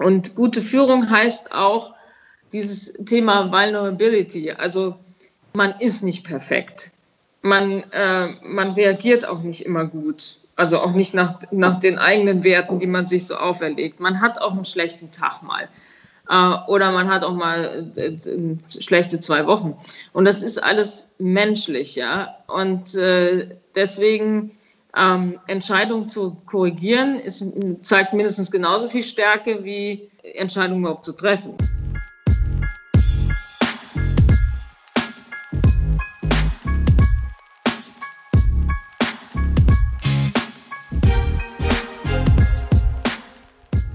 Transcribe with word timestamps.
Und 0.00 0.34
gute 0.34 0.62
Führung 0.62 1.10
heißt 1.10 1.52
auch 1.52 1.94
dieses 2.52 2.94
Thema 3.04 3.52
Vulnerability. 3.52 4.50
Also 4.50 4.96
man 5.52 5.72
ist 5.78 6.02
nicht 6.02 6.24
perfekt. 6.24 6.90
Man, 7.42 7.84
äh, 7.92 8.28
man 8.42 8.72
reagiert 8.72 9.28
auch 9.28 9.42
nicht 9.42 9.66
immer 9.66 9.84
gut. 9.84 10.36
Also 10.56 10.80
auch 10.80 10.92
nicht 10.92 11.12
nach, 11.12 11.40
nach 11.50 11.80
den 11.80 11.98
eigenen 11.98 12.44
Werten, 12.44 12.78
die 12.78 12.86
man 12.86 13.04
sich 13.04 13.26
so 13.26 13.36
auferlegt. 13.36 14.00
Man 14.00 14.22
hat 14.22 14.40
auch 14.40 14.52
einen 14.52 14.64
schlechten 14.64 15.10
Tag 15.10 15.42
mal. 15.42 15.66
Äh, 16.30 16.70
oder 16.70 16.92
man 16.92 17.10
hat 17.10 17.22
auch 17.22 17.34
mal 17.34 17.92
äh, 17.96 18.12
schlechte 18.68 19.20
zwei 19.20 19.46
Wochen. 19.46 19.76
Und 20.14 20.24
das 20.24 20.42
ist 20.42 20.62
alles 20.62 21.08
menschlich, 21.18 21.94
ja. 21.94 22.36
Und 22.46 22.94
äh, 22.94 23.48
deswegen 23.74 24.52
ähm, 24.96 25.38
Entscheidungen 25.46 26.08
zu 26.08 26.36
korrigieren, 26.46 27.20
ist, 27.20 27.44
zeigt 27.82 28.12
mindestens 28.12 28.50
genauso 28.50 28.88
viel 28.88 29.02
Stärke 29.02 29.64
wie 29.64 30.10
Entscheidungen 30.22 30.80
überhaupt 30.80 31.04
zu 31.04 31.12
treffen. 31.12 31.54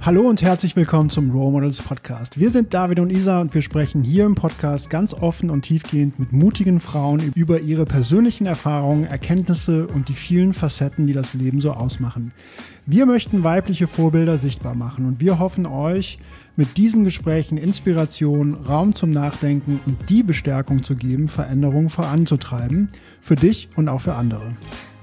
Hallo 0.06 0.22
und 0.30 0.44
herzlich 0.44 0.76
willkommen 0.76 1.10
zum 1.10 1.32
Role 1.32 1.52
Models 1.52 1.82
Podcast. 1.82 2.40
Wir 2.40 2.52
sind 2.52 2.76
David 2.76 3.00
und 3.00 3.10
Isa 3.10 3.42
und 3.42 3.56
wir 3.56 3.64
sprechen 3.64 4.04
hier 4.04 4.28
im 4.28 4.36
Podcast 4.36 4.92
ganz 4.92 5.16
offen 5.16 5.50
und 5.50 5.64
tiefgehend 5.64 6.20
mit 6.20 6.32
mutigen 6.32 6.80
Frauen 6.80 7.34
über 7.34 7.62
ihre 7.62 7.88
persönlichen 7.88 8.46
Erfahrungen, 8.46 9.06
Erkenntnisse 9.06 9.88
und 9.88 10.08
die 10.08 10.14
vielen 10.14 10.54
Facetten, 10.54 11.08
die 11.08 11.14
das 11.14 11.34
Leben 11.34 11.60
so 11.60 11.72
ausmachen. 11.72 12.34
Wir 12.86 13.08
möchten 13.08 13.44
weibliche 13.44 13.88
Vorbilder 13.88 14.38
sichtbar 14.38 14.76
machen 14.76 15.08
und 15.08 15.22
wir 15.22 15.40
hoffen 15.40 15.66
euch 15.66 16.20
mit 16.56 16.78
diesen 16.78 17.04
Gesprächen 17.04 17.58
Inspiration, 17.58 18.54
Raum 18.54 18.94
zum 18.94 19.10
Nachdenken 19.10 19.80
und 19.88 20.08
die 20.12 20.22
Bestärkung 20.22 20.84
zu 20.84 20.96
geben, 20.96 21.28
Veränderungen 21.28 21.90
voranzutreiben, 21.90 22.90
für 23.22 23.36
dich 23.36 23.70
und 23.76 23.90
auch 23.90 24.02
für 24.02 24.14
andere. 24.14 24.54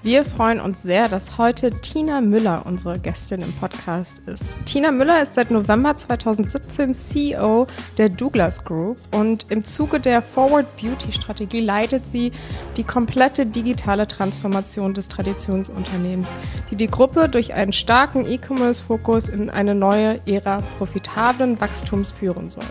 Wir 0.04 0.24
freuen 0.24 0.58
uns 0.58 0.82
sehr, 0.82 1.08
dass 1.08 1.38
heute 1.38 1.70
Tina 1.70 2.20
Müller 2.20 2.62
unsere 2.64 2.98
Gästin 2.98 3.40
im 3.40 3.52
Podcast 3.54 4.18
ist. 4.26 4.58
Tina 4.64 4.90
Müller 4.90 5.22
ist 5.22 5.36
seit 5.36 5.52
November 5.52 5.96
2017 5.96 6.92
CEO 6.92 7.68
der 7.98 8.08
Douglas 8.08 8.64
Group 8.64 8.98
und 9.12 9.46
im 9.52 9.62
Zuge 9.62 10.00
der 10.00 10.20
Forward 10.20 10.66
Beauty 10.76 11.12
Strategie 11.12 11.60
leitet 11.60 12.04
sie 12.04 12.32
die 12.76 12.82
komplette 12.82 13.46
digitale 13.46 14.08
Transformation 14.08 14.92
des 14.92 15.06
Traditionsunternehmens, 15.06 16.34
die 16.72 16.76
die 16.76 16.88
Gruppe 16.88 17.28
durch 17.28 17.54
einen 17.54 17.72
starken 17.72 18.26
E-Commerce-Fokus 18.26 19.28
in 19.28 19.50
eine 19.50 19.76
neue 19.76 20.18
Ära 20.26 20.64
profitablen 20.78 21.60
Wachstums 21.60 22.10
führen 22.10 22.50
soll. 22.50 22.64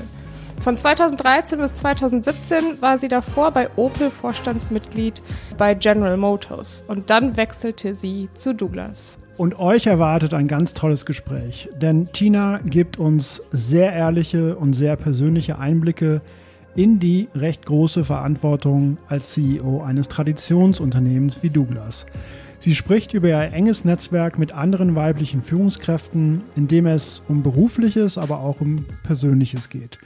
Von 0.62 0.78
2013 0.78 1.58
bis 1.58 1.74
2017 1.74 2.82
war 2.82 3.00
sie 3.00 3.08
davor 3.08 3.50
bei 3.50 3.68
Opel 3.78 4.12
Vorstandsmitglied 4.12 5.24
bei 5.58 5.74
General 5.74 6.18
Motors 6.18 6.86
und 6.88 7.10
dann 7.10 7.36
wechselte 7.36 7.96
sie 7.96 8.30
zu 8.36 8.54
Douglas. 8.54 9.18
Und 9.38 9.58
euch 9.58 9.88
erwartet 9.88 10.36
ein 10.36 10.48
ganz 10.48 10.76
tolles 10.76 11.08
Gespräch, 11.08 11.68
denn 11.82 12.10
Tina 12.14 12.60
gibt 12.64 13.00
uns 13.00 13.42
sehr 13.52 13.92
ehrliche 13.92 14.56
und 14.56 14.74
sehr 14.74 14.98
persönliche 14.98 15.58
Einblicke 15.58 16.22
in 16.76 17.00
die 17.00 17.28
recht 17.34 17.66
große 17.66 18.06
Verantwortung 18.06 19.00
als 19.08 19.32
CEO 19.32 19.82
eines 19.82 20.10
Traditionsunternehmens 20.10 21.42
wie 21.42 21.50
Douglas. 21.50 22.06
Sie 22.60 22.76
spricht 22.76 23.16
über 23.16 23.30
ihr 23.30 23.52
enges 23.52 23.84
Netzwerk 23.84 24.38
mit 24.38 24.54
anderen 24.54 24.94
weiblichen 24.94 25.42
Führungskräften, 25.42 26.44
in 26.56 26.68
dem 26.68 26.86
es 26.86 27.24
um 27.28 27.42
berufliches, 27.42 28.20
aber 28.20 28.42
auch 28.42 28.62
um 28.62 28.86
persönliches 29.02 29.70
geht. 29.70 29.98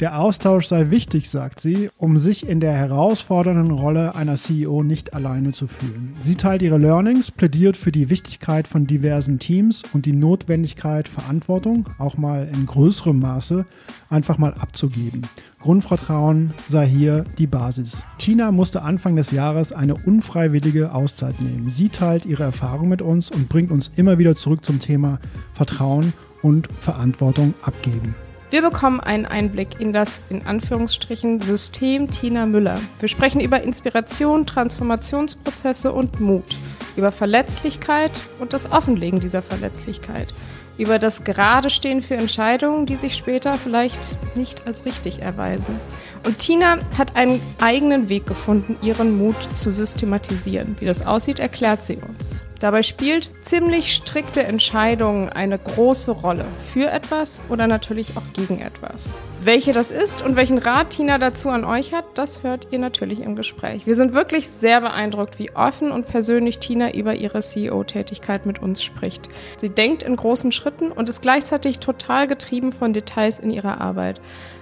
Der 0.00 0.18
Austausch 0.18 0.66
sei 0.66 0.90
wichtig, 0.90 1.28
sagt 1.28 1.60
sie, 1.60 1.90
um 1.98 2.16
sich 2.16 2.48
in 2.48 2.60
der 2.60 2.72
herausfordernden 2.72 3.70
Rolle 3.70 4.14
einer 4.14 4.36
CEO 4.36 4.82
nicht 4.82 5.12
alleine 5.12 5.52
zu 5.52 5.66
fühlen. 5.66 6.16
Sie 6.22 6.36
teilt 6.36 6.62
ihre 6.62 6.78
Learnings, 6.78 7.30
plädiert 7.30 7.76
für 7.76 7.92
die 7.92 8.08
Wichtigkeit 8.08 8.66
von 8.66 8.86
diversen 8.86 9.38
Teams 9.38 9.82
und 9.92 10.06
die 10.06 10.14
Notwendigkeit, 10.14 11.06
Verantwortung, 11.06 11.86
auch 11.98 12.16
mal 12.16 12.48
in 12.50 12.64
größerem 12.64 13.18
Maße, 13.18 13.66
einfach 14.08 14.38
mal 14.38 14.54
abzugeben. 14.54 15.20
Grundvertrauen 15.60 16.54
sei 16.66 16.86
hier 16.86 17.24
die 17.36 17.46
Basis. 17.46 18.02
Tina 18.16 18.52
musste 18.52 18.80
Anfang 18.80 19.16
des 19.16 19.30
Jahres 19.32 19.72
eine 19.72 19.96
unfreiwillige 19.96 20.94
Auszeit 20.94 21.42
nehmen. 21.42 21.70
Sie 21.70 21.90
teilt 21.90 22.24
ihre 22.24 22.44
Erfahrung 22.44 22.88
mit 22.88 23.02
uns 23.02 23.30
und 23.30 23.50
bringt 23.50 23.70
uns 23.70 23.92
immer 23.96 24.18
wieder 24.18 24.34
zurück 24.34 24.64
zum 24.64 24.80
Thema 24.80 25.18
Vertrauen 25.52 26.14
und 26.40 26.68
Verantwortung 26.80 27.52
abgeben. 27.60 28.14
Wir 28.50 28.62
bekommen 28.62 28.98
einen 28.98 29.26
Einblick 29.26 29.78
in 29.78 29.92
das, 29.92 30.20
in 30.28 30.44
Anführungsstrichen, 30.44 31.40
System 31.40 32.10
Tina 32.10 32.46
Müller. 32.46 32.80
Wir 32.98 33.08
sprechen 33.08 33.40
über 33.40 33.62
Inspiration, 33.62 34.44
Transformationsprozesse 34.44 35.92
und 35.92 36.18
Mut, 36.18 36.58
über 36.96 37.12
Verletzlichkeit 37.12 38.10
und 38.40 38.52
das 38.52 38.72
Offenlegen 38.72 39.20
dieser 39.20 39.40
Verletzlichkeit, 39.40 40.34
über 40.78 40.98
das 40.98 41.22
Geradestehen 41.22 42.02
für 42.02 42.16
Entscheidungen, 42.16 42.86
die 42.86 42.96
sich 42.96 43.14
später 43.14 43.54
vielleicht 43.54 44.16
nicht 44.34 44.66
als 44.66 44.84
richtig 44.84 45.22
erweisen. 45.22 45.78
Und 46.26 46.40
Tina 46.40 46.78
hat 46.98 47.14
einen 47.14 47.40
eigenen 47.60 48.08
Weg 48.08 48.26
gefunden, 48.26 48.76
ihren 48.82 49.16
Mut 49.16 49.36
zu 49.54 49.70
systematisieren. 49.70 50.74
Wie 50.80 50.86
das 50.86 51.06
aussieht, 51.06 51.38
erklärt 51.38 51.84
sie 51.84 51.98
uns. 51.98 52.42
Dabei 52.60 52.82
spielt 52.82 53.30
ziemlich 53.42 53.94
strikte 53.94 54.42
Entscheidungen 54.42 55.30
eine 55.30 55.58
große 55.58 56.10
Rolle. 56.10 56.44
Für 56.58 56.90
etwas 56.90 57.40
oder 57.48 57.66
natürlich 57.66 58.18
auch 58.18 58.32
gegen 58.34 58.60
etwas. 58.60 59.14
Welche 59.42 59.72
das 59.72 59.90
ist 59.90 60.20
und 60.20 60.36
welchen 60.36 60.58
Rat 60.58 60.90
Tina 60.90 61.16
dazu 61.16 61.48
an 61.48 61.64
euch 61.64 61.94
hat, 61.94 62.04
das 62.16 62.42
hört 62.42 62.68
ihr 62.70 62.78
natürlich 62.78 63.20
im 63.20 63.34
Gespräch. 63.34 63.86
Wir 63.86 63.94
sind 63.94 64.12
wirklich 64.12 64.50
sehr 64.50 64.82
beeindruckt, 64.82 65.38
wie 65.38 65.56
offen 65.56 65.90
und 65.90 66.06
persönlich 66.06 66.58
Tina 66.58 66.92
über 66.92 67.14
ihre 67.14 67.40
CEO-Tätigkeit 67.40 68.44
mit 68.44 68.60
uns 68.60 68.82
spricht. 68.82 69.30
Sie 69.56 69.70
denkt 69.70 70.02
in 70.02 70.14
großen 70.14 70.52
Schritten 70.52 70.92
und 70.92 71.08
ist 71.08 71.22
gleichzeitig 71.22 71.78
total 71.78 72.26
getrieben 72.26 72.72
von 72.72 72.92
Details 72.92 73.38
in 73.38 73.50
ihrer 73.50 73.80
Arbeit. 73.80 74.20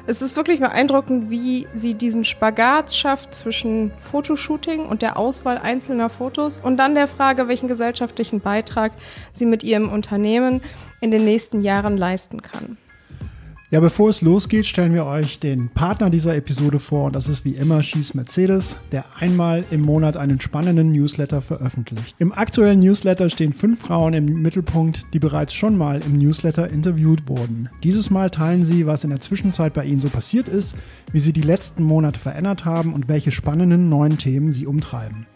Es 0.09 0.23
ist 0.23 0.37
wirklich 0.37 0.61
beeindruckend, 0.61 1.29
wie 1.29 1.69
sie 1.75 1.93
diesen 1.93 2.25
Spagat 2.25 2.95
schafft 2.95 3.35
zwischen 3.35 3.93
Fotoshooting 3.99 4.87
und 4.87 5.03
der 5.03 5.19
Auswahl 5.19 5.59
einzelner 5.59 6.09
Fotos 6.09 6.63
und 6.63 6.79
dann 6.79 6.95
der 6.95 7.09
Frage, 7.09 7.47
welchen 7.47 7.69
gesellschaftlichen 7.69 8.41
Beitrag 8.41 8.93
sie 9.35 9.45
mit 9.45 9.63
ihrem 9.63 9.93
Unternehmen 9.93 10.63
in 11.03 11.11
den 11.11 11.27
nächsten 11.27 11.61
Jahren 11.61 11.99
leisten 11.99 12.41
kann. 12.41 12.79
Ja, 13.71 13.81
bevor 13.81 14.09
es 14.09 14.23
losgeht, 14.23 14.65
stellen 14.65 14.95
wir 14.95 15.05
euch 15.05 15.41
den 15.41 15.69
Partner 15.69 16.09
dieser 16.09 16.35
Episode 16.35 16.79
vor 16.79 17.05
und 17.05 17.15
das 17.15 17.29
ist 17.29 17.45
wie 17.45 17.55
immer 17.55 17.83
Schieß 17.83 18.15
Mercedes, 18.15 18.79
der 18.93 19.05
einmal 19.19 19.63
im 19.71 19.83
Monat 19.83 20.17
einen 20.17 20.41
spannenden 20.41 20.91
Newsletter 20.91 21.43
veröffentlicht. 21.43 22.17
Im 22.19 22.33
aktuellen 22.33 22.79
Newsletter 22.79 23.29
stehen 23.29 23.53
fünf 23.53 23.81
Frauen 23.81 24.15
im 24.15 24.25
Mittelpunkt, 24.41 25.05
die 25.13 25.19
bereits 25.19 25.53
schon 25.53 25.77
mal 25.77 26.01
im 26.01 26.17
Newsletter 26.17 26.71
interviewt 26.71 27.29
wurden. 27.29 27.69
Dieses 27.85 28.09
Mal 28.09 28.31
teilen 28.31 28.65
sie, 28.65 28.87
was 28.87 29.05
in 29.05 29.11
der 29.11 29.21
Zwischenzeit 29.21 29.75
bei 29.75 29.85
ihnen 29.85 30.01
so 30.01 30.09
passiert 30.09 30.49
ist, 30.49 30.75
wie 31.13 31.21
sie 31.21 31.35
die 31.35 31.43
letzten 31.43 31.83
Monate 31.83 32.19
verändert 32.19 32.65
haben 32.65 32.95
und 32.95 33.09
welche 33.09 33.33
spannenden 33.33 33.91
neuen 33.91 34.17
Themen 34.17 34.51
sie 34.51 34.67
umtreiben. 34.67 35.27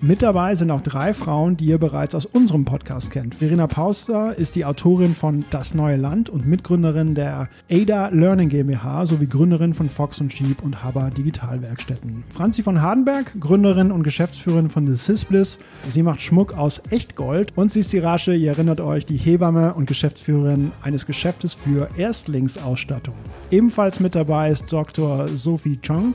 Mit 0.00 0.22
dabei 0.22 0.54
sind 0.54 0.70
auch 0.70 0.80
drei 0.80 1.12
Frauen, 1.12 1.56
die 1.56 1.64
ihr 1.64 1.78
bereits 1.78 2.14
aus 2.14 2.24
unserem 2.24 2.64
Podcast 2.64 3.10
kennt. 3.10 3.34
Verena 3.34 3.66
Pauster 3.66 4.38
ist 4.38 4.54
die 4.54 4.64
Autorin 4.64 5.12
von 5.12 5.44
Das 5.50 5.74
neue 5.74 5.96
Land 5.96 6.30
und 6.30 6.46
Mitgründerin 6.46 7.16
der 7.16 7.48
ADA 7.68 8.06
Learning 8.10 8.48
GmbH 8.48 9.06
sowie 9.06 9.26
Gründerin 9.26 9.74
von 9.74 9.90
Fox 9.90 10.20
und 10.20 10.32
Sheep 10.32 10.62
und 10.62 10.84
Haber 10.84 11.10
Digitalwerkstätten. 11.10 12.22
Franzi 12.32 12.62
von 12.62 12.80
Hardenberg, 12.80 13.40
Gründerin 13.40 13.90
und 13.90 14.04
Geschäftsführerin 14.04 14.70
von 14.70 14.86
The 14.86 14.94
Sisbliss. 14.94 15.58
Sie 15.88 16.04
macht 16.04 16.22
Schmuck 16.22 16.56
aus 16.56 16.80
Echtgold 16.90 17.52
und 17.56 17.72
sie 17.72 17.80
ist 17.80 17.92
die 17.92 17.98
Rasche, 17.98 18.36
ihr 18.36 18.52
erinnert 18.52 18.80
euch, 18.80 19.04
die 19.04 19.16
Hebamme 19.16 19.74
und 19.74 19.86
Geschäftsführerin 19.86 20.70
eines 20.80 21.06
Geschäftes 21.06 21.54
für 21.54 21.88
Erstlingsausstattung. 21.96 23.16
Ebenfalls 23.50 23.98
mit 23.98 24.14
dabei 24.14 24.52
ist 24.52 24.72
Dr. 24.72 25.26
Sophie 25.26 25.80
Chong, 25.84 26.14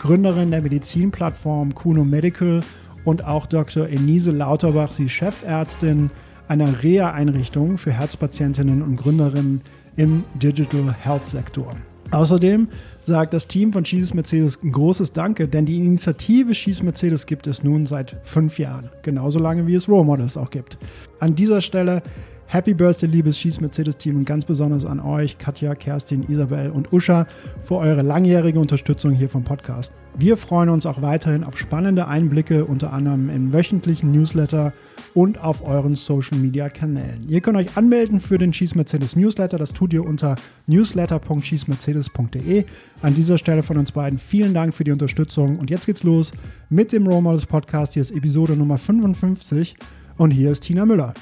Gründerin 0.00 0.50
der 0.50 0.62
Medizinplattform 0.62 1.74
Kuno 1.74 2.04
Medical 2.04 2.62
und 3.08 3.24
auch 3.24 3.46
Dr. 3.46 3.88
Enise 3.88 4.32
Lauterbach, 4.32 4.92
sie 4.92 5.08
Chefärztin 5.08 6.10
einer 6.46 6.82
Reha-Einrichtung 6.82 7.78
für 7.78 7.90
Herzpatientinnen 7.90 8.82
und 8.82 8.96
Gründerin 8.96 9.62
im 9.96 10.24
Digital 10.34 10.92
Health 10.92 11.26
Sektor. 11.26 11.74
Außerdem 12.10 12.68
sagt 13.00 13.32
das 13.32 13.48
Team 13.48 13.72
von 13.72 13.86
Schieß 13.86 14.12
Mercedes 14.12 14.62
ein 14.62 14.72
großes 14.72 15.14
Danke, 15.14 15.48
denn 15.48 15.64
die 15.64 15.78
Initiative 15.78 16.54
Schieß 16.54 16.82
Mercedes 16.82 17.24
gibt 17.24 17.46
es 17.46 17.64
nun 17.64 17.86
seit 17.86 18.16
fünf 18.24 18.58
Jahren. 18.58 18.90
Genauso 19.02 19.38
lange 19.38 19.66
wie 19.66 19.74
es 19.74 19.88
Role 19.88 20.04
Models 20.04 20.36
auch 20.36 20.50
gibt. 20.50 20.76
An 21.18 21.34
dieser 21.34 21.62
Stelle 21.62 22.02
Happy 22.50 22.72
Birthday, 22.72 23.06
liebes 23.06 23.38
Schieß-Mercedes-Team 23.38 24.16
und 24.16 24.24
ganz 24.24 24.46
besonders 24.46 24.86
an 24.86 25.00
euch, 25.00 25.36
Katja, 25.36 25.74
Kerstin, 25.74 26.24
Isabel 26.30 26.70
und 26.70 26.94
Uscha, 26.94 27.26
für 27.62 27.74
eure 27.74 28.00
langjährige 28.00 28.58
Unterstützung 28.58 29.12
hier 29.12 29.28
vom 29.28 29.44
Podcast. 29.44 29.92
Wir 30.16 30.38
freuen 30.38 30.70
uns 30.70 30.86
auch 30.86 31.02
weiterhin 31.02 31.44
auf 31.44 31.58
spannende 31.58 32.08
Einblicke, 32.08 32.64
unter 32.64 32.94
anderem 32.94 33.28
im 33.28 33.52
wöchentlichen 33.52 34.12
Newsletter 34.12 34.72
und 35.12 35.44
auf 35.44 35.62
euren 35.62 35.94
Social-Media-Kanälen. 35.94 37.28
Ihr 37.28 37.42
könnt 37.42 37.58
euch 37.58 37.76
anmelden 37.76 38.18
für 38.18 38.38
den 38.38 38.54
Schieß-Mercedes 38.54 39.14
Newsletter. 39.14 39.58
Das 39.58 39.74
tut 39.74 39.92
ihr 39.92 40.06
unter 40.06 40.36
newsletter.schießmercedes.de. 40.68 42.64
An 43.02 43.14
dieser 43.14 43.36
Stelle 43.36 43.62
von 43.62 43.76
uns 43.76 43.92
beiden 43.92 44.18
vielen 44.18 44.54
Dank 44.54 44.72
für 44.72 44.84
die 44.84 44.92
Unterstützung. 44.92 45.58
Und 45.58 45.68
jetzt 45.68 45.84
geht's 45.84 46.02
los 46.02 46.32
mit 46.70 46.92
dem 46.92 47.06
Role 47.06 47.20
Models 47.20 47.44
Podcast. 47.44 47.92
Hier 47.92 48.00
ist 48.00 48.10
Episode 48.10 48.56
Nummer 48.56 48.78
55 48.78 49.76
und 50.16 50.30
hier 50.30 50.50
ist 50.50 50.60
Tina 50.60 50.86
Müller. 50.86 51.12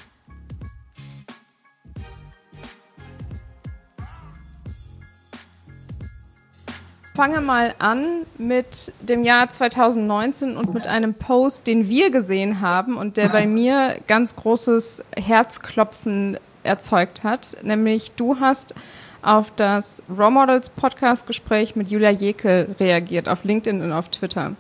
Fange 7.17 7.41
mal 7.41 7.75
an 7.79 8.27
mit 8.37 8.93
dem 9.01 9.25
Jahr 9.25 9.49
2019 9.49 10.55
und 10.55 10.75
mit 10.75 10.87
einem 10.87 11.15
Post, 11.15 11.67
den 11.67 11.89
wir 11.89 12.11
gesehen 12.11 12.61
haben 12.61 12.99
und 12.99 13.17
der 13.17 13.31
bei 13.31 13.47
mir 13.47 13.97
ganz 14.07 14.37
großes 14.37 15.03
Herzklopfen 15.17 16.39
erzeugt 16.63 17.25
hat. 17.25 17.57
Nämlich 17.63 18.13
du 18.13 18.39
hast 18.39 18.75
auf 19.23 19.51
das 19.57 20.03
Raw 20.11 20.31
Models 20.31 20.69
Podcast 20.69 21.27
Gespräch 21.27 21.75
mit 21.75 21.89
Julia 21.89 22.11
Jekel 22.11 22.77
reagiert, 22.79 23.31
auf 23.31 23.45
LinkedIn 23.45 23.81
und 23.81 23.93
auf 23.93 24.11
Twitter. 24.11 24.53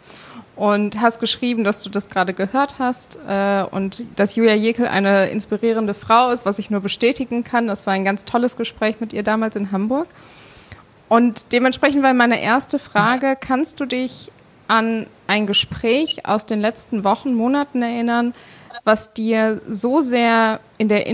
Und 0.56 0.98
hast 0.98 1.20
geschrieben, 1.20 1.62
dass 1.62 1.82
du 1.82 1.90
das 1.90 2.08
gerade 2.08 2.32
gehört 2.32 2.78
hast 2.78 3.18
äh, 3.28 3.64
und 3.70 4.02
dass 4.18 4.34
Julia 4.34 4.54
Jekel 4.54 4.88
eine 4.88 5.28
inspirierende 5.28 5.92
Frau 5.92 6.30
ist, 6.30 6.46
was 6.46 6.58
ich 6.58 6.70
nur 6.70 6.80
bestätigen 6.80 7.44
kann. 7.44 7.66
Das 7.66 7.86
war 7.86 7.92
ein 7.92 8.06
ganz 8.06 8.24
tolles 8.24 8.56
Gespräch 8.56 8.96
mit 8.98 9.12
ihr 9.12 9.22
damals 9.22 9.56
in 9.56 9.72
Hamburg. 9.72 10.08
Und 11.08 11.52
dementsprechend 11.52 12.02
war 12.02 12.14
meine 12.14 12.40
erste 12.40 12.78
Frage, 12.78 13.36
kannst 13.40 13.80
du 13.80 13.86
dich 13.86 14.32
an 14.68 15.06
ein 15.26 15.46
Gespräch 15.46 16.26
aus 16.26 16.46
den 16.46 16.60
letzten 16.60 17.04
Wochen, 17.04 17.34
Monaten 17.34 17.82
erinnern, 17.82 18.34
was 18.84 19.12
dir 19.12 19.60
so 19.68 20.00
sehr 20.00 20.60
in 20.78 20.88
der, 20.88 21.06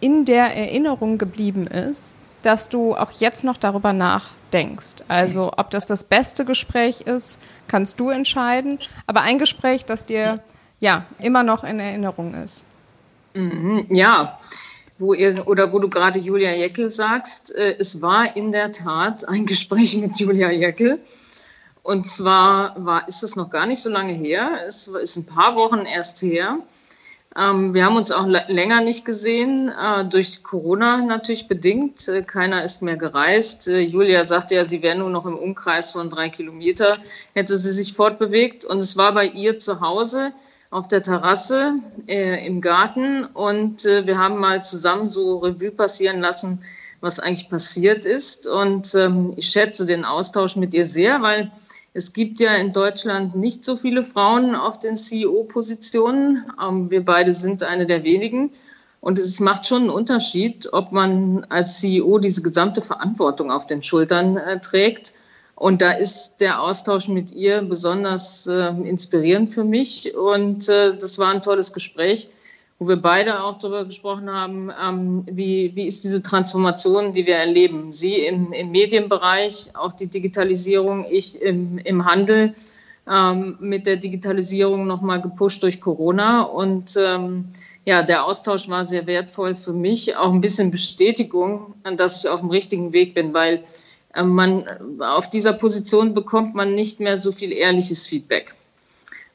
in 0.00 0.24
der 0.24 0.56
Erinnerung 0.56 1.18
geblieben 1.18 1.66
ist, 1.66 2.18
dass 2.42 2.68
du 2.68 2.94
auch 2.94 3.10
jetzt 3.12 3.44
noch 3.44 3.56
darüber 3.56 3.92
nachdenkst. 3.92 4.96
Also 5.08 5.52
ob 5.56 5.70
das 5.70 5.86
das 5.86 6.04
beste 6.04 6.44
Gespräch 6.44 7.02
ist, 7.02 7.40
kannst 7.68 7.98
du 8.00 8.10
entscheiden. 8.10 8.78
Aber 9.06 9.22
ein 9.22 9.38
Gespräch, 9.38 9.84
das 9.84 10.04
dir 10.04 10.40
ja 10.80 11.04
immer 11.18 11.42
noch 11.42 11.64
in 11.64 11.80
Erinnerung 11.80 12.34
ist. 12.34 12.66
Mhm, 13.34 13.86
ja, 13.90 14.38
wo 14.98 15.14
ihr 15.14 15.46
oder 15.46 15.72
wo 15.72 15.78
du 15.78 15.88
gerade 15.88 16.18
Julia 16.18 16.52
Jeckel 16.52 16.90
sagst, 16.90 17.54
äh, 17.54 17.76
es 17.78 18.00
war 18.02 18.36
in 18.36 18.52
der 18.52 18.72
Tat 18.72 19.28
ein 19.28 19.46
Gespräch 19.52 19.96
mit 19.96 20.18
Julia 20.18 20.50
Jeckel. 20.50 21.00
Und 21.82 22.08
zwar 22.08 22.74
war, 22.82 23.06
ist 23.08 23.22
es 23.22 23.36
noch 23.36 23.50
gar 23.50 23.66
nicht 23.66 23.82
so 23.82 23.90
lange 23.90 24.14
her, 24.14 24.60
es 24.66 24.86
ist 24.86 25.16
ein 25.16 25.26
paar 25.26 25.54
Wochen 25.54 25.84
erst 25.84 26.22
her. 26.22 26.60
Ähm, 27.36 27.74
wir 27.74 27.84
haben 27.84 27.96
uns 27.96 28.12
auch 28.12 28.26
länger 28.26 28.80
nicht 28.80 29.04
gesehen, 29.04 29.68
äh, 29.68 30.04
durch 30.04 30.44
Corona 30.44 30.98
natürlich 30.98 31.48
bedingt. 31.48 32.06
Äh, 32.06 32.22
keiner 32.22 32.62
ist 32.62 32.80
mehr 32.80 32.96
gereist. 32.96 33.66
Äh, 33.66 33.80
Julia 33.80 34.24
sagte 34.24 34.54
ja, 34.54 34.64
sie 34.64 34.82
wäre 34.82 34.96
nur 34.96 35.10
noch 35.10 35.26
im 35.26 35.36
Umkreis 35.36 35.92
von 35.92 36.10
drei 36.10 36.28
Kilometer, 36.28 36.96
hätte 37.34 37.56
sie 37.56 37.72
sich 37.72 37.94
fortbewegt. 37.94 38.64
Und 38.64 38.78
es 38.78 38.96
war 38.96 39.12
bei 39.12 39.26
ihr 39.26 39.58
zu 39.58 39.80
Hause 39.80 40.32
auf 40.74 40.88
der 40.88 41.04
Terrasse 41.04 41.74
äh, 42.08 42.44
im 42.44 42.60
Garten 42.60 43.24
und 43.24 43.86
äh, 43.86 44.08
wir 44.08 44.18
haben 44.18 44.38
mal 44.38 44.60
zusammen 44.60 45.06
so 45.06 45.38
Revue 45.38 45.70
passieren 45.70 46.20
lassen, 46.20 46.62
was 47.00 47.20
eigentlich 47.20 47.48
passiert 47.48 48.04
ist. 48.04 48.48
Und 48.48 48.92
ähm, 48.96 49.34
ich 49.36 49.50
schätze 49.50 49.86
den 49.86 50.04
Austausch 50.04 50.56
mit 50.56 50.74
ihr 50.74 50.84
sehr, 50.84 51.22
weil 51.22 51.52
es 51.92 52.12
gibt 52.12 52.40
ja 52.40 52.56
in 52.56 52.72
Deutschland 52.72 53.36
nicht 53.36 53.64
so 53.64 53.76
viele 53.76 54.02
Frauen 54.02 54.56
auf 54.56 54.80
den 54.80 54.96
CEO-Positionen. 54.96 56.44
Ähm, 56.60 56.90
wir 56.90 57.04
beide 57.04 57.34
sind 57.34 57.62
eine 57.62 57.86
der 57.86 58.02
wenigen. 58.02 58.50
Und 59.00 59.20
es 59.20 59.38
macht 59.38 59.66
schon 59.66 59.82
einen 59.82 59.90
Unterschied, 59.90 60.72
ob 60.72 60.90
man 60.90 61.46
als 61.50 61.78
CEO 61.78 62.18
diese 62.18 62.42
gesamte 62.42 62.82
Verantwortung 62.82 63.52
auf 63.52 63.66
den 63.66 63.80
Schultern 63.84 64.38
äh, 64.38 64.58
trägt 64.58 65.12
und 65.64 65.80
da 65.80 65.92
ist 65.92 66.42
der 66.42 66.60
Austausch 66.60 67.08
mit 67.08 67.32
ihr 67.32 67.62
besonders 67.62 68.46
äh, 68.46 68.68
inspirierend 68.84 69.50
für 69.50 69.64
mich. 69.64 70.14
Und 70.14 70.68
äh, 70.68 70.94
das 70.94 71.18
war 71.18 71.30
ein 71.30 71.40
tolles 71.40 71.72
Gespräch, 71.72 72.28
wo 72.78 72.86
wir 72.86 72.98
beide 72.98 73.42
auch 73.42 73.58
darüber 73.58 73.86
gesprochen 73.86 74.28
haben, 74.30 74.70
ähm, 74.78 75.24
wie, 75.24 75.74
wie 75.74 75.86
ist 75.86 76.04
diese 76.04 76.22
Transformation, 76.22 77.14
die 77.14 77.24
wir 77.24 77.36
erleben. 77.36 77.94
Sie 77.94 78.26
im, 78.26 78.52
im 78.52 78.72
Medienbereich, 78.72 79.70
auch 79.72 79.92
die 79.92 80.08
Digitalisierung, 80.08 81.06
ich 81.08 81.40
im, 81.40 81.78
im 81.78 82.04
Handel 82.04 82.54
ähm, 83.10 83.56
mit 83.58 83.86
der 83.86 83.96
Digitalisierung 83.96 84.86
nochmal 84.86 85.22
gepusht 85.22 85.62
durch 85.62 85.80
Corona. 85.80 86.42
Und 86.42 86.94
ähm, 86.98 87.46
ja, 87.86 88.02
der 88.02 88.26
Austausch 88.26 88.68
war 88.68 88.84
sehr 88.84 89.06
wertvoll 89.06 89.54
für 89.56 89.72
mich, 89.72 90.14
auch 90.14 90.30
ein 90.30 90.42
bisschen 90.42 90.70
Bestätigung, 90.70 91.72
dass 91.96 92.22
ich 92.22 92.28
auf 92.28 92.40
dem 92.40 92.50
richtigen 92.50 92.92
Weg 92.92 93.14
bin, 93.14 93.32
weil 93.32 93.64
man, 94.22 94.66
auf 95.00 95.30
dieser 95.30 95.52
Position 95.52 96.14
bekommt 96.14 96.54
man 96.54 96.74
nicht 96.74 97.00
mehr 97.00 97.16
so 97.16 97.32
viel 97.32 97.52
ehrliches 97.52 98.06
Feedback 98.06 98.54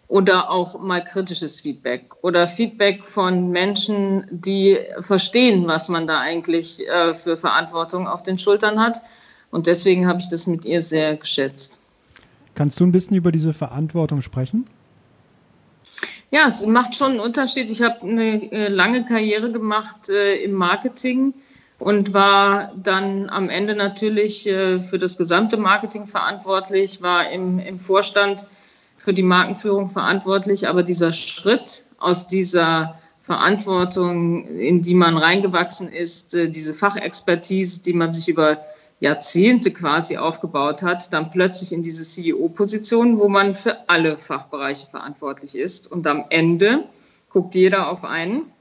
oder 0.07 0.49
auch 0.49 0.79
mal 0.79 1.03
kritisches 1.03 1.59
Feedback 1.61 2.15
oder 2.23 2.47
Feedback 2.47 3.05
von 3.05 3.51
Menschen, 3.51 4.25
die 4.31 4.77
verstehen, 5.01 5.67
was 5.67 5.87
man 5.87 6.07
da 6.07 6.19
eigentlich 6.19 6.85
äh, 6.87 7.13
für 7.13 7.37
Verantwortung 7.37 8.07
auf 8.07 8.23
den 8.23 8.37
Schultern 8.37 8.79
hat. 8.79 9.01
Und 9.51 9.67
deswegen 9.67 10.07
habe 10.07 10.19
ich 10.19 10.29
das 10.29 10.47
mit 10.47 10.65
ihr 10.65 10.81
sehr 10.81 11.15
geschätzt. 11.15 11.79
Kannst 12.55 12.79
du 12.79 12.85
ein 12.85 12.91
bisschen 12.91 13.15
über 13.15 13.31
diese 13.31 13.53
Verantwortung 13.53 14.21
sprechen? 14.21 14.65
Ja, 16.31 16.47
es 16.47 16.65
macht 16.65 16.95
schon 16.95 17.11
einen 17.11 17.19
Unterschied. 17.19 17.71
Ich 17.71 17.81
habe 17.81 18.01
eine 18.01 18.51
äh, 18.51 18.67
lange 18.67 19.05
Karriere 19.05 19.51
gemacht 19.51 20.09
äh, 20.09 20.43
im 20.43 20.53
Marketing 20.53 21.33
und 21.79 22.13
war 22.13 22.73
dann 22.75 23.29
am 23.29 23.49
Ende 23.49 23.73
natürlich 23.73 24.45
äh, 24.45 24.81
für 24.81 24.97
das 24.97 25.17
gesamte 25.17 25.57
Marketing 25.57 26.07
verantwortlich, 26.07 27.01
war 27.01 27.31
im, 27.31 27.57
im 27.59 27.79
Vorstand 27.79 28.47
für 28.97 29.13
die 29.13 29.23
Markenführung 29.23 29.89
verantwortlich. 29.89 30.67
Aber 30.67 30.83
dieser 30.83 31.13
Schritt 31.13 31.85
aus 31.97 32.27
dieser 32.27 32.99
Verantwortung, 33.21 34.45
in 34.57 34.81
die 34.81 34.93
man 34.93 35.17
reingewachsen 35.17 35.89
ist, 35.89 36.35
äh, 36.35 36.49
diese 36.49 36.73
Fachexpertise, 36.73 37.81
die 37.81 37.93
man 37.93 38.11
sich 38.11 38.27
über 38.27 38.57
Jahrzehnte 38.99 39.71
quasi 39.71 40.17
aufgebaut 40.17 40.83
hat, 40.83 41.13
dann 41.13 41.31
plötzlich 41.31 41.71
in 41.71 41.81
diese 41.81 42.03
CEO-Position, 42.03 43.17
wo 43.17 43.29
man 43.29 43.55
für 43.55 43.77
alle 43.87 44.17
Fachbereiche 44.17 44.87
verantwortlich 44.87 45.55
ist. 45.55 45.89
Und 45.89 46.05
am 46.05 46.25
Ende 46.29 46.83
guckt 47.29 47.55
jeder 47.55 47.89
auf 47.89 48.03
einen 48.03 48.51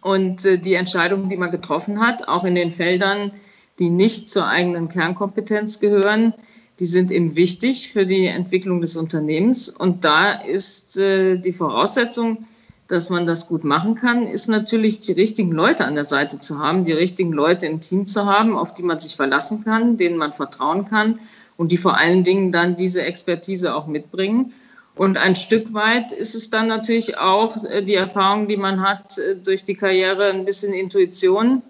und 0.00 0.44
äh, 0.44 0.58
die 0.58 0.74
Entscheidungen, 0.74 1.28
die 1.28 1.36
man 1.36 1.50
getroffen 1.50 2.00
hat, 2.00 2.28
auch 2.28 2.44
in 2.44 2.54
den 2.54 2.70
Feldern, 2.70 3.32
die 3.78 3.90
nicht 3.90 4.30
zur 4.30 4.46
eigenen 4.46 4.88
Kernkompetenz 4.88 5.80
gehören, 5.80 6.34
die 6.80 6.86
sind 6.86 7.10
eben 7.10 7.36
wichtig 7.36 7.92
für 7.92 8.06
die 8.06 8.26
Entwicklung 8.26 8.80
des 8.80 8.96
Unternehmens. 8.96 9.68
Und 9.68 10.04
da 10.04 10.32
ist 10.32 10.96
äh, 10.96 11.36
die 11.38 11.52
Voraussetzung, 11.52 12.46
dass 12.86 13.10
man 13.10 13.26
das 13.26 13.48
gut 13.48 13.64
machen 13.64 13.94
kann, 13.94 14.26
ist 14.26 14.48
natürlich 14.48 15.00
die 15.00 15.12
richtigen 15.12 15.52
Leute 15.52 15.84
an 15.84 15.94
der 15.94 16.04
Seite 16.04 16.40
zu 16.40 16.58
haben, 16.58 16.84
die 16.84 16.92
richtigen 16.92 17.32
Leute 17.32 17.66
im 17.66 17.80
Team 17.80 18.06
zu 18.06 18.24
haben, 18.24 18.56
auf 18.56 18.72
die 18.74 18.82
man 18.82 18.98
sich 18.98 19.14
verlassen 19.14 19.62
kann, 19.62 19.98
denen 19.98 20.16
man 20.16 20.32
vertrauen 20.32 20.86
kann 20.86 21.18
und 21.58 21.70
die 21.70 21.76
vor 21.76 21.98
allen 21.98 22.24
Dingen 22.24 22.50
dann 22.50 22.76
diese 22.76 23.02
Expertise 23.02 23.74
auch 23.74 23.86
mitbringen. 23.86 24.54
Und 24.98 25.16
ein 25.16 25.36
Stück 25.36 25.72
weit 25.72 26.10
ist 26.10 26.34
es 26.34 26.50
dann 26.50 26.66
natürlich 26.66 27.18
auch 27.18 27.64
äh, 27.64 27.82
die 27.82 27.94
Erfahrung, 27.94 28.48
die 28.48 28.56
man 28.56 28.82
hat 28.82 29.16
äh, 29.18 29.36
durch 29.36 29.64
die 29.64 29.76
Karriere, 29.76 30.30
ein 30.30 30.44
bisschen 30.44 30.74
Intuition. 30.74 31.62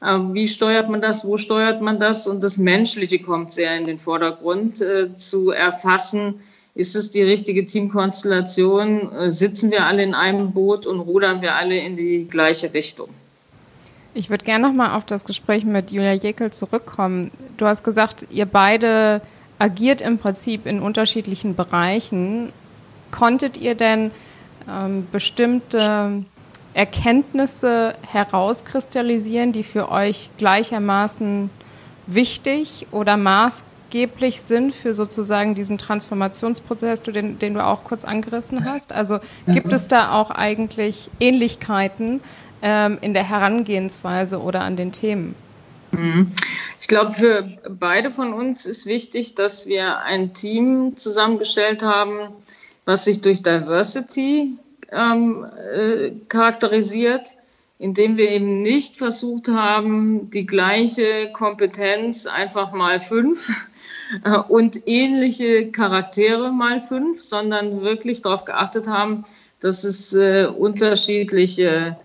Äh, 0.00 0.16
wie 0.32 0.48
steuert 0.48 0.88
man 0.88 1.02
das? 1.02 1.26
Wo 1.26 1.36
steuert 1.36 1.82
man 1.82 2.00
das? 2.00 2.26
Und 2.26 2.42
das 2.42 2.56
Menschliche 2.56 3.18
kommt 3.18 3.52
sehr 3.52 3.76
in 3.76 3.84
den 3.84 3.98
Vordergrund 3.98 4.82
zu 5.16 5.50
erfassen. 5.50 6.40
Ist 6.74 6.96
es 6.96 7.10
die 7.10 7.22
richtige 7.22 7.66
Teamkonstellation? 7.66 9.30
Sitzen 9.30 9.70
wir 9.70 9.84
alle 9.84 10.02
in 10.02 10.14
einem 10.14 10.52
Boot 10.52 10.86
und 10.86 11.00
rudern 11.00 11.42
wir 11.42 11.56
alle 11.56 11.76
in 11.76 11.96
die 11.96 12.26
gleiche 12.30 12.72
Richtung? 12.72 13.08
Ich 14.14 14.30
würde 14.30 14.44
gerne 14.44 14.66
nochmal 14.66 14.96
auf 14.96 15.04
das 15.04 15.24
Gespräch 15.24 15.66
mit 15.66 15.90
Julia 15.90 16.14
Jekyll 16.14 16.50
zurückkommen. 16.50 17.30
Du 17.58 17.66
hast 17.66 17.84
gesagt, 17.84 18.26
ihr 18.30 18.46
beide 18.46 19.20
agiert 19.58 20.00
im 20.00 20.16
Prinzip 20.16 20.64
in 20.64 20.80
unterschiedlichen 20.80 21.54
Bereichen 21.54 22.52
Konntet 23.10 23.56
ihr 23.56 23.74
denn 23.74 24.10
ähm, 24.68 25.06
bestimmte 25.10 26.24
Erkenntnisse 26.74 27.94
herauskristallisieren, 28.10 29.52
die 29.52 29.64
für 29.64 29.90
euch 29.90 30.30
gleichermaßen 30.38 31.50
wichtig 32.06 32.86
oder 32.92 33.16
maßgeblich 33.16 34.40
sind 34.42 34.74
für 34.74 34.94
sozusagen 34.94 35.54
diesen 35.54 35.78
Transformationsprozess, 35.78 37.02
den, 37.02 37.38
den 37.38 37.54
du 37.54 37.64
auch 37.64 37.84
kurz 37.84 38.04
angerissen 38.04 38.64
hast? 38.64 38.92
Also 38.92 39.18
gibt 39.46 39.72
es 39.72 39.88
da 39.88 40.12
auch 40.12 40.30
eigentlich 40.30 41.10
Ähnlichkeiten, 41.18 42.20
ähm, 42.62 42.98
in 43.00 43.14
der 43.14 43.28
Herangehensweise 43.28 44.40
oder 44.40 44.60
an 44.60 44.76
den 44.76 44.92
Themen? 44.92 45.34
Mhm. 45.92 46.32
Ich 46.80 46.88
glaube, 46.88 47.12
für 47.12 47.48
beide 47.68 48.10
von 48.10 48.32
uns 48.32 48.66
ist 48.66 48.86
wichtig, 48.86 49.34
dass 49.34 49.66
wir 49.66 49.98
ein 50.00 50.34
Team 50.34 50.96
zusammengestellt 50.96 51.82
haben, 51.82 52.28
was 52.90 53.04
sich 53.04 53.20
durch 53.20 53.40
Diversity 53.40 54.56
ähm, 54.90 55.46
äh, 55.72 56.10
charakterisiert, 56.28 57.28
indem 57.78 58.16
wir 58.16 58.28
eben 58.32 58.62
nicht 58.62 58.96
versucht 58.96 59.46
haben, 59.46 60.28
die 60.32 60.44
gleiche 60.44 61.30
Kompetenz 61.32 62.26
einfach 62.26 62.72
mal 62.72 62.98
fünf 62.98 63.48
äh, 64.24 64.38
und 64.38 64.88
ähnliche 64.88 65.70
Charaktere 65.70 66.50
mal 66.50 66.80
fünf, 66.80 67.22
sondern 67.22 67.82
wirklich 67.82 68.22
darauf 68.22 68.44
geachtet 68.44 68.88
haben, 68.88 69.22
dass 69.60 69.84
es 69.84 70.12
äh, 70.12 70.46
unterschiedliche 70.46 71.96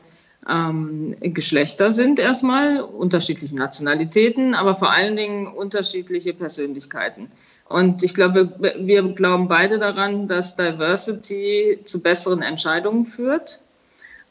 ähm, 0.47 1.15
Geschlechter 1.19 1.89
sind 1.89 2.19
erstmal, 2.19 2.81
unterschiedliche 2.81 3.55
Nationalitäten, 3.55 4.53
aber 4.53 4.75
vor 4.75 4.91
allen 4.91 5.15
Dingen 5.15 5.47
unterschiedliche 5.47 6.33
Persönlichkeiten. 6.33 7.31
Und 7.67 8.03
ich 8.03 8.13
glaube, 8.13 8.53
wir 8.77 9.03
glauben 9.13 9.48
beide 9.48 9.79
daran, 9.79 10.27
dass 10.27 10.55
Diversity 10.55 11.79
zu 11.84 12.01
besseren 12.01 12.41
Entscheidungen 12.41 13.05
führt. 13.05 13.62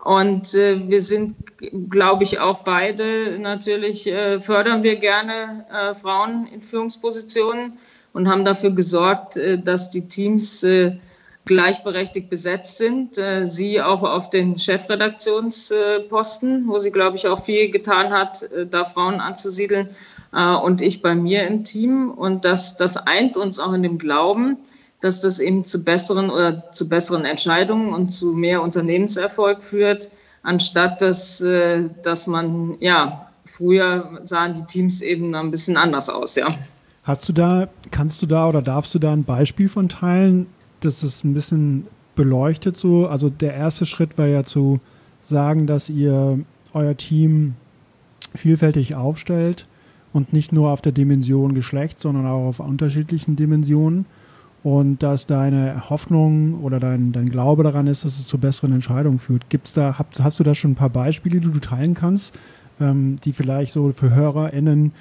Und 0.05 0.55
äh, 0.55 0.89
wir 0.89 1.03
sind, 1.03 1.35
glaube 1.89 2.25
ich, 2.25 2.39
auch 2.39 2.63
beide 2.63 3.39
natürlich, 3.39 4.07
äh, 4.07 4.39
fördern 4.39 4.83
wir 4.83 4.97
gerne 4.97 5.65
äh, 5.73 5.95
Frauen 5.95 6.47
in 6.47 6.61
Führungspositionen 6.61 7.79
und 8.13 8.31
haben 8.31 8.45
dafür 8.45 8.71
gesorgt, 8.71 9.37
äh, 9.37 9.59
dass 9.59 9.91
die 9.91 10.09
Teams 10.09 10.63
äh, 10.63 10.99
gleichberechtigt 11.47 12.31
besetzt 12.31 12.79
sind. 12.79 13.19
Äh, 13.19 13.47
sie 13.47 13.83
auch 13.83 14.03
auf 14.03 14.31
den 14.31 14.59
Chefredaktionsposten, 14.59 16.69
wo 16.69 16.79
sie, 16.79 16.93
glaube 16.93 17.17
ich, 17.17 17.27
auch 17.27 17.43
viel 17.43 17.71
getan 17.71 18.13
hat, 18.13 18.49
da 18.71 18.85
Frauen 18.85 19.21
anzusiedeln. 19.21 19.89
Äh, 20.35 20.55
und 20.55 20.81
ich 20.81 21.03
bei 21.03 21.15
mir 21.15 21.47
im 21.47 21.65
Team. 21.65 22.11
Und 22.11 22.45
das, 22.45 22.77
das 22.77 22.97
eint 22.97 23.37
uns 23.37 23.59
auch 23.59 23.73
in 23.73 23.83
dem 23.83 23.99
Glauben, 23.99 24.59
dass 25.01 25.21
das 25.21 25.39
eben 25.39 25.65
zu 25.65 25.85
besseren 25.85 26.31
oder 26.31 26.71
zu 26.73 26.89
besseren 26.89 27.25
Entscheidungen 27.25 27.93
und 27.93 28.09
zu 28.09 28.33
mehr 28.33 28.63
Unternehmenserfolg 28.63 29.63
führt, 29.63 30.11
anstatt 30.43 31.03
dass, 31.03 31.45
dass 32.03 32.27
man, 32.27 32.77
ja, 32.81 33.29
früher 33.45 34.21
sahen 34.23 34.55
die 34.55 34.65
Teams 34.65 35.03
eben 35.03 35.35
ein 35.35 35.51
bisschen 35.51 35.77
anders 35.77 36.09
aus, 36.09 36.37
ja. 36.37 36.55
Hast 37.03 37.29
du 37.29 37.35
da, 37.35 37.69
kannst 37.91 38.23
du 38.23 38.27
da 38.27 38.49
oder 38.49 38.63
darfst 38.63 38.95
du 38.95 38.99
da 38.99 39.13
ein 39.13 39.25
Beispiel 39.25 39.69
von 39.69 39.91
teilen, 39.91 40.47
dass 40.81 41.03
es 41.03 41.23
ein 41.23 41.35
bisschen 41.35 41.87
beleuchtet 42.15 42.79
so. 42.79 43.07
Also 43.07 43.29
der 43.29 43.55
erste 43.55 43.85
Schritt 43.85 44.17
war 44.17 44.27
ja 44.27 44.43
zu 44.43 44.81
sagen, 45.23 45.67
dass 45.67 45.91
ihr 45.91 46.39
euer 46.73 46.97
Team 46.97 47.57
vielfältig 48.35 48.95
aufstellt 48.95 49.67
und 50.15 50.33
nicht 50.33 50.53
nur 50.53 50.71
auf 50.71 50.81
der 50.81 50.93
Dimension 50.93 51.55
Geschlecht, 51.55 52.01
sondern 52.01 52.27
auch 52.27 52.47
auf 52.47 52.61
unterschiedlichen 52.61 53.37
Dimensionen. 53.37 54.07
Und 54.63 55.03
dass 55.03 55.27
deine 55.27 55.91
Hoffnung 55.91 56.63
oder 56.63 56.81
dein, 56.81 57.13
dein 57.13 57.29
Glaube 57.29 57.65
daran 57.65 57.87
ist, 57.87 58.07
dass 58.07 58.19
es 58.19 58.27
zu 58.27 58.39
besseren 58.39 58.73
Entscheidungen 58.73 59.19
führt. 59.19 59.51
Gibt's 59.51 59.75
da, 59.75 59.99
hast, 59.99 60.25
hast 60.25 60.41
du 60.41 60.45
da 60.45 60.55
schon 60.55 60.71
ein 60.71 60.77
paar 60.77 60.89
Beispiele, 60.89 61.41
die 61.41 61.51
du 61.51 61.59
teilen 61.59 61.93
kannst, 61.93 62.39
ähm, 62.81 63.19
die 63.25 63.35
vielleicht 63.35 63.75
so 63.75 63.93
für 63.93 64.15
HörerInnen 64.15 64.93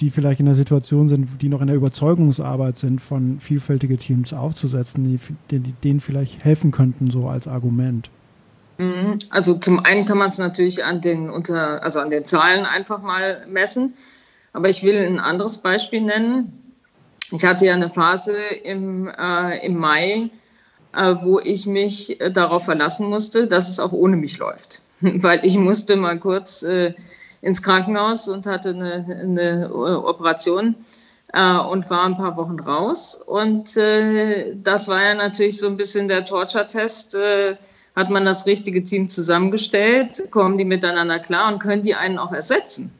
die 0.00 0.10
vielleicht 0.10 0.40
in 0.40 0.46
der 0.46 0.54
Situation 0.54 1.08
sind, 1.08 1.40
die 1.40 1.48
noch 1.48 1.60
in 1.60 1.66
der 1.66 1.76
Überzeugungsarbeit 1.76 2.78
sind, 2.78 3.00
von 3.00 3.40
vielfältige 3.40 3.96
Teams 3.96 4.32
aufzusetzen, 4.32 5.04
die, 5.50 5.58
die 5.58 5.72
denen 5.84 6.00
vielleicht 6.00 6.44
helfen 6.44 6.72
könnten, 6.72 7.10
so 7.10 7.28
als 7.28 7.48
Argument? 7.48 8.10
Mhm. 8.78 9.18
Also 9.30 9.54
zum 9.54 9.80
einen 9.80 10.04
kann 10.04 10.18
man 10.18 10.28
es 10.28 10.38
natürlich 10.38 10.84
an 10.84 11.00
den 11.00 11.30
unter, 11.30 11.82
also 11.82 12.00
an 12.00 12.10
den 12.10 12.24
Zahlen 12.24 12.66
einfach 12.66 13.02
mal 13.02 13.46
messen. 13.48 13.94
Aber 14.52 14.68
ich 14.68 14.82
will 14.82 14.96
ein 14.96 15.20
anderes 15.20 15.58
Beispiel 15.58 16.02
nennen. 16.02 16.74
Ich 17.30 17.44
hatte 17.44 17.66
ja 17.66 17.74
eine 17.74 17.88
Phase 17.88 18.36
im, 18.36 19.08
äh, 19.08 19.64
im 19.64 19.76
Mai, 19.76 20.30
äh, 20.94 21.14
wo 21.22 21.40
ich 21.40 21.66
mich 21.66 22.20
äh, 22.20 22.30
darauf 22.30 22.64
verlassen 22.64 23.08
musste, 23.08 23.46
dass 23.46 23.70
es 23.70 23.80
auch 23.80 23.92
ohne 23.92 24.16
mich 24.16 24.38
läuft. 24.38 24.82
Weil 25.00 25.44
ich 25.44 25.56
musste 25.56 25.96
mal 25.96 26.18
kurz 26.18 26.62
äh, 26.62 26.94
ins 27.40 27.62
Krankenhaus 27.62 28.28
und 28.28 28.46
hatte 28.46 28.70
eine, 28.70 29.06
eine 29.20 29.74
Operation 29.74 30.76
äh, 31.32 31.56
und 31.56 31.88
war 31.90 32.04
ein 32.04 32.16
paar 32.16 32.36
Wochen 32.36 32.60
raus. 32.60 33.20
Und 33.26 33.76
äh, 33.76 34.54
das 34.62 34.88
war 34.88 35.02
ja 35.02 35.14
natürlich 35.14 35.58
so 35.58 35.66
ein 35.66 35.76
bisschen 35.76 36.08
der 36.08 36.24
Torture-Test. 36.24 37.14
Äh, 37.14 37.56
hat 37.96 38.10
man 38.10 38.24
das 38.24 38.46
richtige 38.46 38.82
Team 38.84 39.08
zusammengestellt? 39.08 40.30
Kommen 40.30 40.56
die 40.56 40.64
miteinander 40.64 41.18
klar 41.18 41.52
und 41.52 41.58
können 41.58 41.82
die 41.82 41.94
einen 41.94 42.18
auch 42.18 42.32
ersetzen? 42.32 42.92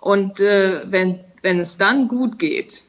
Und 0.00 0.40
äh, 0.40 0.82
wenn, 0.90 1.20
wenn 1.42 1.60
es 1.60 1.78
dann 1.78 2.08
gut 2.08 2.38
geht 2.38 2.84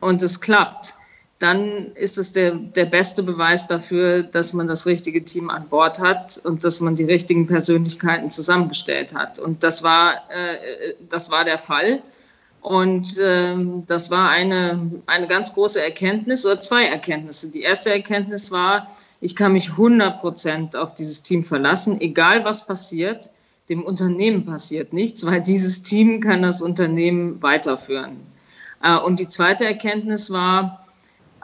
und 0.00 0.22
es 0.22 0.40
klappt, 0.40 0.94
dann 1.42 1.90
ist 1.96 2.18
es 2.18 2.32
der, 2.32 2.52
der 2.52 2.84
beste 2.84 3.22
Beweis 3.24 3.66
dafür, 3.66 4.22
dass 4.22 4.52
man 4.52 4.68
das 4.68 4.86
richtige 4.86 5.24
Team 5.24 5.50
an 5.50 5.68
Bord 5.68 5.98
hat 5.98 6.40
und 6.44 6.62
dass 6.62 6.80
man 6.80 6.94
die 6.94 7.04
richtigen 7.04 7.48
Persönlichkeiten 7.48 8.30
zusammengestellt 8.30 9.12
hat. 9.12 9.40
Und 9.40 9.64
das 9.64 9.82
war, 9.82 10.22
äh, 10.30 10.94
das 11.08 11.32
war 11.32 11.44
der 11.44 11.58
Fall. 11.58 12.00
Und 12.60 13.16
ähm, 13.20 13.82
das 13.88 14.08
war 14.12 14.30
eine, 14.30 15.02
eine 15.06 15.26
ganz 15.26 15.52
große 15.52 15.82
Erkenntnis 15.82 16.46
oder 16.46 16.60
zwei 16.60 16.84
Erkenntnisse. 16.84 17.50
Die 17.50 17.62
erste 17.62 17.90
Erkenntnis 17.90 18.52
war, 18.52 18.86
ich 19.20 19.34
kann 19.34 19.52
mich 19.52 19.70
100 19.70 20.20
Prozent 20.20 20.76
auf 20.76 20.94
dieses 20.94 21.22
Team 21.22 21.42
verlassen, 21.42 22.00
egal 22.00 22.44
was 22.44 22.64
passiert. 22.64 23.30
Dem 23.68 23.82
Unternehmen 23.84 24.44
passiert 24.44 24.92
nichts, 24.92 25.24
weil 25.24 25.40
dieses 25.40 25.82
Team 25.82 26.20
kann 26.20 26.42
das 26.42 26.60
Unternehmen 26.62 27.42
weiterführen. 27.42 28.16
Äh, 28.82 28.98
und 28.98 29.20
die 29.20 29.28
zweite 29.28 29.64
Erkenntnis 29.64 30.30
war, 30.30 30.86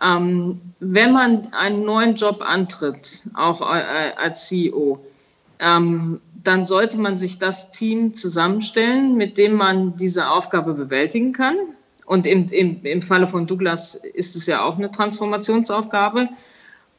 ähm, 0.02 0.60
wenn 0.80 1.12
man 1.12 1.52
einen 1.52 1.84
neuen 1.84 2.14
Job 2.14 2.42
antritt, 2.42 3.24
auch 3.34 3.60
äh, 3.60 4.12
als 4.16 4.48
CEO, 4.48 5.00
ähm, 5.58 6.20
dann 6.44 6.66
sollte 6.66 6.98
man 6.98 7.18
sich 7.18 7.38
das 7.38 7.72
Team 7.72 8.14
zusammenstellen, 8.14 9.16
mit 9.16 9.38
dem 9.38 9.54
man 9.54 9.96
diese 9.96 10.30
Aufgabe 10.30 10.74
bewältigen 10.74 11.32
kann. 11.32 11.56
Und 12.06 12.26
im, 12.26 12.46
im, 12.46 12.80
im 12.84 13.02
Falle 13.02 13.26
von 13.26 13.46
Douglas 13.46 13.96
ist 13.96 14.34
es 14.36 14.46
ja 14.46 14.62
auch 14.62 14.78
eine 14.78 14.90
Transformationsaufgabe 14.90 16.28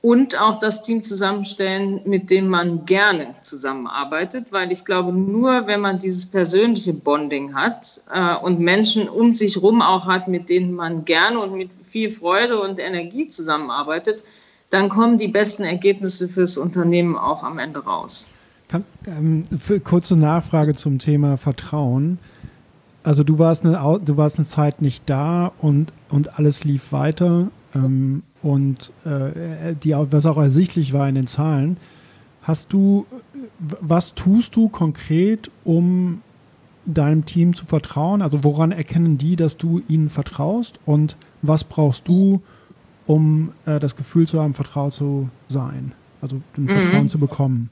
und 0.01 0.39
auch 0.39 0.59
das 0.59 0.81
Team 0.81 1.03
zusammenstellen, 1.03 2.01
mit 2.05 2.29
dem 2.29 2.47
man 2.47 2.85
gerne 2.85 3.35
zusammenarbeitet, 3.41 4.51
weil 4.51 4.71
ich 4.71 4.85
glaube, 4.85 5.11
nur 5.11 5.67
wenn 5.67 5.81
man 5.81 5.99
dieses 5.99 6.25
persönliche 6.25 6.93
Bonding 6.93 7.53
hat 7.53 8.01
äh, 8.13 8.35
und 8.35 8.59
Menschen 8.59 9.09
um 9.09 9.33
sich 9.33 9.61
rum 9.61 9.81
auch 9.81 10.05
hat, 10.05 10.29
mit 10.29 10.47
denen 10.47 10.73
man 10.73 11.03
gerne 11.03 11.39
und 11.39 11.53
mit 11.53 11.69
viel 11.87 12.11
Freude 12.11 12.61
und 12.61 12.79
Energie 12.79 13.27
zusammenarbeitet, 13.27 14.23
dann 14.69 14.87
kommen 14.87 15.17
die 15.17 15.27
besten 15.27 15.63
Ergebnisse 15.63 16.29
fürs 16.29 16.57
Unternehmen 16.57 17.17
auch 17.17 17.43
am 17.43 17.59
Ende 17.59 17.83
raus. 17.83 18.29
Kann, 18.69 18.85
ähm, 19.05 19.43
kurze 19.83 20.15
Nachfrage 20.15 20.75
zum 20.75 20.99
Thema 20.99 21.37
Vertrauen. 21.37 22.19
Also 23.03 23.23
du 23.23 23.39
warst 23.39 23.65
eine, 23.65 23.99
du 24.05 24.15
warst 24.15 24.37
eine 24.37 24.45
Zeit 24.45 24.81
nicht 24.81 25.09
da 25.09 25.51
und, 25.57 25.91
und 26.09 26.37
alles 26.37 26.63
lief 26.63 26.91
weiter. 26.91 27.47
Ähm, 27.73 28.23
und 28.41 28.91
äh, 29.05 29.75
die, 29.83 29.93
was 29.93 30.25
auch 30.25 30.37
ersichtlich 30.37 30.93
war 30.93 31.07
in 31.09 31.15
den 31.15 31.27
Zahlen. 31.27 31.77
Hast 32.41 32.71
du, 32.73 33.05
was 33.59 34.15
tust 34.15 34.55
du 34.55 34.69
konkret, 34.69 35.51
um 35.63 36.21
deinem 36.85 37.25
Team 37.25 37.55
zu 37.55 37.65
vertrauen? 37.65 38.21
Also 38.21 38.43
woran 38.43 38.71
erkennen 38.71 39.17
die, 39.17 39.35
dass 39.35 39.57
du 39.57 39.81
ihnen 39.87 40.09
vertraust? 40.09 40.79
Und 40.85 41.17
was 41.41 41.63
brauchst 41.63 42.07
du, 42.07 42.41
um 43.05 43.51
äh, 43.65 43.79
das 43.79 43.95
Gefühl 43.95 44.27
zu 44.27 44.41
haben, 44.41 44.53
vertraut 44.53 44.93
zu 44.93 45.29
sein? 45.49 45.93
Also 46.21 46.37
ein 46.57 46.63
mhm. 46.63 46.69
Vertrauen 46.69 47.09
zu 47.09 47.19
bekommen? 47.19 47.69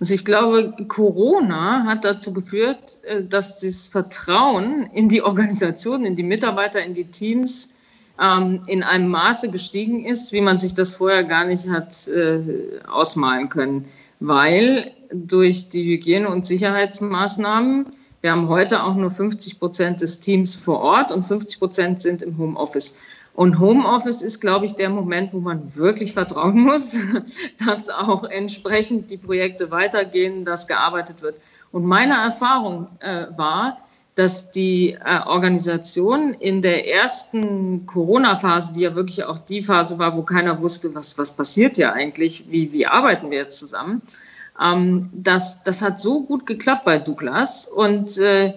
Also 0.00 0.14
ich 0.14 0.24
glaube, 0.24 0.74
Corona 0.86 1.84
hat 1.84 2.04
dazu 2.04 2.32
geführt, 2.32 2.98
äh, 3.02 3.24
dass 3.24 3.60
das 3.60 3.88
Vertrauen 3.88 4.88
in 4.92 5.08
die 5.08 5.22
Organisation, 5.22 6.04
in 6.04 6.14
die 6.14 6.22
Mitarbeiter, 6.22 6.84
in 6.84 6.94
die 6.94 7.06
Teams 7.06 7.74
ähm, 8.20 8.60
in 8.66 8.82
einem 8.82 9.08
Maße 9.08 9.50
gestiegen 9.50 10.04
ist, 10.04 10.32
wie 10.32 10.40
man 10.40 10.58
sich 10.58 10.74
das 10.74 10.94
vorher 10.94 11.24
gar 11.24 11.44
nicht 11.44 11.68
hat 11.68 12.08
äh, 12.08 12.80
ausmalen 12.88 13.48
können. 13.48 13.86
Weil 14.20 14.92
durch 15.12 15.68
die 15.68 15.84
Hygiene- 15.84 16.28
und 16.28 16.46
Sicherheitsmaßnahmen, 16.46 17.86
wir 18.20 18.32
haben 18.32 18.48
heute 18.48 18.82
auch 18.82 18.94
nur 18.94 19.10
50 19.10 19.58
Prozent 19.58 20.00
des 20.00 20.20
Teams 20.20 20.56
vor 20.56 20.80
Ort 20.80 21.12
und 21.12 21.24
50 21.24 21.58
Prozent 21.60 22.02
sind 22.02 22.22
im 22.22 22.36
Homeoffice. 22.36 22.98
Und 23.34 23.60
Homeoffice 23.60 24.20
ist, 24.20 24.40
glaube 24.40 24.66
ich, 24.66 24.74
der 24.74 24.90
Moment, 24.90 25.32
wo 25.32 25.38
man 25.38 25.72
wirklich 25.76 26.12
vertrauen 26.12 26.58
muss, 26.60 26.96
dass 27.64 27.88
auch 27.88 28.24
entsprechend 28.24 29.12
die 29.12 29.16
Projekte 29.16 29.70
weitergehen, 29.70 30.44
dass 30.44 30.66
gearbeitet 30.66 31.22
wird. 31.22 31.36
Und 31.70 31.84
meine 31.84 32.14
Erfahrung 32.14 32.88
äh, 32.98 33.26
war, 33.36 33.78
dass 34.18 34.50
die 34.50 34.98
äh, 35.04 35.20
Organisation 35.26 36.34
in 36.34 36.60
der 36.60 36.88
ersten 36.88 37.86
Corona-Phase, 37.86 38.72
die 38.72 38.80
ja 38.80 38.94
wirklich 38.94 39.24
auch 39.24 39.38
die 39.38 39.62
Phase 39.62 39.98
war, 39.98 40.16
wo 40.16 40.22
keiner 40.22 40.60
wusste, 40.60 40.94
was, 40.94 41.16
was 41.18 41.36
passiert 41.36 41.78
ja 41.78 41.92
eigentlich, 41.92 42.44
wie, 42.50 42.72
wie 42.72 42.86
arbeiten 42.86 43.30
wir 43.30 43.38
jetzt 43.38 43.58
zusammen, 43.58 44.02
Ähm, 44.60 45.08
das, 45.12 45.62
das 45.62 45.82
hat 45.82 46.00
so 46.00 46.22
gut 46.22 46.46
geklappt 46.46 46.84
bei 46.84 46.98
Douglas 46.98 47.68
und 47.68 48.18
äh, 48.18 48.54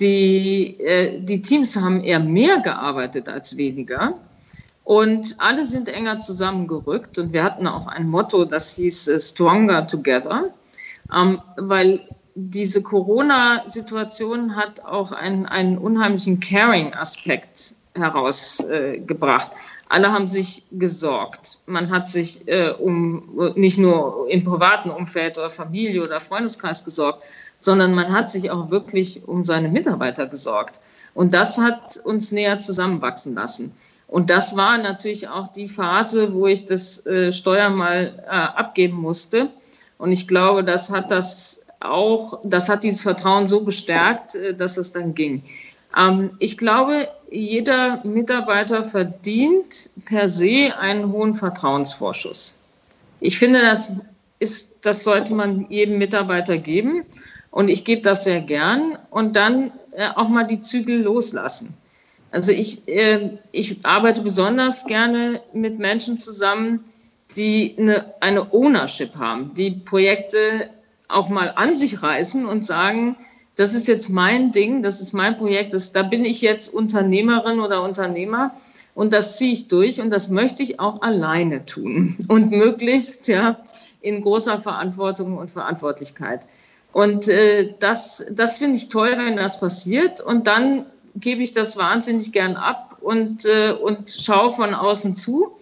die, 0.00 0.80
äh, 0.80 1.20
die 1.20 1.42
Teams 1.42 1.76
haben 1.76 2.00
eher 2.02 2.20
mehr 2.20 2.60
gearbeitet 2.60 3.28
als 3.28 3.56
weniger. 3.56 4.14
Und 4.84 5.36
alle 5.38 5.64
sind 5.64 5.88
enger 5.88 6.18
zusammengerückt 6.18 7.18
und 7.18 7.32
wir 7.32 7.42
hatten 7.42 7.66
auch 7.66 7.86
ein 7.86 8.08
Motto, 8.08 8.44
das 8.44 8.74
hieß 8.76 9.08
äh, 9.08 9.20
Stronger 9.20 9.86
Together, 9.86 10.50
ähm, 11.14 11.40
weil 11.56 12.00
diese 12.34 12.82
Corona-Situation 12.82 14.56
hat 14.56 14.84
auch 14.84 15.12
einen, 15.12 15.46
einen 15.46 15.78
unheimlichen 15.78 16.40
Caring-Aspekt 16.40 17.76
herausgebracht. 17.94 19.52
Äh, 19.52 19.56
alle 19.88 20.12
haben 20.12 20.26
sich 20.26 20.64
gesorgt. 20.72 21.58
Man 21.66 21.90
hat 21.90 22.08
sich 22.08 22.48
äh, 22.48 22.70
um 22.70 23.52
nicht 23.54 23.78
nur 23.78 24.26
im 24.28 24.42
privaten 24.42 24.90
Umfeld 24.90 25.38
oder 25.38 25.50
Familie 25.50 26.02
oder 26.02 26.20
Freundeskreis 26.20 26.84
gesorgt, 26.84 27.22
sondern 27.60 27.94
man 27.94 28.12
hat 28.12 28.28
sich 28.30 28.50
auch 28.50 28.70
wirklich 28.70 29.26
um 29.28 29.44
seine 29.44 29.68
Mitarbeiter 29.68 30.26
gesorgt. 30.26 30.80
Und 31.14 31.34
das 31.34 31.58
hat 31.58 31.98
uns 31.98 32.32
näher 32.32 32.58
zusammenwachsen 32.58 33.34
lassen. 33.34 33.72
Und 34.08 34.30
das 34.30 34.56
war 34.56 34.78
natürlich 34.78 35.28
auch 35.28 35.52
die 35.52 35.68
Phase, 35.68 36.34
wo 36.34 36.46
ich 36.46 36.64
das 36.64 37.06
äh, 37.06 37.30
Steuer 37.30 37.70
mal 37.70 38.24
äh, 38.26 38.30
abgeben 38.30 38.96
musste. 38.96 39.50
Und 39.98 40.12
ich 40.12 40.26
glaube, 40.26 40.64
das 40.64 40.90
hat 40.90 41.10
das 41.10 41.63
auch, 41.80 42.40
das 42.44 42.68
hat 42.68 42.84
dieses 42.84 43.02
Vertrauen 43.02 43.46
so 43.46 43.62
bestärkt, 43.62 44.34
äh, 44.34 44.54
dass 44.54 44.76
es 44.76 44.92
dann 44.92 45.14
ging. 45.14 45.42
Ähm, 45.96 46.30
ich 46.38 46.58
glaube, 46.58 47.08
jeder 47.30 48.04
Mitarbeiter 48.04 48.84
verdient 48.84 49.90
per 50.04 50.28
se 50.28 50.72
einen 50.78 51.12
hohen 51.12 51.34
Vertrauensvorschuss. 51.34 52.58
Ich 53.20 53.38
finde, 53.38 53.60
das 53.60 53.92
ist, 54.38 54.78
das 54.82 55.04
sollte 55.04 55.34
man 55.34 55.66
jedem 55.70 55.98
Mitarbeiter 55.98 56.58
geben. 56.58 57.04
Und 57.50 57.68
ich 57.68 57.84
gebe 57.84 58.02
das 58.02 58.24
sehr 58.24 58.40
gern. 58.40 58.98
Und 59.10 59.36
dann 59.36 59.72
äh, 59.92 60.08
auch 60.14 60.28
mal 60.28 60.44
die 60.44 60.60
Zügel 60.60 61.02
loslassen. 61.02 61.74
Also 62.30 62.50
ich, 62.50 62.86
äh, 62.88 63.38
ich 63.52 63.78
arbeite 63.84 64.22
besonders 64.22 64.86
gerne 64.86 65.40
mit 65.52 65.78
Menschen 65.78 66.18
zusammen, 66.18 66.84
die 67.36 67.76
eine, 67.78 68.12
eine 68.20 68.52
Ownership 68.52 69.14
haben, 69.14 69.54
die 69.54 69.70
Projekte 69.70 70.68
auch 71.08 71.28
mal 71.28 71.52
an 71.56 71.74
sich 71.74 72.02
reißen 72.02 72.46
und 72.46 72.64
sagen, 72.64 73.16
das 73.56 73.74
ist 73.74 73.86
jetzt 73.86 74.08
mein 74.08 74.52
Ding, 74.52 74.82
das 74.82 75.00
ist 75.00 75.12
mein 75.12 75.36
Projekt, 75.36 75.74
das, 75.74 75.92
da 75.92 76.02
bin 76.02 76.24
ich 76.24 76.40
jetzt 76.40 76.72
Unternehmerin 76.72 77.60
oder 77.60 77.82
Unternehmer 77.82 78.54
und 78.94 79.12
das 79.12 79.36
ziehe 79.36 79.52
ich 79.52 79.68
durch 79.68 80.00
und 80.00 80.10
das 80.10 80.28
möchte 80.28 80.62
ich 80.62 80.80
auch 80.80 81.02
alleine 81.02 81.64
tun 81.66 82.16
und 82.28 82.50
möglichst 82.50 83.28
ja 83.28 83.58
in 84.00 84.22
großer 84.22 84.60
Verantwortung 84.60 85.38
und 85.38 85.50
Verantwortlichkeit. 85.50 86.40
Und 86.92 87.28
äh, 87.28 87.74
das, 87.80 88.24
das 88.30 88.58
finde 88.58 88.76
ich 88.76 88.88
toll, 88.88 89.14
wenn 89.16 89.36
das 89.36 89.58
passiert. 89.58 90.20
Und 90.20 90.46
dann 90.46 90.86
gebe 91.16 91.42
ich 91.42 91.52
das 91.52 91.76
wahnsinnig 91.76 92.32
gern 92.32 92.56
ab 92.56 92.98
und, 93.00 93.44
äh, 93.46 93.72
und 93.72 94.08
schaue 94.10 94.52
von 94.52 94.74
außen 94.74 95.16
zu. 95.16 95.56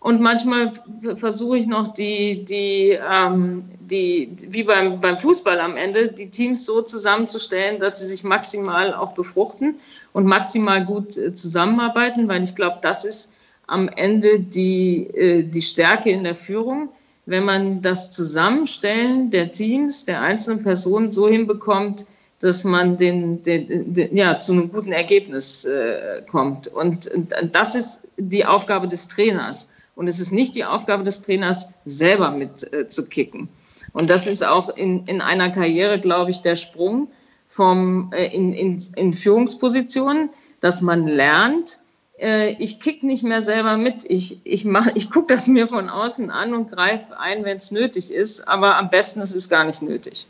Und 0.00 0.22
manchmal 0.22 0.72
versuche 1.14 1.58
ich 1.58 1.66
noch 1.66 1.92
die, 1.92 2.42
die, 2.46 2.98
ähm, 3.06 3.64
die, 3.80 4.34
wie 4.48 4.62
beim, 4.62 4.98
beim 4.98 5.18
Fußball 5.18 5.60
am 5.60 5.76
Ende, 5.76 6.08
die 6.08 6.30
Teams 6.30 6.64
so 6.64 6.80
zusammenzustellen, 6.80 7.78
dass 7.78 8.00
sie 8.00 8.06
sich 8.06 8.24
maximal 8.24 8.94
auch 8.94 9.12
befruchten 9.12 9.74
und 10.14 10.24
maximal 10.24 10.84
gut 10.86 11.18
äh, 11.18 11.34
zusammenarbeiten, 11.34 12.28
weil 12.28 12.42
ich 12.42 12.56
glaube, 12.56 12.78
das 12.80 13.04
ist 13.04 13.34
am 13.66 13.88
Ende 13.88 14.40
die, 14.40 15.06
äh, 15.08 15.42
die 15.42 15.62
Stärke 15.62 16.10
in 16.10 16.24
der 16.24 16.34
Führung, 16.34 16.88
wenn 17.26 17.44
man 17.44 17.82
das 17.82 18.10
Zusammenstellen 18.10 19.30
der 19.30 19.52
Teams, 19.52 20.06
der 20.06 20.22
einzelnen 20.22 20.62
Personen 20.62 21.12
so 21.12 21.28
hinbekommt, 21.28 22.06
dass 22.40 22.64
man 22.64 22.96
den, 22.96 23.42
den, 23.42 23.92
den, 23.92 24.16
ja, 24.16 24.38
zu 24.38 24.52
einem 24.52 24.72
guten 24.72 24.92
Ergebnis 24.92 25.66
äh, 25.66 26.22
kommt. 26.30 26.68
Und, 26.68 27.06
und 27.08 27.34
das 27.52 27.74
ist 27.74 28.08
die 28.16 28.46
Aufgabe 28.46 28.88
des 28.88 29.08
Trainers. 29.08 29.68
Und 30.00 30.08
es 30.08 30.18
ist 30.18 30.32
nicht 30.32 30.54
die 30.54 30.64
Aufgabe 30.64 31.04
des 31.04 31.20
Trainers, 31.20 31.74
selber 31.84 32.30
mit 32.30 32.72
äh, 32.72 32.88
zu 32.88 33.06
kicken. 33.06 33.50
Und 33.92 34.08
das 34.08 34.26
ist 34.26 34.42
auch 34.42 34.74
in, 34.74 35.04
in 35.04 35.20
einer 35.20 35.50
Karriere, 35.50 36.00
glaube 36.00 36.30
ich, 36.30 36.40
der 36.40 36.56
Sprung 36.56 37.08
vom, 37.48 38.10
äh, 38.14 38.34
in, 38.34 38.54
in, 38.54 38.82
in 38.96 39.12
Führungspositionen, 39.12 40.30
dass 40.60 40.80
man 40.80 41.06
lernt, 41.06 41.80
äh, 42.18 42.52
ich 42.52 42.80
kick 42.80 43.02
nicht 43.02 43.24
mehr 43.24 43.42
selber 43.42 43.76
mit. 43.76 44.10
Ich, 44.10 44.40
ich, 44.44 44.66
ich 44.94 45.10
gucke 45.10 45.34
das 45.34 45.46
mir 45.48 45.68
von 45.68 45.90
außen 45.90 46.30
an 46.30 46.54
und 46.54 46.70
greife 46.70 47.20
ein, 47.20 47.44
wenn 47.44 47.58
es 47.58 47.70
nötig 47.70 48.10
ist. 48.10 48.48
Aber 48.48 48.78
am 48.78 48.88
besten 48.88 49.20
ist 49.20 49.34
es 49.34 49.50
gar 49.50 49.64
nicht 49.64 49.82
nötig 49.82 50.26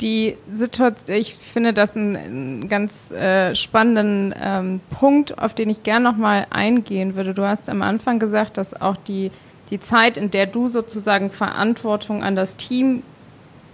die 0.00 0.36
Situation, 0.50 1.16
ich 1.16 1.34
finde 1.34 1.72
das 1.72 1.96
einen, 1.96 2.68
ganz 2.68 3.10
äh, 3.12 3.54
spannenden 3.54 4.34
ähm, 4.40 4.80
Punkt, 4.90 5.38
auf 5.38 5.54
den 5.54 5.70
ich 5.70 5.82
gerne 5.82 6.10
nochmal 6.10 6.46
eingehen 6.50 7.14
würde. 7.14 7.34
Du 7.34 7.42
hast 7.46 7.68
am 7.68 7.82
Anfang 7.82 8.18
gesagt, 8.18 8.56
dass 8.56 8.80
auch 8.80 8.96
die, 8.96 9.30
die 9.70 9.80
Zeit, 9.80 10.16
in 10.16 10.30
der 10.30 10.46
du 10.46 10.68
sozusagen 10.68 11.30
Verantwortung 11.30 12.22
an 12.22 12.36
das 12.36 12.56
Team 12.56 13.02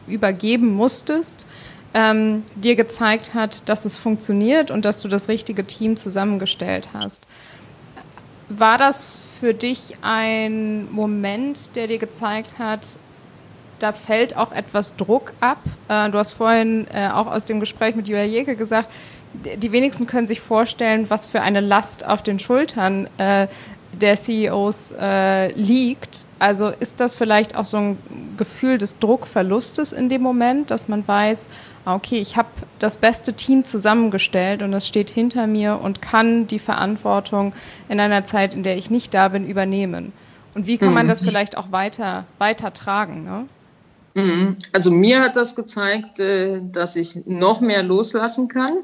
übergeben 0.06 0.74
musstest, 0.74 1.46
ähm, 1.94 2.42
dir 2.56 2.74
gezeigt 2.74 3.34
hat, 3.34 3.68
dass 3.68 3.84
es 3.84 3.96
funktioniert 3.96 4.70
und 4.70 4.84
dass 4.84 5.00
du 5.00 5.08
das 5.08 5.28
richtige 5.28 5.64
Team 5.64 5.96
zusammengestellt 5.96 6.88
hast. 6.92 7.26
War 8.48 8.78
das 8.78 9.20
für 9.40 9.54
dich 9.54 9.96
ein 10.02 10.90
Moment, 10.92 11.76
der 11.76 11.87
dir 11.87 11.98
gezeigt 11.98 12.58
hat, 12.58 12.98
da 13.85 13.92
fällt 13.92 14.35
auch 14.37 14.51
etwas 14.51 14.97
Druck 14.97 15.35
ab. 15.40 15.59
Äh, 15.88 16.09
du 16.09 16.18
hast 16.18 16.33
vorhin 16.33 16.87
äh, 16.92 17.09
auch 17.09 17.27
aus 17.27 17.44
dem 17.44 17.61
Gespräch 17.61 17.94
mit 17.94 18.09
Julia 18.09 18.25
Jäger 18.25 18.55
gesagt, 18.55 18.88
die 19.35 19.73
wenigsten 19.73 20.07
können 20.07 20.27
sich 20.27 20.40
vorstellen, 20.40 21.11
was 21.11 21.27
für 21.27 21.42
eine 21.42 21.61
Last 21.61 22.07
auf 22.07 22.23
den 22.23 22.38
Schultern 22.38 23.09
äh, 23.18 23.47
der 23.92 24.16
CEOs 24.16 24.94
äh, 24.99 25.53
liegt. 25.53 26.27
Also 26.38 26.68
ist 26.68 27.01
das 27.01 27.14
vielleicht 27.14 27.57
auch 27.57 27.66
so 27.66 27.77
ein 27.77 27.99
Gefühl 28.38 28.79
des 28.79 28.99
Druckverlustes 28.99 29.92
in 29.92 30.09
dem 30.09 30.23
Moment, 30.23 30.70
dass 30.70 30.88
man 30.88 31.07
weiß, 31.07 31.49
ah, 31.85 31.94
okay, 31.94 32.20
ich 32.20 32.38
habe 32.38 32.49
das 32.79 32.97
beste 32.97 33.35
Team 33.35 33.64
zusammengestellt 33.64 34.62
und 34.62 34.73
das 34.73 34.88
steht 34.88 35.11
hinter 35.11 35.47
mir 35.47 35.79
und 35.83 36.01
kann 36.01 36.47
die 36.47 36.59
Verantwortung 36.59 37.53
in 37.90 38.01
einer 38.01 38.25
Zeit, 38.25 38.55
in 38.55 38.62
der 38.62 38.79
ich 38.79 38.90
nicht 38.90 39.12
da 39.12 39.29
bin, 39.29 39.47
übernehmen. 39.47 40.12
Und 40.55 40.66
wie 40.66 40.79
kann 40.79 40.94
man 40.94 41.07
mhm. 41.07 41.11
das 41.11 41.23
vielleicht 41.23 41.57
auch 41.57 41.73
weiter, 41.73 42.25
weiter 42.38 42.73
tragen? 42.73 43.25
Ne? 43.25 43.47
Mhm. 44.14 44.57
Also 44.72 44.90
mir 44.90 45.20
hat 45.20 45.37
das 45.37 45.57
gezeigt, 45.57 46.20
äh, 46.20 46.61
dass 46.62 46.96
ich 46.96 47.27
noch 47.27 47.61
mehr 47.61 47.83
loslassen 47.83 48.48
kann. 48.48 48.79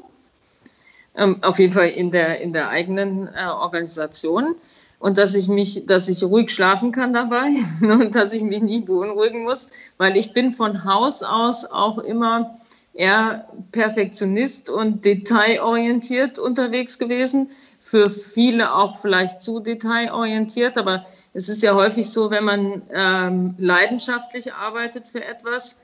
Ähm, 1.15 1.37
auf 1.41 1.59
jeden 1.59 1.73
Fall 1.73 1.89
in 1.89 2.11
der, 2.11 2.39
in 2.41 2.53
der 2.53 2.69
eigenen 2.69 3.27
äh, 3.27 3.45
Organisation. 3.45 4.55
Und 4.99 5.17
dass 5.17 5.33
ich 5.33 5.47
mich, 5.47 5.85
dass 5.87 6.09
ich 6.09 6.23
ruhig 6.23 6.53
schlafen 6.53 6.91
kann 6.91 7.11
dabei 7.11 7.49
und 7.81 8.15
dass 8.15 8.33
ich 8.33 8.43
mich 8.43 8.61
nie 8.61 8.81
beunruhigen 8.81 9.43
muss, 9.43 9.69
weil 9.97 10.15
ich 10.15 10.33
bin 10.33 10.51
von 10.51 10.83
Haus 10.85 11.23
aus 11.23 11.65
auch 11.65 11.97
immer 11.97 12.59
eher 12.93 13.47
Perfektionist 13.71 14.69
und 14.69 15.05
detailorientiert 15.05 16.39
unterwegs 16.39 16.99
gewesen. 16.99 17.49
Für 17.79 18.09
viele 18.09 18.75
auch 18.75 19.01
vielleicht 19.01 19.41
zu 19.41 19.59
detailorientiert, 19.59 20.77
aber 20.77 21.05
es 21.33 21.49
ist 21.49 21.63
ja 21.63 21.73
häufig 21.73 22.09
so, 22.09 22.29
wenn 22.29 22.43
man 22.43 22.81
ähm, 22.93 23.55
leidenschaftlich 23.57 24.53
arbeitet 24.53 25.07
für 25.07 25.23
etwas, 25.23 25.81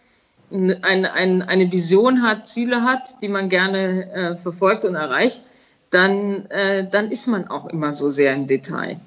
ein, 0.51 1.05
ein, 1.05 1.41
eine 1.41 1.71
Vision 1.71 2.21
hat, 2.21 2.47
Ziele 2.47 2.83
hat, 2.83 3.21
die 3.21 3.27
man 3.27 3.49
gerne 3.49 4.12
äh, 4.12 4.36
verfolgt 4.38 4.86
und 4.86 4.95
erreicht, 4.95 5.43
dann, 5.89 6.45
äh, 6.47 6.88
dann 6.89 7.12
ist 7.12 7.27
man 7.27 7.47
auch 7.47 7.67
immer 7.67 7.93
so 7.93 8.10
sehr 8.10 8.33
im 8.33 8.47
Detail. 8.47 8.99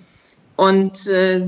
Und 0.57 1.07
äh, 1.09 1.47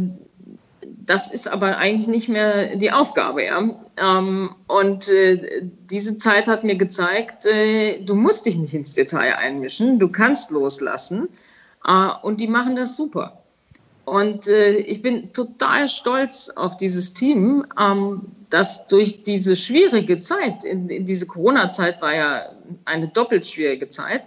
das 1.05 1.33
ist 1.33 1.49
aber 1.49 1.79
eigentlich 1.79 2.09
nicht 2.09 2.29
mehr 2.29 2.77
die 2.77 2.93
Aufgabe. 2.93 3.45
Ja? 3.45 3.69
Ähm, 3.97 4.55
und 4.67 5.09
äh, 5.09 5.63
diese 5.91 6.19
Zeit 6.19 6.49
hat 6.49 6.65
mir 6.65 6.77
gezeigt, 6.77 7.45
äh, 7.47 8.03
du 8.03 8.15
musst 8.15 8.47
dich 8.47 8.57
nicht 8.57 8.75
ins 8.75 8.95
Detail 8.95 9.37
einmischen, 9.37 9.99
du 9.99 10.09
kannst 10.09 10.51
loslassen. 10.51 11.29
Äh, 11.87 12.09
und 12.23 12.41
die 12.41 12.49
machen 12.49 12.77
das 12.77 12.97
super. 12.97 13.42
Und 14.05 14.49
äh, 14.49 14.77
ich 14.77 15.01
bin 15.01 15.33
total 15.33 15.89
stolz 15.89 16.51
auf 16.51 16.77
dieses 16.77 17.15
Team, 17.15 17.65
ähm, 17.79 18.23
das 18.51 18.89
durch 18.89 19.23
diese 19.23 19.57
schwierige 19.57 20.21
Zeit, 20.21 20.65
in, 20.65 20.89
in 20.89 21.07
diese 21.07 21.27
Corona-Zeit 21.27 22.03
war 22.03 22.15
ja 22.15 22.51
eine 22.85 23.09
doppelt 23.09 23.47
schwierige 23.47 23.89
Zeit, 23.89 24.27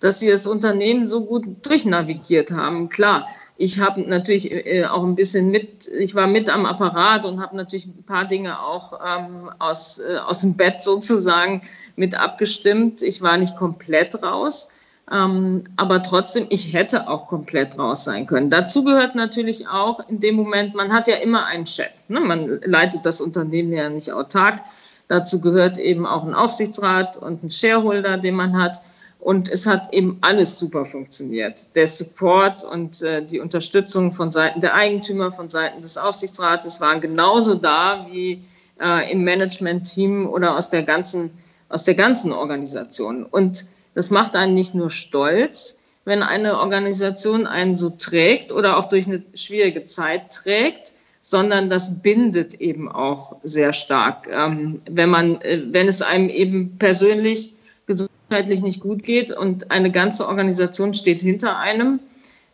dass 0.00 0.20
sie 0.20 0.30
das 0.30 0.46
Unternehmen 0.46 1.06
so 1.06 1.24
gut 1.24 1.44
durchnavigiert 1.62 2.50
haben. 2.52 2.88
Klar, 2.88 3.26
ich 3.56 3.80
habe 3.80 4.02
natürlich 4.02 4.50
äh, 4.50 4.84
auch 4.84 5.02
ein 5.02 5.14
bisschen 5.14 5.50
mit, 5.50 5.88
ich 5.88 6.14
war 6.14 6.26
mit 6.26 6.48
am 6.48 6.66
Apparat 6.66 7.24
und 7.24 7.40
habe 7.40 7.56
natürlich 7.56 7.86
ein 7.86 8.04
paar 8.04 8.26
Dinge 8.26 8.60
auch 8.60 9.00
ähm, 9.04 9.50
aus, 9.58 9.98
äh, 9.98 10.18
aus 10.18 10.42
dem 10.42 10.54
Bett 10.54 10.82
sozusagen 10.82 11.62
mit 11.96 12.18
abgestimmt. 12.18 13.02
Ich 13.02 13.22
war 13.22 13.38
nicht 13.38 13.56
komplett 13.56 14.22
raus. 14.22 14.70
Ähm, 15.12 15.62
aber 15.76 16.02
trotzdem, 16.02 16.46
ich 16.48 16.72
hätte 16.72 17.08
auch 17.08 17.28
komplett 17.28 17.78
raus 17.78 18.04
sein 18.04 18.26
können. 18.26 18.50
Dazu 18.50 18.82
gehört 18.82 19.14
natürlich 19.14 19.68
auch 19.68 20.00
in 20.08 20.18
dem 20.18 20.34
Moment, 20.34 20.74
man 20.74 20.92
hat 20.92 21.06
ja 21.06 21.16
immer 21.16 21.46
einen 21.46 21.66
Chef. 21.66 22.02
Ne? 22.08 22.20
Man 22.20 22.60
leitet 22.64 23.06
das 23.06 23.20
Unternehmen 23.20 23.72
ja 23.72 23.88
nicht 23.88 24.12
autark. 24.12 24.62
Dazu 25.08 25.40
gehört 25.40 25.78
eben 25.78 26.06
auch 26.06 26.24
ein 26.24 26.34
Aufsichtsrat 26.34 27.16
und 27.16 27.44
ein 27.44 27.50
Shareholder, 27.50 28.18
den 28.18 28.34
man 28.34 28.60
hat. 28.60 28.80
Und 29.20 29.48
es 29.48 29.66
hat 29.66 29.92
eben 29.92 30.18
alles 30.22 30.58
super 30.58 30.84
funktioniert. 30.84 31.74
Der 31.76 31.86
Support 31.86 32.64
und 32.64 33.02
äh, 33.02 33.24
die 33.24 33.38
Unterstützung 33.38 34.12
von 34.12 34.32
Seiten 34.32 34.60
der 34.60 34.74
Eigentümer, 34.74 35.30
von 35.30 35.48
Seiten 35.48 35.80
des 35.80 35.96
Aufsichtsrates 35.96 36.80
waren 36.80 37.00
genauso 37.00 37.54
da 37.54 38.06
wie 38.10 38.42
äh, 38.80 39.10
im 39.10 39.22
Management-Team 39.22 40.28
oder 40.28 40.56
aus 40.56 40.70
der 40.70 40.82
ganzen, 40.82 41.30
aus 41.68 41.84
der 41.84 41.94
ganzen 41.94 42.32
Organisation. 42.32 43.24
Und 43.24 43.66
das 43.96 44.10
macht 44.10 44.36
einen 44.36 44.52
nicht 44.52 44.74
nur 44.74 44.90
stolz, 44.90 45.80
wenn 46.04 46.22
eine 46.22 46.58
Organisation 46.58 47.46
einen 47.46 47.78
so 47.78 47.88
trägt 47.88 48.52
oder 48.52 48.76
auch 48.76 48.90
durch 48.90 49.06
eine 49.06 49.22
schwierige 49.34 49.84
Zeit 49.84 50.30
trägt, 50.32 50.92
sondern 51.22 51.70
das 51.70 52.02
bindet 52.02 52.60
eben 52.60 52.92
auch 52.92 53.36
sehr 53.42 53.72
stark. 53.72 54.28
Ähm, 54.30 54.82
wenn 54.88 55.08
man, 55.08 55.40
äh, 55.40 55.62
wenn 55.70 55.88
es 55.88 56.02
einem 56.02 56.28
eben 56.28 56.76
persönlich 56.78 57.54
gesundheitlich 57.86 58.60
nicht 58.60 58.80
gut 58.80 59.02
geht 59.02 59.32
und 59.32 59.70
eine 59.70 59.90
ganze 59.90 60.28
Organisation 60.28 60.92
steht 60.92 61.22
hinter 61.22 61.56
einem 61.56 61.98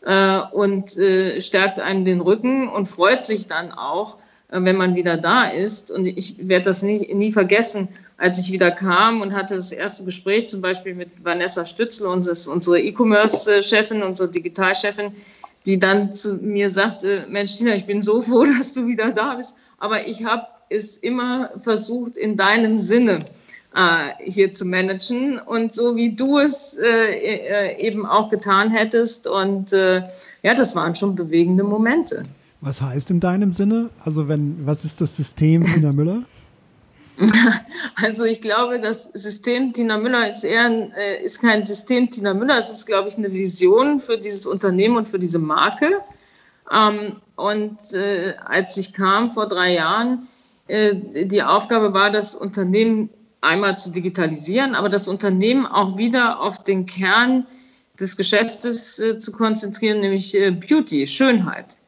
äh, 0.02 0.38
und 0.52 0.96
äh, 0.96 1.40
stärkt 1.40 1.80
einem 1.80 2.04
den 2.04 2.20
Rücken 2.20 2.68
und 2.68 2.86
freut 2.86 3.24
sich 3.24 3.48
dann 3.48 3.72
auch, 3.72 4.16
äh, 4.48 4.60
wenn 4.62 4.76
man 4.76 4.94
wieder 4.94 5.16
da 5.16 5.46
ist. 5.46 5.90
Und 5.90 6.06
ich 6.06 6.36
werde 6.46 6.66
das 6.66 6.82
nie, 6.82 7.12
nie 7.12 7.32
vergessen, 7.32 7.88
als 8.22 8.38
ich 8.38 8.52
wieder 8.52 8.70
kam 8.70 9.20
und 9.20 9.34
hatte 9.34 9.56
das 9.56 9.72
erste 9.72 10.04
Gespräch 10.04 10.48
zum 10.48 10.60
Beispiel 10.60 10.94
mit 10.94 11.10
Vanessa 11.24 11.66
Stützle, 11.66 12.08
unsere 12.08 12.80
E-Commerce-Chefin, 12.80 14.04
unsere 14.04 14.30
Digitalchefin, 14.30 15.10
die 15.66 15.80
dann 15.80 16.12
zu 16.12 16.34
mir 16.34 16.70
sagte, 16.70 17.26
Mensch, 17.28 17.56
Tina, 17.56 17.74
ich 17.74 17.84
bin 17.84 18.00
so 18.00 18.22
froh, 18.22 18.44
dass 18.58 18.74
du 18.74 18.86
wieder 18.86 19.10
da 19.10 19.34
bist, 19.34 19.56
aber 19.78 20.06
ich 20.06 20.24
habe 20.24 20.46
es 20.68 20.96
immer 20.98 21.50
versucht, 21.58 22.16
in 22.16 22.36
deinem 22.36 22.78
Sinne 22.78 23.18
äh, 23.74 24.10
hier 24.24 24.52
zu 24.52 24.66
managen 24.66 25.40
und 25.40 25.74
so 25.74 25.96
wie 25.96 26.14
du 26.14 26.38
es 26.38 26.78
äh, 26.78 26.86
äh, 26.86 27.84
eben 27.84 28.06
auch 28.06 28.30
getan 28.30 28.70
hättest. 28.70 29.26
Und 29.26 29.72
äh, 29.72 30.02
ja, 30.44 30.54
das 30.54 30.76
waren 30.76 30.94
schon 30.94 31.16
bewegende 31.16 31.64
Momente. 31.64 32.22
Was 32.60 32.80
heißt 32.80 33.10
in 33.10 33.18
deinem 33.18 33.52
Sinne? 33.52 33.90
Also 34.04 34.28
wenn, 34.28 34.64
was 34.64 34.84
ist 34.84 35.00
das 35.00 35.16
System 35.16 35.64
Tina 35.64 35.92
Müller? 35.92 36.22
Also 37.96 38.24
ich 38.24 38.40
glaube, 38.40 38.80
das 38.80 39.04
System 39.14 39.72
Tina 39.72 39.98
Müller 39.98 40.30
ist 40.30 40.44
eher 40.44 40.64
ein, 40.64 40.92
äh, 40.92 41.22
ist 41.22 41.40
kein 41.40 41.64
System 41.64 42.10
Tina 42.10 42.34
Müller, 42.34 42.58
es 42.58 42.70
ist, 42.70 42.86
glaube 42.86 43.08
ich, 43.08 43.16
eine 43.16 43.32
Vision 43.32 44.00
für 44.00 44.18
dieses 44.18 44.46
Unternehmen 44.46 44.96
und 44.96 45.08
für 45.08 45.18
diese 45.18 45.38
Marke. 45.38 46.00
Ähm, 46.70 47.16
und 47.36 47.92
äh, 47.92 48.34
als 48.44 48.76
ich 48.76 48.92
kam 48.92 49.30
vor 49.30 49.48
drei 49.48 49.74
Jahren, 49.74 50.28
äh, 50.68 50.94
die 51.26 51.42
Aufgabe 51.42 51.92
war, 51.92 52.10
das 52.10 52.34
Unternehmen 52.34 53.10
einmal 53.40 53.76
zu 53.76 53.90
digitalisieren, 53.90 54.74
aber 54.74 54.88
das 54.88 55.08
Unternehmen 55.08 55.66
auch 55.66 55.98
wieder 55.98 56.40
auf 56.40 56.62
den 56.62 56.86
Kern 56.86 57.46
des 57.98 58.16
Geschäftes 58.16 59.02
zu 59.18 59.32
konzentrieren, 59.32 60.00
nämlich 60.00 60.32
Beauty, 60.32 61.06
Schönheit. 61.06 61.78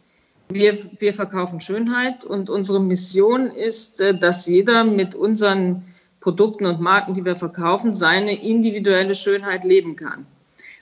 Wir, 0.49 0.77
wir 0.99 1.15
verkaufen 1.15 1.61
Schönheit 1.61 2.25
und 2.25 2.51
unsere 2.51 2.81
Mission 2.81 3.51
ist, 3.51 4.01
äh, 4.01 4.17
dass 4.17 4.47
jeder 4.47 4.85
mit 4.85 5.15
unseren 5.15 5.83
Produkten 6.21 6.67
und 6.67 6.81
Marken, 6.81 7.15
die 7.15 7.25
wir 7.25 7.37
verkaufen, 7.37 7.95
seine 7.95 8.43
individuelle 8.43 9.15
Schönheit 9.15 9.65
leben 9.65 9.97
kann. 9.97 10.27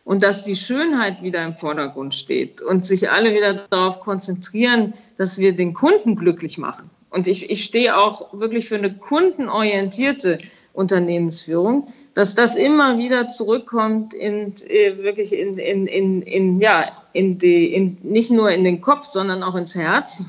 Und 0.05 0.23
dass 0.23 0.45
die 0.45 0.57
Schönheit 0.57 1.23
wieder 1.23 1.45
im 1.45 1.55
Vordergrund 1.55 2.15
steht 2.15 2.61
und 2.61 2.85
sich 2.85 3.11
alle 3.11 3.35
wieder 3.35 3.55
darauf 3.71 4.01
konzentrieren, 4.01 4.95
dass 5.17 5.39
wir 5.39 5.55
den 5.55 5.75
Kunden 5.75 6.17
glücklich 6.17 6.59
machen. 6.59 6.91
Und 7.11 7.27
ich, 7.27 7.51
ich 7.51 7.65
stehe 7.65 7.97
auch 7.97 8.33
wirklich 8.33 8.69
für 8.69 8.77
eine 8.77 8.95
kundenorientierte 8.95 10.39
Unternehmensführung, 10.73 11.93
dass 12.15 12.35
das 12.35 12.57
immer 12.57 12.99
wieder 12.99 13.29
zurückkommt 13.29 14.15
in 14.15 14.55
äh, 14.69 15.03
wirklich 15.03 15.33
in, 15.33 15.59
in, 15.59 15.87
in, 15.87 16.23
in, 16.23 16.61
ja, 16.61 16.93
in 17.13 17.39
die, 17.39 17.73
in, 17.73 17.99
nicht 18.03 18.31
nur 18.31 18.51
in 18.51 18.65
den 18.65 18.81
Kopf, 18.81 19.07
sondern 19.07 19.43
auch 19.43 19.55
ins 19.55 19.75
Herz. 19.75 20.27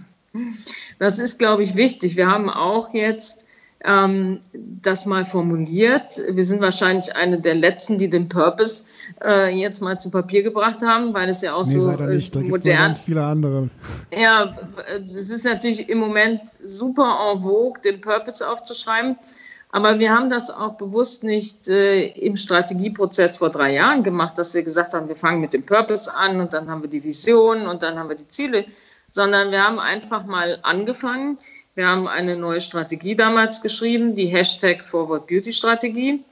Das 0.99 1.19
ist, 1.19 1.39
glaube 1.39 1.63
ich, 1.63 1.75
wichtig. 1.75 2.15
Wir 2.15 2.27
haben 2.27 2.49
auch 2.49 2.93
jetzt 2.93 3.45
ähm, 3.83 4.39
das 4.53 5.05
mal 5.05 5.25
formuliert. 5.25 6.21
Wir 6.29 6.43
sind 6.43 6.61
wahrscheinlich 6.61 7.15
eine 7.15 7.39
der 7.39 7.55
letzten, 7.55 7.97
die 7.97 8.09
den 8.09 8.29
Purpose 8.29 8.85
äh, 9.23 9.53
jetzt 9.53 9.81
mal 9.81 9.99
zu 9.99 10.09
Papier 10.09 10.41
gebracht 10.41 10.81
haben, 10.81 11.13
weil 11.13 11.29
es 11.29 11.41
ja 11.41 11.53
auch 11.53 11.65
nee, 11.65 11.73
so 11.73 11.89
äh, 11.89 12.07
nicht. 12.07 12.33
Da 12.33 12.39
modern. 12.39 12.93
Gibt 12.93 13.05
viele 13.05 13.23
andere. 13.23 13.69
Ja, 14.17 14.55
es 15.05 15.29
ist 15.29 15.43
natürlich 15.43 15.89
im 15.89 15.97
Moment 15.97 16.41
super 16.63 17.33
en 17.33 17.41
vogue, 17.41 17.81
den 17.83 17.99
Purpose 17.99 18.47
aufzuschreiben. 18.47 19.17
Aber 19.73 19.97
wir 19.97 20.11
haben 20.11 20.29
das 20.29 20.51
auch 20.51 20.75
bewusst 20.75 21.23
nicht 21.23 21.67
äh, 21.67 22.05
im 22.05 22.35
Strategieprozess 22.37 23.37
vor 23.37 23.49
drei 23.49 23.73
Jahren 23.73 24.03
gemacht, 24.03 24.37
dass 24.37 24.53
wir 24.53 24.61
gesagt 24.61 24.93
haben, 24.93 25.07
wir 25.07 25.15
fangen 25.15 25.41
mit 25.41 25.51
dem 25.51 25.65
Purpose 25.65 26.13
an 26.13 26.39
und 26.39 26.53
dann 26.53 26.69
haben 26.69 26.83
wir 26.83 26.89
die 26.91 27.03
Vision 27.03 27.65
und 27.65 27.81
dann 27.81 27.97
haben 27.97 28.07
wir 28.07 28.15
die 28.15 28.27
Ziele, 28.27 28.65
sondern 29.09 29.49
wir 29.49 29.67
haben 29.67 29.79
einfach 29.79 30.25
mal 30.25 30.59
angefangen. 30.61 31.39
Wir 31.73 31.87
haben 31.87 32.07
eine 32.07 32.35
neue 32.35 32.61
Strategie 32.61 33.15
damals 33.15 33.63
geschrieben, 33.63 34.13
die 34.13 34.27
Hashtag 34.27 34.85
Forward 34.85 35.25
Beauty 35.25 35.51
Strategie. 35.51 36.23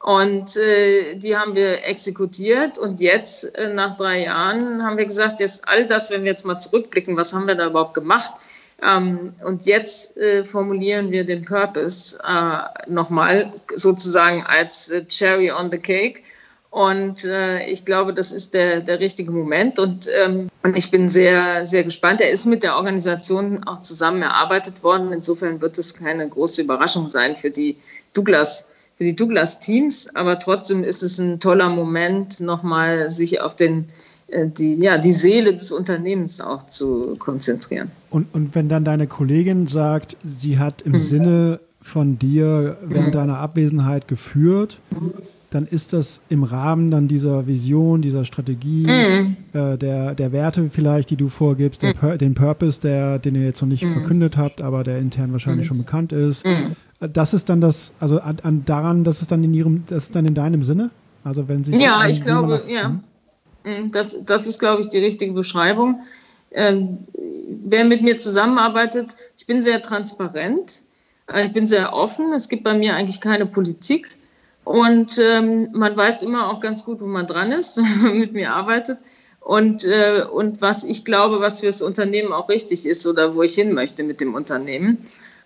Und 0.00 0.56
äh, 0.56 1.16
die 1.16 1.36
haben 1.36 1.54
wir 1.54 1.84
exekutiert. 1.84 2.78
Und 2.78 3.02
jetzt, 3.02 3.44
äh, 3.58 3.74
nach 3.74 3.98
drei 3.98 4.22
Jahren, 4.22 4.82
haben 4.82 4.96
wir 4.96 5.04
gesagt, 5.04 5.40
jetzt 5.40 5.68
all 5.68 5.86
das, 5.86 6.10
wenn 6.10 6.24
wir 6.24 6.30
jetzt 6.30 6.46
mal 6.46 6.58
zurückblicken, 6.58 7.14
was 7.14 7.34
haben 7.34 7.46
wir 7.46 7.56
da 7.56 7.66
überhaupt 7.66 7.92
gemacht? 7.92 8.32
Ähm, 8.82 9.34
und 9.44 9.64
jetzt 9.64 10.16
äh, 10.16 10.44
formulieren 10.44 11.10
wir 11.10 11.24
den 11.24 11.44
Purpose 11.44 12.18
äh, 12.26 12.90
nochmal 12.90 13.52
sozusagen 13.74 14.44
als 14.44 14.90
äh, 14.90 15.04
Cherry 15.06 15.50
on 15.50 15.70
the 15.70 15.78
Cake. 15.78 16.20
Und 16.70 17.24
äh, 17.24 17.66
ich 17.70 17.86
glaube, 17.86 18.12
das 18.12 18.32
ist 18.32 18.52
der, 18.52 18.80
der 18.80 19.00
richtige 19.00 19.30
Moment. 19.30 19.78
Und, 19.78 20.08
ähm, 20.14 20.50
und 20.62 20.76
ich 20.76 20.90
bin 20.90 21.08
sehr, 21.08 21.66
sehr 21.66 21.84
gespannt. 21.84 22.20
Er 22.20 22.30
ist 22.30 22.44
mit 22.44 22.62
der 22.62 22.76
Organisation 22.76 23.64
auch 23.64 23.80
zusammen 23.80 24.20
erarbeitet 24.20 24.82
worden. 24.82 25.10
Insofern 25.10 25.62
wird 25.62 25.78
es 25.78 25.94
keine 25.94 26.28
große 26.28 26.60
Überraschung 26.60 27.08
sein 27.08 27.34
für 27.34 27.50
die 27.50 27.78
Douglas, 28.12 28.72
für 28.98 29.04
die 29.04 29.16
Douglas-Teams. 29.16 30.14
Aber 30.16 30.38
trotzdem 30.38 30.84
ist 30.84 31.02
es 31.02 31.16
ein 31.16 31.40
toller 31.40 31.70
Moment, 31.70 32.40
nochmal 32.40 33.08
sich 33.08 33.40
auf 33.40 33.56
den 33.56 33.88
die, 34.28 34.74
ja, 34.74 34.98
die 34.98 35.12
Seele 35.12 35.52
des 35.52 35.70
Unternehmens 35.70 36.40
auch 36.40 36.66
zu 36.66 37.16
konzentrieren. 37.18 37.90
Und, 38.10 38.26
und 38.34 38.54
wenn 38.54 38.68
dann 38.68 38.84
deine 38.84 39.06
Kollegin 39.06 39.66
sagt, 39.66 40.16
sie 40.24 40.58
hat 40.58 40.82
im 40.82 40.92
mhm. 40.92 40.96
Sinne 40.96 41.60
von 41.80 42.18
dir 42.18 42.76
während 42.82 43.08
mhm. 43.08 43.12
deiner 43.12 43.38
Abwesenheit 43.38 44.08
geführt, 44.08 44.78
dann 45.50 45.66
ist 45.66 45.92
das 45.92 46.20
im 46.28 46.42
Rahmen 46.42 46.90
dann 46.90 47.06
dieser 47.06 47.46
Vision, 47.46 48.02
dieser 48.02 48.24
Strategie, 48.24 48.86
mhm. 48.86 49.36
äh, 49.52 49.78
der, 49.78 50.14
der 50.14 50.32
Werte 50.32 50.68
vielleicht, 50.70 51.10
die 51.10 51.16
du 51.16 51.28
vorgibst, 51.28 51.82
der, 51.82 51.94
mhm. 51.94 52.18
den 52.18 52.34
Purpose, 52.34 52.80
der, 52.80 53.20
den 53.20 53.36
ihr 53.36 53.44
jetzt 53.44 53.62
noch 53.62 53.68
nicht 53.68 53.84
mhm. 53.84 53.92
verkündet 53.92 54.36
habt, 54.36 54.60
aber 54.60 54.82
der 54.82 54.98
intern 54.98 55.32
wahrscheinlich 55.32 55.68
schon 55.68 55.78
bekannt 55.78 56.12
ist. 56.12 56.44
Das 56.98 57.32
ist 57.32 57.48
dann 57.48 57.60
das, 57.60 57.92
also 58.00 58.20
an, 58.20 58.38
an, 58.42 58.64
daran, 58.64 59.04
das 59.04 59.20
ist 59.20 59.30
dann 59.30 59.44
in 59.44 59.54
ihrem, 59.54 59.84
das 59.86 60.04
ist 60.04 60.16
dann 60.16 60.26
in 60.26 60.34
deinem 60.34 60.64
Sinne? 60.64 60.90
Also 61.22 61.48
wenn 61.48 61.62
sie 61.62 61.76
ja, 61.76 62.06
ich 62.08 62.22
glaube, 62.24 62.62
ja. 62.68 62.98
Mm, 63.66 63.90
das, 63.90 64.24
das 64.24 64.46
ist, 64.46 64.60
glaube 64.60 64.82
ich, 64.82 64.88
die 64.88 64.98
richtige 64.98 65.32
Beschreibung. 65.32 66.00
Ähm, 66.52 66.98
wer 67.64 67.84
mit 67.84 68.02
mir 68.02 68.16
zusammenarbeitet, 68.16 69.16
ich 69.36 69.46
bin 69.46 69.60
sehr 69.60 69.82
transparent, 69.82 70.84
äh, 71.30 71.46
ich 71.46 71.52
bin 71.52 71.66
sehr 71.66 71.92
offen. 71.92 72.32
Es 72.32 72.48
gibt 72.48 72.64
bei 72.64 72.74
mir 72.74 72.94
eigentlich 72.94 73.20
keine 73.20 73.44
Politik. 73.44 74.16
Und 74.64 75.18
ähm, 75.18 75.68
man 75.72 75.96
weiß 75.96 76.22
immer 76.22 76.50
auch 76.50 76.60
ganz 76.60 76.84
gut, 76.84 77.00
wo 77.00 77.06
man 77.06 77.26
dran 77.26 77.52
ist, 77.52 77.76
wenn 77.78 78.02
man 78.02 78.18
mit 78.18 78.32
mir 78.32 78.54
arbeitet. 78.54 78.98
Und, 79.40 79.84
äh, 79.84 80.24
und 80.30 80.60
was 80.60 80.82
ich 80.84 81.04
glaube, 81.04 81.40
was 81.40 81.60
für 81.60 81.66
das 81.66 81.82
Unternehmen 81.82 82.32
auch 82.32 82.48
richtig 82.48 82.86
ist 82.86 83.06
oder 83.06 83.34
wo 83.34 83.42
ich 83.42 83.54
hin 83.54 83.74
möchte 83.74 84.02
mit 84.02 84.20
dem 84.20 84.34
Unternehmen. 84.34 84.98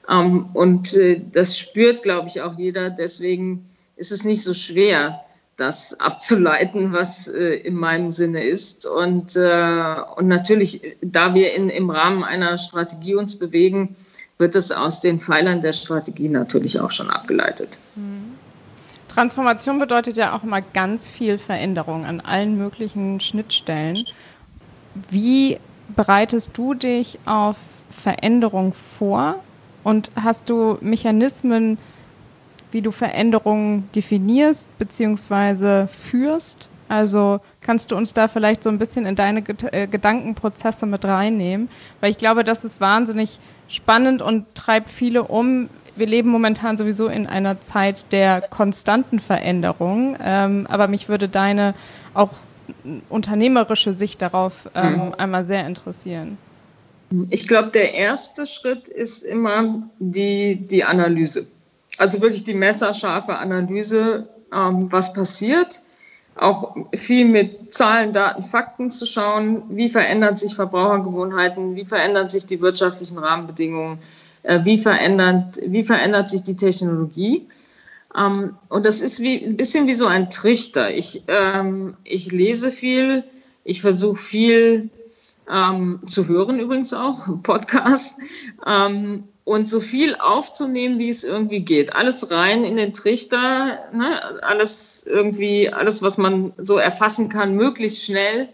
Ähm, 0.09 0.46
und 0.54 0.94
äh, 0.94 1.20
das 1.33 1.59
spürt, 1.59 2.02
glaube 2.02 2.28
ich, 2.28 2.40
auch 2.42 2.59
jeder. 2.59 2.90
Deswegen 2.90 3.66
ist 3.96 4.12
es 4.12 4.24
nicht 4.24 4.42
so 4.42 4.54
schwer, 4.54 5.22
das 5.61 5.99
abzuleiten, 6.01 6.92
was 6.92 7.29
äh, 7.29 7.55
in 7.57 7.75
meinem 7.75 8.11
Sinne 8.11 8.42
ist. 8.42 8.87
Und, 8.87 9.37
äh, 9.37 9.94
und 10.16 10.29
natürlich, 10.29 10.96
da 11.03 11.35
wir 11.35 11.55
in, 11.55 11.68
im 11.68 11.90
Rahmen 11.90 12.25
einer 12.25 12.59
Strategie 12.59 13.14
uns 13.14 13.38
bewegen, 13.38 13.96
wird 14.38 14.55
es 14.55 14.73
aus 14.73 15.01
den 15.01 15.20
Pfeilern 15.20 15.61
der 15.61 15.75
Strategie 15.75 16.29
natürlich 16.29 16.81
auch 16.81 16.90
schon 16.90 17.11
abgeleitet. 17.11 17.79
Mhm. 17.94 18.33
Transformation 19.09 19.79
bedeutet 19.79 20.16
ja 20.16 20.37
auch 20.37 20.44
immer 20.44 20.62
ganz 20.62 21.11
viel 21.11 21.37
Veränderung 21.37 22.07
an 22.07 22.20
allen 22.20 22.57
möglichen 22.57 23.20
Schnittstellen. 23.20 23.99
Wie 25.11 25.59
bereitest 25.94 26.57
du 26.57 26.75
dich 26.75 27.18
auf 27.27 27.57
Veränderung 27.90 28.73
vor 28.73 29.40
und 29.83 30.12
hast 30.14 30.49
du 30.49 30.79
Mechanismen, 30.81 31.79
wie 32.72 32.83
du 32.83 32.90
Veränderungen 32.90 33.88
definierst 33.94 34.68
bzw. 34.78 35.87
führst 35.88 36.70
Also 36.88 37.40
kannst 37.61 37.92
du 37.92 37.96
uns 37.96 38.12
da 38.14 38.26
vielleicht 38.26 38.64
so 38.64 38.68
ein 38.68 38.78
bisschen 38.78 39.06
in 39.06 39.14
deine 39.14 39.44
äh, 39.72 39.87
Gedankenprozesse 39.87 40.87
mit 40.87 41.04
reinnehmen? 41.04 41.68
Weil 42.00 42.11
ich 42.11 42.18
glaube, 42.18 42.42
das 42.42 42.64
ist 42.64 42.80
wahnsinnig 42.80 43.38
spannend 43.68 44.22
und 44.22 44.54
treibt 44.54 44.88
viele 44.88 45.22
um. 45.22 45.68
Wir 45.94 46.06
leben 46.06 46.30
momentan 46.30 46.76
sowieso 46.76 47.06
in 47.06 47.26
einer 47.26 47.61
Zeit 47.61 48.11
der 48.12 48.40
konstanten 48.40 49.20
Veränderung. 49.20 50.16
Ähm, 50.20 50.66
aber 50.68 50.88
mich 50.88 51.09
würde 51.09 51.28
deine 51.28 51.74
auch 52.12 52.30
unternehmerische 53.09 53.92
Sicht 53.92 54.20
darauf 54.22 54.68
ähm, 54.74 54.94
mhm. 54.94 55.14
einmal 55.18 55.44
sehr 55.44 55.66
interessieren. 55.66 56.38
Ich 57.28 57.48
glaube, 57.48 57.70
der 57.70 57.94
erste 57.94 58.46
Schritt 58.46 58.88
ist 58.88 59.22
immer 59.22 59.83
die, 59.98 60.56
die 60.56 60.85
Analyse. 60.85 61.46
Also 62.00 62.22
wirklich 62.22 62.44
die 62.44 62.54
messerscharfe 62.54 63.36
Analyse, 63.36 64.26
ähm, 64.54 64.90
was 64.90 65.12
passiert. 65.12 65.82
Auch 66.34 66.74
viel 66.94 67.26
mit 67.26 67.74
Zahlen, 67.74 68.14
Daten, 68.14 68.42
Fakten 68.42 68.90
zu 68.90 69.04
schauen. 69.04 69.64
Wie 69.68 69.90
verändern 69.90 70.34
sich 70.34 70.54
Verbrauchergewohnheiten? 70.54 71.76
Wie 71.76 71.84
verändern 71.84 72.30
sich 72.30 72.46
die 72.46 72.62
wirtschaftlichen 72.62 73.18
Rahmenbedingungen? 73.18 73.98
Äh, 74.44 74.64
wie, 74.64 74.78
verändert, 74.78 75.60
wie 75.66 75.84
verändert 75.84 76.30
sich 76.30 76.42
die 76.42 76.56
Technologie? 76.56 77.46
Ähm, 78.16 78.56
und 78.70 78.86
das 78.86 79.02
ist 79.02 79.20
wie, 79.20 79.44
ein 79.44 79.58
bisschen 79.58 79.86
wie 79.86 79.92
so 79.92 80.06
ein 80.06 80.30
Trichter. 80.30 80.94
Ich, 80.94 81.24
ähm, 81.28 81.98
ich 82.04 82.32
lese 82.32 82.72
viel, 82.72 83.24
ich 83.62 83.82
versuche 83.82 84.16
viel 84.16 84.88
ähm, 85.52 86.00
zu 86.06 86.28
hören 86.28 86.60
übrigens 86.60 86.94
auch, 86.94 87.26
Podcast, 87.42 88.20
ähm, 88.66 89.20
und 89.44 89.68
so 89.68 89.81
viel 89.81 90.14
aufzunehmen, 90.16 90.98
wie 90.98 91.09
es 91.09 91.24
irgendwie 91.24 91.61
geht. 91.61 91.94
Alles 91.94 92.31
rein 92.31 92.64
in 92.64 92.76
den 92.76 92.92
Trichter, 92.92 93.79
ne? 93.92 94.42
alles 94.44 95.05
irgendwie, 95.07 95.72
alles, 95.72 96.03
was 96.03 96.18
man 96.18 96.53
so 96.59 96.76
erfassen 96.76 97.29
kann, 97.29 97.55
möglichst 97.55 98.05
schnell 98.05 98.48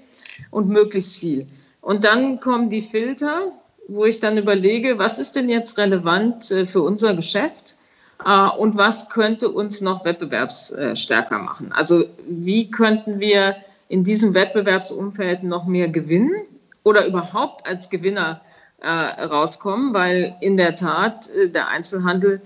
und 0.51 0.69
möglichst 0.69 1.19
viel. 1.19 1.47
Und 1.81 2.05
dann 2.05 2.41
kommen 2.41 2.71
die 2.71 2.81
Filter, 2.81 3.53
wo 3.89 4.05
ich 4.05 4.21
dann 4.21 4.39
überlege, 4.39 4.99
was 4.99 5.19
ist 5.19 5.37
denn 5.37 5.49
jetzt 5.49 5.79
relevant 5.79 6.51
äh, 6.51 6.67
für 6.67 6.83
unser 6.83 7.15
Geschäft? 7.15 7.77
Äh, 8.25 8.49
und 8.49 8.77
was 8.77 9.11
könnte 9.11 9.51
uns 9.51 9.81
noch 9.81 10.05
wettbewerbsstärker 10.05 11.39
machen? 11.39 11.73
Also 11.73 12.05
wie 12.29 12.71
könnten 12.71 13.21
wir 13.21 13.57
in 13.89 14.03
diesem 14.03 14.35
Wettbewerbsumfeld 14.35 15.45
noch 15.45 15.67
mehr 15.67 15.89
gewinnen? 15.89 16.47
oder 16.87 17.05
überhaupt 17.05 17.67
als 17.67 17.91
Gewinner 17.91 18.41
äh, 18.87 19.25
rauskommen, 19.25 19.93
weil 19.93 20.37
in 20.41 20.57
der 20.57 20.77
Tat 20.77 21.29
äh, 21.31 21.49
der 21.49 21.69
Einzelhandel 21.69 22.41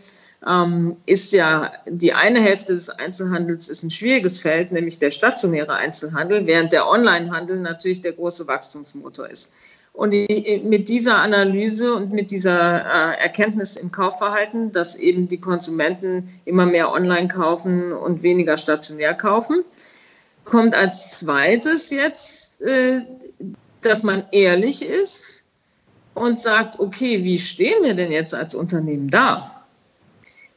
ähm, 0.46 0.96
ist 1.04 1.32
ja 1.32 1.72
die 1.86 2.14
eine 2.14 2.40
Hälfte 2.40 2.72
des 2.72 2.88
Einzelhandels 2.88 3.68
ist 3.68 3.82
ein 3.82 3.90
schwieriges 3.90 4.40
Feld, 4.40 4.72
nämlich 4.72 4.98
der 4.98 5.10
stationäre 5.10 5.74
Einzelhandel, 5.74 6.46
während 6.46 6.72
der 6.72 6.88
Onlinehandel 6.88 7.58
natürlich 7.58 8.00
der 8.00 8.12
große 8.12 8.46
Wachstumsmotor 8.46 9.28
ist. 9.28 9.52
Und 9.92 10.12
mit 10.12 10.88
dieser 10.88 11.16
Analyse 11.16 11.94
und 11.94 12.12
mit 12.12 12.30
dieser 12.30 12.86
äh, 12.86 13.20
Erkenntnis 13.20 13.76
im 13.76 13.90
Kaufverhalten, 13.90 14.72
dass 14.72 14.94
eben 14.94 15.28
die 15.28 15.40
Konsumenten 15.40 16.28
immer 16.46 16.64
mehr 16.64 16.90
online 16.90 17.28
kaufen 17.28 17.92
und 17.92 18.22
weniger 18.22 18.56
stationär 18.56 19.14
kaufen, 19.14 19.62
kommt 20.44 20.74
als 20.74 21.18
zweites 21.18 21.90
jetzt 21.90 22.62
äh, 22.62 23.02
dass 23.82 24.02
man 24.02 24.24
ehrlich 24.32 24.84
ist 24.84 25.39
und 26.14 26.40
sagt, 26.40 26.78
okay, 26.78 27.24
wie 27.24 27.38
stehen 27.38 27.82
wir 27.82 27.94
denn 27.94 28.12
jetzt 28.12 28.34
als 28.34 28.54
Unternehmen 28.54 29.08
da? 29.08 29.62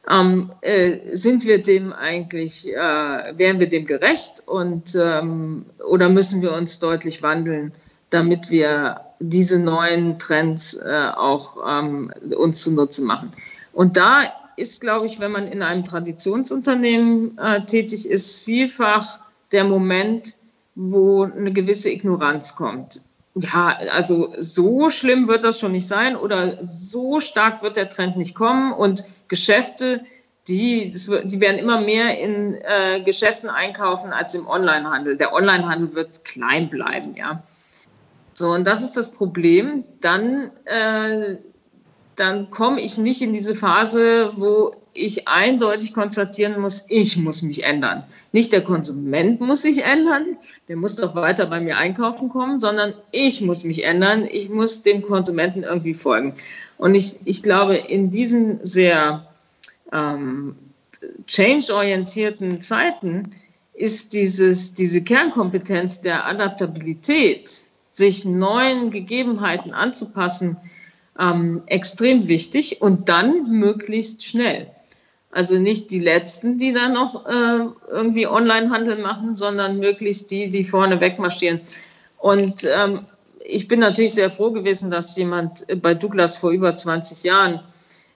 Ähm, 0.08 0.52
äh, 0.60 0.98
sind 1.12 1.46
wir 1.46 1.62
dem 1.62 1.92
eigentlich, 1.92 2.68
äh, 2.68 2.76
wären 2.76 3.58
wir 3.58 3.68
dem 3.68 3.86
gerecht 3.86 4.42
und 4.46 4.94
ähm, 4.94 5.64
oder 5.88 6.10
müssen 6.10 6.42
wir 6.42 6.52
uns 6.52 6.78
deutlich 6.78 7.22
wandeln, 7.22 7.72
damit 8.10 8.50
wir 8.50 9.00
diese 9.18 9.58
neuen 9.58 10.18
Trends 10.18 10.74
äh, 10.74 11.08
auch 11.16 11.56
ähm, 11.66 12.12
uns 12.36 12.62
zunutze 12.62 13.02
machen? 13.02 13.32
Und 13.72 13.96
da 13.96 14.24
ist, 14.56 14.82
glaube 14.82 15.06
ich, 15.06 15.20
wenn 15.20 15.32
man 15.32 15.50
in 15.50 15.62
einem 15.62 15.84
Traditionsunternehmen 15.84 17.38
äh, 17.38 17.64
tätig 17.64 18.08
ist, 18.08 18.40
vielfach 18.40 19.20
der 19.52 19.64
Moment, 19.64 20.36
wo 20.74 21.22
eine 21.24 21.52
gewisse 21.52 21.90
Ignoranz 21.90 22.56
kommt 22.56 23.00
ja, 23.34 23.78
also 23.90 24.32
so 24.38 24.90
schlimm 24.90 25.26
wird 25.26 25.42
das 25.42 25.58
schon 25.58 25.72
nicht 25.72 25.88
sein 25.88 26.16
oder 26.16 26.62
so 26.62 27.20
stark 27.20 27.62
wird 27.62 27.76
der 27.76 27.88
Trend 27.88 28.16
nicht 28.16 28.34
kommen 28.34 28.72
und 28.72 29.04
Geschäfte, 29.28 30.04
die, 30.46 30.92
wird, 31.06 31.30
die 31.32 31.40
werden 31.40 31.58
immer 31.58 31.80
mehr 31.80 32.18
in 32.18 32.54
äh, 32.54 33.00
Geschäften 33.00 33.48
einkaufen 33.48 34.12
als 34.12 34.34
im 34.34 34.46
Onlinehandel. 34.46 35.16
Der 35.16 35.32
Onlinehandel 35.32 35.94
wird 35.94 36.24
klein 36.24 36.68
bleiben, 36.68 37.16
ja. 37.16 37.42
So, 38.34 38.50
und 38.50 38.64
das 38.64 38.82
ist 38.82 38.96
das 38.96 39.10
Problem. 39.12 39.84
Dann, 40.00 40.50
äh, 40.64 41.36
dann 42.16 42.50
komme 42.50 42.80
ich 42.80 42.98
nicht 42.98 43.22
in 43.22 43.32
diese 43.32 43.54
Phase, 43.54 44.32
wo 44.36 44.76
ich 44.92 45.26
eindeutig 45.26 45.94
konstatieren 45.94 46.60
muss, 46.60 46.84
ich 46.88 47.16
muss 47.16 47.42
mich 47.42 47.64
ändern. 47.64 48.04
Nicht 48.34 48.52
der 48.52 48.62
Konsument 48.62 49.40
muss 49.40 49.62
sich 49.62 49.84
ändern, 49.84 50.36
der 50.66 50.74
muss 50.74 50.96
doch 50.96 51.14
weiter 51.14 51.46
bei 51.46 51.60
mir 51.60 51.78
einkaufen 51.78 52.28
kommen, 52.28 52.58
sondern 52.58 52.92
ich 53.12 53.40
muss 53.40 53.62
mich 53.62 53.84
ändern, 53.84 54.26
ich 54.28 54.48
muss 54.48 54.82
dem 54.82 55.02
Konsumenten 55.02 55.62
irgendwie 55.62 55.94
folgen. 55.94 56.34
Und 56.76 56.96
ich, 56.96 57.14
ich 57.26 57.44
glaube, 57.44 57.76
in 57.76 58.10
diesen 58.10 58.58
sehr 58.64 59.24
ähm, 59.92 60.56
change-orientierten 61.28 62.60
Zeiten 62.60 63.30
ist 63.72 64.14
dieses, 64.14 64.74
diese 64.74 65.04
Kernkompetenz 65.04 66.00
der 66.00 66.26
Adaptabilität, 66.26 67.62
sich 67.92 68.24
neuen 68.24 68.90
Gegebenheiten 68.90 69.72
anzupassen, 69.72 70.56
ähm, 71.20 71.62
extrem 71.66 72.26
wichtig 72.26 72.82
und 72.82 73.08
dann 73.08 73.48
möglichst 73.48 74.24
schnell. 74.24 74.73
Also 75.34 75.58
nicht 75.58 75.90
die 75.90 75.98
Letzten, 75.98 76.58
die 76.58 76.72
dann 76.72 76.92
noch 76.92 77.26
äh, 77.26 77.66
irgendwie 77.90 78.24
Onlinehandel 78.28 78.98
machen, 78.98 79.34
sondern 79.34 79.80
möglichst 79.80 80.30
die, 80.30 80.48
die 80.48 80.62
vorne 80.62 81.00
wegmarschieren. 81.00 81.60
Und 82.18 82.62
ähm, 82.64 83.06
ich 83.40 83.66
bin 83.66 83.80
natürlich 83.80 84.14
sehr 84.14 84.30
froh 84.30 84.52
gewesen, 84.52 84.92
dass 84.92 85.16
jemand 85.16 85.66
bei 85.82 85.92
Douglas 85.92 86.36
vor 86.36 86.52
über 86.52 86.76
20 86.76 87.24
Jahren 87.24 87.58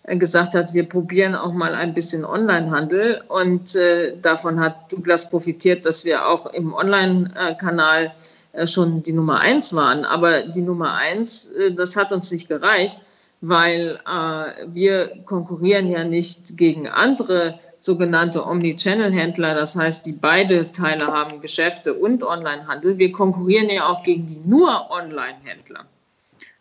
äh, 0.05 0.17
gesagt 0.17 0.55
hat, 0.55 0.75
wir 0.75 0.89
probieren 0.89 1.35
auch 1.35 1.53
mal 1.53 1.75
ein 1.75 1.93
bisschen 1.93 2.25
Onlinehandel. 2.25 3.23
Und 3.27 3.75
äh, 3.75 4.17
davon 4.23 4.61
hat 4.61 4.93
Douglas 4.93 5.29
profitiert, 5.29 5.87
dass 5.87 6.05
wir 6.05 6.25
auch 6.25 6.47
im 6.47 6.73
Online-Kanal 6.73 8.13
äh, 8.53 8.65
schon 8.69 9.03
die 9.03 9.13
Nummer 9.13 9.41
eins 9.41 9.75
waren. 9.75 10.05
Aber 10.05 10.43
die 10.43 10.63
Nummer 10.63 10.95
eins, 10.95 11.49
äh, 11.49 11.73
das 11.73 11.97
hat 11.97 12.13
uns 12.13 12.31
nicht 12.31 12.47
gereicht 12.47 13.01
weil 13.41 14.01
äh, 14.07 14.67
wir 14.73 15.23
konkurrieren 15.25 15.89
ja 15.89 16.05
nicht 16.05 16.57
gegen 16.57 16.89
andere 16.89 17.57
sogenannte 17.81 18.45
Omnichannel-Händler, 18.45 19.55
das 19.55 19.77
heißt, 19.77 20.05
die 20.07 20.13
beide 20.13 20.73
Teile 20.73 21.07
haben, 21.07 21.41
Geschäfte 21.41 21.95
und 21.95 22.25
Onlinehandel. 22.25 22.99
Wir 22.99 23.13
konkurrieren 23.13 23.71
ja 23.71 23.89
auch 23.89 24.03
gegen 24.03 24.27
die 24.27 24.41
nur 24.45 24.91
Online-Händler, 24.91 25.85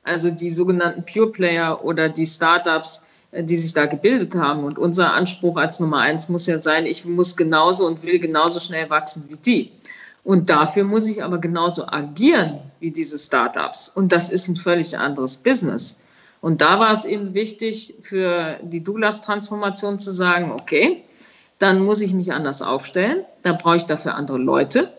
also 0.03 0.29
die 0.29 0.51
sogenannten 0.51 1.03
Pure 1.11 1.31
Player 1.31 1.83
oder 1.83 2.09
die 2.09 2.27
Startups, 2.27 3.05
äh, 3.31 3.43
die 3.43 3.57
sich 3.57 3.73
da 3.73 3.87
gebildet 3.87 4.35
haben. 4.35 4.63
Und 4.63 4.77
unser 4.77 5.13
Anspruch 5.13 5.57
als 5.57 5.79
Nummer 5.79 5.99
eins 6.01 6.29
muss 6.29 6.45
ja 6.45 6.59
sein, 6.59 6.85
ich 6.85 7.05
muss 7.05 7.35
genauso 7.35 7.87
und 7.87 8.03
will 8.03 8.19
genauso 8.19 8.59
schnell 8.59 8.89
wachsen 8.91 9.25
wie 9.29 9.37
die. 9.37 9.71
Und 10.23 10.49
dafür 10.49 10.83
muss 10.83 11.09
ich 11.09 11.23
aber 11.23 11.39
genauso 11.39 11.87
agieren 11.87 12.59
wie 12.79 12.91
diese 12.91 13.17
Startups. 13.17 13.89
Und 13.89 14.11
das 14.11 14.29
ist 14.29 14.49
ein 14.49 14.57
völlig 14.57 14.99
anderes 14.99 15.37
Business. 15.37 16.01
Und 16.41 16.61
da 16.61 16.79
war 16.79 16.91
es 16.91 17.05
eben 17.05 17.33
wichtig 17.33 17.95
für 18.01 18.59
die 18.61 18.83
Douglas-Transformation 18.83 19.99
zu 19.99 20.11
sagen, 20.11 20.51
okay, 20.51 21.03
dann 21.59 21.81
muss 21.81 22.01
ich 22.01 22.13
mich 22.13 22.33
anders 22.33 22.61
aufstellen, 22.61 23.25
da 23.41 23.53
brauche 23.53 23.77
ich 23.77 23.85
dafür 23.85 24.15
andere 24.15 24.37
Leute. 24.37 24.91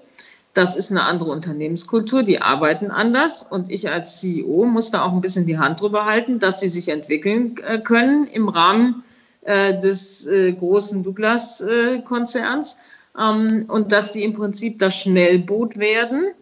Das 0.54 0.76
ist 0.76 0.90
eine 0.90 1.04
andere 1.04 1.30
Unternehmenskultur, 1.30 2.24
die 2.24 2.40
arbeiten 2.40 2.90
anders. 2.90 3.44
Und 3.44 3.70
ich 3.70 3.88
als 3.88 4.18
CEO 4.18 4.64
muss 4.64 4.90
da 4.90 5.04
auch 5.04 5.12
ein 5.12 5.20
bisschen 5.20 5.46
die 5.46 5.58
Hand 5.58 5.80
drüber 5.80 6.04
halten, 6.04 6.40
dass 6.40 6.58
sie 6.58 6.68
sich 6.68 6.88
entwickeln 6.88 7.56
äh, 7.64 7.78
können 7.78 8.26
im 8.26 8.48
Rahmen 8.48 9.04
äh, 9.42 9.78
des 9.78 10.26
äh, 10.26 10.52
großen 10.52 11.04
Douglas-Konzerns 11.04 12.80
ähm, 13.16 13.66
und 13.68 13.92
dass 13.92 14.10
die 14.10 14.24
im 14.24 14.32
Prinzip 14.32 14.80
das 14.80 14.96
Schnellboot 14.96 15.78
werden, 15.78 16.32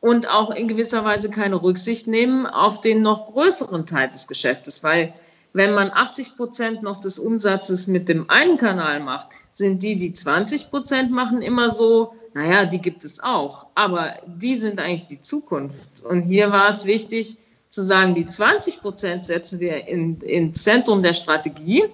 und 0.00 0.28
auch 0.28 0.50
in 0.50 0.68
gewisser 0.68 1.04
Weise 1.04 1.30
keine 1.30 1.62
Rücksicht 1.62 2.06
nehmen 2.06 2.46
auf 2.46 2.80
den 2.80 3.02
noch 3.02 3.32
größeren 3.32 3.86
Teil 3.86 4.08
des 4.08 4.26
Geschäftes, 4.28 4.82
weil 4.82 5.12
wenn 5.52 5.74
man 5.74 5.90
80 5.90 6.36
Prozent 6.36 6.82
noch 6.82 7.00
des 7.00 7.18
Umsatzes 7.18 7.86
mit 7.86 8.08
dem 8.08 8.30
einen 8.30 8.56
Kanal 8.56 9.00
macht, 9.00 9.28
sind 9.52 9.82
die, 9.82 9.96
die 9.96 10.12
20 10.12 10.70
Prozent 10.70 11.10
machen, 11.10 11.42
immer 11.42 11.70
so, 11.70 12.14
naja, 12.34 12.64
die 12.64 12.78
gibt 12.78 13.04
es 13.04 13.20
auch, 13.20 13.66
aber 13.74 14.14
die 14.26 14.56
sind 14.56 14.78
eigentlich 14.78 15.06
die 15.06 15.20
Zukunft. 15.20 16.02
Und 16.02 16.22
hier 16.22 16.52
war 16.52 16.68
es 16.68 16.86
wichtig 16.86 17.36
zu 17.68 17.82
sagen, 17.82 18.14
die 18.14 18.26
20 18.26 18.80
Prozent 18.80 19.24
setzen 19.24 19.60
wir 19.60 19.86
in, 19.88 20.20
ins 20.20 20.62
Zentrum 20.62 21.02
der 21.02 21.14
Strategie 21.14 21.84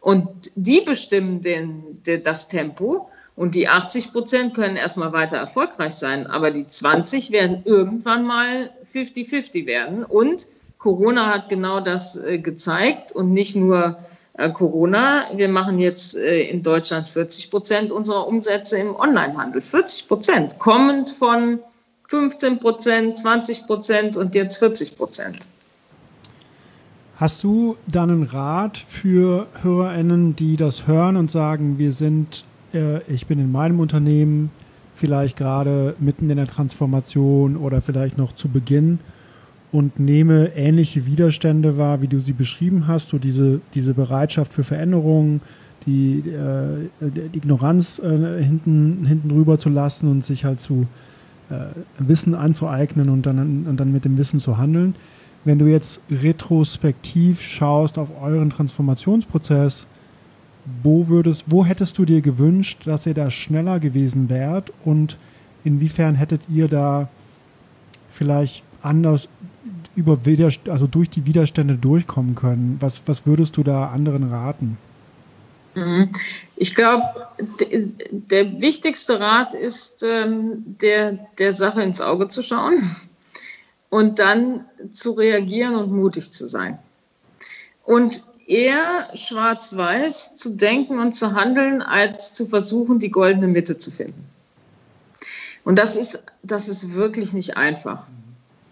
und 0.00 0.28
die 0.54 0.82
bestimmen 0.82 1.40
den, 1.40 2.02
den, 2.02 2.22
das 2.22 2.48
Tempo 2.48 3.08
Und 3.38 3.54
die 3.54 3.68
80 3.68 4.12
Prozent 4.12 4.54
können 4.54 4.74
erstmal 4.74 5.12
weiter 5.12 5.36
erfolgreich 5.36 5.94
sein, 5.94 6.26
aber 6.26 6.50
die 6.50 6.66
20 6.66 7.30
werden 7.30 7.62
irgendwann 7.64 8.26
mal 8.26 8.70
50-50 8.92 9.64
werden. 9.64 10.02
Und 10.02 10.48
Corona 10.78 11.26
hat 11.26 11.48
genau 11.48 11.78
das 11.78 12.16
äh, 12.16 12.38
gezeigt 12.38 13.12
und 13.12 13.32
nicht 13.32 13.54
nur 13.54 13.96
äh, 14.32 14.50
Corona. 14.50 15.26
Wir 15.36 15.48
machen 15.48 15.78
jetzt 15.78 16.16
äh, 16.16 16.42
in 16.48 16.64
Deutschland 16.64 17.08
40 17.08 17.48
Prozent 17.48 17.92
unserer 17.92 18.26
Umsätze 18.26 18.76
im 18.76 18.96
Onlinehandel. 18.96 19.60
40 19.60 20.08
Prozent, 20.08 20.58
kommend 20.58 21.10
von 21.10 21.60
15 22.08 22.58
Prozent, 22.58 23.18
20 23.18 23.66
Prozent 23.66 24.16
und 24.16 24.34
jetzt 24.34 24.56
40 24.56 24.96
Prozent. 24.96 25.38
Hast 27.14 27.44
du 27.44 27.76
dann 27.86 28.10
einen 28.10 28.22
Rat 28.24 28.78
für 28.78 29.46
HörerInnen, 29.62 30.34
die 30.34 30.56
das 30.56 30.88
hören 30.88 31.16
und 31.16 31.30
sagen, 31.30 31.78
wir 31.78 31.92
sind, 31.92 32.44
äh, 32.74 33.00
ich 33.12 33.26
bin 33.26 33.38
in 33.38 33.52
meinem 33.52 33.80
Unternehmen 33.80 34.50
vielleicht 34.94 35.36
gerade 35.36 35.94
mitten 35.98 36.28
in 36.28 36.36
der 36.36 36.46
Transformation 36.46 37.56
oder 37.56 37.80
vielleicht 37.80 38.18
noch 38.18 38.32
zu 38.32 38.48
Beginn 38.48 38.98
und 39.70 40.00
nehme 40.00 40.56
ähnliche 40.56 41.06
Widerstände 41.06 41.76
wahr, 41.76 42.00
wie 42.02 42.08
du 42.08 42.20
sie 42.20 42.32
beschrieben 42.32 42.86
hast, 42.86 43.10
so 43.10 43.18
diese, 43.18 43.60
diese 43.74 43.94
Bereitschaft 43.94 44.52
für 44.52 44.64
Veränderungen, 44.64 45.40
die, 45.86 46.24
äh, 46.28 46.88
die 47.00 47.38
Ignoranz 47.38 47.98
äh, 47.98 48.42
hinten, 48.42 49.04
hinten 49.06 49.30
rüber 49.30 49.58
zu 49.58 49.68
lassen 49.68 50.10
und 50.10 50.24
sich 50.24 50.44
halt 50.44 50.60
zu 50.60 50.86
äh, 51.50 51.54
Wissen 51.98 52.34
anzueignen 52.34 53.08
und 53.08 53.26
dann, 53.26 53.66
und 53.66 53.76
dann 53.78 53.92
mit 53.92 54.04
dem 54.04 54.18
Wissen 54.18 54.40
zu 54.40 54.58
handeln. 54.58 54.94
Wenn 55.44 55.58
du 55.58 55.66
jetzt 55.66 56.00
retrospektiv 56.10 57.40
schaust 57.40 57.98
auf 57.98 58.08
euren 58.20 58.50
Transformationsprozess, 58.50 59.86
wo 60.82 61.08
würdest, 61.08 61.44
wo 61.46 61.64
hättest 61.64 61.98
du 61.98 62.04
dir 62.04 62.20
gewünscht, 62.20 62.86
dass 62.86 63.06
ihr 63.06 63.14
da 63.14 63.30
schneller 63.30 63.80
gewesen 63.80 64.28
wärt 64.28 64.72
und 64.84 65.16
inwiefern 65.64 66.14
hättet 66.14 66.42
ihr 66.48 66.68
da 66.68 67.08
vielleicht 68.12 68.62
anders 68.82 69.28
über 69.96 70.18
also 70.68 70.86
durch 70.86 71.10
die 71.10 71.26
Widerstände 71.26 71.74
durchkommen 71.74 72.34
können? 72.34 72.76
Was, 72.80 73.02
was 73.06 73.26
würdest 73.26 73.56
du 73.56 73.62
da 73.62 73.88
anderen 73.88 74.30
raten? 74.30 74.78
Mhm. 75.74 76.10
Ich 76.56 76.74
glaube, 76.74 77.04
der 78.10 78.60
wichtigste 78.60 79.20
Rat 79.20 79.54
ist, 79.54 80.02
ähm, 80.02 80.64
der, 80.80 81.18
der 81.38 81.52
Sache 81.52 81.82
ins 81.82 82.00
Auge 82.00 82.28
zu 82.28 82.42
schauen 82.42 82.96
und 83.90 84.18
dann 84.18 84.64
zu 84.92 85.12
reagieren 85.12 85.76
und 85.76 85.92
mutig 85.92 86.32
zu 86.32 86.48
sein. 86.48 86.78
Und 87.84 88.22
eher 88.48 89.10
schwarz-weiß 89.14 90.36
zu 90.36 90.56
denken 90.56 90.98
und 90.98 91.14
zu 91.14 91.34
handeln, 91.34 91.82
als 91.82 92.34
zu 92.34 92.46
versuchen, 92.46 92.98
die 92.98 93.10
goldene 93.10 93.46
Mitte 93.46 93.78
zu 93.78 93.90
finden. 93.90 94.26
Und 95.64 95.78
das 95.78 95.96
ist, 95.96 96.24
das 96.42 96.68
ist 96.68 96.94
wirklich 96.94 97.34
nicht 97.34 97.56
einfach. 97.56 98.04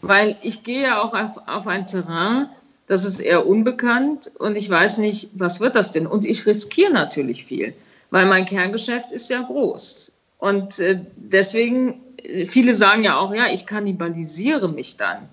Weil 0.00 0.36
ich 0.42 0.62
gehe 0.62 0.82
ja 0.82 1.02
auch 1.02 1.12
auf, 1.12 1.46
auf 1.46 1.66
ein 1.66 1.86
Terrain, 1.86 2.48
das 2.86 3.04
ist 3.04 3.20
eher 3.20 3.46
unbekannt 3.46 4.30
und 4.38 4.56
ich 4.56 4.70
weiß 4.70 4.98
nicht, 4.98 5.30
was 5.34 5.60
wird 5.60 5.74
das 5.74 5.92
denn? 5.92 6.06
Und 6.06 6.24
ich 6.24 6.46
riskiere 6.46 6.92
natürlich 6.92 7.44
viel, 7.44 7.74
weil 8.10 8.26
mein 8.26 8.46
Kerngeschäft 8.46 9.12
ist 9.12 9.28
ja 9.28 9.42
groß. 9.42 10.12
Und 10.38 10.78
äh, 10.78 11.00
deswegen, 11.16 12.00
äh, 12.22 12.46
viele 12.46 12.74
sagen 12.74 13.04
ja 13.04 13.18
auch, 13.18 13.34
ja, 13.34 13.46
ich 13.52 13.66
kannibalisiere 13.66 14.68
mich 14.68 14.96
dann. 14.96 15.28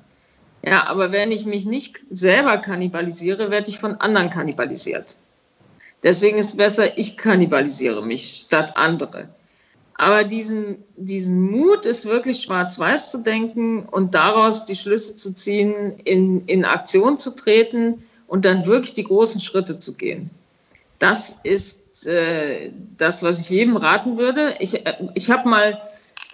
Ja, 0.65 0.87
aber 0.87 1.11
wenn 1.11 1.31
ich 1.31 1.45
mich 1.45 1.65
nicht 1.65 1.99
selber 2.09 2.57
kannibalisiere, 2.57 3.51
werde 3.51 3.69
ich 3.69 3.79
von 3.79 3.95
anderen 3.95 4.29
kannibalisiert. 4.29 5.17
Deswegen 6.03 6.37
ist 6.37 6.47
es 6.47 6.57
besser, 6.57 6.97
ich 6.97 7.17
kannibalisiere 7.17 8.05
mich 8.05 8.43
statt 8.45 8.75
andere. 8.75 9.29
Aber 9.95 10.23
diesen, 10.23 10.77
diesen 10.95 11.39
Mut 11.39 11.85
ist 11.85 12.05
wirklich 12.05 12.41
schwarz-weiß 12.41 13.11
zu 13.11 13.19
denken 13.19 13.83
und 13.83 14.15
daraus 14.15 14.65
die 14.65 14.75
Schlüsse 14.75 15.15
zu 15.15 15.33
ziehen, 15.33 15.99
in, 16.03 16.45
in 16.47 16.65
Aktion 16.65 17.17
zu 17.17 17.35
treten 17.35 18.03
und 18.27 18.45
dann 18.45 18.65
wirklich 18.65 18.93
die 18.93 19.03
großen 19.03 19.39
Schritte 19.39 19.79
zu 19.79 19.93
gehen. 19.93 20.29
Das 20.99 21.39
ist 21.43 22.07
äh, 22.07 22.71
das, 22.97 23.21
was 23.21 23.39
ich 23.39 23.49
jedem 23.49 23.77
raten 23.77 24.17
würde. 24.17 24.55
Ich, 24.59 24.85
äh, 24.85 24.95
ich 25.13 25.29
habe 25.29 25.47
mal 25.47 25.81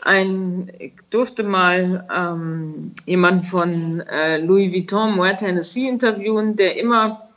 ein, 0.04 0.72
ich 0.80 0.94
durfte 1.10 1.44
mal 1.44 2.08
ähm, 2.14 2.94
jemanden 3.06 3.44
von 3.44 4.02
äh, 4.02 4.38
Louis 4.38 4.72
Vuitton 4.74 5.14
Moët 5.14 5.38
Tennessee 5.38 5.88
interviewen, 5.88 6.56
der 6.56 6.78
immer 6.78 7.30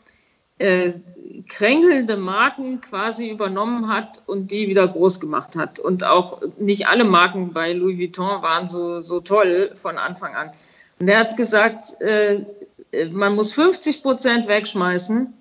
äh, 0.59 0.93
kränkelnde 1.49 2.17
Marken 2.17 2.81
quasi 2.81 3.31
übernommen 3.31 3.89
hat 3.89 4.23
und 4.27 4.51
die 4.51 4.69
wieder 4.69 4.89
groß 4.89 5.21
gemacht 5.21 5.57
hat. 5.57 5.79
Und 5.79 6.07
auch 6.07 6.41
nicht 6.59 6.87
alle 6.87 7.05
Marken 7.05 7.53
bei 7.53 7.73
Louis 7.73 7.99
Vuitton 7.99 8.43
waren 8.43 8.69
so, 8.69 9.01
so 9.01 9.21
toll 9.21 9.73
von 9.75 9.99
Anfang 9.99 10.35
an. 10.35 10.51
Und 10.99 11.09
er 11.09 11.19
hat 11.19 11.37
gesagt, 11.37 12.01
äh, 12.01 12.45
man 13.11 13.35
muss 13.35 13.53
50 13.55 14.03
Prozent 14.03 14.49
wegschmeißen 14.49 15.33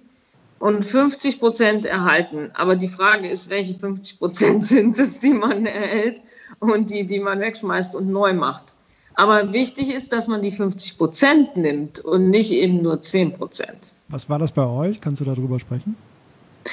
und 0.59 0.85
50 0.85 1.39
Prozent 1.39 1.85
erhalten. 1.85 2.51
Aber 2.53 2.75
die 2.75 2.87
Frage 2.87 3.29
ist, 3.29 3.49
welche 3.49 3.75
50 3.75 4.19
Prozent 4.19 4.65
sind 4.65 4.99
es, 4.99 5.19
die 5.19 5.33
man 5.33 5.65
erhält 5.65 6.21
und 6.61 6.89
die, 6.89 7.05
die 7.05 7.19
man 7.19 7.39
wegschmeißt 7.41 7.95
und 7.95 8.09
neu 8.09 8.33
macht. 8.33 8.75
Aber 9.15 9.51
wichtig 9.51 9.93
ist, 9.93 10.13
dass 10.13 10.27
man 10.27 10.41
die 10.41 10.51
50 10.51 10.97
Prozent 10.97 11.57
nimmt 11.57 11.99
und 11.99 12.29
nicht 12.29 12.51
eben 12.51 12.81
nur 12.81 13.01
10 13.01 13.33
Prozent. 13.33 13.93
Was 14.07 14.29
war 14.29 14.39
das 14.39 14.53
bei 14.53 14.65
euch? 14.65 15.01
Kannst 15.01 15.19
du 15.19 15.25
darüber 15.25 15.59
sprechen? 15.59 15.97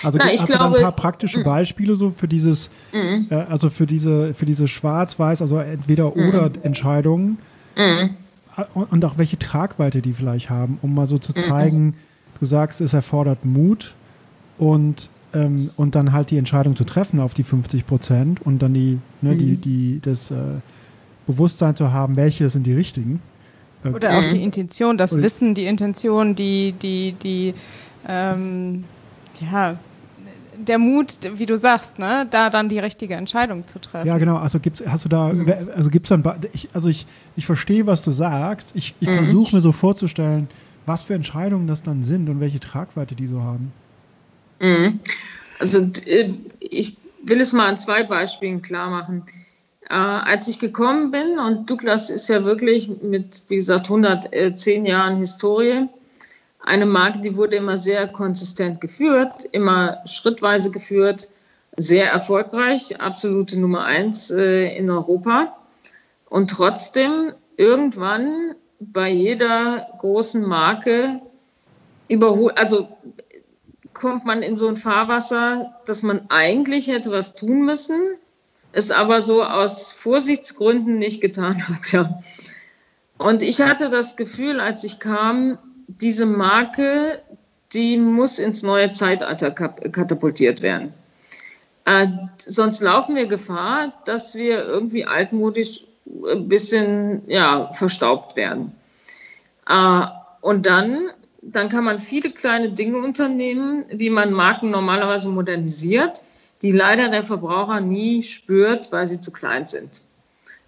Also 0.03 0.19
Na, 0.19 0.33
ich 0.33 0.43
hast 0.43 0.49
glaube, 0.49 0.65
du 0.65 0.71
da 0.71 0.77
ein 0.77 0.83
paar 0.83 0.93
praktische 0.93 1.41
mm. 1.41 1.45
Beispiele 1.45 1.97
so 1.97 2.11
für 2.11 2.29
dieses, 2.29 2.71
mm. 2.93 3.33
äh, 3.33 3.35
also 3.35 3.71
für 3.71 3.87
diese, 3.87 4.35
für 4.35 4.45
diese 4.45 4.69
Schwarz-Weiß, 4.69 5.41
also 5.41 5.59
entweder 5.59 6.11
mm. 6.11 6.29
oder 6.29 6.51
Entscheidungen 6.63 7.39
und 8.75 9.05
auch 9.05 9.19
welche 9.19 9.39
Tragweite 9.39 10.03
die 10.03 10.13
vielleicht 10.13 10.51
haben, 10.51 10.79
um 10.83 10.95
mal 10.95 11.09
so 11.09 11.19
zu 11.19 11.33
zeigen, 11.33 11.95
du 12.41 12.47
sagst, 12.47 12.81
es 12.81 12.93
erfordert 12.93 13.45
Mut 13.45 13.95
und 14.59 15.11
ähm, 15.35 15.71
und 15.77 15.95
dann 15.95 16.13
halt 16.13 16.31
die 16.31 16.39
Entscheidung 16.39 16.77
zu 16.77 16.85
treffen 16.85 17.21
auf 17.21 17.35
die 17.35 17.43
50 17.43 17.87
Prozent 17.87 18.45
und 18.45 18.61
dann 18.61 18.75
die, 18.75 18.99
ne, 19.21 19.37
die, 19.37 19.57
die, 19.57 20.01
das 20.03 20.31
äh, 20.31 20.37
Bewusstsein 21.27 21.77
zu 21.77 21.93
haben, 21.93 22.17
welche 22.17 22.49
sind 22.49 22.67
die 22.67 22.73
richtigen. 22.73 23.21
Oder 23.85 24.19
auch 24.19 24.29
die 24.29 24.43
Intention, 24.43 24.99
das 24.99 25.13
Oder 25.13 25.23
Wissen, 25.23 25.55
die 25.55 25.67
Intention, 25.67 26.35
die, 26.35 26.73
die, 26.73 27.13
die, 27.13 27.55
ähm, 28.07 28.85
ja, 29.41 29.77
der 30.59 30.79
Mut, 30.79 31.19
wie 31.37 31.47
du 31.47 31.57
sagst, 31.57 31.99
ne, 31.99 32.27
da 32.29 32.51
dann 32.51 32.69
die 32.69 32.79
richtige 32.79 33.15
Entscheidung 33.15 33.67
zu 33.69 33.79
treffen. 33.81 34.07
Ja, 34.07 34.19
genau. 34.19 34.37
Also 34.37 34.59
gibt's, 34.59 34.83
hast 34.87 35.05
du 35.05 35.09
da, 35.09 35.29
also 35.29 35.91
gibt's 35.91 36.09
dann, 36.09 36.25
ich, 36.53 36.69
also 36.73 36.89
ich, 36.89 37.07
ich 37.37 37.47
verstehe, 37.47 37.87
was 37.87 38.03
du 38.03 38.11
sagst. 38.11 38.71
Ich, 38.75 38.95
ich 39.01 39.09
mhm. 39.09 39.17
versuche 39.17 39.57
mir 39.57 39.63
so 39.63 39.73
vorzustellen, 39.73 40.49
was 40.87 41.05
für 41.05 41.15
Entscheidungen 41.15 41.67
das 41.67 41.83
dann 41.83 42.03
sind 42.03 42.29
und 42.29 42.41
welche 42.41 42.59
Tragweite 42.61 43.15
die 43.15 43.27
so 43.27 43.43
haben. 43.43 43.73
Mhm. 44.61 45.01
Also 45.59 45.91
äh, 46.07 46.35
ich 46.61 46.97
will 47.23 47.41
es 47.41 47.53
mal 47.53 47.67
an 47.67 47.79
zwei 47.79 48.03
Beispielen 48.03 48.63
klar 48.63 48.91
machen. 48.91 49.27
Äh, 49.89 49.95
als 49.95 50.49
ich 50.49 50.59
gekommen 50.59 51.11
bin, 51.11 51.39
und 51.39 51.69
Douglas 51.69 52.11
ist 52.11 52.29
ja 52.29 52.45
wirklich 52.45 52.91
mit, 53.03 53.43
wie 53.49 53.57
gesagt, 53.57 53.87
110 53.87 54.87
Jahren 54.87 55.19
Historie, 55.19 55.89
eine 56.61 56.87
Marke, 56.87 57.21
die 57.21 57.37
wurde 57.37 57.57
immer 57.57 57.79
sehr 57.79 58.07
konsistent 58.09 58.81
geführt, 58.81 59.49
immer 59.53 59.99
schrittweise 60.05 60.71
geführt, 60.71 61.29
sehr 61.77 62.11
erfolgreich, 62.11 63.01
absolute 63.01 63.59
Nummer 63.59 63.85
eins 63.85 64.31
äh, 64.31 64.77
in 64.77 64.91
Europa. 64.91 65.57
Und 66.29 66.51
trotzdem 66.51 67.33
irgendwann 67.57 68.55
bei 68.81 69.11
jeder 69.11 69.89
großen 69.99 70.43
Marke 70.43 71.21
überholt, 72.09 72.59
also 72.59 72.89
kommt 73.99 74.25
man 74.25 74.43
in 74.43 74.57
so 74.57 74.69
ein 74.69 74.77
Fahrwasser, 74.77 75.75
dass 75.87 76.03
man 76.03 76.23
eigentlich 76.29 76.87
hätte 76.87 77.11
was 77.11 77.35
tun 77.35 77.65
müssen, 77.65 78.01
es 78.73 78.91
aber 78.91 79.23
so 79.23 79.43
aus 79.43 79.93
Vorsichtsgründen 79.93 80.99
nicht 80.99 81.21
getan 81.21 81.69
hat. 81.69 81.93
Ja. 81.93 82.23
Und 83.19 83.43
ich 83.43 83.61
hatte 83.61 83.89
das 83.89 84.17
Gefühl, 84.17 84.61
als 84.61 84.85
ich 84.85 85.01
kam, 85.01 85.59
diese 85.89 86.27
Marke, 86.27 87.21
die 87.73 87.97
muss 87.97 88.39
ins 88.39 88.63
neue 88.63 88.93
Zeitalter 88.93 89.51
katapultiert 89.51 90.63
werden. 90.63 90.95
Äh, 91.85 92.07
sonst 92.39 92.81
laufen 92.81 93.17
wir 93.17 93.27
Gefahr, 93.27 93.93
dass 94.05 94.35
wir 94.35 94.65
irgendwie 94.65 95.07
altmodisch 95.07 95.85
ein 96.31 96.49
bisschen 96.49 97.23
ja, 97.27 97.73
verstaubt 97.73 98.37
werden. 98.37 98.73
Äh, 99.69 100.07
und 100.41 100.67
dann, 100.67 101.11
dann 101.43 101.69
kann 101.69 101.85
man 101.85 102.01
viele 102.01 102.31
kleine 102.31 102.71
Dinge 102.71 102.99
unternehmen, 102.99 103.85
wie 103.91 104.11
man 104.11 104.33
Marken 104.33 104.71
normalerweise 104.71 105.29
modernisiert 105.29 106.23
die 106.63 106.73
leider 106.73 107.09
der 107.09 107.23
Verbraucher 107.23 107.81
nie 107.81 108.23
spürt, 108.23 108.91
weil 108.93 109.07
sie 109.07 109.21
zu 109.21 109.33
klein 109.33 109.67
sind. 109.67 110.03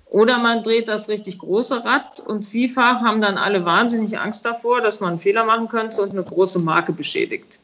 Oder 0.06 0.38
man 0.38 0.62
dreht 0.62 0.88
das 0.88 1.08
richtig 1.08 1.38
große 1.38 1.84
Rad 1.84 2.20
und 2.20 2.44
vielfach 2.44 3.00
haben 3.00 3.20
dann 3.20 3.38
alle 3.38 3.64
wahnsinnig 3.64 4.18
Angst 4.18 4.44
davor, 4.44 4.80
dass 4.80 5.00
man 5.00 5.10
einen 5.10 5.18
Fehler 5.18 5.44
machen 5.44 5.68
könnte 5.68 6.02
und 6.02 6.10
eine 6.10 6.24
große 6.24 6.58
Marke 6.58 6.92
beschädigt. 6.92 7.60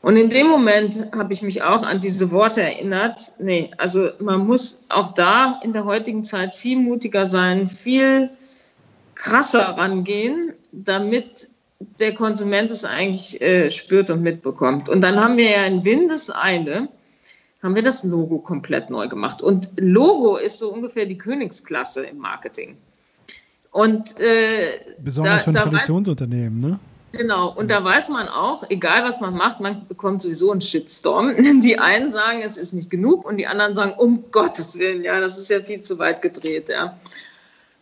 Und 0.00 0.16
in 0.16 0.30
dem 0.30 0.46
Moment 0.46 1.08
habe 1.14 1.32
ich 1.32 1.42
mich 1.42 1.62
auch 1.62 1.82
an 1.82 2.00
diese 2.00 2.30
Worte 2.30 2.62
erinnert. 2.62 3.34
Nee, 3.38 3.70
also 3.76 4.10
man 4.18 4.46
muss 4.46 4.84
auch 4.88 5.12
da 5.14 5.60
in 5.62 5.72
der 5.72 5.84
heutigen 5.84 6.22
Zeit 6.22 6.54
viel 6.54 6.78
mutiger 6.78 7.26
sein, 7.26 7.68
viel 7.68 8.30
krasser 9.14 9.76
rangehen, 9.76 10.52
damit 10.70 11.48
der 11.78 12.14
Konsument 12.14 12.70
es 12.70 12.84
eigentlich 12.84 13.40
äh, 13.40 13.70
spürt 13.70 14.10
und 14.10 14.22
mitbekommt. 14.22 14.88
Und 14.88 15.00
dann 15.00 15.22
haben 15.22 15.36
wir 15.36 15.50
ja 15.50 15.64
in 15.64 15.84
Windeseile, 15.84 16.88
haben 17.62 17.74
wir 17.74 17.82
das 17.82 18.04
Logo 18.04 18.38
komplett 18.38 18.90
neu 18.90 19.08
gemacht. 19.08 19.42
Und 19.42 19.70
Logo 19.78 20.36
ist 20.36 20.58
so 20.58 20.72
ungefähr 20.72 21.06
die 21.06 21.18
Königsklasse 21.18 22.06
im 22.06 22.18
Marketing. 22.18 22.76
Und 23.72 24.18
äh, 24.20 24.80
besonders 24.98 25.44
da, 25.44 25.52
für 25.52 25.58
ein 25.58 25.70
Traditionsunternehmen, 25.70 26.60
ne? 26.60 26.80
Genau, 27.12 27.50
und 27.50 27.70
da 27.70 27.82
weiß 27.82 28.08
man 28.10 28.28
auch, 28.28 28.68
egal 28.68 29.04
was 29.04 29.20
man 29.20 29.34
macht, 29.34 29.60
man 29.60 29.86
bekommt 29.86 30.22
sowieso 30.22 30.50
einen 30.50 30.60
Shitstorm. 30.60 31.34
Die 31.60 31.78
einen 31.78 32.10
sagen, 32.10 32.40
es 32.42 32.56
ist 32.56 32.72
nicht 32.72 32.90
genug 32.90 33.24
und 33.24 33.38
die 33.38 33.46
anderen 33.46 33.74
sagen, 33.74 33.92
um 33.96 34.24
Gottes 34.32 34.78
Willen, 34.78 35.02
ja, 35.02 35.20
das 35.20 35.38
ist 35.38 35.50
ja 35.50 35.60
viel 35.60 35.80
zu 35.80 35.98
weit 35.98 36.20
gedreht, 36.22 36.68
ja. 36.68 36.96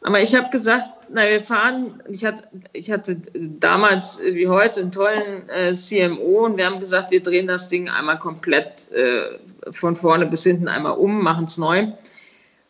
Aber 0.02 0.20
ich 0.20 0.34
habe 0.34 0.50
gesagt, 0.50 0.88
na, 1.10 1.28
wir 1.28 1.40
fahren, 1.40 2.02
ich 2.08 2.24
hatte, 2.24 2.48
ich 2.72 2.90
hatte 2.90 3.16
damals 3.34 4.20
wie 4.22 4.48
heute 4.48 4.80
einen 4.80 4.92
tollen 4.92 5.48
äh, 5.48 5.72
CMO 5.72 6.44
und 6.46 6.56
wir 6.56 6.66
haben 6.66 6.80
gesagt, 6.80 7.10
wir 7.10 7.22
drehen 7.22 7.46
das 7.46 7.68
Ding 7.68 7.88
einmal 7.88 8.18
komplett 8.18 8.90
äh, 8.92 9.38
von 9.72 9.96
vorne 9.96 10.26
bis 10.26 10.44
hinten 10.44 10.68
einmal 10.68 10.96
um, 10.96 11.22
machen 11.22 11.44
es 11.44 11.58
neu. 11.58 11.88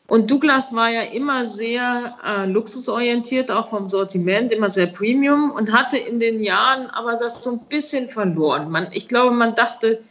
Und 0.06 0.30
Douglas 0.30 0.74
war 0.74 0.90
ja 0.90 1.00
immer 1.00 1.46
sehr 1.46 2.16
äh, 2.24 2.46
luxusorientiert, 2.46 3.50
auch 3.50 3.68
vom 3.68 3.88
Sortiment, 3.88 4.52
immer 4.52 4.68
sehr 4.68 4.86
Premium 4.86 5.50
und 5.50 5.72
hatte 5.72 5.96
in 5.96 6.18
den 6.18 6.42
Jahren 6.42 6.90
aber 6.90 7.16
das 7.16 7.42
so 7.42 7.52
ein 7.52 7.60
bisschen 7.68 8.10
verloren. 8.10 8.70
Man, 8.70 8.88
ich 8.92 9.08
glaube, 9.08 9.34
man 9.34 9.54
dachte, 9.54 10.02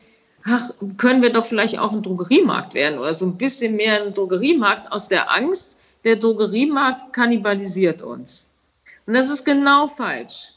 ach, 0.46 0.72
können 0.98 1.22
wir 1.22 1.32
doch 1.32 1.46
vielleicht 1.46 1.78
auch 1.78 1.92
ein 1.92 2.02
Drogeriemarkt 2.02 2.74
werden 2.74 2.98
oder 2.98 3.14
so 3.14 3.28
ein 3.28 3.38
bisschen 3.38 3.76
mehr 3.76 4.04
ein 4.04 4.14
Drogeriemarkt 4.16 4.92
aus 4.92 5.10
der 5.10 5.32
Angst, 5.32 5.78
der 6.04 6.18
Drogeriemarkt 6.18 7.14
kannibalisiert 7.14 8.02
uns. 8.02 8.50
Und 9.06 9.14
das 9.14 9.30
ist 9.30 9.46
genau 9.46 9.88
falsch. 9.88 10.54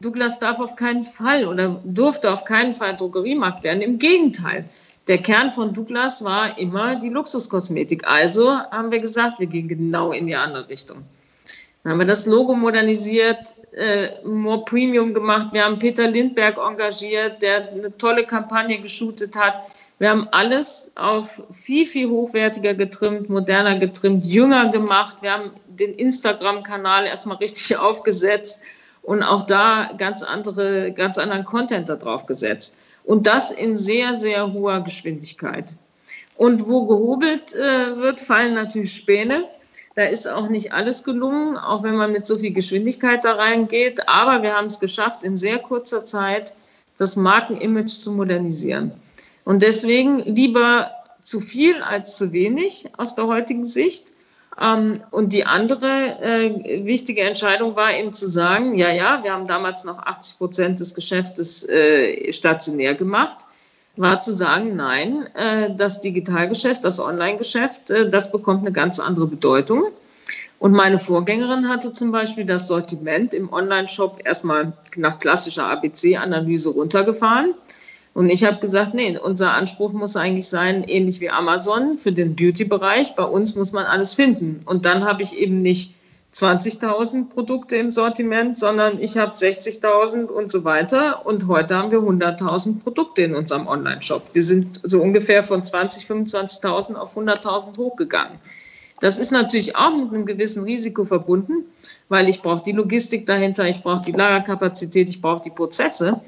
Douglas 0.00 0.38
darf 0.38 0.60
auf 0.60 0.76
keinen 0.76 1.04
Fall 1.04 1.46
oder 1.46 1.80
durfte 1.84 2.32
auf 2.32 2.44
keinen 2.44 2.74
Fall 2.74 2.96
Drogeriemarkt 2.96 3.62
werden. 3.62 3.82
Im 3.82 3.98
Gegenteil. 3.98 4.64
Der 5.06 5.18
Kern 5.18 5.50
von 5.50 5.72
Douglas 5.72 6.24
war 6.24 6.56
immer 6.58 6.96
die 6.96 7.10
Luxuskosmetik. 7.10 8.06
Also 8.06 8.50
haben 8.50 8.90
wir 8.90 9.00
gesagt, 9.00 9.38
wir 9.38 9.46
gehen 9.46 9.68
genau 9.68 10.12
in 10.12 10.26
die 10.26 10.34
andere 10.34 10.68
Richtung. 10.68 11.04
Dann 11.82 11.92
haben 11.92 11.98
wir 11.98 12.06
das 12.06 12.24
Logo 12.24 12.54
modernisiert, 12.54 13.56
äh, 13.72 14.24
more 14.24 14.64
Premium 14.64 15.12
gemacht. 15.12 15.52
Wir 15.52 15.64
haben 15.64 15.78
Peter 15.78 16.08
Lindberg 16.08 16.56
engagiert, 16.56 17.42
der 17.42 17.70
eine 17.70 17.96
tolle 17.98 18.24
Kampagne 18.24 18.80
geshootet 18.80 19.36
hat. 19.36 19.60
Wir 19.98 20.10
haben 20.10 20.28
alles 20.32 20.92
auf 20.96 21.42
viel, 21.52 21.86
viel 21.86 22.08
hochwertiger 22.08 22.74
getrimmt, 22.74 23.30
moderner 23.30 23.78
getrimmt, 23.78 24.26
jünger 24.26 24.70
gemacht. 24.70 25.16
Wir 25.20 25.32
haben 25.32 25.50
den 25.68 25.94
Instagram-Kanal 25.94 27.06
erstmal 27.06 27.36
richtig 27.36 27.76
aufgesetzt 27.78 28.62
und 29.02 29.22
auch 29.22 29.46
da 29.46 29.92
ganz 29.96 30.22
andere, 30.22 30.92
ganz 30.92 31.18
anderen 31.18 31.44
Content 31.44 31.88
da 31.88 31.96
drauf 31.96 32.26
gesetzt. 32.26 32.78
Und 33.04 33.26
das 33.26 33.52
in 33.52 33.76
sehr, 33.76 34.14
sehr 34.14 34.52
hoher 34.52 34.80
Geschwindigkeit. 34.80 35.66
Und 36.36 36.66
wo 36.66 36.86
gehobelt 36.86 37.54
äh, 37.54 37.96
wird, 37.96 38.18
fallen 38.18 38.54
natürlich 38.54 38.94
Späne. 38.96 39.44
Da 39.94 40.04
ist 40.04 40.26
auch 40.26 40.48
nicht 40.48 40.72
alles 40.72 41.04
gelungen, 41.04 41.56
auch 41.56 41.84
wenn 41.84 41.94
man 41.94 42.10
mit 42.10 42.26
so 42.26 42.38
viel 42.38 42.52
Geschwindigkeit 42.52 43.24
da 43.24 43.34
reingeht. 43.34 44.08
Aber 44.08 44.42
wir 44.42 44.54
haben 44.54 44.66
es 44.66 44.80
geschafft, 44.80 45.22
in 45.22 45.36
sehr 45.36 45.58
kurzer 45.58 46.04
Zeit 46.04 46.54
das 46.98 47.14
Markenimage 47.14 47.86
zu 47.86 48.10
modernisieren. 48.10 48.92
Und 49.44 49.62
deswegen 49.62 50.20
lieber 50.20 50.90
zu 51.20 51.40
viel 51.40 51.82
als 51.82 52.16
zu 52.16 52.32
wenig 52.32 52.86
aus 52.96 53.14
der 53.14 53.26
heutigen 53.26 53.64
Sicht. 53.64 54.12
Ähm, 54.60 55.02
und 55.10 55.32
die 55.32 55.44
andere 55.44 55.88
äh, 56.20 56.84
wichtige 56.84 57.22
Entscheidung 57.22 57.76
war 57.76 57.92
eben 57.92 58.12
zu 58.12 58.28
sagen, 58.28 58.76
ja, 58.76 58.92
ja, 58.92 59.24
wir 59.24 59.32
haben 59.32 59.46
damals 59.46 59.84
noch 59.84 59.98
80 59.98 60.38
Prozent 60.38 60.80
des 60.80 60.94
Geschäftes 60.94 61.68
äh, 61.68 62.30
stationär 62.32 62.94
gemacht, 62.94 63.38
war 63.96 64.20
zu 64.20 64.34
sagen, 64.34 64.76
nein, 64.76 65.28
äh, 65.34 65.74
das 65.74 66.00
Digitalgeschäft, 66.00 66.84
das 66.84 67.00
Online-Geschäft, 67.00 67.90
äh, 67.90 68.08
das 68.08 68.30
bekommt 68.30 68.60
eine 68.60 68.72
ganz 68.72 69.00
andere 69.00 69.26
Bedeutung. 69.26 69.84
Und 70.60 70.72
meine 70.72 70.98
Vorgängerin 70.98 71.68
hatte 71.68 71.92
zum 71.92 72.12
Beispiel 72.12 72.44
das 72.44 72.68
Sortiment 72.68 73.34
im 73.34 73.52
Online-Shop 73.52 74.20
erstmal 74.24 74.72
nach 74.96 75.18
klassischer 75.18 75.66
ABC-Analyse 75.66 76.70
runtergefahren 76.70 77.54
und 78.14 78.28
ich 78.28 78.44
habe 78.44 78.58
gesagt, 78.58 78.94
nee, 78.94 79.18
unser 79.18 79.54
Anspruch 79.54 79.92
muss 79.92 80.16
eigentlich 80.16 80.48
sein, 80.48 80.84
ähnlich 80.84 81.20
wie 81.20 81.30
Amazon 81.30 81.98
für 81.98 82.12
den 82.12 82.36
Beauty-Bereich. 82.36 83.16
Bei 83.16 83.24
uns 83.24 83.56
muss 83.56 83.72
man 83.72 83.86
alles 83.86 84.14
finden. 84.14 84.62
Und 84.66 84.84
dann 84.86 85.04
habe 85.04 85.24
ich 85.24 85.36
eben 85.36 85.62
nicht 85.62 85.94
20.000 86.32 87.28
Produkte 87.28 87.74
im 87.76 87.90
Sortiment, 87.90 88.56
sondern 88.56 89.00
ich 89.02 89.18
habe 89.18 89.32
60.000 89.32 90.26
und 90.26 90.52
so 90.52 90.64
weiter. 90.64 91.26
Und 91.26 91.48
heute 91.48 91.76
haben 91.76 91.90
wir 91.90 91.98
100.000 91.98 92.84
Produkte 92.84 93.22
in 93.22 93.34
unserem 93.34 93.66
Online-Shop. 93.66 94.30
Wir 94.32 94.44
sind 94.44 94.80
so 94.84 95.02
ungefähr 95.02 95.42
von 95.42 95.62
20.000, 95.62 96.06
25.000 96.06 96.94
auf 96.94 97.16
100.000 97.16 97.76
hochgegangen. 97.76 98.38
Das 99.00 99.18
ist 99.18 99.32
natürlich 99.32 99.74
auch 99.74 99.90
mit 99.90 100.14
einem 100.14 100.24
gewissen 100.24 100.62
Risiko 100.62 101.04
verbunden, 101.04 101.64
weil 102.08 102.28
ich 102.28 102.42
brauche 102.42 102.62
die 102.62 102.72
Logistik 102.72 103.26
dahinter, 103.26 103.68
ich 103.68 103.82
brauche 103.82 104.04
die 104.04 104.12
Lagerkapazität, 104.12 105.08
ich 105.08 105.20
brauche 105.20 105.42
die 105.42 105.50
Prozesse. 105.50 106.20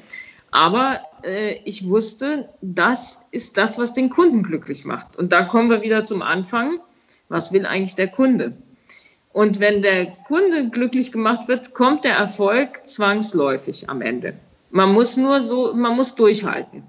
Aber 0.57 1.03
äh, 1.23 1.57
ich 1.65 1.87
wusste, 1.87 2.49
das 2.63 3.27
ist 3.31 3.59
das, 3.59 3.79
was 3.79 3.93
den 3.93 4.09
Kunden 4.09 4.43
glücklich 4.43 4.87
macht. 4.87 5.15
Und 5.19 5.31
da 5.31 5.43
kommen 5.43 5.69
wir 5.69 5.83
wieder 5.83 6.07
zum 6.07 6.23
Anfang. 6.23 6.81
Was 7.29 7.53
will 7.53 7.67
eigentlich 7.67 7.95
der 7.95 8.09
Kunde? 8.09 8.55
Und 9.35 9.61
wenn 9.61 9.83
der 9.83 10.07
Kunde 10.27 10.71
glücklich 10.71 11.13
gemacht 11.13 11.47
wird, 11.47 11.75
kommt 11.75 12.05
der 12.05 12.15
Erfolg 12.15 12.89
zwangsläufig 12.89 13.91
am 13.91 14.01
Ende. 14.01 14.33
Man 14.71 14.95
muss 14.95 15.19
nur 15.19 15.43
so, 15.43 15.75
man 15.75 15.95
muss 15.95 16.15
durchhalten. 16.15 16.85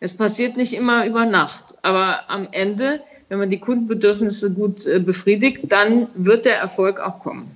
Es 0.00 0.16
passiert 0.16 0.56
nicht 0.56 0.72
immer 0.72 1.04
über 1.04 1.26
Nacht, 1.26 1.74
aber 1.82 2.30
am 2.30 2.48
Ende, 2.52 3.02
wenn 3.28 3.38
man 3.38 3.50
die 3.50 3.60
Kundenbedürfnisse 3.60 4.54
gut 4.54 4.86
äh, 4.86 4.98
befriedigt, 4.98 5.70
dann 5.70 6.08
wird 6.14 6.46
der 6.46 6.56
Erfolg 6.56 7.00
auch 7.00 7.20
kommen. 7.20 7.50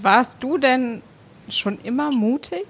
Warst 0.00 0.40
du 0.44 0.58
denn 0.58 1.02
schon 1.48 1.80
immer 1.82 2.12
mutig? 2.12 2.66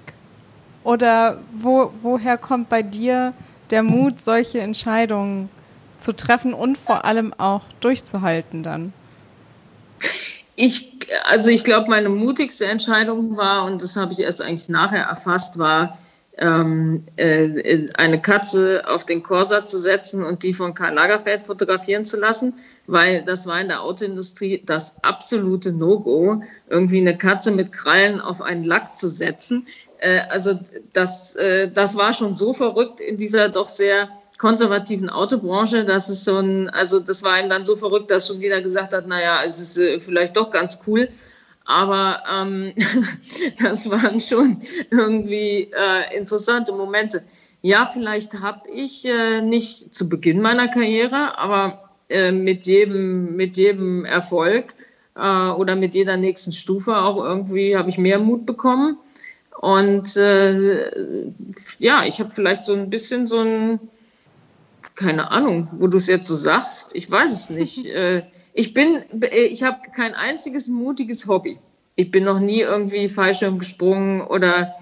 Oder 0.83 1.39
wo, 1.53 1.91
woher 2.01 2.37
kommt 2.37 2.69
bei 2.69 2.81
dir 2.81 3.33
der 3.69 3.83
Mut, 3.83 4.21
solche 4.21 4.59
Entscheidungen 4.59 5.49
zu 5.97 6.13
treffen 6.13 6.53
und 6.53 6.77
vor 6.77 7.05
allem 7.05 7.33
auch 7.37 7.61
durchzuhalten 7.81 8.63
dann? 8.63 8.93
Ich, 10.55 11.07
also 11.25 11.49
ich 11.49 11.63
glaube, 11.63 11.89
meine 11.89 12.09
mutigste 12.09 12.65
Entscheidung 12.65 13.37
war, 13.37 13.65
und 13.65 13.81
das 13.81 13.95
habe 13.95 14.13
ich 14.13 14.19
erst 14.19 14.41
eigentlich 14.41 14.69
nachher 14.69 15.03
erfasst, 15.03 15.57
war, 15.57 15.97
ähm, 16.37 17.03
äh, 17.17 17.85
eine 17.95 18.21
Katze 18.21 18.83
auf 18.87 19.05
den 19.05 19.23
Corsa 19.23 19.65
zu 19.65 19.77
setzen 19.77 20.23
und 20.23 20.43
die 20.43 20.53
von 20.53 20.73
Karl 20.73 20.93
Lagerfeld 20.93 21.43
fotografieren 21.43 22.05
zu 22.05 22.17
lassen, 22.19 22.55
weil 22.87 23.23
das 23.23 23.45
war 23.45 23.59
in 23.59 23.67
der 23.67 23.81
Autoindustrie 23.81 24.63
das 24.65 25.03
absolute 25.03 25.73
No-Go, 25.73 26.41
irgendwie 26.69 27.01
eine 27.01 27.17
Katze 27.17 27.51
mit 27.51 27.73
Krallen 27.73 28.21
auf 28.21 28.41
einen 28.41 28.63
Lack 28.63 28.97
zu 28.97 29.09
setzen. 29.09 29.67
Äh, 29.99 30.21
also 30.29 30.59
das, 30.93 31.35
äh, 31.35 31.69
das 31.69 31.95
war 31.95 32.13
schon 32.13 32.35
so 32.35 32.53
verrückt 32.53 32.99
in 32.99 33.17
dieser 33.17 33.49
doch 33.49 33.69
sehr 33.69 34.09
konservativen 34.37 35.09
Autobranche, 35.09 35.83
dass 35.83 36.07
es 36.07 36.23
schon, 36.23 36.69
also 36.69 36.99
das 37.01 37.23
war 37.23 37.39
ihm 37.39 37.49
dann 37.49 37.65
so 37.65 37.75
verrückt, 37.75 38.09
dass 38.09 38.27
schon 38.27 38.39
jeder 38.39 38.61
gesagt 38.61 38.93
hat, 38.93 39.05
naja, 39.07 39.41
es 39.45 39.59
ist 39.59 39.77
äh, 39.77 39.99
vielleicht 39.99 40.37
doch 40.37 40.51
ganz 40.51 40.81
cool. 40.87 41.09
Aber 41.65 42.23
ähm, 42.33 42.73
das 43.63 43.89
waren 43.89 44.19
schon 44.21 44.57
irgendwie 44.89 45.69
äh, 45.71 46.17
interessante 46.17 46.71
Momente. 46.71 47.23
Ja, 47.61 47.85
vielleicht 47.85 48.39
habe 48.39 48.69
ich 48.69 49.05
äh, 49.05 49.41
nicht 49.41 49.93
zu 49.93 50.07
Beginn 50.07 50.41
meiner 50.41 50.69
Karriere, 50.69 51.37
aber 51.37 51.89
äh, 52.07 52.31
mit, 52.31 52.65
jedem, 52.65 53.35
mit 53.35 53.57
jedem 53.57 54.05
Erfolg 54.05 54.73
oder 55.15 55.75
mit 55.75 55.95
jeder 55.95 56.15
nächsten 56.15 56.53
Stufe 56.53 56.95
auch 56.95 57.17
irgendwie 57.17 57.75
habe 57.75 57.89
ich 57.89 57.97
mehr 57.97 58.19
Mut 58.19 58.45
bekommen. 58.45 58.97
Und 59.59 60.15
äh, 60.15 60.89
ja, 61.79 62.05
ich 62.05 62.21
habe 62.21 62.31
vielleicht 62.33 62.63
so 62.63 62.73
ein 62.73 62.89
bisschen 62.89 63.27
so 63.27 63.41
ein, 63.41 63.79
keine 64.95 65.31
Ahnung, 65.31 65.67
wo 65.73 65.87
du 65.87 65.97
es 65.97 66.07
jetzt 66.07 66.29
so 66.29 66.37
sagst, 66.37 66.95
ich 66.95 67.11
weiß 67.11 67.29
es 67.33 67.49
nicht. 67.49 67.85
äh, 67.93 68.23
ich 68.53 68.73
bin, 68.73 69.03
äh, 69.21 69.41
ich 69.41 69.63
habe 69.63 69.79
kein 69.93 70.15
einziges 70.15 70.69
mutiges 70.69 71.27
Hobby. 71.27 71.59
Ich 71.97 72.09
bin 72.09 72.23
noch 72.23 72.39
nie 72.39 72.61
irgendwie 72.61 73.09
Fallschirm 73.09 73.59
gesprungen 73.59 74.21
oder 74.21 74.75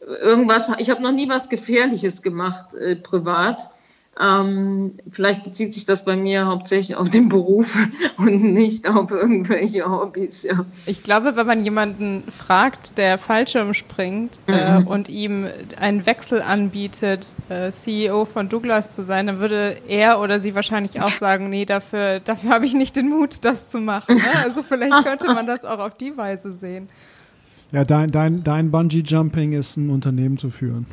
irgendwas. 0.00 0.70
Ich 0.78 0.90
habe 0.90 1.02
noch 1.02 1.12
nie 1.12 1.28
was 1.28 1.48
Gefährliches 1.48 2.22
gemacht 2.22 2.74
äh, 2.74 2.94
privat. 2.94 3.68
Ähm, 4.20 4.92
vielleicht 5.10 5.44
bezieht 5.44 5.72
sich 5.72 5.86
das 5.86 6.04
bei 6.04 6.14
mir 6.14 6.46
hauptsächlich 6.46 6.96
auf 6.96 7.08
den 7.08 7.28
Beruf 7.28 7.76
und 8.18 8.42
nicht 8.52 8.88
auf 8.88 9.10
irgendwelche 9.10 9.88
Hobbys. 9.90 10.42
Ja. 10.42 10.66
Ich 10.86 11.02
glaube, 11.02 11.36
wenn 11.36 11.46
man 11.46 11.64
jemanden 11.64 12.22
fragt, 12.30 12.98
der 12.98 13.16
Fallschirm 13.16 13.72
springt 13.72 14.38
äh, 14.46 14.80
mhm. 14.80 14.86
und 14.86 15.08
ihm 15.08 15.46
einen 15.78 16.04
Wechsel 16.04 16.42
anbietet, 16.42 17.34
äh, 17.48 17.70
CEO 17.70 18.26
von 18.26 18.48
Douglas 18.48 18.90
zu 18.90 19.02
sein, 19.04 19.26
dann 19.26 19.38
würde 19.38 19.78
er 19.88 20.20
oder 20.20 20.40
sie 20.40 20.54
wahrscheinlich 20.54 21.00
auch 21.00 21.08
sagen, 21.08 21.48
nee, 21.48 21.64
dafür, 21.64 22.20
dafür 22.20 22.50
habe 22.50 22.66
ich 22.66 22.74
nicht 22.74 22.96
den 22.96 23.08
Mut, 23.08 23.44
das 23.44 23.68
zu 23.68 23.78
machen. 23.78 24.16
Ne? 24.16 24.44
Also 24.44 24.62
vielleicht 24.62 25.04
könnte 25.04 25.26
man 25.28 25.46
das 25.46 25.64
auch 25.64 25.78
auf 25.78 25.96
die 25.96 26.16
Weise 26.16 26.52
sehen. 26.52 26.88
Ja, 27.72 27.84
dein, 27.84 28.10
dein, 28.10 28.42
dein 28.42 28.70
Bungee-Jumping 28.70 29.52
ist 29.52 29.76
ein 29.76 29.90
Unternehmen 29.90 30.36
zu 30.36 30.50
führen. 30.50 30.86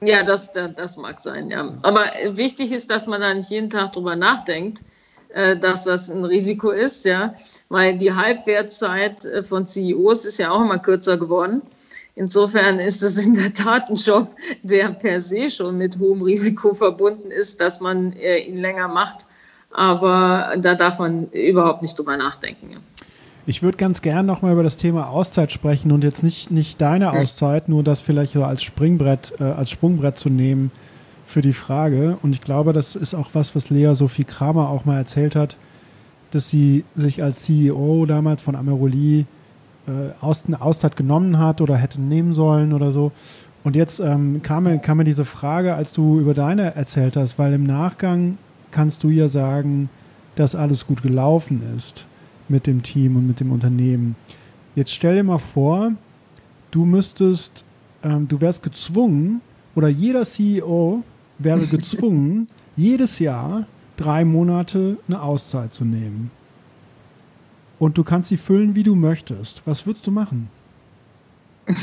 Ja, 0.00 0.22
das, 0.22 0.52
das 0.52 0.96
mag 0.96 1.20
sein, 1.20 1.50
ja. 1.50 1.74
Aber 1.82 2.04
wichtig 2.30 2.72
ist, 2.72 2.90
dass 2.90 3.06
man 3.06 3.20
da 3.20 3.32
nicht 3.32 3.50
jeden 3.50 3.70
Tag 3.70 3.92
drüber 3.94 4.14
nachdenkt, 4.14 4.82
äh, 5.30 5.56
dass 5.56 5.84
das 5.84 6.10
ein 6.10 6.24
Risiko 6.24 6.70
ist, 6.70 7.04
ja, 7.04 7.34
weil 7.68 7.96
die 7.96 8.12
Halbwertszeit 8.12 9.24
äh, 9.24 9.42
von 9.42 9.66
CEOs 9.66 10.24
ist 10.24 10.38
ja 10.38 10.50
auch 10.50 10.60
immer 10.60 10.78
kürzer 10.78 11.16
geworden. 11.16 11.62
Insofern 12.14 12.78
ist 12.78 13.02
es 13.02 13.24
in 13.24 13.34
der 13.34 13.52
Tat 13.52 13.90
ein 13.90 13.96
Job, 13.96 14.34
der 14.62 14.88
per 14.90 15.20
se 15.20 15.50
schon 15.50 15.76
mit 15.76 15.98
hohem 15.98 16.22
Risiko 16.22 16.74
verbunden 16.74 17.30
ist, 17.30 17.60
dass 17.60 17.80
man 17.80 18.12
äh, 18.14 18.38
ihn 18.38 18.56
länger 18.56 18.88
macht. 18.88 19.26
Aber 19.70 20.54
da 20.56 20.74
darf 20.74 20.98
man 20.98 21.30
überhaupt 21.30 21.82
nicht 21.82 21.98
drüber 21.98 22.16
nachdenken. 22.16 22.70
Ja. 22.72 22.78
Ich 23.48 23.62
würde 23.62 23.76
ganz 23.78 24.02
gern 24.02 24.26
nochmal 24.26 24.52
über 24.52 24.64
das 24.64 24.76
Thema 24.76 25.08
Auszeit 25.08 25.52
sprechen 25.52 25.92
und 25.92 26.02
jetzt 26.02 26.24
nicht, 26.24 26.50
nicht 26.50 26.80
deine 26.80 27.12
Auszeit, 27.12 27.68
nur 27.68 27.84
das 27.84 28.00
vielleicht 28.00 28.32
so 28.32 28.42
als 28.42 28.64
Springbrett, 28.64 29.34
äh, 29.38 29.44
als 29.44 29.70
Sprungbrett 29.70 30.18
zu 30.18 30.28
nehmen 30.28 30.72
für 31.26 31.42
die 31.42 31.52
Frage. 31.52 32.18
Und 32.22 32.32
ich 32.32 32.40
glaube, 32.40 32.72
das 32.72 32.96
ist 32.96 33.14
auch 33.14 33.30
was, 33.34 33.54
was 33.54 33.70
Lea 33.70 33.94
Sophie 33.94 34.24
Kramer 34.24 34.68
auch 34.68 34.84
mal 34.84 34.96
erzählt 34.96 35.36
hat, 35.36 35.56
dass 36.32 36.50
sie 36.50 36.84
sich 36.96 37.22
als 37.22 37.44
CEO 37.44 38.04
damals 38.06 38.42
von 38.42 38.56
Ameroli 38.56 39.26
äh, 39.86 39.90
aus, 40.20 40.42
eine 40.48 40.60
Auszeit 40.60 40.96
genommen 40.96 41.38
hat 41.38 41.60
oder 41.60 41.76
hätte 41.76 42.00
nehmen 42.00 42.34
sollen 42.34 42.72
oder 42.72 42.90
so. 42.90 43.12
Und 43.62 43.76
jetzt 43.76 44.00
ähm, 44.00 44.42
kam, 44.42 44.64
mir, 44.64 44.78
kam 44.78 44.96
mir 44.96 45.04
diese 45.04 45.24
Frage, 45.24 45.74
als 45.74 45.92
du 45.92 46.18
über 46.18 46.34
deine 46.34 46.74
erzählt 46.74 47.16
hast, 47.16 47.38
weil 47.38 47.52
im 47.52 47.62
Nachgang 47.62 48.38
kannst 48.72 49.04
du 49.04 49.08
ja 49.08 49.28
sagen, 49.28 49.88
dass 50.34 50.56
alles 50.56 50.84
gut 50.84 51.04
gelaufen 51.04 51.62
ist 51.76 52.06
mit 52.48 52.66
dem 52.66 52.82
Team 52.82 53.16
und 53.16 53.26
mit 53.26 53.40
dem 53.40 53.52
Unternehmen. 53.52 54.16
Jetzt 54.74 54.92
stell 54.92 55.16
dir 55.16 55.24
mal 55.24 55.38
vor, 55.38 55.92
du 56.70 56.84
müsstest, 56.84 57.64
ähm, 58.02 58.28
du 58.28 58.40
wärst 58.40 58.62
gezwungen 58.62 59.40
oder 59.74 59.88
jeder 59.88 60.24
CEO 60.24 61.02
wäre 61.38 61.66
gezwungen, 61.66 62.48
jedes 62.76 63.18
Jahr 63.18 63.66
drei 63.96 64.24
Monate 64.24 64.98
eine 65.08 65.22
Auszeit 65.22 65.72
zu 65.72 65.84
nehmen. 65.84 66.30
Und 67.78 67.98
du 67.98 68.04
kannst 68.04 68.28
sie 68.28 68.36
füllen, 68.36 68.74
wie 68.74 68.82
du 68.82 68.94
möchtest. 68.94 69.62
Was 69.66 69.86
würdest 69.86 70.06
du 70.06 70.10
machen? 70.10 70.50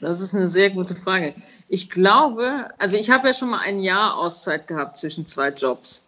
das 0.00 0.20
ist 0.20 0.34
eine 0.34 0.46
sehr 0.46 0.70
gute 0.70 0.94
Frage. 0.94 1.34
Ich 1.68 1.90
glaube, 1.90 2.68
also 2.78 2.96
ich 2.96 3.10
habe 3.10 3.28
ja 3.28 3.34
schon 3.34 3.50
mal 3.50 3.60
ein 3.60 3.80
Jahr 3.80 4.16
Auszeit 4.16 4.68
gehabt 4.68 4.98
zwischen 4.98 5.26
zwei 5.26 5.48
Jobs. 5.48 6.06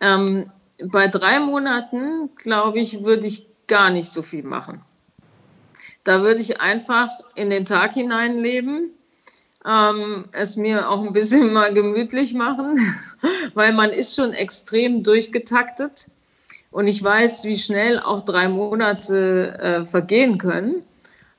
Ähm, 0.00 0.50
bei 0.84 1.08
drei 1.08 1.40
Monaten, 1.40 2.30
glaube 2.36 2.80
ich, 2.80 3.04
würde 3.04 3.26
ich 3.26 3.46
gar 3.66 3.90
nicht 3.90 4.08
so 4.08 4.22
viel 4.22 4.42
machen. 4.42 4.82
Da 6.04 6.22
würde 6.22 6.40
ich 6.40 6.60
einfach 6.60 7.10
in 7.34 7.50
den 7.50 7.64
Tag 7.64 7.94
hineinleben, 7.94 8.90
ähm, 9.66 10.26
es 10.32 10.56
mir 10.56 10.88
auch 10.88 11.02
ein 11.02 11.12
bisschen 11.12 11.52
mal 11.52 11.74
gemütlich 11.74 12.34
machen, 12.34 12.78
weil 13.54 13.72
man 13.72 13.90
ist 13.90 14.14
schon 14.14 14.32
extrem 14.32 15.02
durchgetaktet 15.02 16.06
und 16.70 16.86
ich 16.86 17.02
weiß, 17.02 17.44
wie 17.44 17.56
schnell 17.56 17.98
auch 17.98 18.24
drei 18.24 18.48
Monate 18.48 19.58
äh, 19.58 19.86
vergehen 19.86 20.38
können. 20.38 20.82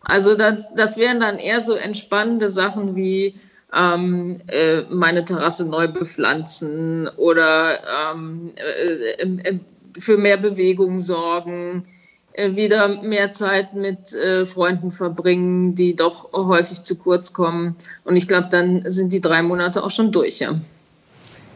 Also 0.02 0.36
das, 0.36 0.74
das 0.74 0.98
wären 0.98 1.20
dann 1.20 1.38
eher 1.38 1.64
so 1.64 1.76
entspannende 1.76 2.50
Sachen 2.50 2.96
wie 2.96 3.40
ähm, 3.74 4.36
äh, 4.48 4.82
meine 4.90 5.26
Terrasse 5.26 5.68
neu 5.68 5.88
bepflanzen 5.88 7.08
oder 7.18 7.80
ähm, 8.14 8.52
äh, 8.56 9.24
äh, 9.24 9.60
für 9.98 10.18
mehr 10.18 10.38
Bewegung 10.38 11.00
sorgen, 11.00 11.86
äh, 12.34 12.56
wieder 12.56 13.02
mehr 13.02 13.32
Zeit 13.32 13.74
mit 13.74 14.14
äh, 14.14 14.46
Freunden 14.46 14.92
verbringen, 14.92 15.76
die 15.76 15.96
doch 15.96 16.32
häufig 16.32 16.84
zu 16.84 16.98
kurz 16.98 17.34
kommen. 17.34 17.76
Und 18.06 18.16
ich 18.16 18.28
glaube, 18.28 18.48
dann 18.50 18.84
sind 18.90 19.12
die 19.12 19.22
drei 19.22 19.42
Monate 19.42 19.84
auch 19.84 19.92
schon 19.92 20.12
durch. 20.12 20.40
Ja. 20.40 20.56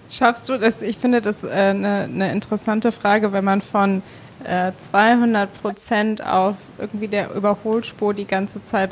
Schaffst 0.09 0.49
du 0.49 0.57
das? 0.57 0.81
Ich 0.81 0.97
finde 0.97 1.21
das 1.21 1.45
eine, 1.45 2.03
eine 2.03 2.33
interessante 2.33 2.91
Frage, 2.91 3.31
wenn 3.31 3.45
man 3.45 3.61
von 3.61 4.03
200 4.43 5.61
Prozent 5.61 6.25
auf 6.25 6.55
irgendwie 6.79 7.07
der 7.07 7.31
Überholspur 7.35 8.15
die 8.15 8.25
ganze 8.25 8.63
Zeit 8.63 8.89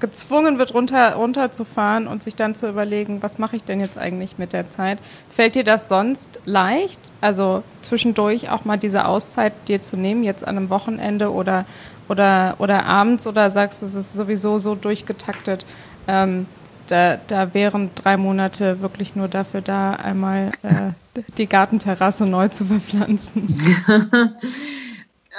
gezwungen 0.00 0.58
wird, 0.58 0.74
runter, 0.74 1.14
runterzufahren 1.14 2.06
und 2.06 2.22
sich 2.22 2.36
dann 2.36 2.54
zu 2.54 2.68
überlegen, 2.68 3.22
was 3.22 3.38
mache 3.38 3.56
ich 3.56 3.64
denn 3.64 3.80
jetzt 3.80 3.98
eigentlich 3.98 4.38
mit 4.38 4.52
der 4.52 4.70
Zeit? 4.70 4.98
Fällt 5.30 5.54
dir 5.54 5.64
das 5.64 5.88
sonst 5.88 6.40
leicht? 6.44 7.00
Also 7.20 7.62
zwischendurch 7.82 8.50
auch 8.50 8.64
mal 8.64 8.76
diese 8.76 9.06
Auszeit 9.06 9.52
dir 9.68 9.80
zu 9.80 9.96
nehmen, 9.96 10.24
jetzt 10.24 10.46
an 10.46 10.56
einem 10.56 10.70
Wochenende 10.70 11.32
oder, 11.32 11.64
oder, 12.08 12.54
oder 12.58 12.86
abends 12.86 13.26
oder 13.26 13.50
sagst 13.50 13.82
du, 13.82 13.86
es 13.86 13.94
ist 13.94 14.14
sowieso 14.14 14.58
so 14.58 14.74
durchgetaktet? 14.74 15.64
Ähm, 16.08 16.46
da, 16.86 17.18
da 17.26 17.54
wären 17.54 17.90
drei 17.94 18.16
Monate 18.16 18.80
wirklich 18.80 19.16
nur 19.16 19.28
dafür 19.28 19.62
da, 19.62 19.94
einmal 19.94 20.50
äh, 20.62 21.20
die 21.38 21.46
Gartenterrasse 21.46 22.26
neu 22.26 22.48
zu 22.48 22.66
bepflanzen. 22.66 23.46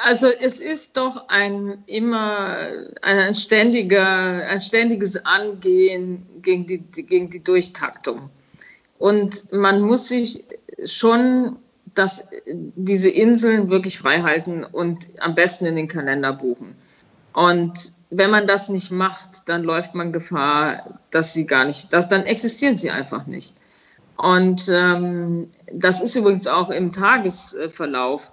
Also 0.03 0.27
es 0.27 0.59
ist 0.59 0.97
doch 0.97 1.29
ein 1.29 1.83
immer 1.85 2.67
ein, 3.01 3.33
ständiger, 3.33 4.45
ein 4.47 4.59
ständiges 4.59 5.25
Angehen 5.25 6.25
gegen 6.41 6.67
die, 6.67 6.79
gegen 6.79 7.29
die 7.29 7.43
Durchtaktung. 7.43 8.29
Und 8.97 9.51
man 9.53 9.81
muss 9.81 10.09
sich 10.09 10.43
schon 10.83 11.57
das, 11.93 12.29
diese 12.45 13.09
Inseln 13.09 13.69
wirklich 13.69 13.97
frei 13.97 14.21
halten 14.21 14.63
und 14.65 15.07
am 15.19 15.33
besten 15.33 15.65
in 15.65 15.75
den 15.75 15.87
Kalender 15.87 16.33
buchen. 16.33 16.75
Und 17.33 17.93
wenn 18.09 18.31
man 18.31 18.47
das 18.47 18.69
nicht 18.69 18.91
macht, 18.91 19.47
dann 19.47 19.63
läuft 19.63 19.95
man 19.95 20.11
Gefahr, 20.11 20.99
dass 21.11 21.33
sie 21.33 21.45
gar 21.45 21.65
nicht, 21.65 21.91
dass 21.93 22.09
dann 22.09 22.23
existieren 22.23 22.77
sie 22.77 22.91
einfach 22.91 23.27
nicht. 23.27 23.55
Und 24.17 24.69
ähm, 24.69 25.49
das 25.71 26.01
ist 26.01 26.15
übrigens 26.15 26.47
auch 26.47 26.69
im 26.69 26.91
Tagesverlauf. 26.91 28.31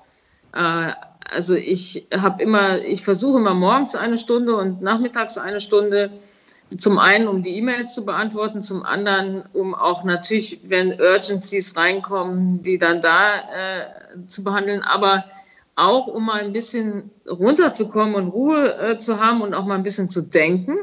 Äh, 0.55 0.93
also 1.31 1.55
ich 1.55 2.07
habe 2.15 2.43
immer, 2.43 2.81
ich 2.81 3.03
versuche 3.03 3.39
immer 3.39 3.55
morgens 3.55 3.95
eine 3.95 4.19
Stunde 4.19 4.57
und 4.57 4.83
nachmittags 4.83 5.39
eine 5.39 5.61
Stunde. 5.61 6.11
Zum 6.79 6.99
einen, 6.99 7.29
um 7.29 7.43
die 7.43 7.57
E-Mails 7.59 7.93
zu 7.93 8.05
beantworten, 8.05 8.63
zum 8.63 8.83
anderen, 8.83 9.43
um 9.53 9.75
auch 9.75 10.05
natürlich, 10.05 10.61
wenn 10.65 10.99
Urgencies 10.99 11.77
reinkommen, 11.77 12.63
die 12.63 12.79
dann 12.79 13.03
da 13.03 13.37
äh, 13.37 14.27
zu 14.27 14.43
behandeln, 14.43 14.83
aber 14.83 15.25
auch, 15.75 16.07
um 16.07 16.27
mal 16.27 16.41
ein 16.41 16.53
bisschen 16.53 17.11
runterzukommen 17.29 18.15
und 18.15 18.29
Ruhe 18.29 18.75
äh, 18.79 18.99
zu 18.99 19.21
haben 19.21 19.43
und 19.43 19.55
auch 19.55 19.67
mal 19.67 19.75
ein 19.75 19.83
bisschen 19.83 20.09
zu 20.09 20.23
denken 20.23 20.79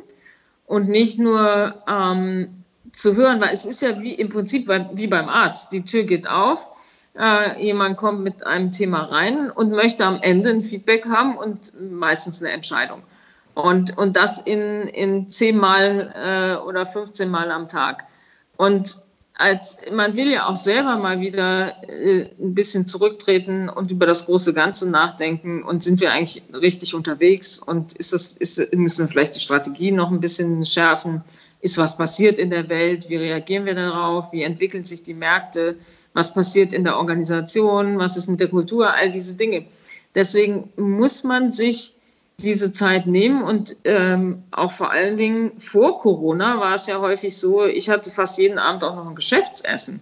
und 0.67 0.89
nicht 0.89 1.17
nur 1.17 1.75
ähm, 1.87 2.63
zu 2.91 3.15
hören, 3.15 3.41
weil 3.41 3.53
es 3.53 3.65
ist 3.65 3.81
ja 3.81 3.99
wie 3.99 4.13
im 4.13 4.29
Prinzip 4.29 4.67
wie 4.93 5.07
beim 5.07 5.29
Arzt. 5.29 5.71
Die 5.73 5.83
Tür 5.83 6.03
geht 6.03 6.27
auf 6.27 6.67
äh, 7.19 7.61
jemand 7.61 7.97
kommt 7.97 8.21
mit 8.21 8.45
einem 8.45 8.71
Thema 8.71 9.03
rein 9.03 9.51
und 9.51 9.71
möchte 9.71 10.05
am 10.05 10.19
Ende 10.21 10.49
ein 10.49 10.61
Feedback 10.61 11.07
haben 11.07 11.37
und 11.37 11.73
meistens 11.79 12.41
eine 12.41 12.51
Entscheidung. 12.51 13.03
Und, 13.53 13.97
und 13.97 14.15
das 14.15 14.39
in, 14.39 14.87
in 14.87 15.27
zehnmal 15.27 16.13
äh, 16.15 16.65
oder 16.65 16.85
15 16.85 17.29
Mal 17.29 17.51
am 17.51 17.67
Tag. 17.67 18.05
Und 18.55 18.97
als, 19.33 19.79
man 19.91 20.15
will 20.15 20.29
ja 20.29 20.47
auch 20.47 20.55
selber 20.55 20.97
mal 20.97 21.19
wieder 21.19 21.83
äh, 21.89 22.29
ein 22.39 22.55
bisschen 22.55 22.87
zurücktreten 22.87 23.69
und 23.69 23.91
über 23.91 24.05
das 24.05 24.25
große 24.25 24.53
Ganze 24.53 24.89
nachdenken. 24.89 25.63
Und 25.63 25.83
sind 25.83 25.99
wir 25.99 26.13
eigentlich 26.13 26.43
richtig 26.53 26.93
unterwegs? 26.93 27.59
Und 27.59 27.93
ist 27.93 28.13
das, 28.13 28.33
ist, 28.33 28.73
müssen 28.73 29.05
wir 29.05 29.09
vielleicht 29.09 29.35
die 29.35 29.41
Strategie 29.41 29.91
noch 29.91 30.11
ein 30.11 30.21
bisschen 30.21 30.65
schärfen? 30.65 31.23
Ist 31.59 31.77
was 31.77 31.97
passiert 31.97 32.37
in 32.37 32.49
der 32.49 32.69
Welt? 32.69 33.09
Wie 33.09 33.17
reagieren 33.17 33.65
wir 33.65 33.75
darauf? 33.75 34.31
Wie 34.31 34.43
entwickeln 34.43 34.85
sich 34.85 35.03
die 35.03 35.13
Märkte? 35.13 35.75
Was 36.19 36.33
passiert 36.33 36.73
in 36.73 36.83
der 36.83 36.97
Organisation, 36.97 37.97
was 37.97 38.17
ist 38.17 38.27
mit 38.27 38.41
der 38.41 38.49
Kultur, 38.49 38.93
all 38.93 39.09
diese 39.09 39.37
Dinge. 39.37 39.65
Deswegen 40.15 40.69
muss 40.75 41.23
man 41.23 41.53
sich 41.53 41.95
diese 42.41 42.73
Zeit 42.73 43.07
nehmen 43.07 43.41
und 43.41 43.77
ähm, 43.85 44.43
auch 44.51 44.73
vor 44.73 44.91
allen 44.91 45.15
Dingen 45.15 45.57
vor 45.57 45.99
Corona 45.99 46.59
war 46.59 46.75
es 46.75 46.87
ja 46.87 46.99
häufig 46.99 47.37
so, 47.37 47.65
ich 47.65 47.89
hatte 47.89 48.11
fast 48.11 48.37
jeden 48.37 48.59
Abend 48.59 48.83
auch 48.83 48.95
noch 48.97 49.07
ein 49.07 49.15
Geschäftsessen. 49.15 50.01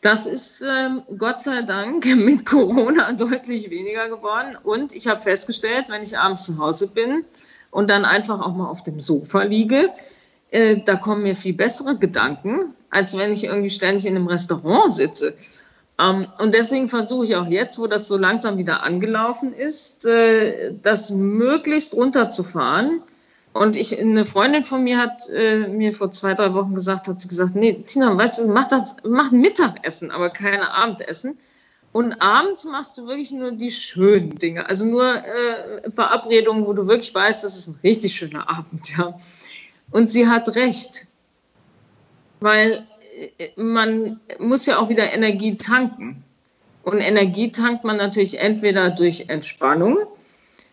Das 0.00 0.26
ist 0.26 0.64
ähm, 0.68 1.02
Gott 1.16 1.40
sei 1.40 1.62
Dank 1.62 2.04
mit 2.16 2.44
Corona 2.44 3.12
deutlich 3.12 3.70
weniger 3.70 4.08
geworden 4.08 4.56
und 4.64 4.92
ich 4.96 5.06
habe 5.06 5.20
festgestellt, 5.20 5.88
wenn 5.90 6.02
ich 6.02 6.18
abends 6.18 6.44
zu 6.44 6.58
Hause 6.58 6.88
bin 6.88 7.24
und 7.70 7.88
dann 7.88 8.04
einfach 8.04 8.40
auch 8.40 8.54
mal 8.54 8.68
auf 8.68 8.82
dem 8.82 8.98
Sofa 8.98 9.42
liege, 9.42 9.90
äh, 10.50 10.78
da 10.84 10.96
kommen 10.96 11.22
mir 11.22 11.36
viel 11.36 11.54
bessere 11.54 11.96
Gedanken, 11.96 12.74
als 12.90 13.16
wenn 13.16 13.32
ich 13.32 13.44
irgendwie 13.44 13.70
ständig 13.70 14.06
in 14.06 14.16
einem 14.16 14.26
Restaurant 14.26 14.92
sitze. 14.92 15.34
Ähm, 16.00 16.26
und 16.38 16.54
deswegen 16.54 16.88
versuche 16.88 17.24
ich 17.24 17.36
auch 17.36 17.46
jetzt, 17.46 17.78
wo 17.78 17.86
das 17.86 18.08
so 18.08 18.16
langsam 18.16 18.58
wieder 18.58 18.82
angelaufen 18.82 19.54
ist, 19.54 20.04
äh, 20.06 20.72
das 20.82 21.10
möglichst 21.12 21.94
runterzufahren. 21.94 23.02
Und 23.52 23.76
ich, 23.76 23.98
eine 23.98 24.24
Freundin 24.24 24.62
von 24.62 24.84
mir 24.84 24.98
hat 24.98 25.28
äh, 25.28 25.66
mir 25.66 25.92
vor 25.92 26.12
zwei, 26.12 26.34
drei 26.34 26.54
Wochen 26.54 26.74
gesagt, 26.74 27.08
hat 27.08 27.20
sie 27.20 27.28
gesagt, 27.28 27.56
nee, 27.56 27.82
Tina, 27.84 28.16
weißt 28.16 28.40
du, 28.40 28.48
mach 28.48 28.68
das, 28.68 28.96
mach 29.02 29.32
Mittagessen, 29.32 30.10
aber 30.10 30.30
keine 30.30 30.72
Abendessen. 30.72 31.36
Und 31.92 32.12
abends 32.22 32.64
machst 32.64 32.96
du 32.96 33.06
wirklich 33.06 33.32
nur 33.32 33.50
die 33.50 33.72
schönen 33.72 34.36
Dinge. 34.36 34.66
Also 34.66 34.84
nur 34.84 35.04
äh, 35.04 35.90
Verabredungen, 35.90 36.64
wo 36.64 36.72
du 36.72 36.86
wirklich 36.86 37.12
weißt, 37.12 37.42
das 37.42 37.56
ist 37.56 37.66
ein 37.66 37.78
richtig 37.82 38.14
schöner 38.14 38.48
Abend, 38.48 38.96
ja. 38.96 39.18
Und 39.90 40.08
sie 40.08 40.28
hat 40.28 40.54
recht. 40.54 41.08
Weil 42.40 42.86
man 43.56 44.20
muss 44.38 44.66
ja 44.66 44.78
auch 44.78 44.88
wieder 44.88 45.12
Energie 45.12 45.56
tanken. 45.56 46.24
Und 46.82 47.00
Energie 47.00 47.52
tankt 47.52 47.84
man 47.84 47.98
natürlich 47.98 48.38
entweder 48.38 48.90
durch 48.90 49.26
Entspannung 49.28 49.98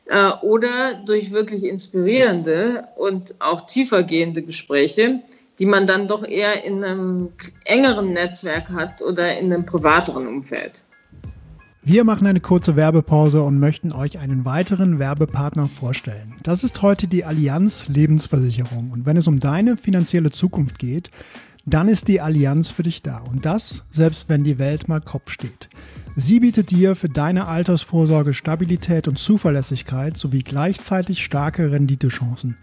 äh, 0.06 0.32
oder 0.42 0.96
durch 1.06 1.32
wirklich 1.32 1.64
inspirierende 1.66 2.88
und 2.96 3.36
auch 3.40 3.66
tiefergehende 3.66 4.42
Gespräche, 4.42 5.20
die 5.60 5.66
man 5.66 5.88
dann 5.88 6.08
doch 6.08 6.24
eher 6.24 6.64
in 6.64 6.84
einem 6.84 7.30
engeren 7.66 8.14
Netzwerk 8.14 8.70
hat 8.70 9.02
oder 9.02 9.38
in 9.38 9.52
einem 9.52 9.66
privateren 9.66 10.28
Umfeld. 10.28 10.84
Wir 11.82 12.04
machen 12.04 12.28
eine 12.28 12.42
kurze 12.42 12.76
Werbepause 12.76 13.42
und 13.44 13.60
möchten 13.60 13.94
euch 13.94 14.20
einen 14.20 14.44
weiteren 14.44 15.00
Werbepartner 15.00 15.70
vorstellen. 15.70 16.36
Das 16.44 16.66
ist 16.66 16.82
heute 16.82 17.08
die 17.08 17.24
Allianz 17.24 17.88
Lebensversicherung. 17.88 18.92
Und 18.92 19.06
wenn 19.06 19.16
es 19.16 19.26
um 19.26 19.40
deine 19.40 19.78
finanzielle 19.78 20.32
Zukunft 20.32 20.80
geht, 20.80 21.10
dann 21.68 21.90
ist 21.90 22.08
die 22.08 22.22
Allianz 22.22 22.70
für 22.70 22.84
dich 22.84 23.04
da. 23.04 23.18
Und 23.18 23.46
das, 23.46 23.84
selbst 23.92 24.30
wenn 24.30 24.46
die 24.46 24.58
Welt 24.58 24.88
mal 24.88 25.02
Kopf 25.02 25.30
steht. 25.30 25.68
Sie 26.16 26.40
bietet 26.40 26.72
dir 26.72 26.96
für 26.96 27.10
deine 27.10 27.48
Altersvorsorge 27.48 28.34
Stabilität 28.34 29.08
und 29.08 29.20
Zuverlässigkeit 29.20 30.18
sowie 30.18 30.44
gleichzeitig 30.44 31.24
starke 31.24 31.72
Renditechancen. 31.72 32.56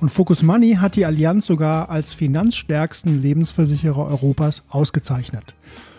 Und 0.00 0.08
Focus 0.08 0.42
Money 0.42 0.76
hat 0.80 0.96
die 0.96 1.04
Allianz 1.04 1.46
sogar 1.46 1.90
als 1.90 2.14
finanzstärksten 2.14 3.20
Lebensversicherer 3.20 4.06
Europas 4.06 4.64
ausgezeichnet. 4.70 5.54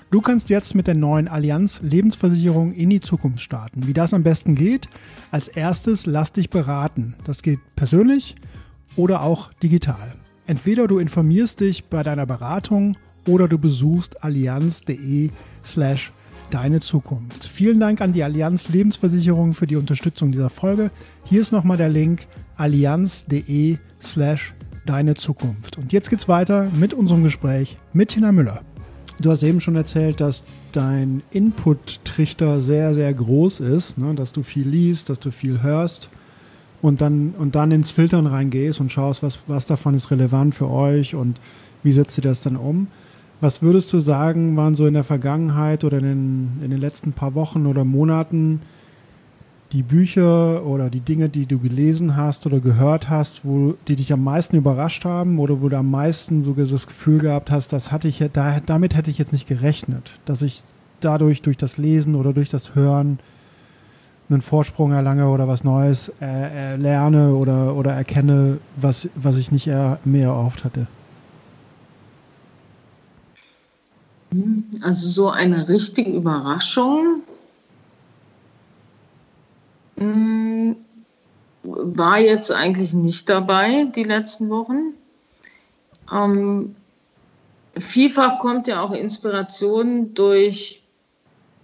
Du 0.09 0.21
kannst 0.21 0.49
jetzt 0.49 0.73
mit 0.73 0.87
der 0.87 0.95
neuen 0.95 1.27
Allianz 1.27 1.81
Lebensversicherung 1.83 2.73
in 2.73 2.89
die 2.89 3.01
Zukunft 3.01 3.41
starten. 3.41 3.85
Wie 3.85 3.93
das 3.93 4.13
am 4.15 4.23
besten 4.23 4.55
geht? 4.55 4.89
Als 5.29 5.47
erstes 5.47 6.07
lass 6.07 6.33
dich 6.33 6.49
beraten. 6.49 7.13
Das 7.23 7.43
geht 7.43 7.59
persönlich 7.75 8.35
oder 8.95 9.21
auch 9.21 9.53
digital. 9.61 10.16
Entweder 10.47 10.87
du 10.87 10.97
informierst 10.97 11.59
dich 11.59 11.85
bei 11.85 12.03
deiner 12.03 12.25
Beratung 12.25 12.95
oder 13.27 13.49
du 13.49 13.59
besuchst 13.59 14.23
allianz.de 14.23 15.29
slash 15.65 16.13
deine 16.51 16.79
Zukunft. 16.79 17.45
Vielen 17.45 17.81
Dank 17.81 17.99
an 17.99 18.13
die 18.13 18.23
Allianz 18.23 18.69
Lebensversicherung 18.69 19.53
für 19.53 19.67
die 19.67 19.75
Unterstützung 19.75 20.31
dieser 20.31 20.49
Folge. 20.49 20.89
Hier 21.25 21.41
ist 21.41 21.51
nochmal 21.51 21.75
der 21.75 21.89
Link 21.89 22.27
allianz.de 22.55 23.77
slash 24.01 24.53
deine 24.85 25.15
Zukunft. 25.15 25.77
Und 25.77 25.91
jetzt 25.91 26.09
geht's 26.09 26.29
weiter 26.29 26.71
mit 26.79 26.93
unserem 26.93 27.23
Gespräch 27.23 27.75
mit 27.91 28.09
Tina 28.09 28.31
Müller. 28.31 28.61
Du 29.19 29.31
hast 29.31 29.43
eben 29.43 29.59
schon 29.59 29.75
erzählt, 29.75 30.21
dass 30.21 30.43
dein 30.71 31.23
Input-Trichter 31.31 32.61
sehr, 32.61 32.95
sehr 32.95 33.13
groß 33.13 33.59
ist, 33.59 33.97
ne? 33.97 34.15
dass 34.15 34.31
du 34.31 34.43
viel 34.43 34.67
liest, 34.67 35.09
dass 35.09 35.19
du 35.19 35.29
viel 35.29 35.61
hörst 35.61 36.09
und 36.81 37.01
dann, 37.01 37.33
und 37.37 37.55
dann 37.55 37.71
ins 37.71 37.91
Filtern 37.91 38.27
reingehst 38.27 38.79
und 38.79 38.91
schaust, 38.91 39.23
was, 39.23 39.39
was 39.47 39.65
davon 39.65 39.95
ist 39.95 40.11
relevant 40.11 40.55
für 40.55 40.69
euch 40.69 41.15
und 41.15 41.39
wie 41.83 41.91
setzt 41.91 42.17
ihr 42.17 42.23
das 42.23 42.41
dann 42.41 42.55
um. 42.55 42.87
Was 43.39 43.61
würdest 43.61 43.93
du 43.93 43.99
sagen, 43.99 44.57
waren 44.57 44.75
so 44.75 44.87
in 44.87 44.95
der 44.95 45.03
Vergangenheit 45.03 45.83
oder 45.83 45.99
in 45.99 46.03
den, 46.03 46.51
in 46.63 46.71
den 46.71 46.79
letzten 46.79 47.13
paar 47.13 47.35
Wochen 47.35 47.65
oder 47.67 47.83
Monaten 47.83 48.61
die 49.73 49.83
Bücher 49.83 50.65
oder 50.65 50.89
die 50.89 51.01
Dinge, 51.01 51.29
die 51.29 51.45
du 51.45 51.59
gelesen 51.59 52.15
hast 52.15 52.45
oder 52.45 52.59
gehört 52.59 53.09
hast, 53.09 53.43
wo 53.43 53.75
die 53.87 53.95
dich 53.95 54.13
am 54.13 54.23
meisten 54.23 54.55
überrascht 54.55 55.03
haben 55.03 55.39
oder 55.39 55.61
wo 55.61 55.69
du 55.69 55.77
am 55.77 55.91
meisten 55.91 56.43
sogar 56.43 56.65
das 56.65 56.87
Gefühl 56.87 57.19
gehabt 57.19 57.51
hast, 57.51 57.73
das 57.73 57.91
hatte 57.91 58.07
ich 58.07 58.23
da, 58.33 58.59
damit 58.65 58.95
hätte 58.95 59.11
ich 59.11 59.17
jetzt 59.17 59.33
nicht 59.33 59.47
gerechnet, 59.47 60.19
dass 60.25 60.41
ich 60.41 60.63
dadurch 61.01 61.41
durch 61.41 61.57
das 61.57 61.77
Lesen 61.77 62.15
oder 62.15 62.33
durch 62.33 62.49
das 62.49 62.75
Hören 62.75 63.19
einen 64.29 64.41
Vorsprung 64.41 64.91
erlange 64.91 65.29
oder 65.29 65.47
was 65.47 65.63
Neues 65.63 66.11
äh, 66.21 66.75
lerne 66.75 67.33
oder, 67.33 67.75
oder 67.75 67.93
erkenne, 67.93 68.59
was, 68.75 69.07
was 69.15 69.37
ich 69.37 69.51
nicht 69.51 69.67
eher 69.67 69.99
mehr 70.03 70.29
erhofft 70.29 70.63
hatte? 70.63 70.87
Also 74.81 75.07
so 75.07 75.29
eine 75.29 75.69
richtige 75.69 76.11
Überraschung 76.11 77.21
hm, 79.97 80.75
war 81.63 82.19
jetzt 82.19 82.51
eigentlich 82.51 82.93
nicht 82.93 83.29
dabei 83.29 83.85
die 83.95 84.03
letzten 84.03 84.49
Wochen. 84.49 84.93
Ähm, 86.11 86.75
vielfach 87.77 88.39
kommt 88.39 88.67
ja 88.67 88.81
auch 88.81 88.91
Inspiration 88.91 90.13
durch 90.13 90.76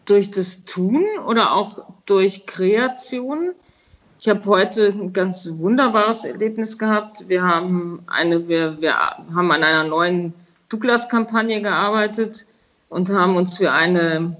durch 0.05 0.31
das 0.31 0.65
Tun 0.65 1.05
oder 1.27 1.53
auch 1.53 1.85
durch 2.05 2.45
Kreation. 2.45 3.51
Ich 4.19 4.29
habe 4.29 4.45
heute 4.45 4.87
ein 4.87 5.13
ganz 5.13 5.49
wunderbares 5.57 6.23
Erlebnis 6.23 6.77
gehabt. 6.77 7.27
Wir 7.27 7.43
haben 7.43 8.03
eine, 8.07 8.47
wir, 8.47 8.81
wir 8.81 8.95
haben 8.95 9.51
an 9.51 9.63
einer 9.63 9.83
neuen 9.83 10.33
Douglas-Kampagne 10.69 11.61
gearbeitet 11.61 12.45
und 12.89 13.09
haben 13.09 13.35
uns 13.35 13.57
für 13.57 13.71
eine 13.71 14.35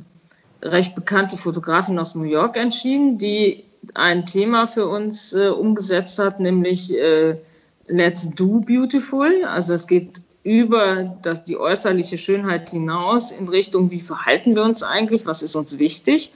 recht 0.61 0.95
bekannte 0.95 1.38
Fotografin 1.38 1.99
aus 1.99 2.16
New 2.16 2.24
York 2.24 2.55
entschieden, 2.55 3.18
die 3.18 3.66
ein 3.95 4.26
Thema 4.26 4.68
für 4.68 4.88
uns 4.88 5.34
äh, 5.34 5.49
umgesetzt 5.49 6.18
hat, 6.20 6.39
nämlich 6.39 6.93
äh, 6.93 7.36
Let's 7.88 8.30
Do 8.32 8.61
Beautiful. 8.61 9.43
Also 9.45 9.74
es 9.74 9.88
geht 9.88 10.22
über 10.43 11.17
das, 11.21 11.43
die 11.43 11.57
äußerliche 11.57 12.17
Schönheit 12.17 12.69
hinaus 12.69 13.31
in 13.31 13.47
Richtung, 13.47 13.91
wie 13.91 14.01
verhalten 14.01 14.55
wir 14.55 14.63
uns 14.63 14.83
eigentlich, 14.83 15.25
was 15.25 15.41
ist 15.41 15.55
uns 15.55 15.79
wichtig. 15.79 16.33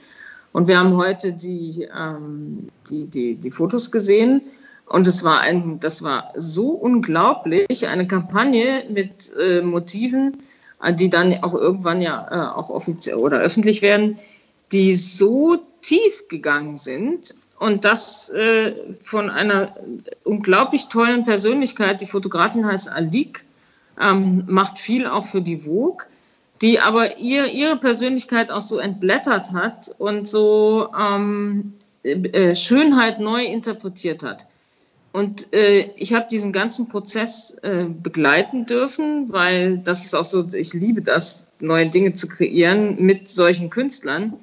Und 0.52 0.66
wir 0.66 0.78
haben 0.78 0.96
heute 0.96 1.32
die, 1.32 1.88
ähm, 1.94 2.68
die, 2.90 3.04
die, 3.04 3.34
die 3.34 3.50
Fotos 3.50 3.90
gesehen 3.90 4.40
und 4.88 5.06
es 5.06 5.22
war 5.22 5.40
ein, 5.40 5.80
das 5.80 6.02
war 6.02 6.32
so 6.36 6.70
unglaublich, 6.70 7.86
eine 7.86 8.06
Kampagne 8.06 8.84
mit 8.88 9.32
äh, 9.38 9.60
Motiven, 9.60 10.38
äh, 10.82 10.94
die 10.94 11.10
dann 11.10 11.42
auch 11.42 11.54
irgendwann 11.54 12.00
ja 12.00 12.26
äh, 12.30 12.56
auch 12.56 12.70
offiziell 12.70 13.16
oder 13.16 13.38
öffentlich 13.38 13.82
werden, 13.82 14.18
die 14.72 14.94
so 14.94 15.58
tief 15.82 16.28
gegangen 16.28 16.78
sind 16.78 17.34
und 17.58 17.84
das 17.84 18.30
äh, 18.30 18.72
von 19.02 19.28
einer 19.28 19.76
unglaublich 20.24 20.88
tollen 20.88 21.24
Persönlichkeit. 21.24 22.00
Die 22.00 22.06
Fotografin 22.06 22.66
heißt 22.66 22.90
Alik 22.90 23.44
ähm, 24.00 24.44
macht 24.46 24.78
viel 24.78 25.06
auch 25.06 25.26
für 25.26 25.40
die 25.40 25.58
Vogue, 25.58 26.06
die 26.62 26.80
aber 26.80 27.18
ihr, 27.18 27.46
ihre 27.46 27.76
Persönlichkeit 27.76 28.50
auch 28.50 28.60
so 28.60 28.78
entblättert 28.78 29.52
hat 29.52 29.94
und 29.98 30.26
so 30.26 30.88
ähm, 30.98 31.74
äh, 32.02 32.54
Schönheit 32.54 33.20
neu 33.20 33.44
interpretiert 33.44 34.22
hat. 34.22 34.46
Und 35.12 35.52
äh, 35.54 35.90
ich 35.96 36.12
habe 36.12 36.26
diesen 36.30 36.52
ganzen 36.52 36.88
Prozess 36.88 37.56
äh, 37.62 37.84
begleiten 37.84 38.66
dürfen, 38.66 39.32
weil 39.32 39.78
das 39.78 40.04
ist 40.04 40.14
auch 40.14 40.24
so, 40.24 40.46
ich 40.52 40.74
liebe 40.74 41.02
das, 41.02 41.48
neue 41.60 41.88
Dinge 41.88 42.12
zu 42.12 42.28
kreieren 42.28 42.96
mit 43.02 43.28
solchen 43.28 43.70
Künstlern. 43.70 44.34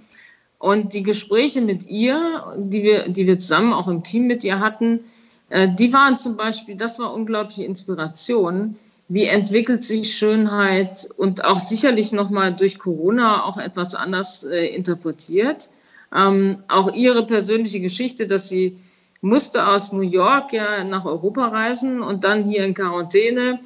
Und 0.57 0.93
die 0.93 1.03
Gespräche 1.03 1.61
mit 1.61 1.87
ihr, 1.87 2.55
die 2.57 2.83
wir, 2.83 3.07
die 3.07 3.27
wir 3.27 3.37
zusammen 3.37 3.73
auch 3.73 3.87
im 3.87 4.03
Team 4.03 4.25
mit 4.27 4.43
ihr 4.43 4.59
hatten, 4.59 5.01
äh, 5.49 5.67
die 5.69 5.93
waren 5.93 6.17
zum 6.17 6.35
Beispiel, 6.35 6.75
das 6.75 6.97
war 6.97 7.13
unglaubliche 7.13 7.63
Inspiration, 7.63 8.75
wie 9.07 9.25
entwickelt 9.25 9.83
sich 9.83 10.15
Schönheit 10.15 11.07
und 11.17 11.45
auch 11.45 11.59
sicherlich 11.59 12.11
nochmal 12.11 12.55
durch 12.55 12.79
Corona 12.79 13.43
auch 13.45 13.57
etwas 13.57 13.93
anders 13.93 14.43
äh, 14.43 14.65
interpretiert. 14.67 15.69
Ähm, 16.13 16.63
auch 16.67 16.91
ihre 16.93 17.25
persönliche 17.25 17.79
Geschichte, 17.79 18.25
dass 18.27 18.49
sie 18.49 18.77
musste 19.21 19.67
aus 19.67 19.91
New 19.91 20.01
York 20.01 20.53
ja 20.53 20.83
nach 20.83 21.05
Europa 21.05 21.47
reisen 21.47 22.01
und 22.01 22.23
dann 22.23 22.43
hier 22.43 22.63
in 22.63 22.73
Quarantäne. 22.73 23.59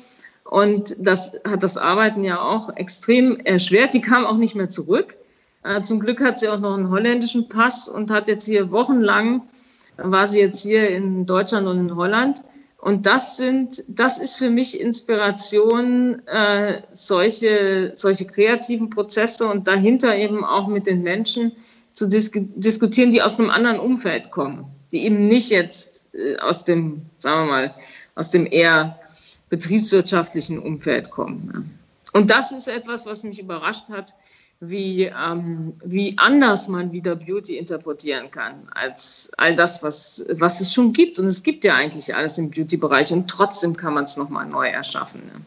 Und 0.44 0.96
das 0.98 1.34
hat 1.48 1.64
das 1.64 1.78
Arbeiten 1.78 2.24
ja 2.24 2.42
auch 2.42 2.76
extrem 2.76 3.38
erschwert. 3.42 3.94
Die 3.94 4.02
kam 4.02 4.26
auch 4.26 4.38
nicht 4.38 4.56
mehr 4.56 4.70
zurück. 4.70 5.16
Äh, 5.64 5.82
zum 5.84 6.00
Glück 6.00 6.22
hat 6.22 6.40
sie 6.40 6.50
auch 6.50 6.60
noch 6.60 6.76
einen 6.76 6.90
holländischen 6.90 7.50
Pass 7.50 7.88
und 7.88 8.10
hat 8.10 8.28
jetzt 8.28 8.46
hier 8.46 8.72
wochenlang, 8.72 9.44
war 9.98 10.28
sie 10.28 10.40
jetzt 10.40 10.64
hier 10.64 10.90
in 10.90 11.26
Deutschland 11.26 11.68
und 11.68 11.80
in 11.80 11.96
Holland 11.96 12.44
und 12.82 13.06
das 13.06 13.36
sind, 13.36 13.84
das 13.88 14.20
ist 14.20 14.38
für 14.38 14.50
mich 14.50 14.80
Inspiration, 14.80 16.26
äh, 16.28 16.82
solche, 16.94 17.92
solche 17.96 18.26
kreativen 18.26 18.90
Prozesse 18.90 19.48
und 19.48 19.68
dahinter 19.68 20.16
eben 20.16 20.46
auch 20.46 20.68
mit 20.68 20.88
den 20.88 21.04
Menschen 21.04 21.52
zu 21.94 22.08
dis 22.08 22.32
diskutieren, 22.34 23.12
die 23.12 23.22
aus 23.22 23.38
einem 23.38 23.50
anderen 23.50 23.80
Umfeld 23.80 24.32
kommen, 24.32 24.66
die 24.94 25.04
eben 25.04 25.26
nicht 25.26 25.50
jetzt 25.50 26.06
äh, 26.14 26.38
aus 26.38 26.64
dem, 26.64 27.02
sagen 27.18 27.48
wir 27.48 27.52
mal, 27.52 27.76
aus 28.16 28.32
dem 28.32 28.48
eher 28.50 28.98
betriebswirtschaftlichen 29.50 30.58
Umfeld 30.58 31.12
kommen. 31.12 31.52
Ja. 31.54 32.18
Und 32.18 32.32
das 32.32 32.54
ist 32.54 32.70
etwas, 32.70 33.06
was 33.06 33.24
mich 33.24 33.40
überrascht 33.40 33.90
hat, 33.90 34.16
wie, 34.62 35.06
ähm, 35.06 35.74
wie 35.84 36.18
anders 36.18 36.68
man 36.68 36.92
wieder 36.92 37.16
Beauty 37.16 37.58
interpretieren 37.58 38.30
kann 38.30 38.68
als 38.72 39.32
all 39.38 39.56
das, 39.56 39.82
was, 39.84 40.26
was 40.34 40.60
es 40.60 40.74
schon 40.74 40.92
gibt. 40.92 41.18
Und 41.18 41.28
es 41.28 41.44
gibt 41.44 41.64
ja 41.64 41.76
eigentlich 41.76 42.14
alles 42.14 42.38
im 42.38 42.52
Beauty-Bereich 42.52 43.14
und 43.14 43.30
trotzdem 43.30 43.78
kann 43.78 43.94
man 43.94 44.04
es 44.04 44.18
nochmal 44.18 44.46
neu 44.46 44.68
erschaffen. 44.68 45.22
Ne? 45.26 45.42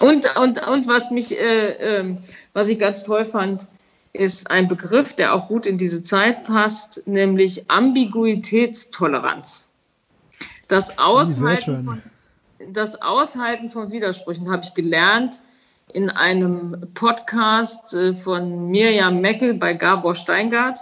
Und, 0.00 0.36
und, 0.36 0.66
und 0.66 0.88
was 0.88 1.12
mich, 1.12 1.38
äh, 1.38 2.00
äh, 2.00 2.16
was 2.52 2.68
ich 2.68 2.80
ganz 2.80 3.04
toll 3.04 3.24
fand, 3.24 3.68
ist 4.12 4.50
ein 4.50 4.66
Begriff, 4.66 5.14
der 5.14 5.34
auch 5.34 5.48
gut 5.48 5.66
in 5.66 5.78
diese 5.78 6.02
Zeit 6.02 6.44
passt, 6.44 7.06
nämlich 7.06 7.70
Ambiguitätstoleranz. 7.70 9.68
Das 10.66 10.98
Aushalten, 10.98 11.84
von, 11.84 12.02
das 12.72 13.00
Aushalten 13.02 13.68
von 13.68 13.92
Widersprüchen 13.92 14.50
habe 14.50 14.64
ich 14.64 14.74
gelernt 14.74 15.40
in 15.92 16.10
einem 16.10 16.88
Podcast 16.94 17.94
äh, 17.94 18.14
von 18.14 18.70
Mirjam 18.70 19.20
Meckel 19.20 19.54
bei 19.54 19.74
Gabor 19.74 20.14
Steingart. 20.14 20.80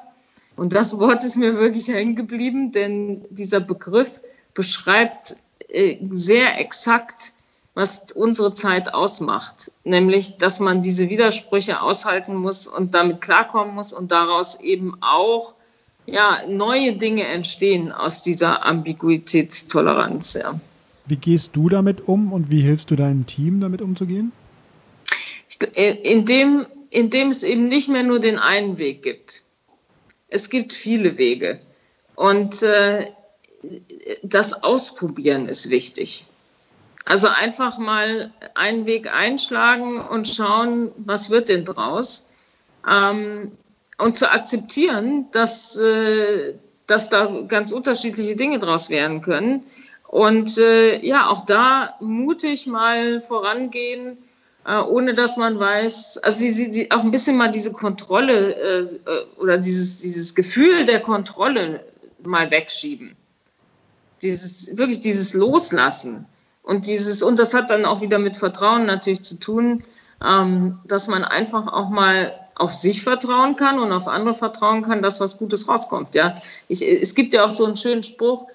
Und 0.57 0.74
das 0.74 0.98
Wort 0.98 1.24
ist 1.24 1.36
mir 1.36 1.59
wirklich 1.59 1.88
hängen 1.88 2.16
geblieben, 2.16 2.72
denn 2.72 3.24
dieser 3.30 3.61
Begriff 3.61 4.20
beschreibt 4.55 5.36
äh, 5.68 5.96
sehr 6.11 6.59
exakt, 6.59 7.32
was 7.74 8.12
unsere 8.14 8.53
Zeit 8.53 8.92
ausmacht. 8.92 9.72
Nämlich, 9.84 10.36
dass 10.36 10.61
man 10.61 10.82
diese 10.82 11.09
Widersprüche 11.09 11.80
aushalten 11.80 12.34
muss 12.34 12.66
und 12.66 12.94
damit 12.94 13.20
klarkommen 13.22 13.74
muss 13.74 13.92
und 13.92 14.12
daraus 14.12 14.61
eben 14.61 14.94
auch 15.00 15.55
ja, 16.07 16.40
neue 16.48 16.94
Dinge 16.94 17.24
entstehen 17.24 17.92
aus 17.92 18.22
dieser 18.22 18.66
Ambiguitätstoleranz. 18.66 20.34
Ja. 20.34 20.61
Wie 21.07 21.16
gehst 21.16 21.50
du 21.55 21.68
damit 21.68 22.09
um 22.09 22.32
und 22.32 22.50
wie 22.50 22.61
hilfst 22.61 22.90
du 22.90 22.96
deinem 22.96 23.26
Team 23.26 23.61
damit 23.61 23.80
umzugehen? 23.80 24.32
Indem, 25.62 26.66
indem 26.90 27.28
es 27.28 27.42
eben 27.42 27.68
nicht 27.68 27.88
mehr 27.88 28.02
nur 28.02 28.18
den 28.18 28.38
einen 28.38 28.78
Weg 28.78 29.02
gibt. 29.02 29.42
Es 30.28 30.50
gibt 30.50 30.72
viele 30.72 31.18
Wege. 31.18 31.60
Und 32.14 32.62
äh, 32.62 33.10
das 34.22 34.62
Ausprobieren 34.62 35.48
ist 35.48 35.70
wichtig. 35.70 36.24
Also 37.04 37.28
einfach 37.28 37.78
mal 37.78 38.32
einen 38.54 38.86
Weg 38.86 39.12
einschlagen 39.12 40.00
und 40.00 40.28
schauen, 40.28 40.92
was 40.96 41.30
wird 41.30 41.48
denn 41.48 41.64
draus. 41.64 42.28
Ähm, 42.88 43.52
und 43.98 44.18
zu 44.18 44.30
akzeptieren, 44.30 45.26
dass, 45.32 45.76
äh, 45.76 46.54
dass 46.86 47.08
da 47.08 47.44
ganz 47.48 47.72
unterschiedliche 47.72 48.36
Dinge 48.36 48.58
draus 48.58 48.90
werden 48.90 49.22
können. 49.22 49.64
Und 50.08 50.58
äh, 50.58 51.04
ja, 51.04 51.28
auch 51.28 51.44
da 51.46 51.96
mutig 52.00 52.66
mal 52.66 53.20
vorangehen, 53.20 54.18
äh, 54.64 54.78
ohne 54.78 55.14
dass 55.14 55.36
man 55.36 55.58
weiß, 55.58 56.18
also 56.18 56.38
sie, 56.38 56.50
sie, 56.50 56.90
auch 56.90 57.00
ein 57.00 57.10
bisschen 57.10 57.36
mal 57.36 57.50
diese 57.50 57.72
Kontrolle 57.72 58.54
äh, 58.54 58.80
äh, 58.80 59.26
oder 59.38 59.58
dieses, 59.58 59.98
dieses 59.98 60.34
Gefühl 60.34 60.84
der 60.84 61.00
Kontrolle 61.00 61.84
mal 62.22 62.50
wegschieben. 62.50 63.16
Dieses, 64.22 64.76
wirklich 64.76 65.00
dieses 65.00 65.34
Loslassen. 65.34 66.26
Und 66.62 66.86
dieses, 66.86 67.22
und 67.24 67.40
das 67.40 67.54
hat 67.54 67.70
dann 67.70 67.84
auch 67.84 68.00
wieder 68.00 68.20
mit 68.20 68.36
Vertrauen 68.36 68.86
natürlich 68.86 69.22
zu 69.22 69.40
tun, 69.40 69.82
ähm, 70.24 70.78
dass 70.84 71.08
man 71.08 71.24
einfach 71.24 71.66
auch 71.66 71.88
mal 71.88 72.32
auf 72.54 72.74
sich 72.74 73.02
vertrauen 73.02 73.56
kann 73.56 73.80
und 73.80 73.90
auf 73.90 74.06
andere 74.06 74.36
vertrauen 74.36 74.82
kann, 74.82 75.02
dass 75.02 75.20
was 75.20 75.38
Gutes 75.38 75.68
rauskommt. 75.68 76.14
Ja, 76.14 76.34
ich, 76.68 76.82
es 76.82 77.16
gibt 77.16 77.34
ja 77.34 77.44
auch 77.44 77.50
so 77.50 77.64
einen 77.64 77.76
schönen 77.76 78.04
Spruch, 78.04 78.46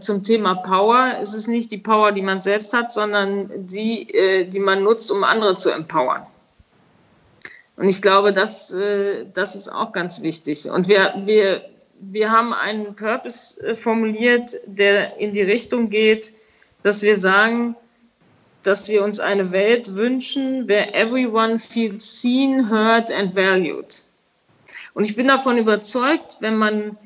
zum 0.00 0.22
Thema 0.22 0.54
Power. 0.54 1.18
Es 1.20 1.34
ist 1.34 1.48
nicht 1.48 1.72
die 1.72 1.78
Power, 1.78 2.12
die 2.12 2.22
man 2.22 2.40
selbst 2.40 2.72
hat, 2.72 2.92
sondern 2.92 3.50
die, 3.66 4.08
äh, 4.14 4.44
die 4.44 4.60
man 4.60 4.82
nutzt, 4.82 5.10
um 5.10 5.24
andere 5.24 5.56
zu 5.56 5.70
empowern. 5.70 6.26
Und 7.76 7.88
ich 7.88 8.00
glaube, 8.00 8.32
das, 8.32 8.72
äh, 8.72 9.26
das 9.32 9.56
ist 9.56 9.68
auch 9.68 9.92
ganz 9.92 10.22
wichtig. 10.22 10.70
Und 10.70 10.88
wir, 10.88 11.14
wir, 11.24 11.64
wir 11.98 12.30
haben 12.30 12.52
einen 12.52 12.94
Purpose 12.94 13.74
formuliert, 13.74 14.52
der 14.66 15.18
in 15.18 15.32
die 15.32 15.42
Richtung 15.42 15.90
geht, 15.90 16.32
dass 16.82 17.02
wir 17.02 17.16
sagen, 17.16 17.76
dass 18.62 18.88
wir 18.88 19.02
uns 19.02 19.18
eine 19.18 19.50
Welt 19.50 19.96
wünschen, 19.96 20.68
where 20.68 20.94
everyone 20.94 21.58
feels 21.58 22.20
seen, 22.20 22.70
heard 22.70 23.10
and 23.10 23.34
valued. 23.34 24.02
Und 24.94 25.04
ich 25.04 25.16
bin 25.16 25.26
davon 25.26 25.58
überzeugt, 25.58 26.36
wenn 26.40 26.56
man 26.56 26.96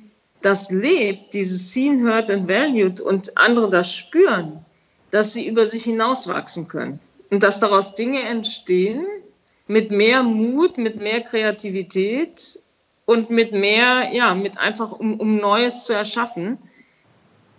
das 0.47 0.71
lebt, 0.71 1.35
dieses 1.35 1.73
Seen, 1.73 2.07
Heard 2.07 2.31
and 2.31 2.49
Valued 2.49 3.01
und 3.01 3.37
andere 3.37 3.69
das 3.69 3.93
spüren, 3.93 4.65
dass 5.11 5.33
sie 5.33 5.45
über 5.45 5.67
sich 5.67 5.83
hinauswachsen 5.83 6.69
können 6.69 7.01
und 7.31 7.43
dass 7.43 7.59
daraus 7.59 7.97
Dinge 7.97 8.23
entstehen 8.23 9.05
mit 9.67 9.91
mehr 9.91 10.23
Mut, 10.23 10.79
mit 10.79 11.01
mehr 11.01 11.23
Kreativität 11.23 12.61
und 13.07 13.29
mit 13.29 13.51
mehr, 13.51 14.13
ja, 14.13 14.37
mit 14.37 14.57
einfach, 14.57 14.93
um, 14.93 15.19
um 15.19 15.37
Neues 15.39 15.85
zu 15.85 15.95
erschaffen, 15.95 16.59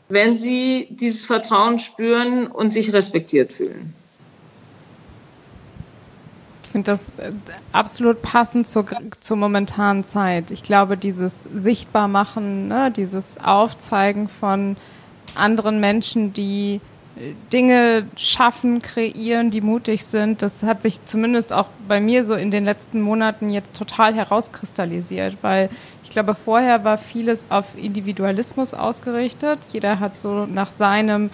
wenn 0.08 0.38
sie 0.38 0.88
dieses 0.90 1.26
Vertrauen 1.26 1.80
spüren 1.80 2.48
und 2.48 2.72
sich 2.72 2.94
respektiert 2.94 3.52
fühlen 3.52 3.94
finde 6.78 6.92
das 6.92 7.10
äh, 7.18 7.32
absolut 7.72 8.22
passend 8.22 8.68
zur, 8.68 8.86
zur 9.20 9.38
momentanen 9.38 10.04
Zeit. 10.04 10.52
Ich 10.52 10.62
glaube, 10.62 10.96
dieses 10.96 11.44
Sichtbarmachen, 11.44 12.68
ne, 12.68 12.92
dieses 12.96 13.40
Aufzeigen 13.44 14.28
von 14.28 14.78
anderen 15.34 15.80
Menschen, 15.80 16.34
die 16.34 16.80
äh, 17.16 17.34
Dinge 17.52 18.06
schaffen, 18.16 18.84
kreieren, 18.84 19.50
die 19.50 19.62
mutig 19.62 20.06
sind, 20.06 20.44
das 20.44 20.62
hat 20.62 20.84
sich 20.84 21.04
zumindest 21.06 21.52
auch 21.52 21.68
bei 21.88 22.00
mir 22.00 22.24
so 22.24 22.36
in 22.36 22.52
den 22.52 22.64
letzten 22.66 23.02
Monaten 23.02 23.50
jetzt 23.50 23.76
total 23.76 24.14
herauskristallisiert, 24.14 25.38
weil 25.42 25.72
ich 26.04 26.12
glaube, 26.12 26.36
vorher 26.36 26.84
war 26.84 27.00
vieles 27.00 27.48
auf 27.50 27.76
Individualismus 27.76 28.76
ausgerichtet. 28.76 29.58
Jeder 29.74 30.00
hat 30.00 30.16
so 30.16 30.46
nach 30.46 30.72
seinem 30.72 31.32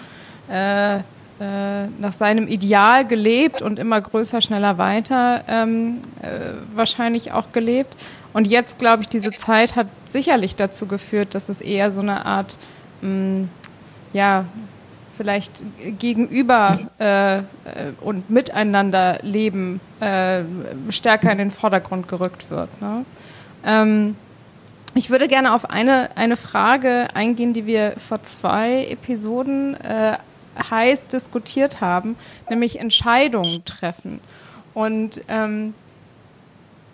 äh, 0.48 1.00
äh, 1.40 1.88
nach 2.00 2.14
seinem 2.14 2.48
Ideal 2.48 3.06
gelebt 3.06 3.62
und 3.62 3.80
immer 3.80 4.00
größer, 4.00 4.42
schneller, 4.42 4.78
weiter 4.78 5.44
ähm, 5.48 6.00
äh, 6.22 6.54
wahrscheinlich 6.76 7.32
auch 7.32 7.52
gelebt. 7.52 7.98
Und 8.34 8.48
jetzt, 8.48 8.80
glaube 8.80 9.04
ich, 9.04 9.10
diese 9.10 9.32
Zeit 9.32 9.76
hat 9.76 9.88
sicherlich 10.08 10.56
dazu 10.56 10.88
geführt, 10.88 11.36
dass 11.36 11.50
es 11.50 11.62
eher 11.62 11.92
so 11.92 12.02
eine 12.02 12.26
Art, 12.26 12.58
mh, 13.02 13.10
mm, 13.10 13.50
ja, 14.14 14.46
vielleicht 15.18 15.62
gegenüber 16.00 16.80
äh, 17.00 17.38
äh, 17.38 17.42
und 18.02 18.30
miteinander 18.30 19.20
leben 19.22 19.80
äh, 20.00 20.42
stärker 20.90 21.32
in 21.32 21.38
den 21.38 21.52
Vordergrund 21.52 22.08
gerückt 22.08 22.50
wird. 22.50 22.70
Ne? 22.82 23.06
Ähm, 23.66 24.16
ich 24.96 25.10
würde 25.10 25.28
gerne 25.28 25.54
auf 25.54 25.70
eine, 25.70 26.16
eine 26.18 26.38
Frage 26.38 27.08
eingehen, 27.14 27.54
die 27.54 27.66
wir 27.66 27.94
vor 27.98 28.22
zwei 28.24 28.86
Episoden 28.86 29.76
äh, 29.82 30.18
heiß 30.70 31.08
diskutiert 31.08 31.82
haben, 31.82 32.16
nämlich 32.50 32.80
Entscheidungen 32.80 33.64
treffen. 33.66 34.20
Und 34.74 35.22
ähm, 35.28 35.74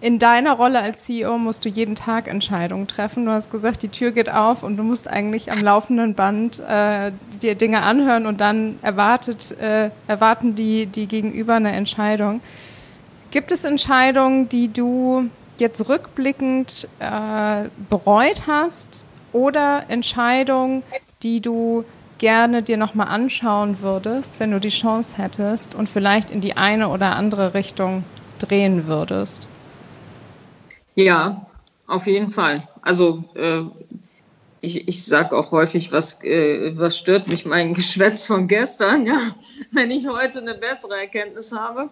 in 0.01 0.17
deiner 0.17 0.53
Rolle 0.53 0.79
als 0.79 1.03
CEO 1.03 1.37
musst 1.37 1.65
du 1.65 1.69
jeden 1.69 1.95
Tag 1.95 2.29
Entscheidungen 2.29 2.87
treffen. 2.87 3.25
Du 3.25 3.31
hast 3.31 3.51
gesagt, 3.51 3.83
die 3.83 3.89
Tür 3.89 4.11
geht 4.11 4.29
auf 4.29 4.63
und 4.63 4.77
du 4.77 4.83
musst 4.83 5.09
eigentlich 5.09 5.51
am 5.51 5.59
laufenden 5.59 6.15
Band 6.15 6.59
äh, 6.59 7.11
dir 7.41 7.55
Dinge 7.55 7.81
anhören 7.81 8.25
und 8.25 8.39
dann 8.39 8.79
erwartet, 8.81 9.57
äh, 9.59 9.89
erwarten 10.07 10.55
die, 10.55 10.85
die 10.85 11.05
Gegenüber 11.05 11.55
eine 11.55 11.73
Entscheidung. 11.73 12.39
Gibt 13.31 13.51
es 13.51 13.65
Entscheidungen, 13.65 14.47
die 14.47 14.71
du 14.71 15.29
jetzt 15.57 15.89
rückblickend 15.89 16.87
äh, 16.99 17.67
bereut 17.89 18.43
hast 18.47 19.05
oder 19.33 19.83
Entscheidungen, 19.89 20.83
die 21.23 21.41
du 21.41 21.83
gerne 22.19 22.61
dir 22.61 22.77
nochmal 22.77 23.07
anschauen 23.07 23.81
würdest, 23.81 24.35
wenn 24.37 24.51
du 24.51 24.59
die 24.59 24.69
Chance 24.69 25.15
hättest 25.17 25.73
und 25.73 25.89
vielleicht 25.89 26.29
in 26.29 26.41
die 26.41 26.55
eine 26.55 26.89
oder 26.89 27.15
andere 27.15 27.53
Richtung 27.53 28.03
drehen 28.37 28.87
würdest? 28.87 29.47
Ja, 30.95 31.47
auf 31.87 32.05
jeden 32.05 32.29
Fall. 32.29 32.61
Also 32.81 33.23
äh, 33.35 33.61
ich, 34.61 34.87
ich 34.87 35.05
sage 35.05 35.35
auch 35.35 35.51
häufig, 35.51 35.91
was, 35.91 36.23
äh, 36.23 36.77
was 36.77 36.97
stört 36.97 37.27
mich 37.27 37.45
mein 37.45 37.73
Geschwätz 37.73 38.25
von 38.25 38.47
gestern, 38.47 39.05
ja, 39.05 39.19
wenn 39.71 39.89
ich 39.89 40.07
heute 40.07 40.39
eine 40.39 40.55
bessere 40.55 40.99
Erkenntnis 40.99 41.51
habe. 41.51 41.89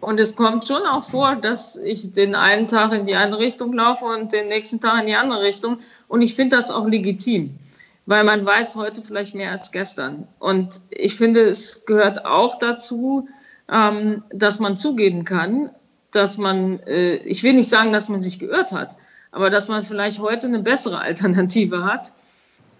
Und 0.00 0.20
es 0.20 0.36
kommt 0.36 0.66
schon 0.66 0.82
auch 0.82 1.04
vor, 1.04 1.36
dass 1.36 1.76
ich 1.76 2.12
den 2.12 2.34
einen 2.34 2.68
Tag 2.68 2.92
in 2.92 3.06
die 3.06 3.16
eine 3.16 3.38
Richtung 3.38 3.72
laufe 3.72 4.04
und 4.04 4.32
den 4.32 4.48
nächsten 4.48 4.80
Tag 4.80 5.00
in 5.00 5.06
die 5.06 5.14
andere 5.14 5.42
Richtung. 5.42 5.78
Und 6.08 6.20
ich 6.20 6.34
finde 6.34 6.56
das 6.56 6.70
auch 6.70 6.86
legitim 6.86 7.58
weil 8.06 8.24
man 8.24 8.44
weiß 8.44 8.76
heute 8.76 9.02
vielleicht 9.02 9.34
mehr 9.34 9.50
als 9.50 9.72
gestern. 9.72 10.28
Und 10.38 10.80
ich 10.90 11.16
finde, 11.16 11.40
es 11.42 11.86
gehört 11.86 12.24
auch 12.26 12.58
dazu, 12.58 13.28
ähm, 13.70 14.24
dass 14.30 14.60
man 14.60 14.76
zugeben 14.76 15.24
kann, 15.24 15.70
dass 16.10 16.38
man, 16.38 16.80
äh, 16.80 17.16
ich 17.16 17.42
will 17.42 17.54
nicht 17.54 17.68
sagen, 17.68 17.92
dass 17.92 18.08
man 18.08 18.22
sich 18.22 18.38
geirrt 18.38 18.72
hat, 18.72 18.96
aber 19.32 19.50
dass 19.50 19.68
man 19.68 19.84
vielleicht 19.84 20.20
heute 20.20 20.46
eine 20.46 20.60
bessere 20.60 20.98
Alternative 21.00 21.84
hat. 21.84 22.12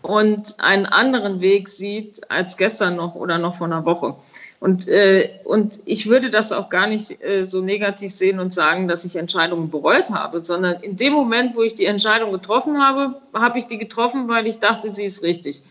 und 0.02 0.60
einen 0.60 0.84
anderen 0.84 1.40
Weg 1.40 1.70
sieht 1.70 2.30
als 2.30 2.58
gestern 2.58 2.96
noch 2.96 3.14
oder 3.14 3.38
noch 3.38 3.56
vor 3.56 3.66
einer 3.66 3.86
Woche. 3.86 4.16
Und, 4.60 4.88
äh, 4.88 5.30
und 5.44 5.80
ich 5.84 6.08
würde 6.08 6.30
das 6.30 6.52
auch 6.52 6.70
gar 6.70 6.86
nicht 6.86 7.22
äh, 7.22 7.42
so 7.42 7.60
negativ 7.60 8.12
sehen 8.12 8.38
und 8.38 8.52
sagen, 8.52 8.88
dass 8.88 9.04
ich 9.04 9.16
Entscheidungen 9.16 9.70
bereut 9.70 10.10
habe, 10.10 10.44
sondern 10.44 10.82
in 10.82 10.96
dem 10.96 11.12
Moment, 11.12 11.54
wo 11.54 11.62
ich 11.62 11.74
die 11.74 11.84
Entscheidung 11.84 12.32
getroffen 12.32 12.80
habe, 12.82 13.20
habe 13.34 13.58
ich 13.58 13.66
die 13.66 13.78
getroffen, 13.78 14.28
weil 14.28 14.46
ich 14.46 14.60
dachte, 14.60 14.88
sie 14.88 15.04
ist 15.04 15.22
richtig. 15.22 15.62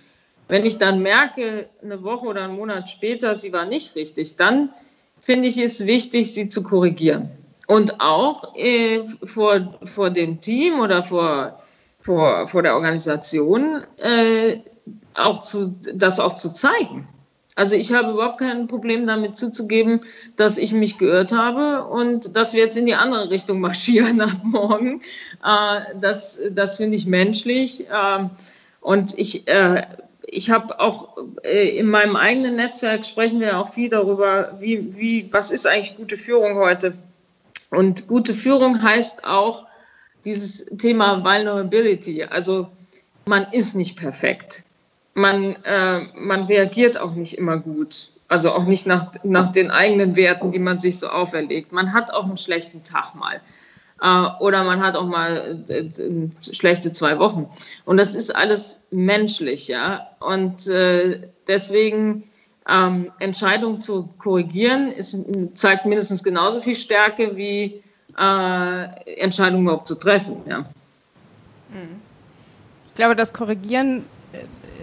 Wenn 0.48 0.66
ich 0.66 0.78
dann 0.78 1.02
merke, 1.02 1.68
eine 1.82 2.04
Woche 2.04 2.28
oder 2.28 2.44
einen 2.44 2.56
Monat 2.56 2.90
später, 2.90 3.34
sie 3.34 3.54
war 3.54 3.66
nicht 3.66 3.96
richtig, 3.96 4.36
dann 4.36 4.70
finde 5.20 5.48
ich 5.48 5.58
es 5.58 5.86
wichtig, 5.86 6.34
sie 6.34 6.50
zu 6.50 6.64
korrigieren. 6.64 7.32
Und 7.68 8.02
auch 8.02 8.56
äh, 8.56 9.04
vor, 9.24 9.80
vor 9.86 10.10
dem 10.10 10.42
Team 10.42 10.80
oder 10.80 11.02
vor, 11.02 11.64
vor, 12.02 12.46
vor 12.46 12.62
der 12.62 12.76
Organisation 12.76 13.84
äh, 13.98 14.58
auch 15.16 15.40
zu, 15.40 15.74
das 15.94 16.20
auch 16.20 16.36
zu 16.36 16.52
zeigen. 16.52 17.08
Also 17.56 17.76
ich 17.76 17.94
habe 17.94 18.12
überhaupt 18.12 18.40
kein 18.40 18.68
Problem 18.68 19.06
damit 19.06 19.38
zuzugeben, 19.38 20.02
dass 20.38 20.58
ich 20.58 20.74
mich 20.74 20.98
geirrt 20.98 21.32
habe 21.32 21.86
und 21.88 22.36
dass 22.36 22.54
wir 22.54 22.62
jetzt 22.64 22.78
in 22.78 22.88
die 22.88 22.96
andere 22.96 23.30
Richtung 23.30 23.60
marschieren 23.60 24.22
ab 24.22 24.42
morgen. 24.44 25.02
Äh, 25.44 25.96
das 26.00 26.42
das 26.52 26.78
finde 26.78 26.98
ich 26.98 27.06
menschlich. 27.06 27.88
Äh, 27.90 28.30
und 28.82 29.18
ich, 29.18 29.48
äh, 29.48 29.86
ich 30.26 30.50
habe 30.50 30.80
auch 30.80 31.18
in 31.44 31.88
meinem 31.88 32.16
eigenen 32.16 32.56
Netzwerk 32.56 33.06
sprechen 33.06 33.40
wir 33.40 33.60
auch 33.60 33.70
viel 33.70 33.90
darüber, 33.90 34.58
wie, 34.60 34.96
wie, 34.98 35.30
was 35.32 35.52
ist 35.52 35.68
eigentlich 35.68 35.96
gute 35.96 36.18
Führung 36.18 36.56
heute? 36.56 36.96
Und 37.70 38.08
gute 38.08 38.34
Führung 38.34 38.82
heißt 38.82 39.26
auch 39.26 39.66
dieses 40.26 40.66
Thema 40.78 41.24
Vulnerability. 41.24 42.24
Also 42.24 42.68
man 43.26 43.46
ist 43.52 43.76
nicht 43.76 43.98
perfekt 43.98 44.64
man, 45.14 45.56
äh, 45.64 46.00
man 46.16 46.44
reagiert 46.46 47.00
auch 47.00 47.14
nicht 47.14 47.38
immer 47.38 47.58
gut. 47.58 48.10
Also 48.28 48.52
auch 48.52 48.66
nicht 48.66 48.88
nach, 48.88 49.12
nach 49.24 49.52
den 49.52 49.70
eigenen 49.70 50.16
Werten, 50.16 50.52
die 50.52 50.60
man 50.60 50.80
sich 50.80 50.98
so 50.98 51.08
auferlegt. 51.08 51.72
Man 51.72 51.94
hat 51.94 52.12
auch 52.12 52.24
einen 52.24 52.38
schlechten 52.38 52.84
Tag 52.84 53.14
mal. 53.16 53.40
Äh, 54.02 54.42
oder 54.42 54.64
man 54.64 54.82
hat 54.82 54.96
auch 54.96 55.06
mal 55.06 55.64
äh, 55.68 55.90
schlechte 56.42 56.92
zwei 56.92 57.20
Wochen. 57.20 57.48
Und 57.86 57.98
das 57.98 58.16
ist 58.16 58.36
alles 58.36 58.82
menschlich, 58.92 59.68
ja. 59.68 60.08
Und 60.20 60.68
äh, 60.68 61.22
deswegen 61.48 62.24
ähm, 62.68 63.12
Entscheidungen 63.20 63.82
zu 63.82 64.10
korrigieren, 64.18 64.92
ist, 64.92 65.18
zeigt 65.54 65.86
mindestens 65.86 66.24
genauso 66.24 66.62
viel 66.62 66.76
Stärke 66.76 67.36
wie 67.36 67.84
äh, 68.18 69.20
Entscheidungen 69.20 69.64
überhaupt 69.64 69.88
zu 69.88 69.96
treffen, 69.96 70.38
ja. 70.48 70.66
Ich 72.88 72.94
glaube, 72.94 73.16
das 73.16 73.34
Korrigieren 73.34 74.06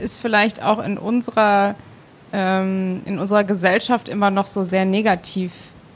ist 0.03 0.21
vielleicht 0.21 0.63
auch 0.63 0.79
in 0.79 0.99
unserer, 0.99 1.75
ähm, 2.33 3.03
in 3.05 3.19
unserer 3.19 3.45
Gesellschaft 3.45 4.09
immer 4.09 4.31
noch 4.31 4.47
so 4.47 4.65
sehr 4.65 4.85
negativ 4.85 5.53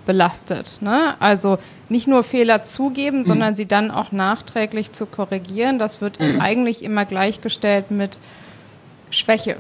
belastet. 0.07 0.79
Ne? 0.81 1.15
Also 1.21 1.59
nicht 1.89 2.07
nur 2.07 2.23
Fehler 2.25 2.63
zugeben, 2.63 3.21
mhm. 3.21 3.25
sondern 3.25 3.57
sie 3.57 3.67
dann 3.67 3.91
auch 3.91 4.13
nachträglich 4.13 4.93
zu 4.93 5.07
korrigieren. 5.07 5.79
Das 5.79 6.01
wird 6.01 6.21
mhm. 6.21 6.41
eigentlich 6.41 6.83
immer 6.83 7.05
gleichgestellt 7.05 7.91
mit 7.91 8.19
Schwäche 9.11 9.57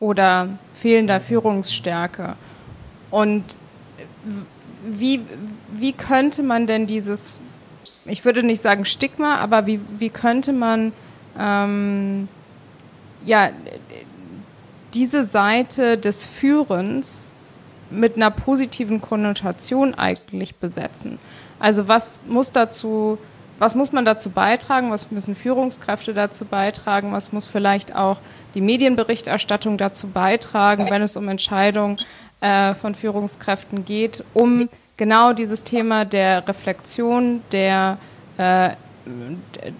oder 0.00 0.48
fehlender 0.74 1.20
Führungsstärke. 1.20 2.34
Und 3.10 3.58
wie, 4.84 5.22
wie 5.72 5.92
könnte 5.92 6.42
man 6.42 6.66
denn 6.66 6.86
dieses, 6.86 7.40
ich 8.06 8.24
würde 8.24 8.42
nicht 8.42 8.60
sagen 8.60 8.84
Stigma, 8.84 9.36
aber 9.36 9.66
wie, 9.66 9.80
wie 9.98 10.10
könnte 10.10 10.52
man 10.52 10.92
ähm, 11.38 12.28
ja, 13.24 13.50
diese 14.94 15.24
Seite 15.24 15.98
des 15.98 16.24
Führens 16.24 17.32
mit 17.90 18.16
einer 18.16 18.30
positiven 18.30 19.00
Konnotation 19.00 19.94
eigentlich 19.94 20.56
besetzen. 20.56 21.18
Also 21.58 21.88
was 21.88 22.20
muss 22.26 22.52
dazu, 22.52 23.18
was 23.58 23.74
muss 23.74 23.92
man 23.92 24.04
dazu 24.04 24.30
beitragen, 24.30 24.90
was 24.90 25.10
müssen 25.10 25.34
Führungskräfte 25.34 26.14
dazu 26.14 26.44
beitragen, 26.44 27.12
was 27.12 27.32
muss 27.32 27.46
vielleicht 27.46 27.94
auch 27.94 28.18
die 28.54 28.60
Medienberichterstattung 28.60 29.78
dazu 29.78 30.08
beitragen, 30.08 30.90
wenn 30.90 31.02
es 31.02 31.16
um 31.16 31.28
Entscheidungen 31.28 31.96
äh, 32.40 32.74
von 32.74 32.94
Führungskräften 32.94 33.84
geht, 33.84 34.24
um 34.34 34.68
genau 34.96 35.32
dieses 35.32 35.64
Thema 35.64 36.04
der 36.04 36.46
Reflexion, 36.46 37.42
der 37.52 37.98
äh, 38.36 38.70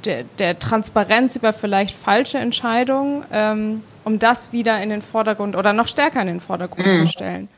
der, 0.04 0.24
der, 0.38 0.58
Transparenz 0.58 1.36
über 1.36 1.52
vielleicht 1.52 1.94
falsche 1.94 2.38
Entscheidungen, 2.38 3.24
ähm, 3.32 3.82
um 4.04 4.18
das 4.18 4.52
wieder 4.52 4.82
in 4.82 4.90
den 4.90 5.02
Vordergrund 5.02 5.56
oder 5.56 5.72
noch 5.72 5.88
stärker 5.88 6.20
in 6.20 6.26
den 6.28 6.40
Vordergrund 6.40 6.86
mhm. 6.86 6.92
zu 6.92 7.06
stellen? 7.08 7.48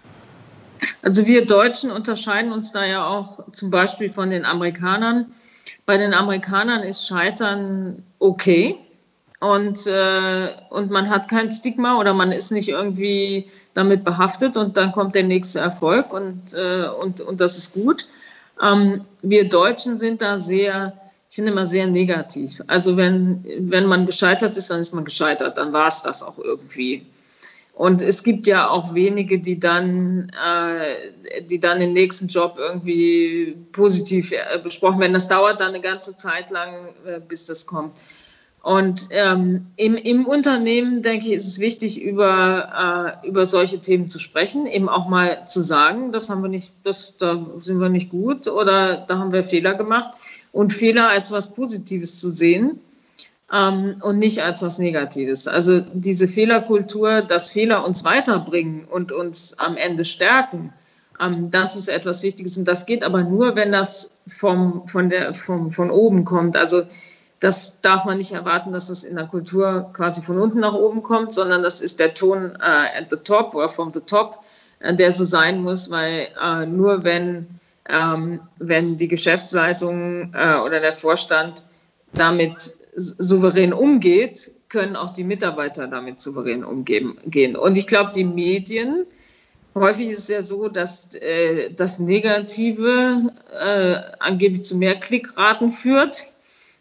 Also 1.03 1.27
wir 1.27 1.47
Deutschen 1.47 1.91
unterscheiden 1.91 2.53
uns 2.53 2.73
da 2.73 2.85
ja 2.85 3.07
auch 3.07 3.41
zum 3.53 3.71
Beispiel 3.71 4.13
von 4.13 4.31
den 4.31 4.45
Amerikanern. 4.45 5.27
Bei 5.87 5.97
den 5.99 6.15
Amerikanern 6.15 6.83
ist 6.83 7.07
Scheitern 7.07 8.03
okay 8.19 8.77
und, 9.41 9.87
äh, 9.87 10.49
und 10.71 10.91
man 10.91 11.11
hat 11.11 11.29
kein 11.29 11.51
Stigma 11.51 11.99
oder 11.99 12.15
man 12.15 12.33
ist 12.33 12.51
nicht 12.51 12.69
irgendwie 12.69 13.51
damit 13.75 14.05
behaftet 14.05 14.57
und 14.57 14.77
dann 14.77 14.93
kommt 14.93 15.15
der 15.15 15.23
nächste 15.23 15.61
Erfolg 15.61 16.13
und, 16.13 16.55
äh, 16.55 16.87
und, 16.89 17.21
und 17.21 17.41
das 17.41 17.57
ist 17.57 17.75
gut. 17.75 18.07
Ähm, 18.63 19.05
wir 19.23 19.49
Deutschen 19.49 19.97
sind 19.97 20.23
da 20.23 20.39
sehr 20.39 20.93
ich 21.31 21.37
finde 21.37 21.53
immer 21.53 21.65
sehr 21.65 21.87
negativ. 21.87 22.61
Also 22.67 22.97
wenn, 22.97 23.45
wenn 23.61 23.87
man 23.87 24.05
gescheitert 24.05 24.57
ist, 24.57 24.69
dann 24.69 24.81
ist 24.81 24.93
man 24.93 25.05
gescheitert, 25.05 25.59
dann 25.59 25.73
war 25.73 25.87
es 25.87 26.03
das 26.03 26.25
auch 26.25 26.39
irgendwie. 26.39 27.07
Und 27.73 28.03
es 28.03 28.25
gibt 28.25 28.49
ja 28.49 28.69
auch 28.69 28.95
wenige, 28.95 29.39
die 29.39 29.61
dann, 29.61 30.33
äh, 30.45 31.43
die 31.43 31.61
dann 31.61 31.79
den 31.79 31.93
nächsten 31.93 32.27
Job 32.27 32.57
irgendwie 32.59 33.57
positiv 33.71 34.33
äh, 34.33 34.59
besprochen 34.61 34.99
werden. 34.99 35.13
Das 35.13 35.29
dauert 35.29 35.61
dann 35.61 35.69
eine 35.69 35.81
ganze 35.81 36.17
Zeit 36.17 36.51
lang, 36.51 36.89
äh, 37.07 37.21
bis 37.21 37.47
das 37.47 37.65
kommt. 37.65 37.93
Und 38.65 39.07
ähm, 39.11 39.67
im, 39.77 39.95
im 39.95 40.27
Unternehmen, 40.27 41.01
denke 41.01 41.29
ich, 41.29 41.33
ist 41.35 41.47
es 41.47 41.59
wichtig, 41.61 42.03
über, 42.03 43.21
äh, 43.23 43.29
über 43.29 43.47
solche 43.47 43.79
Themen 43.79 44.09
zu 44.09 44.19
sprechen, 44.19 44.67
eben 44.67 44.89
auch 44.89 45.09
mal 45.09 45.47
zu 45.47 45.63
sagen, 45.63 46.11
das 46.11 46.29
haben 46.29 46.43
wir 46.43 46.51
nicht, 46.51 46.75
das, 46.83 47.17
da 47.19 47.41
sind 47.61 47.79
wir 47.79 47.89
nicht 47.89 48.11
gut 48.11 48.49
oder 48.49 48.97
da 48.97 49.19
haben 49.19 49.33
wir 49.33 49.45
Fehler 49.45 49.75
gemacht 49.75 50.13
und 50.53 50.73
Fehler 50.73 51.09
als 51.09 51.33
was 51.33 51.53
Positives 51.53 52.21
zu 52.21 52.31
sehen 52.31 52.81
ähm, 53.53 53.97
und 54.03 54.19
nicht 54.19 54.43
als 54.43 54.63
was 54.63 54.79
Negatives. 54.79 55.49
Also 55.49 55.81
diese 55.93 56.29
Fehlerkultur, 56.29 57.23
dass 57.23 57.51
Fehler 57.51 57.85
uns 57.85 58.05
weiterbringen 58.05 58.85
und 58.85 59.13
uns 59.13 59.59
am 59.59 59.77
Ende 59.77 60.05
stärken, 60.05 60.73
ähm, 61.21 61.51
das 61.51 61.77
ist 61.77 61.89
etwas 61.89 62.23
Wichtiges. 62.23 62.57
Und 62.57 62.67
das 62.67 62.87
geht 62.87 63.05
aber 63.05 63.23
nur, 63.23 63.57
wenn 63.57 63.73
das 63.73 64.21
vom, 64.27 64.87
von, 64.89 65.09
der, 65.09 65.35
vom, 65.35 65.71
von 65.71 65.91
oben 65.91 66.25
kommt. 66.25 66.57
Also 66.57 66.83
das 67.41 67.81
darf 67.81 68.05
man 68.05 68.19
nicht 68.19 68.33
erwarten, 68.33 68.73
dass 68.73 68.89
das 68.89 69.05
in 69.05 69.17
der 69.17 69.27
Kultur 69.27 69.91
quasi 69.95 70.23
von 70.23 70.39
unten 70.39 70.61
nach 70.61 70.75
oben 70.75 71.03
kommt, 71.03 71.33
sondern 71.33 71.63
das 71.63 71.81
ist 71.81 71.99
der 71.99 72.15
Ton 72.15 72.57
äh, 72.61 72.99
at 72.99 73.07
the 73.11 73.17
top 73.17 73.55
oder 73.55 73.69
from 73.69 73.93
the 73.95 74.01
top, 74.01 74.45
äh, 74.81 74.95
der 74.95 75.11
so 75.11 75.25
sein 75.25 75.63
muss, 75.63 75.91
weil 75.91 76.29
äh, 76.43 76.67
nur 76.67 77.03
wenn 77.05 77.60
ähm, 77.89 78.41
wenn 78.59 78.97
die 78.97 79.09
Geschäftsleitung 79.09 80.35
äh, 80.35 80.59
oder 80.59 80.81
der 80.81 80.93
Vorstand 80.93 81.65
damit 82.13 82.75
souverän 82.97 83.73
umgeht, 83.73 84.53
können 84.69 84.97
auch 84.97 85.13
die 85.13 85.25
Mitarbeiter 85.25 85.87
damit 85.87 86.21
souverän 86.21 86.65
umgehen. 86.65 87.57
Und 87.57 87.77
ich 87.77 87.87
glaube, 87.87 88.13
die 88.15 88.25
Medien, 88.25 89.05
häufig 89.75 90.11
ist 90.11 90.21
es 90.21 90.29
ja 90.29 90.43
so, 90.43 90.69
dass 90.69 91.15
äh, 91.17 91.71
das 91.75 91.99
Negative 91.99 93.33
äh, 93.53 93.97
angeblich 94.21 94.65
zu 94.65 94.77
mehr 94.77 94.99
Klickraten 94.99 95.71
führt. 95.71 96.23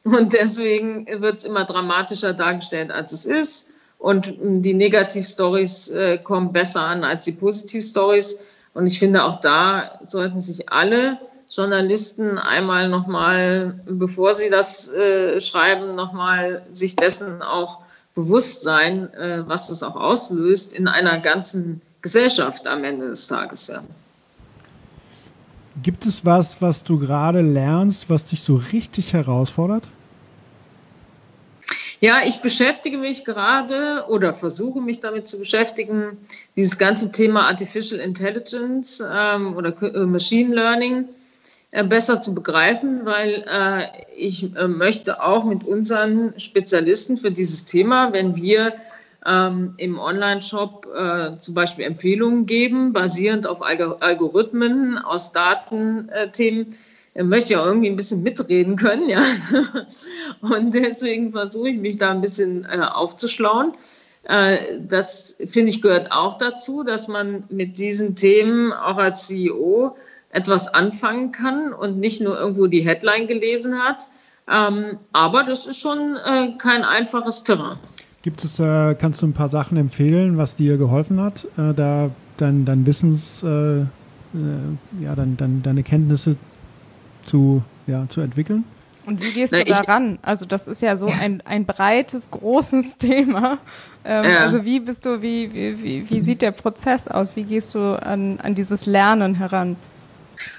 Und 0.04 0.34
deswegen 0.34 1.08
wird 1.22 1.40
es 1.40 1.44
immer 1.44 1.66
dramatischer 1.66 2.34
dargestellt, 2.34 2.92
als 2.92 3.12
es 3.12 3.26
ist. 3.26 3.70
Und 3.98 4.34
die 4.40 4.74
Negativstories 4.74 5.90
äh, 5.90 6.18
kommen 6.20 6.54
besser 6.54 6.82
an 6.82 7.04
als 7.04 7.26
die 7.26 7.34
Positivstories. 7.34 8.40
Und 8.80 8.88
ich 8.88 8.98
finde, 8.98 9.26
auch 9.26 9.42
da 9.42 10.00
sollten 10.04 10.40
sich 10.40 10.72
alle 10.72 11.18
Journalisten 11.50 12.38
einmal 12.38 12.88
nochmal, 12.88 13.78
bevor 13.86 14.34
sie 14.34 14.50
das 14.50 14.88
äh, 14.88 15.38
schreiben, 15.42 15.96
nochmal 15.96 16.62
sich 16.72 16.96
dessen 16.96 17.42
auch 17.42 17.80
bewusst 18.16 18.64
sein, 18.64 19.14
äh, 19.16 19.44
was 19.46 19.68
das 19.68 19.84
auch 19.84 19.98
auslöst 19.98 20.72
in 20.72 20.88
einer 20.88 21.20
ganzen 21.20 21.82
Gesellschaft 22.02 22.68
am 22.68 22.86
Ende 22.86 23.10
des 23.10 23.28
Tages. 23.28 23.68
Ja. 23.68 23.84
Gibt 25.84 26.06
es 26.06 26.24
was, 26.24 26.62
was 26.62 26.86
du 26.86 27.00
gerade 27.00 27.42
lernst, 27.42 28.10
was 28.10 28.24
dich 28.24 28.42
so 28.42 28.62
richtig 28.72 29.12
herausfordert? 29.12 29.90
Ja, 32.02 32.22
ich 32.26 32.40
beschäftige 32.42 32.98
mich 32.98 33.26
gerade 33.26 34.06
oder 34.08 34.34
versuche 34.34 34.80
mich 34.80 35.02
damit 35.02 35.28
zu 35.28 35.38
beschäftigen, 35.38 36.18
dieses 36.56 36.78
ganze 36.78 37.12
Thema 37.12 37.48
Artificial 37.48 38.00
Intelligence 38.00 39.04
ähm, 39.14 39.56
oder 39.58 39.76
äh, 39.84 40.06
Machine 40.06 40.56
Learning 40.56 41.10
äh, 41.72 41.84
besser 41.84 42.22
zu 42.22 42.34
begreifen, 42.34 43.02
weil 43.04 43.46
äh, 43.48 43.88
ich 44.16 44.56
äh, 44.56 44.68
möchte 44.68 45.22
auch 45.22 45.44
mit 45.44 45.66
unseren 45.66 46.40
Spezialisten 46.40 47.18
für 47.18 47.32
dieses 47.32 47.66
Thema, 47.66 48.14
wenn 48.14 48.36
wir 48.38 48.76
ähm, 49.26 49.74
im 49.76 50.00
Online-Shop 50.00 50.88
äh, 50.96 51.38
zum 51.38 51.54
Beispiel 51.54 51.84
Empfehlungen 51.84 52.46
geben, 52.46 52.94
basierend 52.94 53.46
auf 53.46 53.62
Algorithmen 53.62 54.98
aus 54.98 55.34
Datenthemen. 55.34 56.68
Äh, 57.14 57.24
möchte 57.24 57.54
ja 57.54 57.66
irgendwie 57.66 57.90
ein 57.90 57.96
bisschen 57.96 58.24
mitreden 58.24 58.76
können, 58.76 59.10
ja. 59.10 59.24
Und 60.42 60.74
deswegen 60.74 61.30
versuche 61.32 61.70
ich 61.70 61.78
mich 61.80 61.98
da 61.98 62.12
ein 62.12 62.22
bisschen 62.22 62.66
äh, 62.66 62.80
aufzuschlauen. 62.80 63.74
Äh, 64.24 64.80
das 64.88 65.38
finde 65.46 65.72
ich 65.72 65.82
gehört 65.82 66.12
auch 66.12 66.38
dazu, 66.38 66.84
dass 66.84 67.08
man 67.08 67.44
mit 67.50 67.78
diesen 67.78 68.16
Themen 68.16 68.72
auch 68.74 68.98
als 68.98 69.28
CEO 69.28 69.96
etwas 70.32 70.68
anfangen 70.68 71.32
kann 71.32 71.74
und 71.74 72.00
nicht 72.00 72.22
nur 72.22 72.38
irgendwo 72.38 72.68
die 72.68 72.82
Headline 72.82 73.28
gelesen 73.28 73.80
hat. 73.80 74.04
Ähm, 74.52 74.98
aber 75.14 75.44
das 75.44 75.66
ist 75.66 75.80
schon 75.80 76.18
äh, 76.18 76.52
kein 76.58 76.84
einfaches 76.84 77.44
Terrain. 77.44 77.78
Gibt 78.22 78.44
es, 78.44 78.60
äh, 78.60 78.96
kannst 78.96 79.22
du 79.22 79.28
ein 79.28 79.34
paar 79.34 79.50
Sachen 79.50 79.78
empfehlen, 79.78 80.38
was 80.38 80.56
dir 80.56 80.78
geholfen 80.78 81.22
hat, 81.22 81.46
äh, 81.58 81.74
da 81.74 82.12
dein, 82.38 82.66
dein 82.66 82.86
Wissens, 82.86 83.44
äh, 83.44 83.80
ja, 85.02 85.16
dein, 85.16 85.38
dein, 85.38 85.64
deine 85.64 85.82
Kenntnisse 85.82 86.36
zu, 87.26 87.64
ja, 87.88 88.08
zu 88.10 88.22
entwickeln? 88.22 88.64
Und 89.06 89.26
wie 89.26 89.32
gehst 89.32 89.54
Na, 89.54 89.64
du 89.64 89.72
daran? 89.72 90.20
Also 90.22 90.46
das 90.46 90.68
ist 90.68 90.84
ja 90.84 90.96
so 90.96 91.08
ein, 91.08 91.42
ein 91.46 91.66
breites, 91.66 92.30
großes 92.30 92.98
Thema. 93.00 93.58
Ähm, 94.06 94.24
ja. 94.24 94.40
Also 94.42 94.66
wie 94.66 94.80
bist 94.80 95.06
du, 95.06 95.22
wie, 95.22 95.52
wie, 95.54 95.84
wie, 95.84 96.10
wie 96.10 96.20
sieht 96.22 96.42
der 96.42 96.52
Prozess 96.52 97.08
aus? 97.08 97.36
Wie 97.36 97.44
gehst 97.44 97.74
du 97.74 98.00
an, 98.02 98.40
an 98.40 98.54
dieses 98.54 98.86
Lernen 98.86 99.36
heran? 99.36 99.78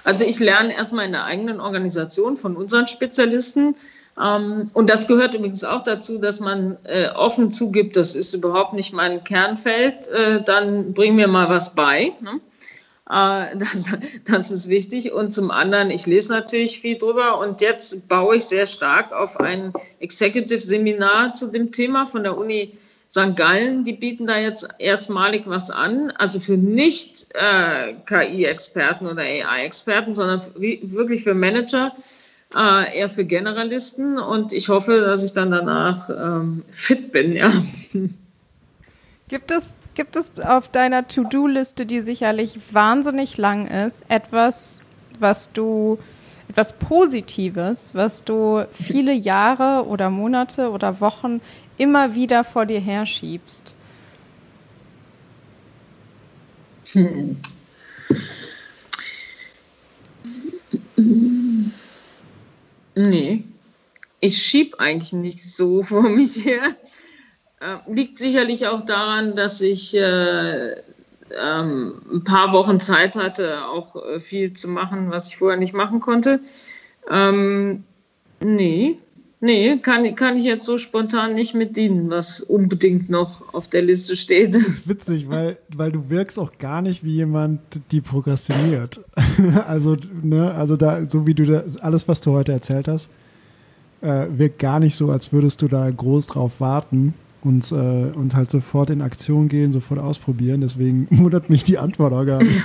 Also 0.05 0.25
ich 0.25 0.41
lerne 0.41 0.75
erstmal 0.75 1.07
in 1.07 1.13
der 1.13 1.25
eigenen 1.25 1.61
Organisation 1.61 2.37
von 2.37 2.57
unseren 2.57 2.89
Spezialisten. 2.89 3.77
Ähm, 4.21 4.67
und 4.75 4.91
das 4.91 5.07
gehört 5.07 5.35
übrigens 5.35 5.65
auch 5.65 5.85
dazu, 5.85 6.19
dass 6.19 6.41
man 6.41 6.77
äh, 6.85 7.09
offen 7.09 7.53
zugibt, 7.53 7.97
das 7.97 8.15
ist 8.15 8.35
überhaupt 8.35 8.73
nicht 8.73 8.93
mein 8.93 9.25
Kernfeld, 9.25 10.09
äh, 10.09 10.43
dann 10.43 10.93
bring 10.93 11.15
mir 11.15 11.29
mal 11.29 11.49
was 11.49 11.75
bei. 11.75 12.13
Ne? 12.21 12.41
Äh, 13.11 13.57
das, 13.57 13.93
das 14.25 14.51
ist 14.51 14.69
wichtig. 14.69 15.13
Und 15.13 15.35
zum 15.35 15.51
anderen, 15.51 15.91
ich 15.91 16.07
lese 16.07 16.33
natürlich 16.33 16.81
viel 16.81 16.99
drüber 16.99 17.39
und 17.39 17.61
jetzt 17.61 18.09
baue 18.09 18.37
ich 18.37 18.45
sehr 18.45 18.67
stark 18.67 19.13
auf 19.13 19.39
ein 19.41 19.73
Executive-Seminar 19.99 21.35
zu 21.35 21.49
dem 21.49 21.73
Thema 21.73 22.07
von 22.07 22.23
der 22.23 22.39
Uni 22.39 22.73
St. 23.11 23.35
Gallen, 23.35 23.83
die 23.83 23.93
bieten 23.93 24.27
da 24.27 24.39
jetzt 24.39 24.69
erstmalig 24.79 25.43
was 25.47 25.73
an, 25.73 26.13
also 26.13 26.39
für 26.39 26.57
nicht 26.57 27.35
äh, 27.35 27.95
KI-Experten 28.07 29.09
oder 29.09 29.23
AI-Experten, 29.23 30.15
sondern 30.15 30.41
wirklich 30.55 31.25
für 31.25 31.35
Manager, 31.35 31.93
äh, 32.55 32.99
eher 32.99 33.09
für 33.09 33.25
Generalisten. 33.25 34.17
Und 34.17 34.53
ich 34.53 34.69
hoffe, 34.69 35.01
dass 35.01 35.25
ich 35.25 35.33
dann 35.33 35.51
danach 35.51 36.09
ähm, 36.09 36.63
fit 36.71 37.11
bin, 37.11 37.35
ja. 37.35 37.51
Gibt 39.27 39.51
es, 39.51 39.75
gibt 40.01 40.17
es 40.17 40.33
auf 40.43 40.71
deiner 40.71 41.09
To-Do-Liste, 41.09 41.85
die 41.85 42.01
sicherlich 42.01 42.59
wahnsinnig 42.71 43.37
lang 43.37 43.67
ist, 43.67 44.03
etwas, 44.09 44.81
was 45.19 45.53
du 45.53 45.99
etwas 46.49 46.73
Positives, 46.73 47.95
was 47.95 48.25
du 48.25 48.65
viele 48.73 49.13
Jahre 49.13 49.87
oder 49.87 50.09
Monate 50.09 50.71
oder 50.71 51.03
Wochen 51.03 51.43
immer 51.77 52.15
wieder 52.15 52.45
vor 52.45 52.65
dir 52.65 52.81
herschiebst? 52.81 53.75
Hm. 56.93 57.37
Nee, 62.95 63.45
ich 64.21 64.43
schieb 64.43 64.77
eigentlich 64.81 65.13
nicht 65.13 65.45
so 65.45 65.83
vor 65.83 66.09
mich 66.09 66.43
her. 66.47 66.75
Äh, 67.61 67.77
liegt 67.93 68.19
sicherlich 68.19 68.67
auch 68.67 68.85
daran, 68.85 69.37
dass 69.37 69.61
ich 69.61 69.95
äh, 69.95 70.71
ähm, 70.73 72.03
ein 72.13 72.25
paar 72.25 72.53
Wochen 72.53 72.81
Zeit 72.81 73.17
hatte, 73.17 73.65
auch 73.65 73.97
äh, 73.97 74.21
viel 74.21 74.55
zu 74.55 74.69
machen, 74.69 75.11
was 75.11 75.29
ich 75.29 75.37
vorher 75.37 75.59
nicht 75.59 75.75
machen 75.75 76.01
konnte. 76.01 76.41
Ähm, 77.11 77.85
nee, 78.41 78.97
Nee, 79.43 79.79
kann, 79.79 80.15
kann 80.17 80.37
ich 80.37 80.45
jetzt 80.45 80.67
so 80.67 80.77
spontan 80.77 81.33
nicht 81.33 81.55
mit 81.55 81.79
dienen, 81.79 82.11
was 82.11 82.43
unbedingt 82.43 83.09
noch 83.09 83.55
auf 83.55 83.69
der 83.69 83.81
Liste 83.81 84.15
steht. 84.15 84.55
Das 84.55 84.69
ist 84.69 84.87
witzig, 84.87 85.31
weil, 85.31 85.57
weil 85.75 85.91
du 85.91 86.11
wirkst 86.11 86.39
auch 86.39 86.53
gar 86.59 86.83
nicht 86.83 87.05
wie 87.05 87.15
jemand, 87.15 87.61
die 87.91 88.03
prokrastiniert. 88.03 89.01
also, 89.67 89.97
ne, 90.23 90.53
also 90.53 90.77
da, 90.77 91.09
so 91.09 91.27
wie 91.27 91.33
du 91.33 91.47
das, 91.47 91.79
alles, 91.79 92.07
was 92.07 92.21
du 92.21 92.33
heute 92.33 92.53
erzählt 92.53 92.87
hast, 92.87 93.09
äh, 94.03 94.27
wirkt 94.29 94.59
gar 94.59 94.79
nicht 94.79 94.95
so, 94.95 95.11
als 95.11 95.33
würdest 95.33 95.63
du 95.63 95.69
da 95.69 95.89
groß 95.91 96.27
drauf 96.27 96.61
warten 96.61 97.15
und, 97.43 97.73
äh, 97.73 97.75
und 97.75 98.35
halt 98.35 98.51
sofort 98.51 98.91
in 98.91 99.03
Aktion 99.03 99.49
gehen, 99.49 99.73
sofort 99.73 100.01
ausprobieren. 100.01 100.61
Deswegen 100.61 101.09
wundert 101.11 101.51
mich 101.51 101.65
die 101.65 101.79
Antwort 101.79 102.13
auch 102.13 102.25
gar 102.25 102.43
nicht. 102.43 102.61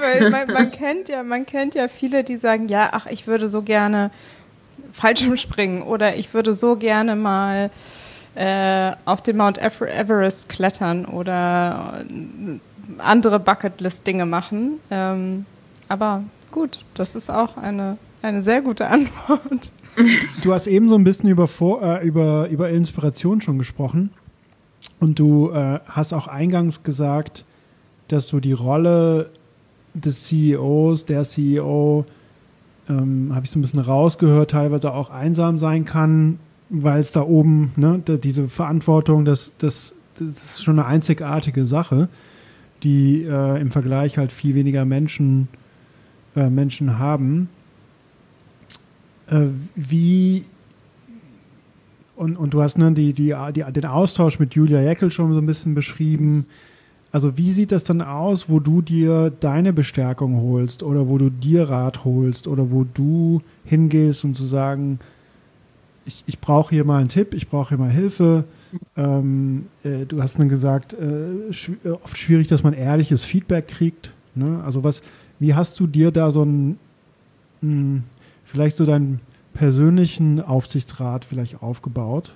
weil 0.00 0.30
man, 0.30 0.48
man, 0.48 0.70
kennt 0.70 1.08
ja, 1.08 1.22
man 1.22 1.46
kennt 1.46 1.74
ja 1.74 1.88
viele, 1.88 2.24
die 2.24 2.36
sagen, 2.36 2.68
ja, 2.68 2.90
ach, 2.92 3.06
ich 3.06 3.26
würde 3.26 3.48
so 3.48 3.62
gerne 3.62 4.10
Fallschirm 4.92 5.36
springen 5.36 5.82
oder 5.82 6.16
ich 6.16 6.32
würde 6.34 6.54
so 6.54 6.76
gerne 6.76 7.16
mal 7.16 7.70
äh, 8.34 8.92
auf 9.04 9.22
den 9.22 9.36
Mount 9.36 9.58
Everest 9.58 10.48
klettern 10.48 11.04
oder 11.04 12.04
andere 12.98 13.40
Bucketlist-Dinge 13.40 14.26
machen. 14.26 14.80
Ähm, 14.90 15.46
aber 15.88 16.24
gut, 16.50 16.80
das 16.94 17.14
ist 17.14 17.30
auch 17.30 17.56
eine, 17.56 17.98
eine 18.22 18.42
sehr 18.42 18.62
gute 18.62 18.88
Antwort. 18.88 19.72
Du 20.42 20.52
hast 20.52 20.66
eben 20.66 20.88
so 20.88 20.96
ein 20.96 21.04
bisschen 21.04 21.28
über, 21.28 21.46
Vor 21.46 21.82
äh, 21.82 22.06
über, 22.06 22.48
über 22.48 22.70
Inspiration 22.70 23.40
schon 23.40 23.58
gesprochen 23.58 24.10
und 25.00 25.18
du 25.18 25.50
äh, 25.50 25.80
hast 25.86 26.12
auch 26.12 26.26
eingangs 26.26 26.82
gesagt, 26.82 27.44
dass 28.08 28.26
du 28.26 28.40
die 28.40 28.52
Rolle 28.52 29.30
des 29.94 30.24
CEOs, 30.24 31.06
der 31.06 31.24
CEO, 31.24 32.04
ähm, 32.88 33.30
habe 33.34 33.46
ich 33.46 33.50
so 33.50 33.58
ein 33.58 33.62
bisschen 33.62 33.80
rausgehört, 33.80 34.50
teilweise 34.50 34.92
auch 34.92 35.10
einsam 35.10 35.58
sein 35.58 35.84
kann, 35.84 36.38
weil 36.68 37.00
es 37.00 37.12
da 37.12 37.22
oben, 37.22 37.72
ne, 37.76 38.02
da, 38.04 38.16
diese 38.16 38.48
Verantwortung, 38.48 39.24
das, 39.24 39.52
das, 39.58 39.94
das 40.18 40.28
ist 40.28 40.64
schon 40.64 40.78
eine 40.78 40.88
einzigartige 40.88 41.64
Sache, 41.64 42.08
die 42.82 43.22
äh, 43.22 43.60
im 43.60 43.70
Vergleich 43.70 44.18
halt 44.18 44.32
viel 44.32 44.54
weniger 44.54 44.84
Menschen, 44.84 45.48
äh, 46.36 46.50
Menschen 46.50 46.98
haben. 46.98 47.48
Äh, 49.28 49.46
wie 49.74 50.44
und, 52.16 52.36
und 52.36 52.54
du 52.54 52.62
hast 52.62 52.78
ne, 52.78 52.92
die, 52.92 53.12
die, 53.12 53.34
die, 53.54 53.64
den 53.72 53.86
Austausch 53.86 54.38
mit 54.38 54.54
Julia 54.54 54.80
Jeckel 54.80 55.10
schon 55.10 55.32
so 55.32 55.40
ein 55.40 55.46
bisschen 55.46 55.74
beschrieben. 55.74 56.46
Also 57.10 57.36
wie 57.36 57.52
sieht 57.52 57.72
das 57.72 57.84
dann 57.84 58.02
aus, 58.02 58.48
wo 58.48 58.60
du 58.60 58.82
dir 58.82 59.30
deine 59.30 59.72
Bestärkung 59.72 60.40
holst 60.40 60.82
oder 60.82 61.08
wo 61.08 61.18
du 61.18 61.30
dir 61.30 61.68
Rat 61.68 62.04
holst 62.04 62.48
oder 62.48 62.70
wo 62.70 62.84
du 62.84 63.40
hingehst 63.64 64.24
und 64.24 64.34
zu 64.34 64.44
sagen, 64.46 64.98
ich, 66.06 66.24
ich 66.26 66.40
brauche 66.40 66.74
hier 66.74 66.84
mal 66.84 66.98
einen 66.98 67.08
Tipp, 67.08 67.34
ich 67.34 67.48
brauche 67.48 67.70
hier 67.70 67.78
mal 67.78 67.90
Hilfe. 67.90 68.44
Ähm, 68.96 69.66
äh, 69.84 70.04
du 70.06 70.22
hast 70.22 70.38
dann 70.38 70.48
gesagt, 70.48 70.94
äh, 70.94 71.52
schw 71.52 71.74
äh, 71.84 71.90
oft 71.90 72.18
schwierig, 72.18 72.48
dass 72.48 72.62
man 72.62 72.74
ehrliches 72.74 73.24
Feedback 73.24 73.68
kriegt. 73.68 74.12
Ne? 74.34 74.62
Also 74.64 74.82
was, 74.84 75.00
wie 75.38 75.54
hast 75.54 75.78
du 75.78 75.86
dir 75.86 76.10
da 76.10 76.32
so 76.32 76.42
einen, 76.42 76.78
mh, 77.60 77.70
hm, 77.70 78.02
vielleicht 78.54 78.76
so 78.76 78.86
deinen 78.86 79.20
persönlichen 79.52 80.40
Aufsichtsrat 80.40 81.26
vielleicht 81.26 81.62
aufgebaut, 81.62 82.34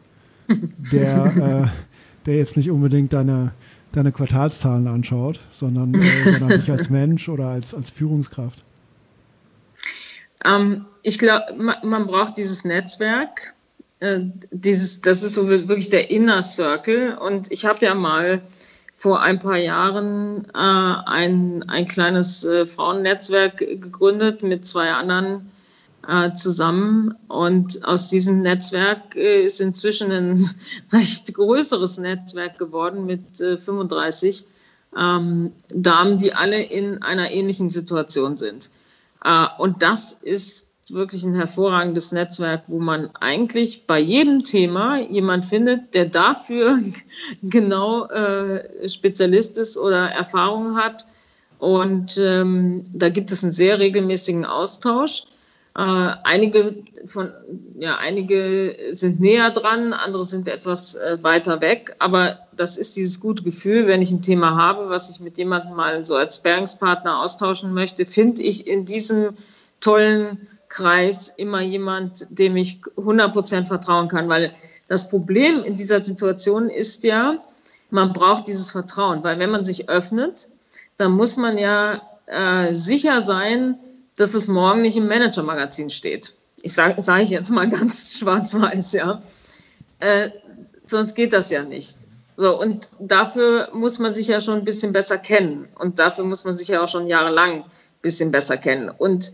der, 0.92 1.26
äh, 1.72 2.26
der 2.26 2.36
jetzt 2.36 2.56
nicht 2.56 2.70
unbedingt 2.70 3.12
deine 3.12 3.52
deine 3.92 4.12
Quartalszahlen 4.12 4.86
anschaut, 4.86 5.40
sondern, 5.50 5.94
äh, 5.94 6.32
sondern 6.32 6.58
nicht 6.58 6.70
als 6.70 6.90
Mensch 6.90 7.28
oder 7.28 7.48
als, 7.48 7.74
als 7.74 7.90
Führungskraft? 7.90 8.62
Ähm, 10.44 10.84
ich 11.02 11.18
glaube, 11.18 11.54
man, 11.56 11.76
man, 11.82 12.06
braucht 12.06 12.36
dieses 12.36 12.64
Netzwerk. 12.64 13.54
Äh, 14.00 14.20
dieses, 14.50 15.00
das 15.00 15.22
ist 15.22 15.34
so 15.34 15.48
wirklich 15.48 15.90
der 15.90 16.10
Inner 16.10 16.42
Circle. 16.42 17.16
Und 17.16 17.50
ich 17.50 17.64
habe 17.64 17.84
ja 17.84 17.94
mal 17.94 18.42
vor 18.96 19.22
ein 19.22 19.38
paar 19.38 19.56
Jahren 19.56 20.44
äh, 20.54 20.58
ein, 20.58 21.64
ein 21.68 21.86
kleines 21.86 22.44
äh, 22.44 22.66
Frauennetzwerk 22.66 23.58
gegründet 23.58 24.42
mit 24.42 24.66
zwei 24.66 24.92
anderen 24.92 25.50
äh, 26.06 26.32
zusammen. 26.32 27.14
Und 27.28 27.84
aus 27.84 28.08
diesem 28.08 28.42
Netzwerk 28.42 29.16
äh, 29.16 29.44
ist 29.44 29.60
inzwischen 29.60 30.10
ein 30.12 30.48
recht 30.92 31.34
größeres 31.34 31.98
Netzwerk 31.98 32.58
geworden 32.58 33.06
mit 33.06 33.40
äh, 33.40 33.58
35 33.58 34.46
ähm, 34.98 35.52
Damen, 35.68 36.18
die 36.18 36.32
alle 36.32 36.62
in 36.62 37.02
einer 37.02 37.30
ähnlichen 37.30 37.70
Situation 37.70 38.36
sind. 38.36 38.70
Äh, 39.24 39.46
und 39.58 39.82
das 39.82 40.12
ist 40.12 40.68
wirklich 40.90 41.24
ein 41.24 41.34
hervorragendes 41.34 42.12
Netzwerk, 42.12 42.62
wo 42.66 42.78
man 42.78 43.10
eigentlich 43.20 43.86
bei 43.86 43.98
jedem 44.00 44.42
Thema 44.42 44.98
jemand 44.98 45.44
findet, 45.44 45.94
der 45.94 46.06
dafür 46.06 46.78
genau 47.42 48.06
äh, 48.06 48.88
Spezialist 48.88 49.58
ist 49.58 49.76
oder 49.76 50.10
Erfahrung 50.10 50.76
hat. 50.76 51.06
Und 51.58 52.18
ähm, 52.18 52.84
da 52.92 53.08
gibt 53.08 53.32
es 53.32 53.42
einen 53.42 53.52
sehr 53.52 53.78
regelmäßigen 53.78 54.44
Austausch. 54.44 55.24
Äh, 55.78 56.16
einige 56.24 56.74
von, 57.04 57.30
ja, 57.78 57.98
einige 57.98 58.76
sind 58.90 59.20
näher 59.20 59.50
dran, 59.50 59.92
andere 59.92 60.24
sind 60.24 60.48
etwas 60.48 60.96
äh, 60.96 61.18
weiter 61.22 61.60
weg. 61.60 61.94
Aber 62.00 62.40
das 62.56 62.76
ist 62.76 62.96
dieses 62.96 63.20
gute 63.20 63.44
Gefühl, 63.44 63.86
wenn 63.86 64.02
ich 64.02 64.10
ein 64.10 64.20
Thema 64.20 64.56
habe, 64.56 64.88
was 64.90 65.08
ich 65.08 65.20
mit 65.20 65.38
jemandem 65.38 65.74
mal 65.74 66.04
so 66.04 66.16
als 66.16 66.34
Sparringspartner 66.34 67.20
austauschen 67.20 67.72
möchte, 67.74 68.06
finde 68.06 68.42
ich 68.42 68.66
in 68.66 68.86
diesem 68.86 69.36
tollen 69.78 70.48
Kreis 70.68 71.32
immer 71.36 71.60
jemand, 71.60 72.26
dem 72.28 72.56
ich 72.56 72.80
100% 72.96 73.66
vertrauen 73.66 74.08
kann. 74.08 74.28
Weil 74.28 74.52
das 74.88 75.08
Problem 75.08 75.62
in 75.62 75.76
dieser 75.76 76.02
Situation 76.02 76.70
ist 76.70 77.04
ja, 77.04 77.38
man 77.90 78.12
braucht 78.12 78.48
dieses 78.48 78.72
Vertrauen. 78.72 79.22
Weil 79.22 79.38
wenn 79.38 79.50
man 79.50 79.62
sich 79.62 79.88
öffnet, 79.88 80.48
dann 80.96 81.12
muss 81.12 81.36
man 81.36 81.56
ja 81.56 82.02
äh, 82.26 82.74
sicher 82.74 83.22
sein, 83.22 83.78
dass 84.18 84.34
es 84.34 84.48
morgen 84.48 84.82
nicht 84.82 84.96
im 84.96 85.06
Manager-Magazin 85.06 85.90
steht. 85.90 86.34
Ich 86.62 86.74
sage 86.74 87.02
sag 87.02 87.22
ich 87.22 87.30
jetzt 87.30 87.50
mal 87.50 87.68
ganz 87.70 88.18
schwarz-weiß, 88.18 88.92
ja. 88.92 89.22
Äh, 90.00 90.30
sonst 90.86 91.14
geht 91.14 91.32
das 91.32 91.50
ja 91.50 91.62
nicht. 91.62 91.96
So, 92.36 92.60
und 92.60 92.88
dafür 93.00 93.70
muss 93.72 93.98
man 93.98 94.14
sich 94.14 94.28
ja 94.28 94.40
schon 94.40 94.58
ein 94.58 94.64
bisschen 94.64 94.92
besser 94.92 95.18
kennen. 95.18 95.68
Und 95.76 95.98
dafür 95.98 96.24
muss 96.24 96.44
man 96.44 96.56
sich 96.56 96.68
ja 96.68 96.82
auch 96.82 96.88
schon 96.88 97.08
jahrelang 97.08 97.62
ein 97.62 97.70
bisschen 98.00 98.30
besser 98.30 98.56
kennen. 98.56 98.90
Und 98.90 99.32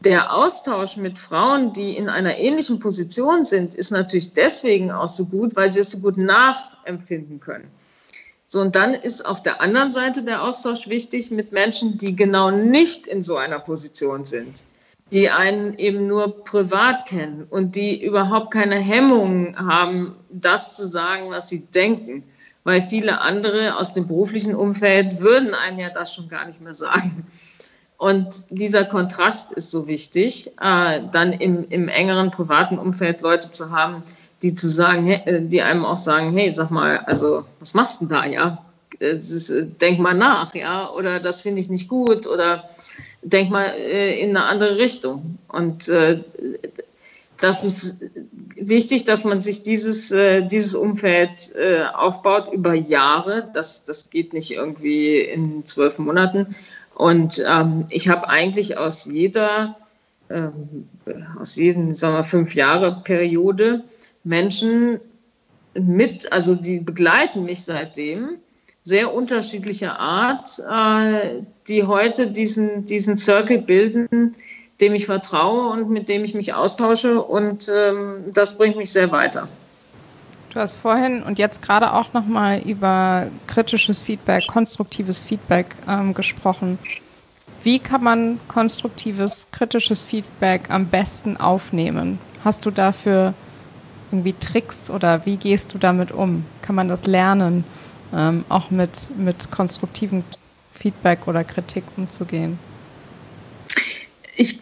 der 0.00 0.34
Austausch 0.34 0.98
mit 0.98 1.18
Frauen, 1.18 1.72
die 1.72 1.96
in 1.96 2.08
einer 2.08 2.36
ähnlichen 2.36 2.78
Position 2.78 3.44
sind, 3.44 3.74
ist 3.74 3.90
natürlich 3.90 4.34
deswegen 4.34 4.90
auch 4.90 5.08
so 5.08 5.24
gut, 5.26 5.56
weil 5.56 5.72
sie 5.72 5.80
es 5.80 5.90
so 5.90 6.00
gut 6.00 6.18
nachempfinden 6.18 7.40
können. 7.40 7.70
So, 8.48 8.60
und 8.60 8.76
dann 8.76 8.94
ist 8.94 9.26
auf 9.26 9.42
der 9.42 9.60
anderen 9.60 9.90
Seite 9.90 10.22
der 10.22 10.42
Austausch 10.42 10.88
wichtig 10.88 11.30
mit 11.30 11.52
Menschen, 11.52 11.98
die 11.98 12.14
genau 12.14 12.50
nicht 12.50 13.06
in 13.06 13.22
so 13.22 13.36
einer 13.36 13.58
Position 13.58 14.24
sind, 14.24 14.64
die 15.12 15.30
einen 15.30 15.76
eben 15.78 16.06
nur 16.06 16.44
privat 16.44 17.06
kennen 17.06 17.46
und 17.50 17.74
die 17.74 18.02
überhaupt 18.02 18.52
keine 18.52 18.76
Hemmungen 18.76 19.56
haben, 19.58 20.14
das 20.30 20.76
zu 20.76 20.86
sagen, 20.86 21.30
was 21.30 21.48
sie 21.48 21.66
denken. 21.66 22.22
Weil 22.62 22.82
viele 22.82 23.20
andere 23.20 23.76
aus 23.76 23.94
dem 23.94 24.08
beruflichen 24.08 24.54
Umfeld 24.54 25.20
würden 25.20 25.54
einem 25.54 25.78
ja 25.78 25.90
das 25.90 26.12
schon 26.12 26.28
gar 26.28 26.46
nicht 26.46 26.60
mehr 26.60 26.74
sagen. 26.74 27.24
Und 27.98 28.44
dieser 28.50 28.84
Kontrast 28.84 29.52
ist 29.52 29.70
so 29.70 29.86
wichtig, 29.86 30.52
äh, 30.60 31.00
dann 31.12 31.32
im, 31.32 31.68
im 31.70 31.88
engeren 31.88 32.30
privaten 32.30 32.78
Umfeld 32.78 33.22
Leute 33.22 33.50
zu 33.50 33.70
haben, 33.70 34.02
die 34.42 34.54
zu 34.54 34.68
sagen, 34.68 35.08
äh, 35.10 35.42
die 35.42 35.62
einem 35.62 35.84
auch 35.84 35.96
sagen, 35.96 36.32
hey, 36.32 36.52
sag 36.54 36.70
mal, 36.70 36.98
also 36.98 37.44
was 37.60 37.74
machst 37.74 38.02
du 38.02 38.06
da, 38.06 38.24
ja? 38.26 38.64
Ist, 38.98 39.50
äh, 39.50 39.66
denk 39.66 39.98
mal 39.98 40.14
nach, 40.14 40.54
ja, 40.54 40.90
oder 40.90 41.20
das 41.20 41.42
finde 41.42 41.60
ich 41.60 41.68
nicht 41.68 41.88
gut, 41.88 42.26
oder 42.26 42.68
denk 43.22 43.50
mal 43.50 43.66
äh, 43.66 44.20
in 44.20 44.30
eine 44.30 44.44
andere 44.46 44.76
Richtung. 44.76 45.38
Und 45.48 45.88
äh, 45.88 46.20
das 47.38 47.64
ist 47.64 47.98
wichtig, 48.54 49.04
dass 49.04 49.24
man 49.24 49.42
sich 49.42 49.62
dieses, 49.62 50.10
äh, 50.10 50.42
dieses 50.42 50.74
Umfeld 50.74 51.54
äh, 51.54 51.84
aufbaut 51.94 52.52
über 52.52 52.74
Jahre. 52.74 53.50
Das, 53.52 53.84
das 53.84 54.10
geht 54.10 54.32
nicht 54.32 54.52
irgendwie 54.52 55.20
in 55.20 55.64
zwölf 55.64 55.98
Monaten. 55.98 56.54
Und 56.94 57.44
ähm, 57.46 57.86
ich 57.90 58.08
habe 58.08 58.28
eigentlich 58.28 58.78
aus 58.78 59.04
jeder, 59.04 59.76
ähm, 60.30 60.88
aus 61.38 61.56
jedem, 61.56 61.92
sagen 61.92 62.14
wir, 62.14 62.24
fünf 62.24 62.54
Jahre 62.54 63.02
Periode 63.04 63.84
Menschen 64.26 65.00
mit, 65.74 66.32
also 66.32 66.54
die 66.54 66.80
begleiten 66.80 67.44
mich 67.44 67.64
seitdem, 67.64 68.38
sehr 68.82 69.14
unterschiedlicher 69.14 69.98
Art, 69.98 70.58
äh, 70.58 71.42
die 71.68 71.84
heute 71.84 72.26
diesen, 72.28 72.86
diesen 72.86 73.16
Circle 73.16 73.58
bilden, 73.58 74.34
dem 74.80 74.94
ich 74.94 75.06
vertraue 75.06 75.70
und 75.70 75.90
mit 75.90 76.08
dem 76.08 76.24
ich 76.24 76.34
mich 76.34 76.54
austausche 76.54 77.22
und 77.22 77.70
ähm, 77.72 78.24
das 78.32 78.58
bringt 78.58 78.76
mich 78.76 78.92
sehr 78.92 79.10
weiter. 79.10 79.48
Du 80.50 80.60
hast 80.60 80.76
vorhin 80.76 81.22
und 81.22 81.38
jetzt 81.38 81.62
gerade 81.62 81.92
auch 81.92 82.12
nochmal 82.12 82.60
über 82.60 83.28
kritisches 83.46 84.00
Feedback, 84.00 84.46
konstruktives 84.46 85.20
Feedback 85.20 85.66
ähm, 85.88 86.14
gesprochen. 86.14 86.78
Wie 87.62 87.78
kann 87.78 88.02
man 88.02 88.40
konstruktives, 88.48 89.48
kritisches 89.50 90.02
Feedback 90.02 90.70
am 90.70 90.86
besten 90.86 91.36
aufnehmen? 91.36 92.18
Hast 92.44 92.64
du 92.64 92.70
dafür 92.70 93.34
irgendwie 94.10 94.34
Tricks 94.34 94.90
oder 94.90 95.26
wie 95.26 95.36
gehst 95.36 95.74
du 95.74 95.78
damit 95.78 96.12
um? 96.12 96.44
Kann 96.62 96.74
man 96.74 96.88
das 96.88 97.06
lernen, 97.06 97.64
ähm, 98.14 98.44
auch 98.48 98.70
mit, 98.70 99.10
mit 99.16 99.50
konstruktivem 99.50 100.24
Feedback 100.72 101.26
oder 101.26 101.44
Kritik 101.44 101.84
umzugehen? 101.96 102.58
Ich, 104.36 104.60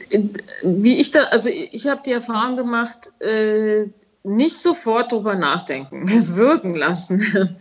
wie 0.63 0.97
ich 0.97 1.11
da, 1.11 1.25
also 1.25 1.51
ich 1.51 1.89
habe 1.89 2.01
die 2.07 2.13
Erfahrung 2.13 2.57
gemacht, 2.57 3.13
äh, 3.21 3.87
nicht 4.23 4.57
sofort 4.57 5.13
drüber 5.13 5.35
nachdenken, 5.35 6.09
wirken 6.37 6.75
lassen, 6.75 7.57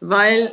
weil 0.00 0.52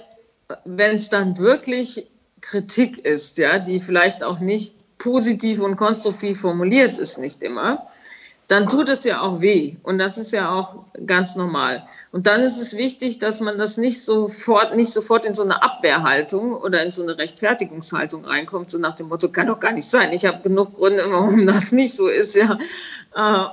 wenn 0.64 0.96
es 0.96 1.10
dann 1.10 1.38
wirklich 1.38 2.08
Kritik 2.42 3.00
ist, 3.00 3.38
ja, 3.38 3.60
die 3.60 3.80
vielleicht 3.80 4.24
auch 4.24 4.40
nicht 4.40 4.76
positiv 4.98 5.60
und 5.60 5.76
konstruktiv 5.76 6.42
formuliert 6.42 6.98
ist, 6.98 7.18
nicht 7.18 7.42
immer, 7.44 7.88
dann 8.48 8.68
tut 8.68 8.90
es 8.90 9.04
ja 9.04 9.22
auch 9.22 9.42
weh. 9.42 9.76
Und 9.82 9.98
das 9.98 10.18
ist 10.18 10.32
ja 10.32 10.52
auch 10.52 10.86
ganz 11.06 11.36
normal. 11.36 11.88
Und 12.12 12.28
dann 12.28 12.42
ist 12.42 12.62
es 12.62 12.78
wichtig, 12.78 13.18
dass 13.20 13.42
man 13.42 13.58
das 13.58 13.78
nicht 13.78 14.04
sofort, 14.04 14.76
nicht 14.76 14.92
sofort 14.92 15.26
in 15.26 15.34
so 15.34 15.44
eine 15.44 15.64
Abwehrhaltung 15.64 16.54
oder 16.54 16.84
in 16.84 16.92
so 16.92 17.02
eine 17.02 17.18
Rechtfertigungshaltung 17.18 18.24
reinkommt, 18.26 18.70
so 18.70 18.78
nach 18.78 18.96
dem 18.96 19.08
Motto, 19.08 19.30
kann 19.30 19.48
doch 19.48 19.60
gar 19.60 19.72
nicht 19.72 19.90
sein. 19.90 20.14
Ich 20.14 20.26
habe 20.26 20.44
genug 20.44 20.76
Gründe, 20.76 21.06
warum 21.10 21.48
das 21.48 21.72
nicht 21.72 21.96
so 21.96 22.08
ist, 22.08 22.36
ja. 22.36 22.60
Äh, 23.16 23.46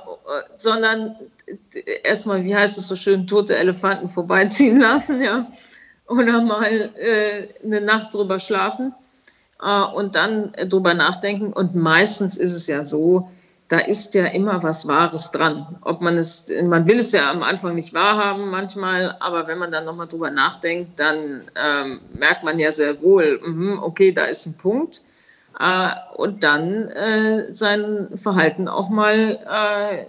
sondern 0.57 1.15
erstmal, 2.03 2.43
wie 2.43 2.55
heißt 2.55 2.77
es 2.77 2.87
so 2.87 2.95
schön, 2.95 3.25
tote 3.25 3.57
Elefanten 3.57 4.09
vorbeiziehen 4.09 4.79
lassen, 4.79 5.21
ja. 5.21 5.47
Oder 6.07 6.41
mal 6.41 6.91
äh, 6.97 7.47
eine 7.65 7.81
Nacht 7.81 8.13
drüber 8.13 8.37
schlafen 8.39 8.93
äh, 9.59 9.83
und 9.83 10.15
dann 10.15 10.53
drüber 10.69 10.93
nachdenken. 10.93 11.51
Und 11.51 11.73
meistens 11.73 12.37
ist 12.37 12.53
es 12.53 12.67
ja 12.67 12.83
so, 12.83 13.29
da 13.73 13.79
ist 13.79 14.13
ja 14.13 14.27
immer 14.27 14.61
was 14.61 14.87
Wahres 14.87 15.31
dran. 15.31 15.65
Ob 15.81 15.99
man 15.99 16.19
es, 16.19 16.53
man 16.61 16.85
will 16.85 16.99
es 16.99 17.11
ja 17.11 17.31
am 17.31 17.41
Anfang 17.41 17.73
nicht 17.73 17.91
wahrhaben 17.91 18.51
manchmal, 18.51 19.17
aber 19.19 19.47
wenn 19.47 19.57
man 19.57 19.71
dann 19.71 19.85
nochmal 19.85 20.07
drüber 20.07 20.29
nachdenkt, 20.29 20.99
dann 20.99 21.41
ähm, 21.55 21.99
merkt 22.13 22.43
man 22.43 22.59
ja 22.59 22.71
sehr 22.71 23.01
wohl, 23.01 23.41
mh, 23.43 23.81
okay, 23.81 24.11
da 24.11 24.25
ist 24.25 24.45
ein 24.45 24.53
Punkt. 24.53 25.01
Äh, 25.59 25.89
und 26.15 26.43
dann 26.43 26.87
äh, 26.89 27.51
sein 27.51 28.09
Verhalten 28.13 28.67
auch 28.67 28.89
mal 28.89 30.05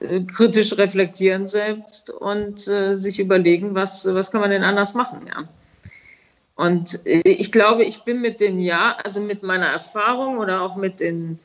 äh, 0.00 0.20
kritisch 0.22 0.78
reflektieren 0.78 1.48
selbst 1.48 2.08
und 2.08 2.66
äh, 2.66 2.94
sich 2.94 3.20
überlegen, 3.20 3.74
was, 3.74 4.06
was 4.14 4.30
kann 4.30 4.40
man 4.40 4.48
denn 4.48 4.64
anders 4.64 4.94
machen, 4.94 5.26
ja. 5.28 5.44
Und 6.54 7.04
äh, 7.06 7.20
ich 7.28 7.52
glaube, 7.52 7.84
ich 7.84 8.04
bin 8.04 8.22
mit 8.22 8.40
den 8.40 8.58
Jahren, 8.58 9.02
also 9.04 9.20
mit 9.20 9.42
meiner 9.42 9.66
Erfahrung 9.66 10.38
oder 10.38 10.62
auch 10.62 10.76
mit 10.76 11.00
den 11.00 11.38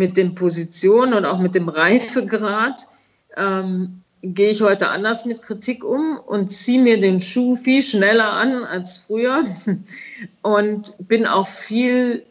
mit 0.00 0.16
den 0.16 0.34
Positionen 0.34 1.12
und 1.12 1.26
auch 1.26 1.38
mit 1.38 1.54
dem 1.54 1.68
Reifegrad 1.68 2.88
ähm, 3.36 4.00
gehe 4.22 4.48
ich 4.48 4.62
heute 4.62 4.88
anders 4.88 5.26
mit 5.26 5.42
Kritik 5.42 5.84
um 5.84 6.18
und 6.18 6.50
ziehe 6.50 6.80
mir 6.80 6.98
den 6.98 7.20
Schuh 7.20 7.54
viel 7.54 7.82
schneller 7.82 8.32
an 8.32 8.64
als 8.64 8.96
früher 8.96 9.44
und 10.42 10.96
bin 11.06 11.26
auch 11.26 11.46
viel 11.46 12.22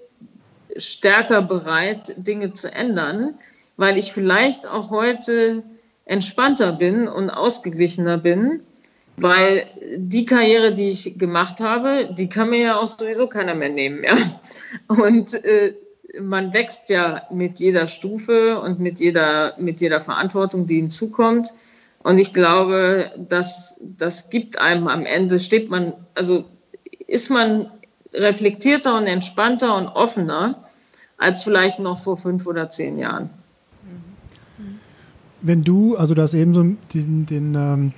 stärker 0.77 1.43
bereit, 1.43 2.15
Dinge 2.17 2.53
zu 2.53 2.73
ändern, 2.73 3.35
weil 3.77 3.99
ich 3.99 4.13
vielleicht 4.13 4.65
auch 4.65 4.89
heute 4.89 5.61
entspannter 6.05 6.71
bin 6.71 7.07
und 7.07 7.29
ausgeglichener 7.29 8.17
bin, 8.17 8.61
weil 9.17 9.67
die 9.95 10.25
Karriere, 10.25 10.73
die 10.73 10.87
ich 10.89 11.19
gemacht 11.19 11.59
habe, 11.59 12.09
die 12.17 12.29
kann 12.29 12.49
mir 12.49 12.59
ja 12.59 12.77
auch 12.77 12.87
sowieso 12.87 13.27
keiner 13.27 13.53
mehr 13.53 13.69
nehmen. 13.69 14.03
Ja? 14.03 14.17
Und 14.87 15.43
äh, 15.45 15.75
man 16.19 16.53
wächst 16.53 16.89
ja 16.89 17.23
mit 17.31 17.59
jeder 17.59 17.87
Stufe 17.87 18.59
und 18.59 18.79
mit 18.79 18.99
jeder, 18.99 19.55
mit 19.59 19.81
jeder 19.81 19.99
Verantwortung, 19.99 20.65
die 20.65 20.77
hinzukommt. 20.77 21.53
Und 22.01 22.17
ich 22.17 22.33
glaube, 22.33 23.11
dass 23.17 23.79
das 23.81 24.29
gibt 24.29 24.59
einem 24.59 24.87
am 24.87 25.05
Ende, 25.05 25.39
steht 25.39 25.69
man, 25.69 25.93
also 26.15 26.45
ist 27.07 27.29
man 27.29 27.69
reflektierter 28.13 28.97
und 28.97 29.07
entspannter 29.07 29.75
und 29.75 29.87
offener 29.87 30.63
als 31.17 31.43
vielleicht 31.43 31.79
noch 31.79 31.99
vor 31.99 32.17
fünf 32.17 32.47
oder 32.47 32.69
zehn 32.69 32.97
Jahren. 32.97 33.29
Wenn 35.41 35.63
du, 35.63 35.95
also 35.95 36.15
du 36.15 36.21
hast 36.21 36.33
eben 36.33 36.53
so 36.53 36.63
den, 36.63 37.25
den, 37.25 37.55
ähm, 37.55 37.93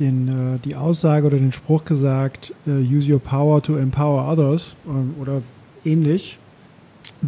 den, 0.00 0.56
äh, 0.56 0.58
die 0.58 0.74
Aussage 0.74 1.26
oder 1.26 1.36
den 1.36 1.52
Spruch 1.52 1.84
gesagt, 1.84 2.52
uh, 2.66 2.70
use 2.70 3.10
your 3.10 3.20
power 3.20 3.62
to 3.62 3.76
empower 3.76 4.30
others 4.30 4.74
äh, 4.86 5.20
oder 5.20 5.42
ähnlich 5.84 6.38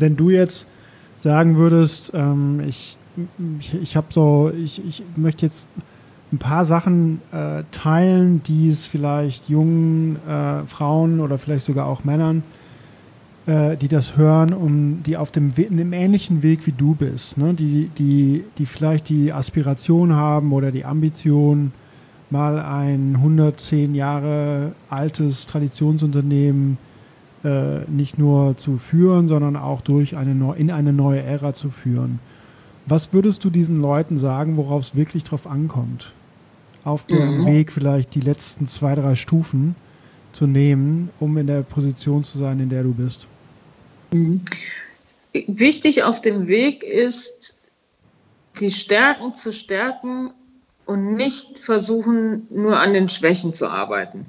wenn 0.00 0.16
du 0.16 0.30
jetzt 0.30 0.66
sagen 1.20 1.56
würdest, 1.56 2.12
ähm, 2.14 2.60
ich, 2.66 2.96
ich, 3.60 3.74
ich 3.74 3.96
habe 3.96 4.08
so, 4.10 4.52
ich, 4.62 4.84
ich 4.86 5.02
möchte 5.16 5.46
jetzt 5.46 5.66
ein 6.32 6.38
paar 6.38 6.64
Sachen 6.64 7.20
äh, 7.32 7.62
teilen, 7.70 8.42
die 8.42 8.68
es 8.68 8.86
vielleicht 8.86 9.48
jungen 9.48 10.16
äh, 10.28 10.66
Frauen 10.66 11.20
oder 11.20 11.38
vielleicht 11.38 11.64
sogar 11.64 11.86
auch 11.86 12.04
Männern 12.04 12.42
äh, 13.46 13.76
die 13.76 13.88
das 13.88 14.16
hören, 14.16 14.52
um 14.52 15.02
die 15.04 15.16
auf 15.16 15.30
dem, 15.30 15.52
einem 15.56 15.92
ähnlichen 15.92 16.42
Weg 16.42 16.66
wie 16.66 16.72
du 16.72 16.94
bist, 16.94 17.38
ne? 17.38 17.54
die, 17.54 17.90
die, 17.96 18.44
die 18.58 18.66
vielleicht 18.66 19.08
die 19.08 19.32
Aspiration 19.32 20.12
haben 20.14 20.52
oder 20.52 20.72
die 20.72 20.84
Ambition, 20.84 21.72
mal 22.28 22.58
ein 22.58 23.14
110 23.16 23.94
Jahre 23.94 24.72
altes 24.90 25.46
Traditionsunternehmen 25.46 26.72
äh, 26.74 26.95
nicht 27.88 28.18
nur 28.18 28.56
zu 28.56 28.76
führen, 28.76 29.26
sondern 29.26 29.56
auch 29.56 29.80
durch 29.80 30.16
eine 30.16 30.54
in 30.56 30.70
eine 30.70 30.92
neue 30.92 31.22
Ära 31.22 31.54
zu 31.54 31.70
führen. 31.70 32.18
Was 32.86 33.12
würdest 33.12 33.44
du 33.44 33.50
diesen 33.50 33.80
Leuten 33.80 34.18
sagen, 34.18 34.56
worauf 34.56 34.82
es 34.82 34.96
wirklich 34.96 35.24
drauf 35.24 35.46
ankommt? 35.46 36.12
Auf 36.84 37.04
dem 37.06 37.40
mhm. 37.40 37.46
Weg 37.46 37.72
vielleicht 37.72 38.14
die 38.14 38.20
letzten 38.20 38.68
zwei, 38.68 38.94
drei 38.94 39.16
Stufen 39.16 39.74
zu 40.32 40.46
nehmen, 40.46 41.10
um 41.18 41.36
in 41.36 41.48
der 41.48 41.62
Position 41.62 42.22
zu 42.22 42.38
sein, 42.38 42.60
in 42.60 42.68
der 42.68 42.84
du 42.84 42.94
bist? 42.94 43.26
Mhm. 44.12 44.42
Wichtig 45.32 46.04
auf 46.04 46.20
dem 46.20 46.46
Weg 46.46 46.84
ist, 46.84 47.58
die 48.60 48.70
Stärken 48.70 49.34
zu 49.34 49.52
stärken 49.52 50.30
und 50.86 51.14
nicht 51.14 51.58
versuchen, 51.58 52.46
nur 52.50 52.78
an 52.78 52.94
den 52.94 53.08
Schwächen 53.08 53.52
zu 53.52 53.68
arbeiten. 53.68 54.26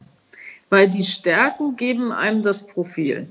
Weil 0.70 0.90
die 0.90 1.04
Stärken 1.04 1.76
geben 1.76 2.12
einem 2.12 2.44
das 2.44 2.68
Profil. 2.68 3.30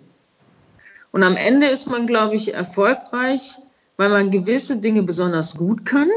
Und 1.12 1.22
am 1.22 1.36
Ende 1.36 1.66
ist 1.66 1.86
man, 1.86 2.06
glaube 2.06 2.34
ich, 2.34 2.54
erfolgreich, 2.54 3.56
weil 3.96 4.08
man 4.08 4.30
gewisse 4.30 4.78
Dinge 4.80 5.02
besonders 5.02 5.56
gut 5.56 5.84
kann. 5.84 6.10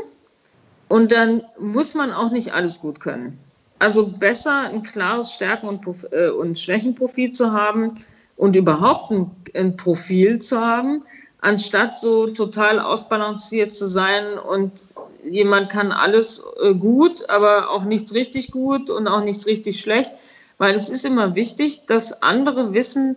Und 0.88 1.12
dann 1.12 1.44
muss 1.60 1.94
man 1.94 2.12
auch 2.12 2.32
nicht 2.32 2.54
alles 2.54 2.82
gut 2.82 3.00
können. 3.00 3.38
Also 3.80 4.08
besser 4.08 4.60
ein 4.60 4.84
klares 4.84 5.34
Stärken- 5.34 5.68
und, 5.68 5.86
äh, 6.12 6.30
und 6.30 6.60
Schwächenprofil 6.60 7.32
zu 7.32 7.54
haben 7.54 7.94
und 8.36 8.56
überhaupt 8.56 9.12
ein, 9.12 9.32
ein 9.56 9.78
Profil 9.78 10.40
zu 10.40 10.60
haben, 10.60 11.04
anstatt 11.40 11.98
so 11.98 12.28
total 12.28 12.80
ausbalanciert 12.80 13.74
zu 13.74 13.88
sein 13.88 14.38
und 14.38 14.84
jemand 15.24 15.70
kann 15.70 15.92
alles 15.92 16.44
äh, 16.62 16.74
gut, 16.74 17.30
aber 17.30 17.70
auch 17.70 17.84
nichts 17.84 18.14
richtig 18.14 18.52
gut 18.52 18.90
und 18.90 19.08
auch 19.08 19.24
nichts 19.24 19.48
richtig 19.48 19.80
schlecht, 19.80 20.12
weil 20.60 20.76
es 20.76 20.90
ist 20.90 21.06
immer 21.06 21.34
wichtig, 21.34 21.86
dass 21.88 22.22
andere 22.22 22.74
wissen, 22.74 23.16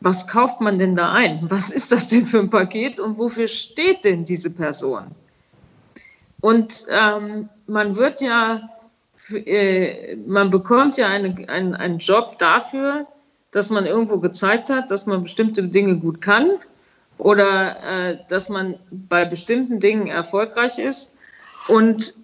was 0.00 0.26
kauft 0.28 0.60
man 0.60 0.78
denn 0.78 0.96
da 0.96 1.12
ein? 1.12 1.40
Was 1.48 1.70
ist 1.70 1.92
das 1.92 2.08
denn 2.08 2.26
für 2.26 2.40
ein 2.40 2.50
Paket 2.50 3.00
und 3.00 3.16
wofür 3.16 3.48
steht 3.48 4.04
denn 4.04 4.24
diese 4.24 4.50
Person? 4.50 5.04
Und 6.40 6.86
ähm, 6.90 7.48
man 7.66 7.96
wird 7.96 8.20
ja, 8.20 8.68
äh, 9.32 10.16
man 10.16 10.50
bekommt 10.50 10.96
ja 10.96 11.06
eine, 11.06 11.48
ein, 11.48 11.74
einen 11.74 11.98
Job 11.98 12.38
dafür, 12.38 13.06
dass 13.52 13.70
man 13.70 13.86
irgendwo 13.86 14.18
gezeigt 14.18 14.70
hat, 14.70 14.90
dass 14.90 15.06
man 15.06 15.22
bestimmte 15.22 15.62
Dinge 15.64 15.96
gut 15.96 16.20
kann 16.20 16.58
oder 17.18 18.10
äh, 18.10 18.18
dass 18.28 18.48
man 18.48 18.76
bei 18.90 19.24
bestimmten 19.24 19.80
Dingen 19.80 20.06
erfolgreich 20.06 20.78
ist. 20.78 21.16
Und 21.68 22.14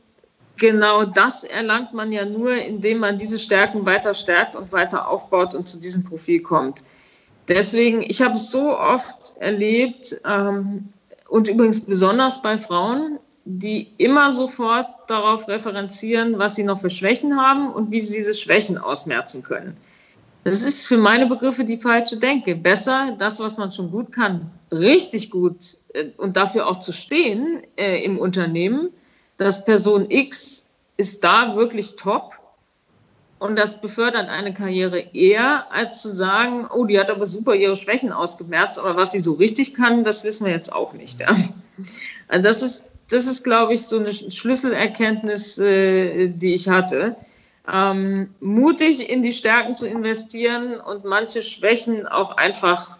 genau 0.57 1.05
das 1.05 1.45
erlangt 1.45 1.93
man 1.93 2.12
ja 2.12 2.24
nur, 2.24 2.55
indem 2.55 2.99
man 2.99 3.19
diese 3.19 3.39
Stärken 3.39 3.87
weiter 3.87 4.15
stärkt 4.15 4.57
und 4.57 4.73
weiter 4.73 5.09
aufbaut 5.09 5.55
und 5.55 5.69
zu 5.69 5.81
diesem 5.81 6.05
Profil 6.05 6.41
kommt. 6.41 6.83
Deswegen, 7.49 8.03
ich 8.03 8.23
habe 8.23 8.37
es 8.37 8.51
so 8.51 8.77
oft 8.77 9.37
erlebt 9.39 10.20
ähm, 10.24 10.89
und 11.28 11.49
übrigens 11.49 11.85
besonders 11.85 12.43
bei 12.43 12.59
Frauen, 12.59 13.19
die 13.45 13.93
immer 13.99 14.33
sofort 14.33 14.89
darauf 15.07 15.47
referenzieren, 15.47 16.39
was 16.39 16.57
sie 16.57 16.65
noch 16.65 16.81
für 16.81 16.91
Schwächen 16.91 17.41
haben 17.41 17.73
und 17.73 17.93
wie 17.93 18.01
sie 18.01 18.19
diese 18.19 18.35
Schwächen 18.35 18.77
ausmerzen 18.77 19.45
können. 19.45 19.77
Das 20.43 20.62
ist 20.62 20.87
für 20.87 20.97
meine 20.97 21.27
Begriffe 21.27 21.65
die 21.65 21.77
falsche 21.77 22.16
Denke. 22.19 22.55
Besser 22.55 23.15
das, 23.19 23.41
was 23.41 23.57
man 23.59 23.73
schon 23.73 23.91
gut 23.91 24.12
kann, 24.12 24.51
richtig 24.73 25.31
gut 25.31 25.78
äh, 25.93 26.07
und 26.16 26.37
dafür 26.37 26.66
auch 26.66 26.81
zu 26.81 26.93
stehen 26.93 27.62
äh, 27.77 28.03
im 28.05 28.19
Unternehmen, 28.19 28.91
dass 29.37 29.65
Person 29.65 30.11
X 30.11 30.69
ist 30.97 31.23
da 31.25 31.57
wirklich 31.57 31.97
top 31.97 32.33
und 33.39 33.57
das 33.57 33.81
befördert 33.81 34.29
eine 34.29 34.55
Karriere 34.55 34.99
eher, 34.99 35.71
als 35.71 36.03
zu 36.03 36.15
sagen, 36.15 36.67
oh, 36.75 36.85
die 36.87 36.99
hat 36.99 37.11
aber 37.11 37.27
super 37.27 37.55
ihre 37.55 37.77
Schwächen 37.77 38.13
ausgemerzt, 38.13 38.79
aber 38.79 38.97
was 38.97 39.13
sie 39.13 39.21
so 39.21 39.35
richtig 39.35 39.75
kann, 39.75 40.05
das 40.05 40.25
wissen 40.25 40.47
wir 40.47 40.53
jetzt 40.53 40.73
auch 40.73 40.93
nicht. 40.93 41.21
Ja. 41.21 41.37
Also 42.29 42.43
das 42.43 42.63
ist, 42.63 42.87
das 43.11 43.27
ist, 43.27 43.45
glaube 43.45 43.75
ich, 43.75 43.87
so 43.87 43.99
eine 43.99 44.13
Schlüsselerkenntnis, 44.13 45.59
äh, 45.59 46.29
die 46.29 46.55
ich 46.55 46.71
hatte 46.71 47.15
ähm, 47.73 48.29
mutig 48.41 49.09
in 49.09 49.23
die 49.23 49.33
Stärken 49.33 49.75
zu 49.75 49.89
investieren 49.89 50.81
und 50.81 51.05
manche 51.05 51.43
Schwächen 51.43 52.07
auch 52.07 52.37
einfach 52.37 52.99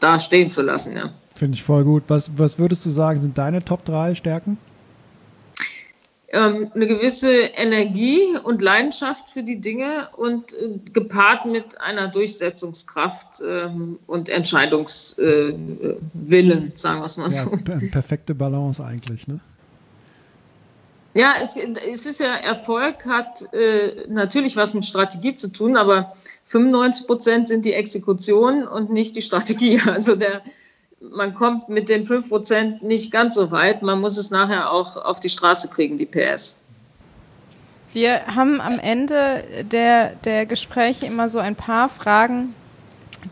da 0.00 0.20
stehen 0.20 0.50
zu 0.50 0.62
lassen. 0.62 0.96
Ja. 0.96 1.10
Finde 1.34 1.56
ich 1.56 1.62
voll 1.62 1.84
gut. 1.84 2.04
Was, 2.08 2.30
was 2.36 2.58
würdest 2.58 2.86
du 2.86 2.90
sagen, 2.90 3.20
sind 3.20 3.36
deine 3.36 3.64
Top 3.64 3.84
3 3.84 4.14
Stärken? 4.14 4.58
Ähm, 6.30 6.70
eine 6.74 6.86
gewisse 6.86 7.32
Energie 7.32 8.36
und 8.42 8.60
Leidenschaft 8.60 9.30
für 9.30 9.42
die 9.42 9.62
Dinge 9.62 10.10
und 10.14 10.52
äh, 10.52 10.78
gepaart 10.92 11.46
mit 11.46 11.80
einer 11.80 12.08
Durchsetzungskraft 12.08 13.42
ähm, 13.42 13.98
und 14.06 14.28
Entscheidungswillen, 14.28 16.68
äh, 16.68 16.70
sagen 16.74 17.00
wir 17.00 17.06
es 17.06 17.16
mal 17.16 17.30
so. 17.30 17.50
Ja, 17.50 17.78
perfekte 17.90 18.34
Balance 18.34 18.84
eigentlich, 18.84 19.26
ne? 19.26 19.40
Ja, 21.14 21.32
es, 21.40 21.56
es 21.56 22.04
ist 22.04 22.20
ja, 22.20 22.36
Erfolg 22.36 23.06
hat 23.06 23.50
äh, 23.54 24.04
natürlich 24.08 24.54
was 24.54 24.74
mit 24.74 24.84
Strategie 24.84 25.34
zu 25.34 25.50
tun, 25.50 25.78
aber 25.78 26.14
95 26.44 27.06
Prozent 27.06 27.48
sind 27.48 27.64
die 27.64 27.72
Exekution 27.72 28.68
und 28.68 28.90
nicht 28.90 29.16
die 29.16 29.22
Strategie. 29.22 29.80
Also 29.86 30.14
der, 30.14 30.42
man 31.00 31.34
kommt 31.34 31.68
mit 31.68 31.88
den 31.88 32.06
5 32.06 32.28
Prozent 32.28 32.82
nicht 32.82 33.10
ganz 33.10 33.34
so 33.34 33.50
weit. 33.50 33.82
Man 33.82 34.00
muss 34.00 34.16
es 34.16 34.30
nachher 34.30 34.72
auch 34.72 34.96
auf 34.96 35.20
die 35.20 35.28
Straße 35.28 35.68
kriegen, 35.68 35.98
die 35.98 36.06
PS. 36.06 36.58
Wir 37.92 38.26
haben 38.26 38.60
am 38.60 38.78
Ende 38.78 39.44
der, 39.62 40.10
der 40.24 40.46
Gespräche 40.46 41.06
immer 41.06 41.28
so 41.28 41.38
ein 41.38 41.54
paar 41.54 41.88
Fragen, 41.88 42.54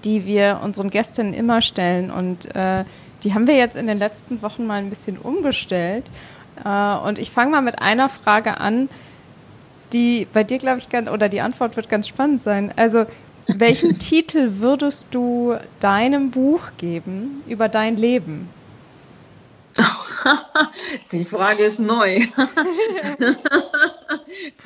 die 0.05 0.25
wir 0.27 0.61
unseren 0.65 0.91
Gästinnen 0.91 1.35
immer 1.35 1.61
stellen. 1.61 2.11
Und 2.11 2.55
äh, 2.55 2.85
die 3.23 3.35
haben 3.35 3.47
wir 3.47 3.57
jetzt 3.57 3.77
in 3.77 3.87
den 3.87 3.99
letzten 3.99 4.43
Wochen 4.43 4.67
mal 4.67 4.79
ein 4.79 4.89
bisschen 4.89 5.19
umgestellt. 5.19 6.11
Äh, 6.65 6.97
und 6.97 7.19
ich 7.19 7.31
fange 7.31 7.51
mal 7.51 7.61
mit 7.61 7.81
einer 7.81 8.09
Frage 8.09 8.59
an, 8.59 8.89
die 9.93 10.27
bei 10.33 10.43
dir, 10.43 10.59
glaube 10.59 10.79
ich, 10.79 10.89
ganz, 10.89 11.11
oder 11.11 11.29
die 11.29 11.41
Antwort 11.41 11.77
wird 11.77 11.89
ganz 11.89 12.09
spannend 12.09 12.43
sein. 12.43 12.73
Also, 12.77 13.07
welchen 13.49 13.99
Titel 13.99 14.59
würdest 14.59 15.09
du 15.13 15.57
deinem 15.81 16.31
Buch 16.31 16.61
geben 16.79 17.43
über 17.47 17.69
dein 17.69 17.97
Leben? 17.97 18.49
Die 21.13 21.25
Frage 21.25 21.65
ist 21.65 21.79
neu. 21.79 22.21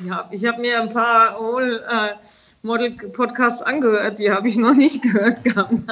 hab, 0.09 0.33
ich 0.33 0.45
habe 0.45 0.61
mir 0.61 0.81
ein 0.81 0.89
paar 0.89 1.37
äh, 1.61 2.15
Model-Podcasts 2.63 3.61
angehört, 3.61 4.19
die 4.19 4.31
habe 4.31 4.47
ich 4.47 4.55
noch 4.57 4.73
nicht 4.73 5.03
gehört 5.03 5.43
gehabt. 5.43 5.73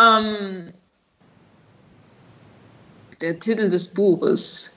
ähm, 0.00 0.72
der 3.20 3.38
Titel 3.38 3.68
des 3.68 3.88
Buches. 3.88 4.74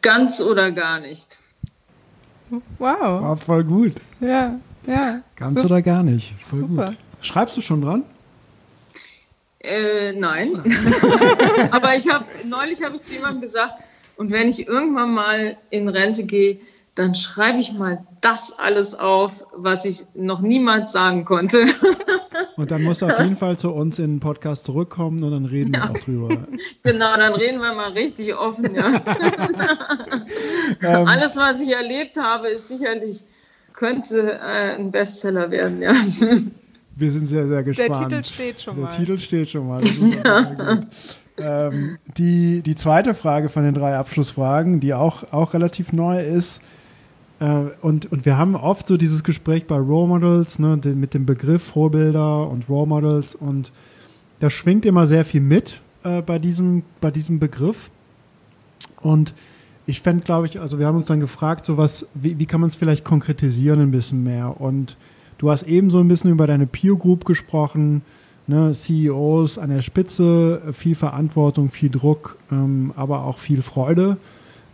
Ganz 0.00 0.40
oder 0.40 0.70
gar 0.72 1.00
nicht. 1.00 1.38
Wow. 2.78 3.22
War 3.22 3.36
voll 3.36 3.64
gut. 3.64 3.94
Ja, 4.20 4.58
ja. 4.86 5.22
Ganz 5.36 5.60
so. 5.60 5.66
oder 5.66 5.82
gar 5.82 6.02
nicht. 6.02 6.34
Voll 6.44 6.60
Super. 6.60 6.86
gut. 6.86 6.96
Schreibst 7.20 7.56
du 7.56 7.60
schon 7.60 7.82
dran? 7.82 8.04
Äh, 9.60 10.12
nein. 10.12 10.56
Aber 11.70 11.96
ich 11.96 12.08
habe 12.08 12.24
neulich 12.44 12.82
habe 12.82 12.96
ich 12.96 13.04
zu 13.04 13.14
jemandem 13.14 13.40
gesagt, 13.40 13.82
und 14.16 14.30
wenn 14.30 14.48
ich 14.48 14.66
irgendwann 14.66 15.14
mal 15.14 15.56
in 15.70 15.88
Rente 15.88 16.24
gehe, 16.24 16.58
dann 16.94 17.14
schreibe 17.14 17.58
ich 17.58 17.72
mal 17.72 18.06
das 18.20 18.58
alles 18.58 18.94
auf, 18.94 19.44
was 19.56 19.84
ich 19.84 20.04
noch 20.14 20.40
niemals 20.40 20.92
sagen 20.92 21.24
konnte. 21.24 21.64
Und 22.56 22.70
dann 22.70 22.82
musst 22.82 23.00
du 23.00 23.06
auf 23.06 23.18
jeden 23.18 23.36
Fall 23.36 23.56
zu 23.56 23.70
uns 23.70 23.98
in 23.98 24.14
den 24.14 24.20
Podcast 24.20 24.66
zurückkommen 24.66 25.22
und 25.24 25.30
dann 25.30 25.46
reden 25.46 25.72
ja. 25.74 25.84
wir 25.84 25.90
auch 25.90 25.98
drüber. 25.98 26.28
Genau, 26.82 27.16
dann 27.16 27.32
reden 27.32 27.60
wir 27.60 27.72
mal 27.72 27.92
richtig 27.92 28.34
offen. 28.34 28.74
Ja. 28.74 29.02
ähm, 30.82 31.06
alles, 31.06 31.36
was 31.36 31.60
ich 31.60 31.72
erlebt 31.72 32.18
habe, 32.18 32.48
ist 32.48 32.68
sicherlich, 32.68 33.24
könnte 33.72 34.38
äh, 34.38 34.76
ein 34.76 34.90
Bestseller 34.90 35.50
werden. 35.50 35.80
Ja. 35.80 35.94
Wir 36.94 37.10
sind 37.10 37.26
sehr, 37.26 37.48
sehr 37.48 37.62
gespannt. 37.62 37.96
Der 37.96 38.08
Titel 38.08 38.24
steht 38.24 38.60
schon 38.60 38.76
Der 38.76 38.84
mal. 38.84 38.90
Der 38.90 38.98
Titel 38.98 39.18
steht 39.18 39.48
schon 39.48 39.68
mal. 39.68 39.82
Ja. 40.24 40.80
Ähm, 41.38 41.98
die, 42.18 42.62
die 42.62 42.76
zweite 42.76 43.14
Frage 43.14 43.48
von 43.48 43.64
den 43.64 43.74
drei 43.74 43.96
Abschlussfragen, 43.96 44.80
die 44.80 44.92
auch, 44.92 45.32
auch 45.32 45.54
relativ 45.54 45.92
neu 45.92 46.22
ist, 46.22 46.58
äh, 46.58 46.81
und, 47.44 48.12
und 48.12 48.24
wir 48.24 48.36
haben 48.36 48.54
oft 48.54 48.86
so 48.86 48.96
dieses 48.96 49.24
Gespräch 49.24 49.66
bei 49.66 49.76
Role 49.76 50.08
Models, 50.08 50.58
ne, 50.58 50.78
mit 50.84 51.14
dem 51.14 51.26
Begriff 51.26 51.62
Vorbilder 51.62 52.48
und 52.48 52.68
Role 52.68 52.86
Models 52.86 53.34
und 53.34 53.72
da 54.40 54.50
schwingt 54.50 54.84
immer 54.86 55.06
sehr 55.06 55.24
viel 55.24 55.40
mit 55.40 55.80
äh, 56.04 56.22
bei, 56.22 56.38
diesem, 56.38 56.82
bei 57.00 57.10
diesem 57.10 57.38
Begriff. 57.38 57.90
Und 59.00 59.30
ich 59.30 59.34
ich 59.86 60.00
fände, 60.00 60.24
glaube 60.24 60.46
ich, 60.46 60.60
also 60.60 60.78
wir 60.78 60.86
haben 60.86 60.96
uns 60.96 61.06
dann 61.06 61.20
gefragt, 61.20 61.66
so 61.66 61.76
was, 61.76 62.06
wie, 62.14 62.38
wie 62.38 62.46
kann 62.46 62.60
man 62.60 62.68
es 62.68 62.76
vielleicht 62.76 63.04
konkretisieren 63.04 63.80
ein 63.80 63.90
bisschen 63.90 64.22
mehr? 64.22 64.60
Und 64.60 64.96
du 65.38 65.50
hast 65.50 65.64
eben 65.64 65.90
so 65.90 65.98
ein 65.98 66.08
bisschen 66.08 66.30
über 66.30 66.46
deine 66.46 66.66
Peer 66.66 66.94
Group 66.94 67.24
gesprochen, 67.24 68.02
ne, 68.46 68.72
CEOs 68.72 69.58
an 69.58 69.70
der 69.70 69.82
Spitze, 69.82 70.62
viel 70.72 70.94
Verantwortung, 70.94 71.70
viel 71.70 71.90
Druck, 71.90 72.38
ähm, 72.50 72.92
aber 72.96 73.24
auch 73.24 73.38
viel 73.38 73.62
Freude. 73.62 74.18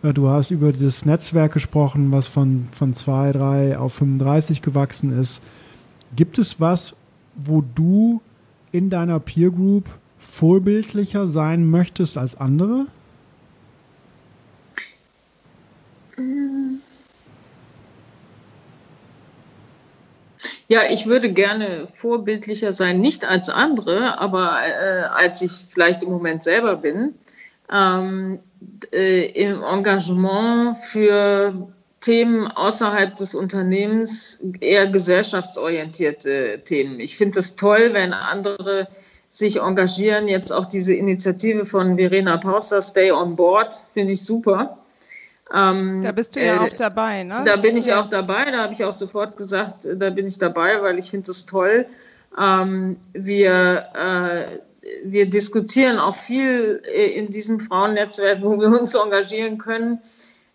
Äh, 0.03 0.13
du 0.13 0.29
hast 0.29 0.51
über 0.51 0.73
das 0.73 1.05
Netzwerk 1.05 1.53
gesprochen, 1.53 2.13
was 2.13 2.27
von, 2.27 2.69
von 2.73 2.95
2, 2.95 3.33
3 3.33 3.79
auf 3.79 3.95
35 3.95 4.63
gewachsen 4.63 5.19
ist. 5.19 5.41
Gibt 6.17 6.39
es 6.39 6.61
was, 6.61 6.95
wo 7.35 7.63
du 7.75 8.21
in 8.73 8.91
deiner 8.91 9.21
Peer 9.21 9.51
Group 9.51 9.87
vorbildlicher 10.19 11.29
sein 11.29 11.71
möchtest 11.71 12.17
als 12.17 12.37
andere? 12.37 12.87
Ja, 20.71 20.81
ich 20.91 21.07
würde 21.07 21.33
gerne 21.33 21.89
vorbildlicher 21.95 22.73
sein, 22.73 23.01
nicht 23.01 23.25
als 23.25 23.49
andere, 23.49 24.19
aber 24.19 24.59
äh, 24.67 25.03
als 25.05 25.41
ich 25.41 25.67
vielleicht 25.69 26.03
im 26.03 26.11
Moment 26.11 26.43
selber 26.43 26.77
bin, 26.77 27.15
ähm, 27.73 28.39
äh, 28.93 29.27
im 29.31 29.63
Engagement 29.63 30.79
für 30.79 31.53
Themen 32.01 32.47
außerhalb 32.47 33.17
des 33.17 33.35
Unternehmens, 33.35 34.45
eher 34.61 34.87
gesellschaftsorientierte 34.87 36.61
Themen. 36.65 37.01
Ich 37.01 37.17
finde 37.17 37.41
es 37.41 37.57
toll, 37.57 37.91
wenn 37.93 38.13
andere 38.13 38.89
sich 39.31 39.61
engagieren. 39.61 40.29
Jetzt 40.29 40.53
auch 40.53 40.67
diese 40.67 40.95
Initiative 40.95 41.67
von 41.67 41.97
Verena 41.97 42.37
Pauster, 42.37 42.81
Stay 42.81 43.11
on 43.11 43.37
Board, 43.37 43.85
finde 43.93 44.13
ich 44.13 44.25
super. 44.25 44.79
Ähm, 45.53 46.03
da 46.03 46.13
bist 46.13 46.37
du 46.37 46.45
ja 46.45 46.57
äh, 46.57 46.59
auch 46.59 46.77
dabei, 46.77 47.25
ne? 47.25 47.43
Da 47.45 47.57
bin 47.57 47.77
ich 47.77 47.87
ja. 47.87 48.03
auch 48.03 48.11
dabei, 48.11 48.51
da 48.51 48.59
habe 48.59 48.75
ich 48.75 48.85
auch 48.85 48.93
sofort 48.93 49.37
gesagt, 49.37 49.87
da 49.97 50.11
bin 50.11 50.27
ich 50.27 50.39
dabei, 50.39 50.83
weil 50.83 50.99
ich 50.99 51.11
finde 51.11 51.31
es 51.31 51.47
toll. 51.47 51.87
Ähm, 52.39 52.97
wir, 53.13 53.87
äh, 53.95 54.59
wir 55.05 55.29
diskutieren 55.29 55.99
auch 55.99 56.15
viel 56.15 56.83
äh, 56.85 57.13
in 57.13 57.31
diesem 57.31 57.61
Frauennetzwerk, 57.61 58.43
wo 58.43 58.59
wir 58.59 58.69
uns 58.81 58.95
engagieren 58.95 59.59
können. 59.59 60.01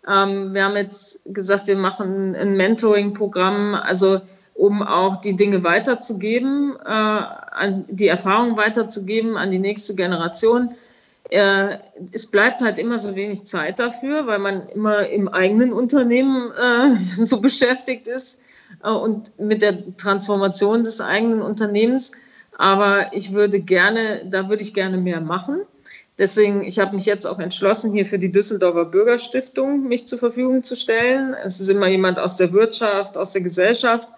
Ähm, 0.06 0.54
wir 0.54 0.64
haben 0.64 0.76
jetzt 0.76 1.22
gesagt, 1.26 1.66
wir 1.66 1.76
machen 1.76 2.34
ein 2.34 2.56
Mentoring-Programm, 2.56 3.74
also 3.74 4.20
um 4.54 4.82
auch 4.82 5.20
die 5.20 5.34
Dinge 5.34 5.64
weiterzugeben, 5.64 6.76
äh, 6.84 6.88
an 6.88 7.84
die 7.88 8.08
Erfahrung 8.08 8.56
weiterzugeben 8.56 9.36
an 9.36 9.50
die 9.50 9.58
nächste 9.58 9.94
Generation 9.94 10.74
äh, 11.30 11.78
es 12.12 12.26
bleibt 12.26 12.60
halt 12.60 12.78
immer 12.78 12.98
so 12.98 13.14
wenig 13.14 13.44
Zeit 13.44 13.78
dafür, 13.78 14.26
weil 14.26 14.38
man 14.38 14.68
immer 14.68 15.06
im 15.06 15.28
eigenen 15.28 15.72
Unternehmen 15.72 16.52
äh, 16.52 16.94
so 17.24 17.40
beschäftigt 17.40 18.06
ist 18.06 18.40
äh, 18.82 18.90
und 18.90 19.38
mit 19.38 19.62
der 19.62 19.96
Transformation 19.96 20.84
des 20.84 21.00
eigenen 21.00 21.42
Unternehmens. 21.42 22.12
Aber 22.56 23.12
ich 23.12 23.32
würde 23.32 23.60
gerne, 23.60 24.22
da 24.26 24.48
würde 24.48 24.62
ich 24.62 24.74
gerne 24.74 24.96
mehr 24.96 25.20
machen. 25.20 25.62
Deswegen, 26.18 26.62
ich 26.62 26.78
habe 26.78 26.94
mich 26.94 27.06
jetzt 27.06 27.26
auch 27.26 27.40
entschlossen, 27.40 27.92
hier 27.92 28.06
für 28.06 28.20
die 28.20 28.30
Düsseldorfer 28.30 28.84
Bürgerstiftung 28.84 29.88
mich 29.88 30.06
zur 30.06 30.20
Verfügung 30.20 30.62
zu 30.62 30.76
stellen. 30.76 31.34
Es 31.34 31.58
ist 31.58 31.68
immer 31.68 31.88
jemand 31.88 32.18
aus 32.20 32.36
der 32.36 32.52
Wirtschaft, 32.52 33.16
aus 33.16 33.32
der 33.32 33.42
Gesellschaft, 33.42 34.08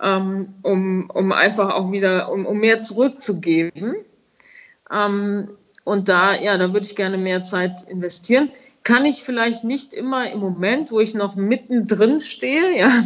ähm, 0.00 0.54
um, 0.62 1.10
um 1.10 1.32
einfach 1.32 1.74
auch 1.74 1.90
wieder, 1.90 2.30
um, 2.30 2.46
um 2.46 2.58
mehr 2.58 2.80
zurückzugeben. 2.80 3.96
Ähm, 4.92 5.48
und 5.82 6.08
da, 6.08 6.40
ja, 6.40 6.56
da 6.56 6.72
würde 6.72 6.86
ich 6.86 6.94
gerne 6.94 7.18
mehr 7.18 7.42
Zeit 7.42 7.82
investieren. 7.88 8.50
Kann 8.84 9.04
ich 9.04 9.24
vielleicht 9.24 9.64
nicht 9.64 9.92
immer 9.92 10.30
im 10.30 10.38
Moment, 10.38 10.92
wo 10.92 11.00
ich 11.00 11.14
noch 11.14 11.34
mittendrin 11.34 12.20
stehe, 12.20 12.78
ja. 12.78 13.02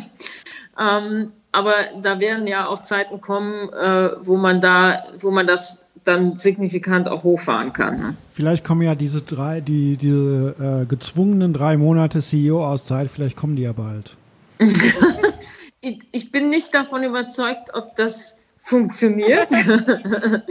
Ähm, 0.78 1.32
aber 1.54 1.74
da 2.02 2.20
werden 2.20 2.46
ja 2.46 2.66
auch 2.66 2.82
Zeiten 2.82 3.20
kommen, 3.20 3.70
äh, 3.72 4.10
wo 4.20 4.36
man 4.36 4.60
da, 4.60 5.04
wo 5.20 5.30
man 5.30 5.46
das 5.46 5.84
dann 6.04 6.36
signifikant 6.36 7.08
auch 7.08 7.22
hochfahren 7.22 7.72
kann. 7.72 7.96
Ne? 7.96 8.16
Vielleicht 8.32 8.64
kommen 8.64 8.82
ja 8.82 8.94
diese 8.94 9.22
drei, 9.22 9.60
die, 9.60 9.96
diese 9.96 10.82
äh, 10.82 10.86
gezwungenen 10.86 11.54
drei 11.54 11.76
Monate 11.76 12.20
CEO-Auszeit, 12.20 13.10
vielleicht 13.10 13.36
kommen 13.36 13.56
die 13.56 13.62
ja 13.62 13.72
bald. 13.72 14.16
ich, 15.80 16.00
ich 16.12 16.30
bin 16.30 16.50
nicht 16.50 16.74
davon 16.74 17.02
überzeugt, 17.02 17.70
ob 17.72 17.96
das 17.96 18.36
funktioniert. 18.60 19.48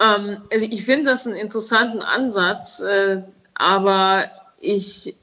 Ähm, 0.00 0.38
also 0.50 0.66
ich 0.68 0.84
finde 0.84 1.10
das 1.10 1.26
einen 1.26 1.36
interessanten 1.36 2.00
Ansatz, 2.00 2.80
äh, 2.80 3.22
aber 3.54 4.30
ich, 4.58 5.14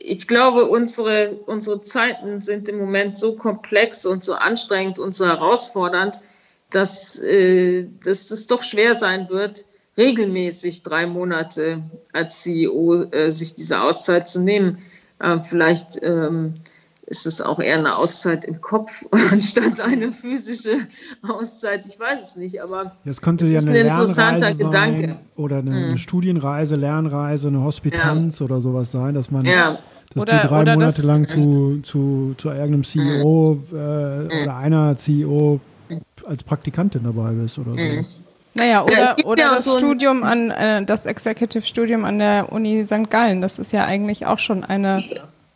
ich 0.00 0.28
glaube, 0.28 0.66
unsere, 0.66 1.36
unsere 1.46 1.80
Zeiten 1.80 2.40
sind 2.40 2.68
im 2.68 2.78
Moment 2.78 3.18
so 3.18 3.36
komplex 3.36 4.06
und 4.06 4.24
so 4.24 4.34
anstrengend 4.34 4.98
und 4.98 5.14
so 5.14 5.26
herausfordernd, 5.26 6.20
dass, 6.70 7.18
äh, 7.20 7.86
dass 8.04 8.30
es 8.30 8.46
doch 8.46 8.62
schwer 8.62 8.94
sein 8.94 9.28
wird, 9.30 9.64
regelmäßig 9.96 10.82
drei 10.82 11.06
Monate 11.06 11.82
als 12.12 12.42
CEO 12.42 13.04
äh, 13.10 13.30
sich 13.30 13.54
diese 13.54 13.80
Auszeit 13.80 14.28
zu 14.28 14.40
nehmen. 14.40 14.78
Äh, 15.18 15.40
vielleicht 15.42 16.02
ähm, 16.02 16.54
ist 17.08 17.26
es 17.26 17.40
auch 17.40 17.58
eher 17.58 17.78
eine 17.78 17.96
Auszeit 17.96 18.44
im 18.44 18.60
Kopf 18.60 19.04
anstatt 19.30 19.80
eine 19.80 20.12
physische 20.12 20.86
Auszeit. 21.26 21.86
Ich 21.86 21.98
weiß 21.98 22.22
es 22.22 22.36
nicht, 22.36 22.62
aber 22.62 22.92
das 23.04 23.20
könnte 23.20 23.46
es 23.46 23.52
ja 23.52 23.58
ist 23.58 23.66
eine 23.66 23.80
ein 23.80 23.86
interessanter 23.86 24.54
Gedanke. 24.54 25.16
Oder 25.36 25.58
eine, 25.58 25.70
eine, 25.70 25.88
hm. 25.90 25.98
Studienreise, 25.98 26.76
Lernreise, 26.76 27.48
eine 27.48 27.62
Hospitanz 27.62 28.40
ja. 28.40 28.44
oder 28.44 28.60
sowas 28.60 28.92
sein, 28.92 29.14
dass 29.14 29.30
man 29.30 29.44
ja. 29.44 29.78
dass 30.12 30.22
oder, 30.22 30.40
du 30.40 30.48
drei 30.48 30.64
Monate 30.64 30.96
das, 30.96 31.04
lang 31.04 31.26
zu, 31.26 31.80
zu, 31.82 32.34
zu 32.36 32.48
irgendeinem 32.48 32.84
CEO 32.84 33.58
mhm. 33.70 33.76
äh, 33.76 34.42
oder 34.42 34.56
einer 34.56 34.96
CEO 34.96 35.60
als 36.26 36.42
Praktikantin 36.42 37.04
dabei 37.04 37.30
bist 37.32 37.58
oder 37.58 37.72
so. 37.72 38.06
Naja, 38.54 38.82
oder, 38.82 38.98
ja, 38.98 39.16
oder 39.24 39.42
ja 39.42 39.54
das 39.54 39.66
so 39.66 39.78
Studium 39.78 40.24
an, 40.24 40.50
äh, 40.50 40.84
das 40.84 41.06
Executive-Studium 41.06 42.04
an 42.04 42.18
der 42.18 42.52
Uni 42.52 42.84
St. 42.84 43.08
Gallen, 43.08 43.40
das 43.40 43.58
ist 43.58 43.72
ja 43.72 43.84
eigentlich 43.84 44.26
auch 44.26 44.40
schon 44.40 44.64
eine 44.64 45.02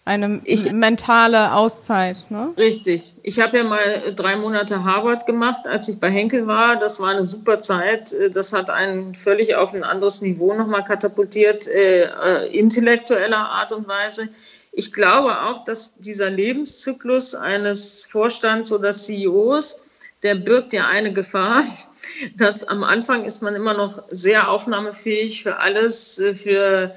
eine 0.04 0.40
ich, 0.44 0.72
mentale 0.72 1.54
Auszeit, 1.54 2.26
ne? 2.28 2.52
Richtig. 2.56 3.14
Ich 3.22 3.38
habe 3.40 3.58
ja 3.58 3.64
mal 3.64 4.12
drei 4.16 4.34
Monate 4.34 4.82
Harvard 4.82 5.26
gemacht, 5.26 5.66
als 5.66 5.88
ich 5.88 6.00
bei 6.00 6.10
Henkel 6.10 6.48
war. 6.48 6.76
Das 6.76 6.98
war 6.98 7.10
eine 7.10 7.22
super 7.22 7.60
Zeit. 7.60 8.14
Das 8.32 8.52
hat 8.52 8.68
einen 8.68 9.14
völlig 9.14 9.54
auf 9.54 9.72
ein 9.74 9.84
anderes 9.84 10.20
Niveau 10.20 10.54
nochmal 10.54 10.84
katapultiert, 10.84 11.68
äh, 11.68 12.06
äh, 12.06 12.58
intellektueller 12.58 13.38
Art 13.38 13.70
und 13.70 13.86
Weise. 13.86 14.28
Ich 14.72 14.92
glaube 14.92 15.42
auch, 15.42 15.62
dass 15.64 15.98
dieser 15.98 16.30
Lebenszyklus 16.30 17.36
eines 17.36 18.04
Vorstands 18.06 18.72
oder 18.72 18.90
CEOs, 18.90 19.82
der 20.24 20.34
birgt 20.34 20.72
ja 20.72 20.88
eine 20.88 21.12
Gefahr, 21.12 21.62
dass 22.36 22.64
am 22.64 22.82
Anfang 22.82 23.24
ist 23.24 23.40
man 23.40 23.54
immer 23.54 23.74
noch 23.74 24.02
sehr 24.08 24.50
aufnahmefähig 24.50 25.44
für 25.44 25.58
alles, 25.58 26.18
äh, 26.18 26.34
für 26.34 26.92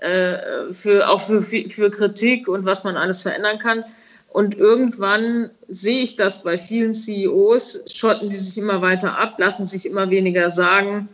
äh, 0.00 0.72
für, 0.72 1.08
auch 1.08 1.20
für, 1.20 1.42
für 1.42 1.90
Kritik 1.90 2.48
und 2.48 2.64
was 2.64 2.84
man 2.84 2.96
alles 2.96 3.22
verändern 3.22 3.58
kann. 3.58 3.80
Und 4.28 4.56
irgendwann 4.56 5.50
sehe 5.68 6.02
ich 6.02 6.16
das 6.16 6.44
bei 6.44 6.56
vielen 6.56 6.94
CEOs, 6.94 7.84
schotten 7.92 8.28
die 8.28 8.36
sich 8.36 8.56
immer 8.56 8.80
weiter 8.80 9.18
ab, 9.18 9.34
lassen 9.38 9.66
sich 9.66 9.86
immer 9.86 10.10
weniger 10.10 10.50
sagen, 10.50 11.08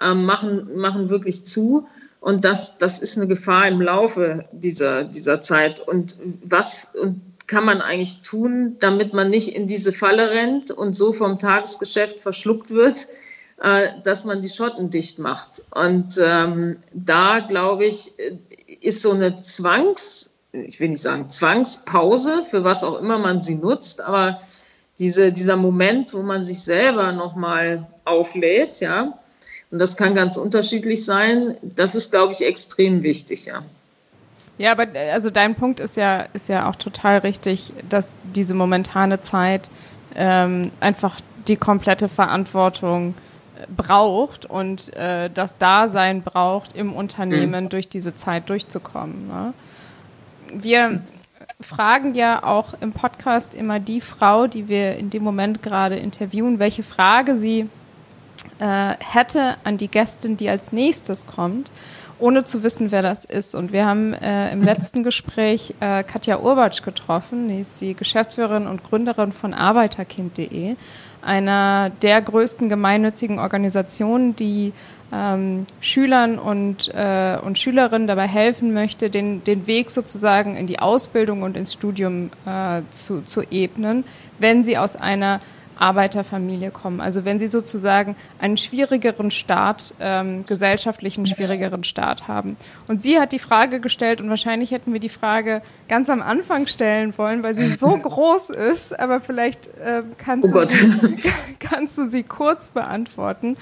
äh, 0.00 0.14
machen, 0.14 0.76
machen 0.76 1.08
wirklich 1.08 1.46
zu. 1.46 1.86
Und 2.20 2.44
das, 2.44 2.78
das 2.78 3.00
ist 3.00 3.16
eine 3.16 3.26
Gefahr 3.26 3.66
im 3.68 3.80
Laufe 3.80 4.44
dieser, 4.52 5.04
dieser 5.04 5.40
Zeit. 5.40 5.80
Und 5.80 6.18
was 6.44 6.94
und 6.94 7.20
kann 7.46 7.64
man 7.64 7.80
eigentlich 7.80 8.22
tun, 8.22 8.76
damit 8.80 9.12
man 9.12 9.28
nicht 9.28 9.54
in 9.54 9.66
diese 9.66 9.92
Falle 9.92 10.30
rennt 10.30 10.70
und 10.70 10.94
so 10.94 11.12
vom 11.12 11.38
Tagesgeschäft 11.38 12.20
verschluckt 12.20 12.70
wird, 12.70 13.08
dass 14.02 14.24
man 14.24 14.42
die 14.42 14.48
Schotten 14.48 14.90
dicht 14.90 15.18
macht. 15.20 15.62
Und 15.70 16.20
ähm, 16.20 16.78
da, 16.92 17.38
glaube 17.38 17.86
ich, 17.86 18.12
ist 18.80 19.02
so 19.02 19.12
eine 19.12 19.36
Zwangs, 19.36 20.32
ich 20.52 20.80
will 20.80 20.88
nicht 20.88 21.02
sagen 21.02 21.28
Zwangspause, 21.28 22.44
für 22.44 22.64
was 22.64 22.82
auch 22.82 22.98
immer 22.98 23.18
man 23.18 23.40
sie 23.42 23.54
nutzt, 23.54 24.00
aber 24.00 24.34
diese, 24.98 25.32
dieser 25.32 25.56
Moment, 25.56 26.12
wo 26.12 26.22
man 26.22 26.44
sich 26.44 26.62
selber 26.64 27.12
nochmal 27.12 27.86
auflädt, 28.04 28.80
ja, 28.80 29.18
und 29.70 29.78
das 29.78 29.96
kann 29.96 30.14
ganz 30.14 30.36
unterschiedlich 30.36 31.04
sein, 31.04 31.56
das 31.62 31.94
ist, 31.94 32.10
glaube 32.10 32.32
ich, 32.32 32.44
extrem 32.44 33.02
wichtig, 33.02 33.46
ja. 33.46 33.62
Ja, 34.58 34.72
aber 34.72 34.86
also 35.12 35.30
dein 35.30 35.54
Punkt 35.54 35.80
ist 35.80 35.96
ja, 35.96 36.26
ist 36.34 36.48
ja 36.48 36.68
auch 36.68 36.76
total 36.76 37.18
richtig, 37.18 37.72
dass 37.88 38.12
diese 38.34 38.54
momentane 38.54 39.20
Zeit 39.20 39.70
ähm, 40.14 40.72
einfach 40.80 41.20
die 41.48 41.56
komplette 41.56 42.08
Verantwortung 42.08 43.14
braucht 43.76 44.46
und 44.46 44.94
äh, 44.96 45.30
das 45.30 45.58
Dasein 45.58 46.22
braucht, 46.22 46.74
im 46.74 46.92
Unternehmen 46.92 47.64
mhm. 47.64 47.68
durch 47.68 47.88
diese 47.88 48.14
Zeit 48.14 48.48
durchzukommen. 48.48 49.28
Ne? 49.28 49.52
Wir 50.52 51.02
fragen 51.60 52.14
ja 52.14 52.42
auch 52.42 52.74
im 52.80 52.92
Podcast 52.92 53.54
immer 53.54 53.80
die 53.80 54.00
Frau, 54.00 54.46
die 54.46 54.68
wir 54.68 54.96
in 54.96 55.10
dem 55.10 55.22
Moment 55.22 55.62
gerade 55.62 55.96
interviewen, 55.96 56.58
welche 56.58 56.82
Frage 56.82 57.36
sie 57.36 57.68
äh, 58.58 58.94
hätte 59.00 59.56
an 59.64 59.76
die 59.76 59.88
Gästin, 59.88 60.36
die 60.36 60.48
als 60.48 60.72
nächstes 60.72 61.26
kommt. 61.26 61.72
ohne 62.18 62.44
zu 62.44 62.62
wissen, 62.62 62.92
wer 62.92 63.02
das 63.02 63.24
ist. 63.24 63.56
Und 63.56 63.72
wir 63.72 63.84
haben 63.84 64.12
äh, 64.14 64.52
im 64.52 64.62
letzten 64.70 65.02
Gespräch 65.02 65.74
äh, 65.80 66.04
Katja 66.04 66.38
Urbatsch 66.38 66.82
getroffen, 66.82 67.48
die 67.48 67.58
ist 67.58 67.80
die 67.80 67.94
Geschäftsführerin 67.94 68.68
und 68.68 68.84
Gründerin 68.84 69.32
von 69.32 69.52
Arbeiterkind.de, 69.52 70.76
einer 71.22 71.90
der 72.02 72.20
größten 72.20 72.68
gemeinnützigen 72.68 73.38
Organisationen, 73.38 74.36
die 74.36 74.72
ähm, 75.12 75.66
Schülern 75.80 76.38
und, 76.38 76.88
äh, 76.94 77.36
und 77.42 77.58
Schülerinnen 77.58 78.08
dabei 78.08 78.26
helfen 78.26 78.72
möchte, 78.72 79.10
den, 79.10 79.44
den 79.44 79.66
Weg 79.66 79.90
sozusagen 79.90 80.54
in 80.54 80.66
die 80.66 80.78
Ausbildung 80.78 81.42
und 81.42 81.56
ins 81.56 81.74
Studium 81.74 82.30
äh, 82.46 82.82
zu, 82.90 83.22
zu 83.22 83.42
ebnen, 83.50 84.04
wenn 84.38 84.64
sie 84.64 84.78
aus 84.78 84.96
einer 84.96 85.40
Arbeiterfamilie 85.76 86.70
kommen. 86.70 87.00
Also 87.00 87.24
wenn 87.24 87.38
sie 87.38 87.46
sozusagen 87.46 88.16
einen 88.38 88.56
schwierigeren 88.56 89.30
Start, 89.30 89.94
ähm, 90.00 90.44
gesellschaftlichen 90.44 91.26
schwierigeren 91.26 91.84
Start 91.84 92.28
haben. 92.28 92.56
Und 92.88 93.02
sie 93.02 93.18
hat 93.18 93.32
die 93.32 93.38
Frage 93.38 93.80
gestellt 93.80 94.20
und 94.20 94.30
wahrscheinlich 94.30 94.70
hätten 94.70 94.92
wir 94.92 95.00
die 95.00 95.08
Frage 95.08 95.62
ganz 95.88 96.10
am 96.10 96.22
Anfang 96.22 96.66
stellen 96.66 97.14
wollen, 97.16 97.42
weil 97.42 97.54
sie 97.54 97.68
so 97.68 97.96
groß 98.02 98.50
ist, 98.50 98.98
aber 98.98 99.20
vielleicht 99.20 99.66
äh, 99.78 100.02
kannst, 100.18 100.54
oh 100.54 100.60
du 100.60 100.68
sie, 100.68 101.32
kannst 101.58 101.98
du 101.98 102.06
sie 102.06 102.22
kurz 102.22 102.68
beantworten. 102.68 103.56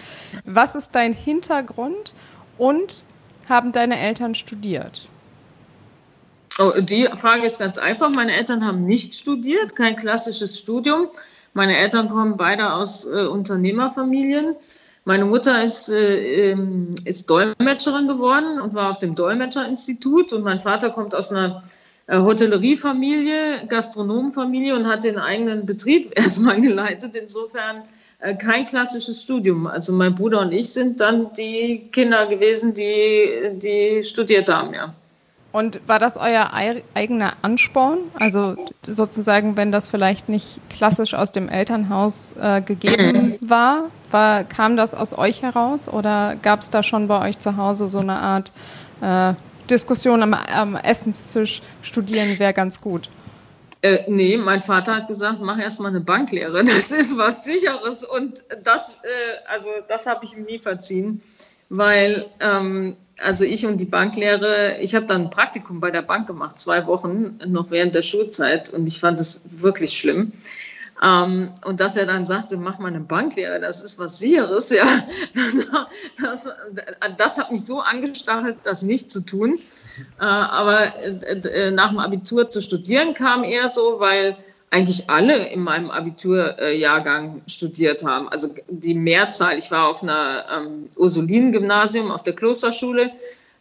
Was 0.44 0.74
ist 0.74 0.94
dein 0.94 1.12
Hintergrund 1.12 2.14
und 2.58 3.04
haben 3.48 3.72
deine 3.72 3.98
Eltern 3.98 4.34
studiert? 4.34 5.08
Oh, 6.58 6.72
die 6.78 7.08
Frage 7.16 7.46
ist 7.46 7.58
ganz 7.58 7.78
einfach. 7.78 8.10
Meine 8.10 8.34
Eltern 8.34 8.66
haben 8.66 8.84
nicht 8.84 9.14
studiert, 9.14 9.76
kein 9.76 9.96
klassisches 9.96 10.58
Studium. 10.58 11.08
Meine 11.52 11.76
Eltern 11.76 12.08
kommen 12.08 12.36
beide 12.36 12.72
aus 12.72 13.04
äh, 13.06 13.26
Unternehmerfamilien. 13.26 14.54
Meine 15.04 15.24
Mutter 15.24 15.64
ist, 15.64 15.88
äh, 15.88 16.50
ähm, 16.50 16.90
ist 17.04 17.28
Dolmetscherin 17.28 18.06
geworden 18.06 18.60
und 18.60 18.74
war 18.74 18.90
auf 18.90 18.98
dem 18.98 19.14
Dolmetscherinstitut 19.14 20.32
und 20.32 20.44
mein 20.44 20.60
Vater 20.60 20.90
kommt 20.90 21.14
aus 21.14 21.32
einer 21.32 21.62
äh, 22.06 22.18
Hotelleriefamilie, 22.18 23.66
Gastronomenfamilie 23.66 24.76
und 24.76 24.86
hat 24.86 25.04
den 25.04 25.18
eigenen 25.18 25.66
Betrieb 25.66 26.12
erstmal 26.16 26.60
geleitet. 26.60 27.16
Insofern 27.16 27.82
äh, 28.20 28.36
kein 28.36 28.66
klassisches 28.66 29.22
Studium. 29.22 29.66
Also 29.66 29.92
mein 29.92 30.14
Bruder 30.14 30.40
und 30.40 30.52
ich 30.52 30.72
sind 30.72 31.00
dann 31.00 31.32
die 31.32 31.88
Kinder 31.90 32.26
gewesen, 32.26 32.74
die, 32.74 33.50
die 33.54 34.02
studiert 34.04 34.48
haben, 34.48 34.74
ja. 34.74 34.94
Und 35.52 35.80
war 35.88 35.98
das 35.98 36.16
euer 36.16 36.52
eigener 36.52 37.32
Ansporn? 37.42 37.98
Also 38.14 38.56
sozusagen, 38.86 39.56
wenn 39.56 39.72
das 39.72 39.88
vielleicht 39.88 40.28
nicht 40.28 40.60
klassisch 40.68 41.14
aus 41.14 41.32
dem 41.32 41.48
Elternhaus 41.48 42.36
äh, 42.40 42.62
gegeben 42.62 43.36
war, 43.40 43.90
war, 44.12 44.44
kam 44.44 44.76
das 44.76 44.94
aus 44.94 45.16
euch 45.16 45.42
heraus 45.42 45.88
oder 45.88 46.36
gab 46.40 46.60
es 46.60 46.70
da 46.70 46.82
schon 46.82 47.08
bei 47.08 47.28
euch 47.28 47.38
zu 47.38 47.56
Hause 47.56 47.88
so 47.88 47.98
eine 47.98 48.20
Art 48.20 48.52
äh, 49.00 49.34
Diskussion 49.68 50.22
am, 50.22 50.34
am 50.34 50.76
Essenstisch, 50.76 51.62
studieren 51.82 52.38
wäre 52.38 52.52
ganz 52.52 52.80
gut? 52.80 53.08
Äh, 53.82 54.04
nee, 54.08 54.36
mein 54.36 54.60
Vater 54.60 54.94
hat 54.94 55.08
gesagt, 55.08 55.40
mach 55.40 55.58
erstmal 55.58 55.90
eine 55.90 56.00
Banklehre. 56.00 56.62
Das 56.64 56.92
ist 56.92 57.16
was 57.18 57.44
Sicheres 57.44 58.04
und 58.04 58.44
das, 58.62 58.90
äh, 58.90 59.50
also 59.50 59.68
das 59.88 60.06
habe 60.06 60.24
ich 60.24 60.36
ihm 60.36 60.44
nie 60.44 60.60
verziehen 60.60 61.22
weil 61.70 62.26
ähm, 62.40 62.96
also 63.22 63.44
ich 63.44 63.66
und 63.66 63.78
die 63.78 63.84
Banklehre, 63.84 64.78
ich 64.80 64.94
habe 64.94 65.06
dann 65.06 65.22
ein 65.22 65.30
Praktikum 65.30 65.80
bei 65.80 65.90
der 65.90 66.02
Bank 66.02 66.26
gemacht, 66.26 66.58
zwei 66.58 66.86
Wochen 66.86 67.38
noch 67.46 67.70
während 67.70 67.94
der 67.94 68.02
Schulzeit 68.02 68.70
und 68.70 68.86
ich 68.86 69.00
fand 69.00 69.18
es 69.18 69.42
wirklich 69.50 69.96
schlimm. 69.96 70.32
Ähm, 71.02 71.52
und 71.64 71.80
dass 71.80 71.96
er 71.96 72.04
dann 72.04 72.26
sagte, 72.26 72.58
mach 72.58 72.78
mal 72.78 72.88
eine 72.88 73.00
Banklehre, 73.00 73.58
das 73.58 73.82
ist 73.82 73.98
was 73.98 74.18
sicheres, 74.18 74.70
ja, 74.70 74.84
das, 76.22 76.50
das 77.16 77.38
hat 77.38 77.50
mich 77.50 77.64
so 77.64 77.80
angestachelt, 77.80 78.58
das 78.64 78.82
nicht 78.82 79.10
zu 79.10 79.22
tun. 79.22 79.58
Äh, 80.18 80.24
aber 80.24 80.94
äh, 80.98 81.40
äh 81.40 81.70
nach 81.70 81.88
dem 81.88 81.98
Abitur 81.98 82.50
zu 82.50 82.60
studieren 82.60 83.14
kam 83.14 83.44
eher 83.44 83.68
so, 83.68 83.98
weil 83.98 84.36
eigentlich 84.70 85.10
alle 85.10 85.48
in 85.48 85.60
meinem 85.60 85.90
Abiturjahrgang 85.90 87.42
studiert 87.46 88.04
haben. 88.04 88.28
Also 88.28 88.54
die 88.68 88.94
Mehrzahl. 88.94 89.58
Ich 89.58 89.70
war 89.70 89.88
auf 89.88 90.02
einer 90.02 90.46
ähm, 90.50 90.88
Ursulinen-Gymnasium, 90.96 92.10
auf 92.12 92.22
der 92.22 92.34
Klosterschule, 92.34 93.10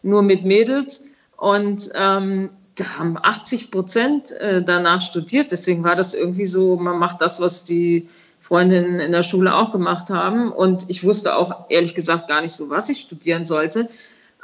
nur 0.03 0.21
mit 0.21 0.45
Mädels. 0.45 1.05
Und 1.35 1.89
ähm, 1.95 2.49
da 2.75 2.99
haben 2.99 3.17
80 3.19 3.71
Prozent 3.71 4.31
äh, 4.33 4.61
danach 4.61 5.01
studiert. 5.01 5.51
Deswegen 5.51 5.83
war 5.83 5.95
das 5.95 6.13
irgendwie 6.13 6.45
so, 6.45 6.75
man 6.75 6.99
macht 6.99 7.21
das, 7.21 7.41
was 7.41 7.63
die 7.63 8.07
Freundinnen 8.39 8.99
in 8.99 9.11
der 9.11 9.23
Schule 9.23 9.55
auch 9.55 9.71
gemacht 9.71 10.11
haben. 10.11 10.51
Und 10.51 10.89
ich 10.89 11.03
wusste 11.03 11.35
auch 11.35 11.65
ehrlich 11.69 11.95
gesagt 11.95 12.27
gar 12.27 12.41
nicht 12.41 12.53
so, 12.53 12.69
was 12.69 12.87
ich 12.87 12.99
studieren 12.99 13.47
sollte. 13.47 13.87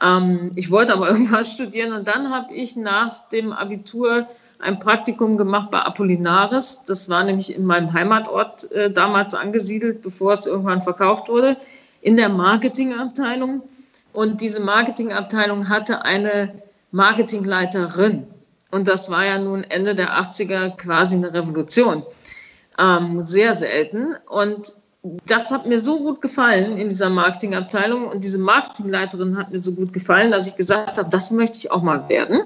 Ähm, 0.02 0.52
ich 0.56 0.72
wollte 0.72 0.94
aber 0.94 1.10
irgendwas 1.12 1.52
studieren. 1.52 1.94
Und 1.94 2.08
dann 2.08 2.34
habe 2.34 2.56
ich 2.56 2.76
nach 2.76 3.30
dem 3.30 3.54
Abitur 3.54 4.28
ein 4.60 4.80
Praktikum 4.80 5.38
gemacht 5.38 5.72
bei 5.72 5.80
Apollinaris. 5.80 6.84
Das 6.86 7.10
war 7.10 7.24
nämlich 7.24 7.54
in 7.54 7.66
meinem 7.66 7.94
Heimatort 7.94 8.72
äh, 8.72 8.92
damals 8.92 9.34
angesiedelt, 9.34 10.02
bevor 10.02 10.34
es 10.34 10.46
irgendwann 10.46 10.82
verkauft 10.82 11.30
wurde, 11.30 11.58
in 12.02 12.18
der 12.18 12.30
Marketingabteilung. 12.30 13.64
Und 14.14 14.42
diese 14.42 14.62
Marketingabteilung 14.62 15.70
hatte 15.70 16.04
eine 16.04 16.54
Marketingleiterin. 16.92 18.28
Und 18.72 18.88
das 18.88 19.10
war 19.10 19.26
ja 19.26 19.38
nun 19.38 19.64
Ende 19.64 19.96
der 19.96 20.18
80er 20.18 20.76
quasi 20.78 21.16
eine 21.16 21.34
Revolution. 21.34 22.04
Ähm, 22.80 23.26
sehr 23.26 23.54
selten. 23.54 24.16
Und 24.28 24.74
das 25.26 25.52
hat 25.52 25.66
mir 25.66 25.80
so 25.80 26.00
gut 26.00 26.22
gefallen 26.22 26.78
in 26.78 26.90
dieser 26.90 27.10
Marketingabteilung. 27.10 28.08
Und 28.08 28.24
diese 28.24 28.40
Marketingleiterin 28.40 29.38
hat 29.38 29.52
mir 29.52 29.60
so 29.60 29.74
gut 29.74 29.94
gefallen, 29.94 30.32
dass 30.32 30.48
ich 30.48 30.56
gesagt 30.56 30.98
habe, 30.98 31.10
das 31.10 31.32
möchte 31.32 31.60
ich 31.60 31.72
auch 31.72 31.82
mal 31.82 32.08
werden 32.10 32.42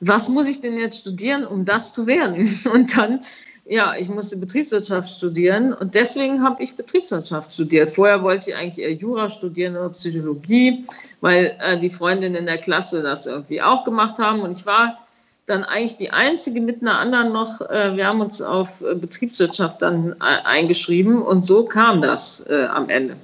was 0.00 0.28
muss 0.28 0.48
ich 0.48 0.60
denn 0.60 0.78
jetzt 0.78 1.00
studieren, 1.00 1.46
um 1.46 1.64
das 1.64 1.92
zu 1.92 2.06
werden? 2.06 2.48
Und 2.72 2.96
dann, 2.96 3.20
ja, 3.64 3.94
ich 3.96 4.08
musste 4.08 4.36
Betriebswirtschaft 4.36 5.16
studieren 5.16 5.72
und 5.72 5.96
deswegen 5.96 6.40
habe 6.44 6.62
ich 6.62 6.76
Betriebswirtschaft 6.76 7.52
studiert. 7.52 7.90
Vorher 7.90 8.22
wollte 8.22 8.50
ich 8.50 8.56
eigentlich 8.56 8.78
eher 8.78 8.92
Jura 8.92 9.28
studieren 9.28 9.76
oder 9.76 9.88
Psychologie, 9.88 10.86
weil 11.20 11.56
äh, 11.58 11.76
die 11.76 11.90
Freundinnen 11.90 12.36
in 12.36 12.46
der 12.46 12.58
Klasse 12.58 13.02
das 13.02 13.26
irgendwie 13.26 13.60
auch 13.60 13.84
gemacht 13.84 14.20
haben 14.20 14.42
und 14.42 14.52
ich 14.52 14.66
war 14.66 14.98
dann 15.46 15.64
eigentlich 15.64 15.96
die 15.96 16.10
einzige 16.10 16.60
mit 16.60 16.82
einer 16.82 16.98
anderen 16.98 17.32
noch. 17.32 17.60
Äh, 17.60 17.96
wir 17.96 18.06
haben 18.06 18.20
uns 18.20 18.40
auf 18.40 18.80
äh, 18.82 18.94
Betriebswirtschaft 18.94 19.82
dann 19.82 20.12
äh, 20.20 20.44
eingeschrieben 20.44 21.20
und 21.20 21.44
so 21.44 21.64
kam 21.64 22.00
das 22.00 22.46
äh, 22.48 22.66
am 22.66 22.88
Ende. 22.88 23.16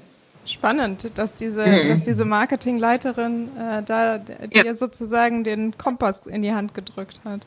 Spannend, 0.44 1.10
dass 1.14 1.35
diese, 1.35 1.64
mhm. 1.64 1.89
dass 1.89 2.05
diese 2.05 2.24
Marketingleiterin 2.24 3.48
äh, 3.56 3.82
da 3.82 4.20
ja. 4.52 4.62
dir 4.62 4.74
sozusagen 4.74 5.44
den 5.44 5.77
Kompass 5.78 6.27
in 6.27 6.43
die 6.43 6.52
Hand 6.52 6.74
gedrückt 6.74 7.20
hat. 7.24 7.47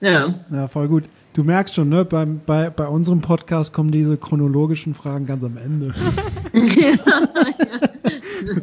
Ja. 0.00 0.34
Ja, 0.50 0.68
voll 0.68 0.88
gut. 0.88 1.04
Du 1.34 1.42
merkst 1.42 1.74
schon, 1.74 1.88
ne, 1.88 2.04
beim, 2.04 2.40
bei, 2.46 2.70
bei 2.70 2.86
unserem 2.86 3.20
Podcast 3.20 3.72
kommen 3.72 3.90
diese 3.90 4.16
chronologischen 4.16 4.94
Fragen 4.94 5.26
ganz 5.26 5.42
am 5.42 5.56
Ende. 5.56 5.92
ja, 6.52 6.94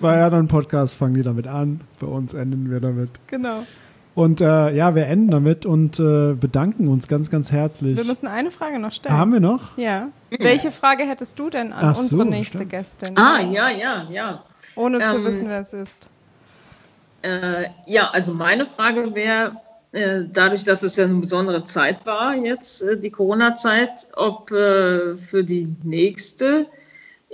bei 0.00 0.22
anderen 0.22 0.48
Podcasts 0.48 0.94
fangen 0.94 1.14
die 1.14 1.22
damit 1.22 1.46
an, 1.46 1.80
bei 2.00 2.06
uns 2.06 2.34
enden 2.34 2.70
wir 2.70 2.80
damit. 2.80 3.10
Genau. 3.28 3.64
Und 4.14 4.40
äh, 4.40 4.70
ja, 4.70 4.94
wir 4.94 5.06
enden 5.06 5.30
damit 5.30 5.66
und 5.66 5.98
äh, 5.98 6.34
bedanken 6.34 6.86
uns 6.86 7.08
ganz, 7.08 7.30
ganz 7.30 7.50
herzlich. 7.50 7.96
Wir 7.96 8.04
müssen 8.04 8.28
eine 8.28 8.52
Frage 8.52 8.78
noch 8.78 8.92
stellen. 8.92 9.16
Haben 9.16 9.32
wir 9.32 9.40
noch? 9.40 9.76
Ja. 9.76 10.08
Welche 10.30 10.70
Frage 10.70 11.02
hättest 11.04 11.38
du 11.38 11.50
denn 11.50 11.72
an 11.72 11.84
Ach 11.84 11.98
unsere 11.98 12.22
so, 12.22 12.28
nächste 12.28 12.58
stimmt. 12.58 12.70
Gästin? 12.70 13.18
Ah, 13.18 13.40
ja, 13.40 13.70
ja, 13.70 14.06
ja. 14.10 14.44
Ohne 14.76 14.98
ähm, 14.98 15.10
zu 15.10 15.24
wissen, 15.24 15.48
wer 15.48 15.60
es 15.60 15.72
ist. 15.72 16.10
Äh, 17.22 17.70
ja, 17.86 18.10
also 18.10 18.34
meine 18.34 18.66
Frage 18.66 19.14
wäre, 19.14 19.56
äh, 19.90 20.24
dadurch, 20.32 20.64
dass 20.64 20.82
es 20.82 20.96
ja 20.96 21.04
eine 21.04 21.14
besondere 21.14 21.64
Zeit 21.64 22.06
war 22.06 22.34
jetzt, 22.36 22.82
äh, 22.82 22.96
die 22.96 23.10
Corona-Zeit, 23.10 24.08
ob 24.14 24.52
äh, 24.52 25.16
für 25.16 25.42
die 25.42 25.74
nächste 25.82 26.66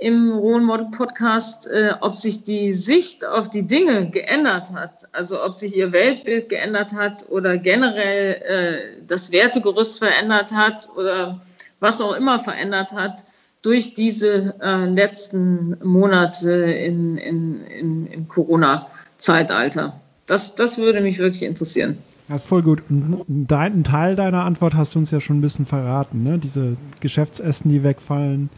im 0.01 0.31
Rohen 0.31 0.63
Model 0.63 0.87
Podcast, 0.89 1.67
äh, 1.67 1.93
ob 2.01 2.15
sich 2.15 2.43
die 2.43 2.73
Sicht 2.73 3.23
auf 3.23 3.51
die 3.51 3.67
Dinge 3.67 4.09
geändert 4.09 4.73
hat, 4.73 5.07
also 5.11 5.43
ob 5.43 5.53
sich 5.53 5.77
ihr 5.77 5.91
Weltbild 5.91 6.49
geändert 6.49 6.95
hat 6.95 7.29
oder 7.29 7.59
generell 7.59 8.33
äh, 8.33 9.03
das 9.05 9.31
Wertegerüst 9.31 9.99
verändert 9.99 10.55
hat 10.55 10.89
oder 10.95 11.39
was 11.79 12.01
auch 12.01 12.13
immer 12.13 12.39
verändert 12.39 12.93
hat 12.93 13.25
durch 13.61 13.93
diese 13.93 14.55
äh, 14.59 14.85
letzten 14.85 15.77
Monate 15.83 16.51
in, 16.51 17.17
in, 17.17 17.63
in, 17.67 18.07
im 18.07 18.27
Corona-Zeitalter. 18.27 20.01
Das, 20.25 20.55
das 20.55 20.79
würde 20.79 21.01
mich 21.01 21.19
wirklich 21.19 21.43
interessieren. 21.43 21.99
Das 22.27 22.41
ist 22.41 22.47
voll 22.47 22.63
gut. 22.63 22.81
Ein 22.89 23.83
Teil 23.83 24.15
deiner 24.15 24.45
Antwort 24.45 24.73
hast 24.73 24.95
du 24.95 24.99
uns 24.99 25.11
ja 25.11 25.21
schon 25.21 25.37
ein 25.37 25.41
bisschen 25.41 25.67
verraten, 25.67 26.23
ne? 26.23 26.39
Diese 26.39 26.75
Geschäftsessen, 27.01 27.69
die 27.69 27.83
wegfallen 27.83 28.49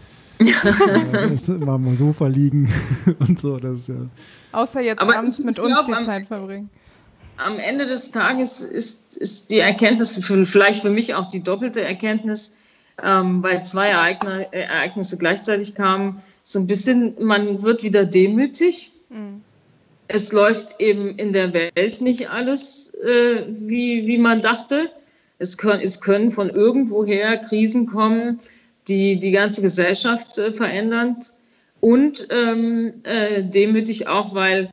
mal 1.59 1.75
am 1.75 1.97
Sofa 1.97 2.27
liegen 2.27 2.71
und 3.19 3.39
so. 3.39 3.57
Das 3.57 3.75
ist 3.75 3.87
ja 3.89 3.95
Außer 4.53 4.81
jetzt 4.81 5.01
Aber 5.01 5.17
abends 5.17 5.39
mit 5.39 5.59
uns 5.59 5.73
glaub, 5.73 5.85
die 5.85 6.05
Zeit 6.05 6.27
verbringen. 6.27 6.69
Am 7.37 7.57
Ende 7.57 7.87
des 7.87 8.11
Tages 8.11 8.61
ist, 8.61 9.17
ist 9.17 9.49
die 9.49 9.59
Erkenntnis, 9.59 10.19
vielleicht 10.23 10.83
für 10.83 10.91
mich 10.91 11.15
auch 11.15 11.29
die 11.29 11.41
doppelte 11.41 11.81
Erkenntnis, 11.81 12.55
ähm, 13.01 13.41
weil 13.41 13.65
zwei 13.65 13.89
Ereign 13.89 14.45
Ereignisse 14.51 15.17
gleichzeitig 15.17 15.73
kamen, 15.73 16.21
so 16.43 16.59
ein 16.59 16.67
bisschen, 16.67 17.15
man 17.19 17.63
wird 17.63 17.83
wieder 17.83 18.05
demütig. 18.05 18.91
Mhm. 19.09 19.41
es 20.07 20.31
läuft 20.31 20.79
eben 20.79 21.15
in 21.17 21.33
der 21.33 21.53
Welt 21.53 22.01
nicht 22.01 22.29
alles, 22.29 22.93
äh, 22.95 23.43
wie, 23.47 24.05
wie 24.07 24.17
man 24.17 24.41
dachte. 24.41 24.91
Es 25.39 25.57
können, 25.57 25.81
es 25.81 26.01
können 26.01 26.31
von 26.31 26.49
irgendwoher 26.49 27.37
Krisen 27.37 27.87
kommen, 27.87 28.39
die 28.87 29.19
die 29.19 29.31
ganze 29.31 29.61
Gesellschaft 29.61 30.37
äh, 30.37 30.53
verändern. 30.53 31.17
Und 31.79 32.27
ähm, 32.29 32.93
äh, 33.03 33.43
demütig 33.43 34.07
auch, 34.07 34.33
weil 34.33 34.69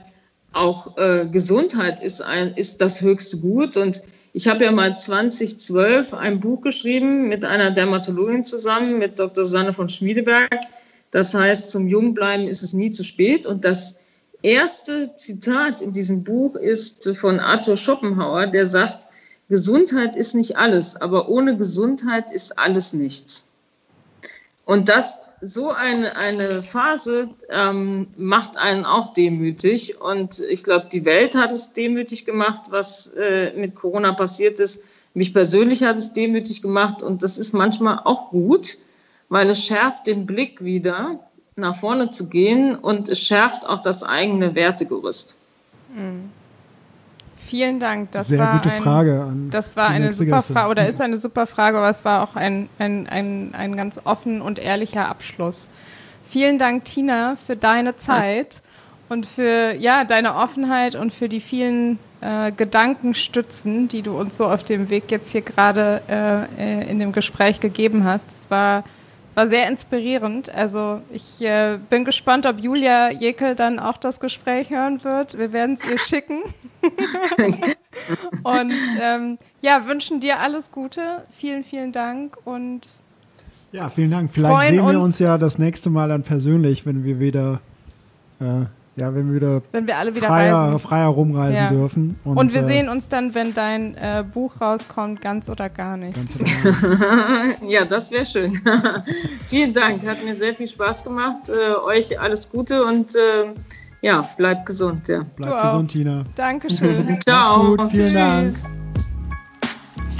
auch 0.52 0.96
äh, 0.96 1.26
Gesundheit 1.30 2.00
ist, 2.00 2.22
ein, 2.22 2.54
ist 2.54 2.80
das 2.80 3.00
höchste 3.00 3.38
Gut. 3.38 3.76
Und 3.76 4.02
ich 4.32 4.46
habe 4.48 4.64
ja 4.64 4.72
mal 4.72 4.96
2012 4.96 6.14
ein 6.14 6.40
Buch 6.40 6.62
geschrieben 6.62 7.28
mit 7.28 7.44
einer 7.44 7.70
Dermatologin 7.70 8.44
zusammen, 8.44 8.98
mit 8.98 9.18
Dr. 9.18 9.44
Sanne 9.44 9.72
von 9.72 9.88
Schmiedeberg. 9.88 10.50
Das 11.10 11.34
heißt, 11.34 11.70
zum 11.70 11.88
Jungbleiben 11.88 12.46
ist 12.46 12.62
es 12.62 12.72
nie 12.72 12.92
zu 12.92 13.04
spät. 13.04 13.46
Und 13.46 13.64
das 13.64 13.98
erste 14.42 15.14
Zitat 15.14 15.80
in 15.80 15.92
diesem 15.92 16.22
Buch 16.22 16.54
ist 16.54 17.08
von 17.16 17.40
Arthur 17.40 17.76
Schopenhauer, 17.76 18.46
der 18.46 18.66
sagt, 18.66 19.06
Gesundheit 19.48 20.14
ist 20.14 20.34
nicht 20.34 20.56
alles, 20.56 20.96
aber 20.96 21.28
ohne 21.28 21.56
Gesundheit 21.56 22.30
ist 22.30 22.56
alles 22.56 22.92
nichts. 22.92 23.49
Und 24.70 24.88
das, 24.88 25.24
so 25.40 25.70
eine, 25.72 26.14
eine 26.14 26.62
Phase 26.62 27.30
ähm, 27.48 28.06
macht 28.16 28.56
einen 28.56 28.84
auch 28.84 29.12
demütig. 29.14 30.00
Und 30.00 30.38
ich 30.48 30.62
glaube, 30.62 30.86
die 30.92 31.04
Welt 31.04 31.34
hat 31.34 31.50
es 31.50 31.72
demütig 31.72 32.24
gemacht, 32.24 32.66
was 32.70 33.08
äh, 33.14 33.52
mit 33.56 33.74
Corona 33.74 34.12
passiert 34.12 34.60
ist. 34.60 34.84
Mich 35.12 35.34
persönlich 35.34 35.82
hat 35.82 35.98
es 35.98 36.12
demütig 36.12 36.62
gemacht. 36.62 37.02
Und 37.02 37.24
das 37.24 37.36
ist 37.36 37.52
manchmal 37.52 37.98
auch 38.04 38.30
gut, 38.30 38.76
weil 39.28 39.50
es 39.50 39.64
schärft 39.64 40.06
den 40.06 40.24
Blick 40.24 40.62
wieder 40.62 41.18
nach 41.56 41.80
vorne 41.80 42.12
zu 42.12 42.28
gehen 42.28 42.76
und 42.76 43.08
es 43.08 43.18
schärft 43.18 43.66
auch 43.66 43.82
das 43.82 44.04
eigene 44.04 44.54
Wertegerüst. 44.54 45.34
Mhm. 45.92 46.30
Vielen 47.50 47.80
Dank. 47.80 48.12
Das 48.12 48.28
Sehr 48.28 48.38
war 48.38 48.52
gute 48.52 48.70
ein, 48.70 48.80
Frage. 48.80 49.22
An 49.22 49.50
das 49.50 49.74
war 49.74 49.88
eine 49.88 50.12
super 50.12 50.40
Frage 50.40 50.70
oder 50.70 50.88
ist 50.88 51.00
eine 51.00 51.16
super 51.16 51.46
Frage, 51.48 51.78
aber 51.78 51.88
es 51.88 52.04
war 52.04 52.22
auch 52.22 52.36
ein, 52.36 52.68
ein, 52.78 53.08
ein, 53.08 53.50
ein 53.54 53.76
ganz 53.76 54.00
offen 54.04 54.40
und 54.40 54.60
ehrlicher 54.60 55.08
Abschluss. 55.08 55.68
Vielen 56.28 56.60
Dank, 56.60 56.84
Tina, 56.84 57.34
für 57.48 57.56
deine 57.56 57.96
Zeit 57.96 58.62
und 59.08 59.26
für 59.26 59.74
ja 59.74 60.04
deine 60.04 60.36
Offenheit 60.36 60.94
und 60.94 61.12
für 61.12 61.28
die 61.28 61.40
vielen 61.40 61.98
äh, 62.20 62.52
Gedankenstützen, 62.52 63.88
die 63.88 64.02
du 64.02 64.16
uns 64.16 64.36
so 64.36 64.46
auf 64.46 64.62
dem 64.62 64.88
Weg 64.88 65.10
jetzt 65.10 65.32
hier 65.32 65.42
gerade 65.42 66.02
äh, 66.08 66.88
in 66.88 67.00
dem 67.00 67.10
Gespräch 67.10 67.58
gegeben 67.58 68.04
hast. 68.04 68.30
Es 68.30 68.50
war 68.52 68.84
war 69.40 69.46
sehr 69.46 69.68
inspirierend. 69.68 70.54
Also 70.54 71.00
ich 71.10 71.40
äh, 71.40 71.78
bin 71.88 72.04
gespannt, 72.04 72.44
ob 72.44 72.60
Julia 72.60 73.10
Jekel 73.10 73.54
dann 73.54 73.78
auch 73.78 73.96
das 73.96 74.20
Gespräch 74.20 74.68
hören 74.68 75.02
wird. 75.02 75.38
Wir 75.38 75.54
werden 75.54 75.78
es 75.80 75.90
ihr 75.90 75.98
schicken. 75.98 76.42
und 78.42 78.72
ähm, 79.00 79.38
ja, 79.62 79.86
wünschen 79.86 80.20
dir 80.20 80.40
alles 80.40 80.70
Gute. 80.72 81.22
Vielen, 81.30 81.64
vielen 81.64 81.92
Dank 81.92 82.36
und 82.44 82.86
ja, 83.72 83.88
vielen 83.88 84.10
Dank. 84.10 84.30
Vielleicht 84.30 84.74
sehen 84.74 84.76
wir 84.76 84.84
uns, 84.84 85.04
uns 85.04 85.18
ja 85.20 85.38
das 85.38 85.56
nächste 85.56 85.88
Mal 85.88 86.08
dann 86.10 86.22
persönlich, 86.22 86.84
wenn 86.84 87.04
wir 87.04 87.18
wieder 87.18 87.60
äh, 88.40 88.66
ja, 88.96 89.14
wenn 89.14 89.28
wir 89.28 89.36
wieder, 89.36 89.62
wenn 89.72 89.86
wir 89.86 89.96
alle 89.96 90.14
wieder 90.14 90.26
freier, 90.26 90.56
reisen. 90.56 90.78
freier 90.78 91.08
rumreisen 91.08 91.54
ja. 91.54 91.68
dürfen. 91.68 92.18
Und, 92.24 92.36
und 92.36 92.54
wir 92.54 92.62
äh, 92.62 92.66
sehen 92.66 92.88
uns 92.88 93.08
dann, 93.08 93.34
wenn 93.34 93.54
dein 93.54 93.94
äh, 93.94 94.24
Buch 94.30 94.60
rauskommt, 94.60 95.20
ganz 95.20 95.48
oder 95.48 95.68
gar 95.68 95.96
nicht. 95.96 96.18
Oder 96.18 96.72
gar 96.74 97.44
nicht. 97.46 97.62
ja, 97.68 97.84
das 97.84 98.10
wäre 98.10 98.26
schön. 98.26 98.60
Vielen 99.46 99.72
Dank, 99.72 100.06
hat 100.06 100.24
mir 100.24 100.34
sehr 100.34 100.54
viel 100.54 100.68
Spaß 100.68 101.04
gemacht. 101.04 101.48
Äh, 101.48 101.76
euch 101.76 102.18
alles 102.18 102.50
Gute 102.50 102.84
und 102.84 103.14
äh, 103.14 103.54
ja, 104.02 104.22
bleibt 104.36 104.66
gesund. 104.66 105.08
Ja. 105.08 105.24
Bleibt 105.36 105.62
gesund, 105.62 105.90
Tina. 105.90 106.24
Dankeschön. 106.34 107.18
Ciao. 107.26 107.76
Gut, 107.76 107.92
vielen 107.92 108.08
Tschüss. 108.08 108.62
Dank. 108.62 108.79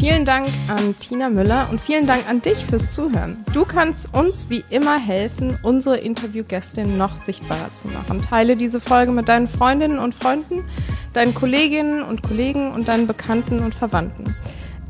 Vielen 0.01 0.25
Dank 0.25 0.49
an 0.67 0.99
Tina 0.99 1.29
Müller 1.29 1.69
und 1.71 1.79
vielen 1.79 2.07
Dank 2.07 2.27
an 2.27 2.41
dich 2.41 2.65
fürs 2.65 2.91
Zuhören. 2.91 3.45
Du 3.53 3.67
kannst 3.67 4.15
uns 4.15 4.49
wie 4.49 4.65
immer 4.71 4.99
helfen, 4.99 5.59
unsere 5.63 5.99
Interviewgästin 5.99 6.97
noch 6.97 7.17
sichtbarer 7.17 7.75
zu 7.75 7.87
machen. 7.89 8.23
Teile 8.23 8.57
diese 8.57 8.81
Folge 8.81 9.13
mit 9.13 9.29
deinen 9.29 9.47
Freundinnen 9.47 9.99
und 9.99 10.15
Freunden, 10.15 10.65
deinen 11.13 11.35
Kolleginnen 11.35 12.03
und 12.03 12.23
Kollegen 12.23 12.73
und 12.73 12.89
deinen 12.89 13.07
Bekannten 13.07 13.59
und 13.61 13.75
Verwandten. 13.75 14.35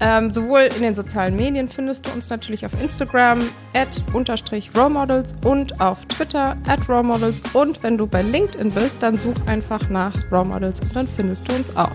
Ähm, 0.01 0.33
sowohl 0.33 0.69
in 0.75 0.83
den 0.83 0.95
sozialen 0.95 1.37
Medien 1.37 1.69
findest 1.69 2.07
du 2.07 2.13
uns 2.13 2.31
natürlich 2.31 2.65
auf 2.65 2.73
Instagram 2.83 3.41
at 3.75 4.03
unterstrich 4.15 4.71
Role 4.75 5.25
und 5.45 5.81
auf 5.81 6.07
Twitter 6.07 6.57
at 6.67 6.89
Role 6.89 7.33
und 7.53 7.83
wenn 7.83 7.99
du 7.99 8.07
bei 8.07 8.23
LinkedIn 8.23 8.71
bist, 8.71 9.03
dann 9.03 9.19
such 9.19 9.37
einfach 9.47 9.91
nach 9.91 10.15
Role 10.33 10.55
und 10.55 10.97
dann 10.97 11.07
findest 11.07 11.49
du 11.49 11.55
uns 11.55 11.77
auch. 11.77 11.93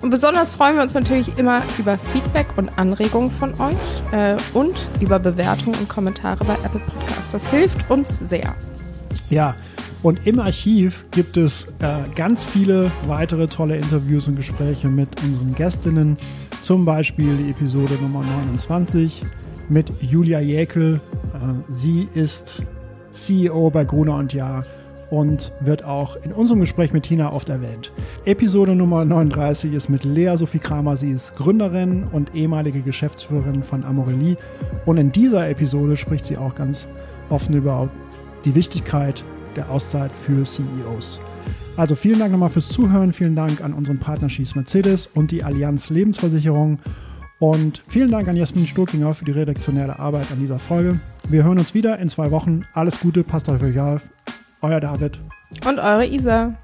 Und 0.00 0.10
besonders 0.10 0.50
freuen 0.52 0.76
wir 0.76 0.82
uns 0.82 0.94
natürlich 0.94 1.36
immer 1.36 1.62
über 1.78 1.98
Feedback 1.98 2.46
und 2.56 2.70
Anregungen 2.78 3.30
von 3.30 3.52
euch 3.60 4.12
äh, 4.12 4.36
und 4.54 4.88
über 5.00 5.18
Bewertungen 5.18 5.78
und 5.78 5.88
Kommentare 5.88 6.42
bei 6.44 6.54
Apple 6.54 6.80
Podcasts. 6.80 7.32
Das 7.32 7.46
hilft 7.50 7.90
uns 7.90 8.18
sehr. 8.18 8.54
Ja, 9.28 9.54
und 10.02 10.26
im 10.26 10.40
Archiv 10.40 11.04
gibt 11.10 11.36
es 11.36 11.66
äh, 11.80 12.08
ganz 12.14 12.46
viele 12.46 12.90
weitere 13.06 13.46
tolle 13.46 13.76
Interviews 13.76 14.26
und 14.26 14.36
Gespräche 14.36 14.88
mit 14.88 15.08
unseren 15.22 15.54
Gästinnen. 15.54 16.16
Zum 16.62 16.84
Beispiel 16.84 17.36
die 17.36 17.50
Episode 17.50 17.94
Nummer 18.02 18.22
29 18.22 19.22
mit 19.68 19.90
Julia 20.02 20.40
Jäkel. 20.40 21.00
Äh, 21.34 21.72
sie 21.72 22.08
ist 22.14 22.62
CEO 23.12 23.70
bei 23.70 23.84
Gruner 23.84 24.16
und 24.16 24.32
Jahr 24.32 24.64
und 25.10 25.52
wird 25.60 25.84
auch 25.84 26.16
in 26.22 26.32
unserem 26.32 26.60
Gespräch 26.60 26.92
mit 26.92 27.04
Tina 27.04 27.32
oft 27.32 27.48
erwähnt. 27.48 27.92
Episode 28.24 28.74
Nummer 28.76 29.04
39 29.04 29.72
ist 29.72 29.88
mit 29.88 30.04
Lea 30.04 30.36
Sophie 30.36 30.58
Kramer. 30.58 30.96
Sie 30.96 31.10
ist 31.10 31.34
Gründerin 31.34 32.04
und 32.12 32.34
ehemalige 32.34 32.82
Geschäftsführerin 32.82 33.62
von 33.62 33.84
Amorelie. 33.84 34.36
Und 34.84 34.98
in 34.98 35.12
dieser 35.12 35.48
Episode 35.48 35.96
spricht 35.96 36.26
sie 36.26 36.36
auch 36.36 36.54
ganz 36.54 36.86
offen 37.30 37.54
über 37.54 37.88
die 38.44 38.54
Wichtigkeit 38.54 39.24
der 39.56 39.70
Auszeit 39.70 40.12
für 40.14 40.44
CEOs. 40.44 41.20
Also 41.76 41.94
vielen 41.94 42.18
Dank 42.18 42.32
nochmal 42.32 42.50
fürs 42.50 42.68
Zuhören. 42.68 43.12
Vielen 43.12 43.36
Dank 43.36 43.62
an 43.62 43.72
unseren 43.72 43.98
Partner 43.98 44.28
Schieß 44.28 44.54
Mercedes 44.54 45.06
und 45.06 45.30
die 45.30 45.44
Allianz 45.44 45.90
Lebensversicherung. 45.90 46.78
Und 47.38 47.82
vielen 47.88 48.10
Dank 48.10 48.28
an 48.28 48.36
Jasmin 48.36 48.66
Sturkinger 48.66 49.14
für 49.14 49.24
die 49.24 49.32
redaktionelle 49.32 49.98
Arbeit 49.98 50.30
an 50.30 50.40
dieser 50.40 50.58
Folge. 50.58 51.00
Wir 51.28 51.42
hören 51.42 51.58
uns 51.58 51.72
wieder 51.72 51.98
in 51.98 52.10
zwei 52.10 52.30
Wochen. 52.30 52.62
Alles 52.74 53.00
Gute, 53.00 53.24
passt 53.24 53.48
auf 53.48 53.62
euch 53.62 53.80
auf. 53.80 54.02
Euer 54.60 54.80
David. 54.80 55.18
Und 55.66 55.78
eure 55.78 56.06
Isa. 56.06 56.54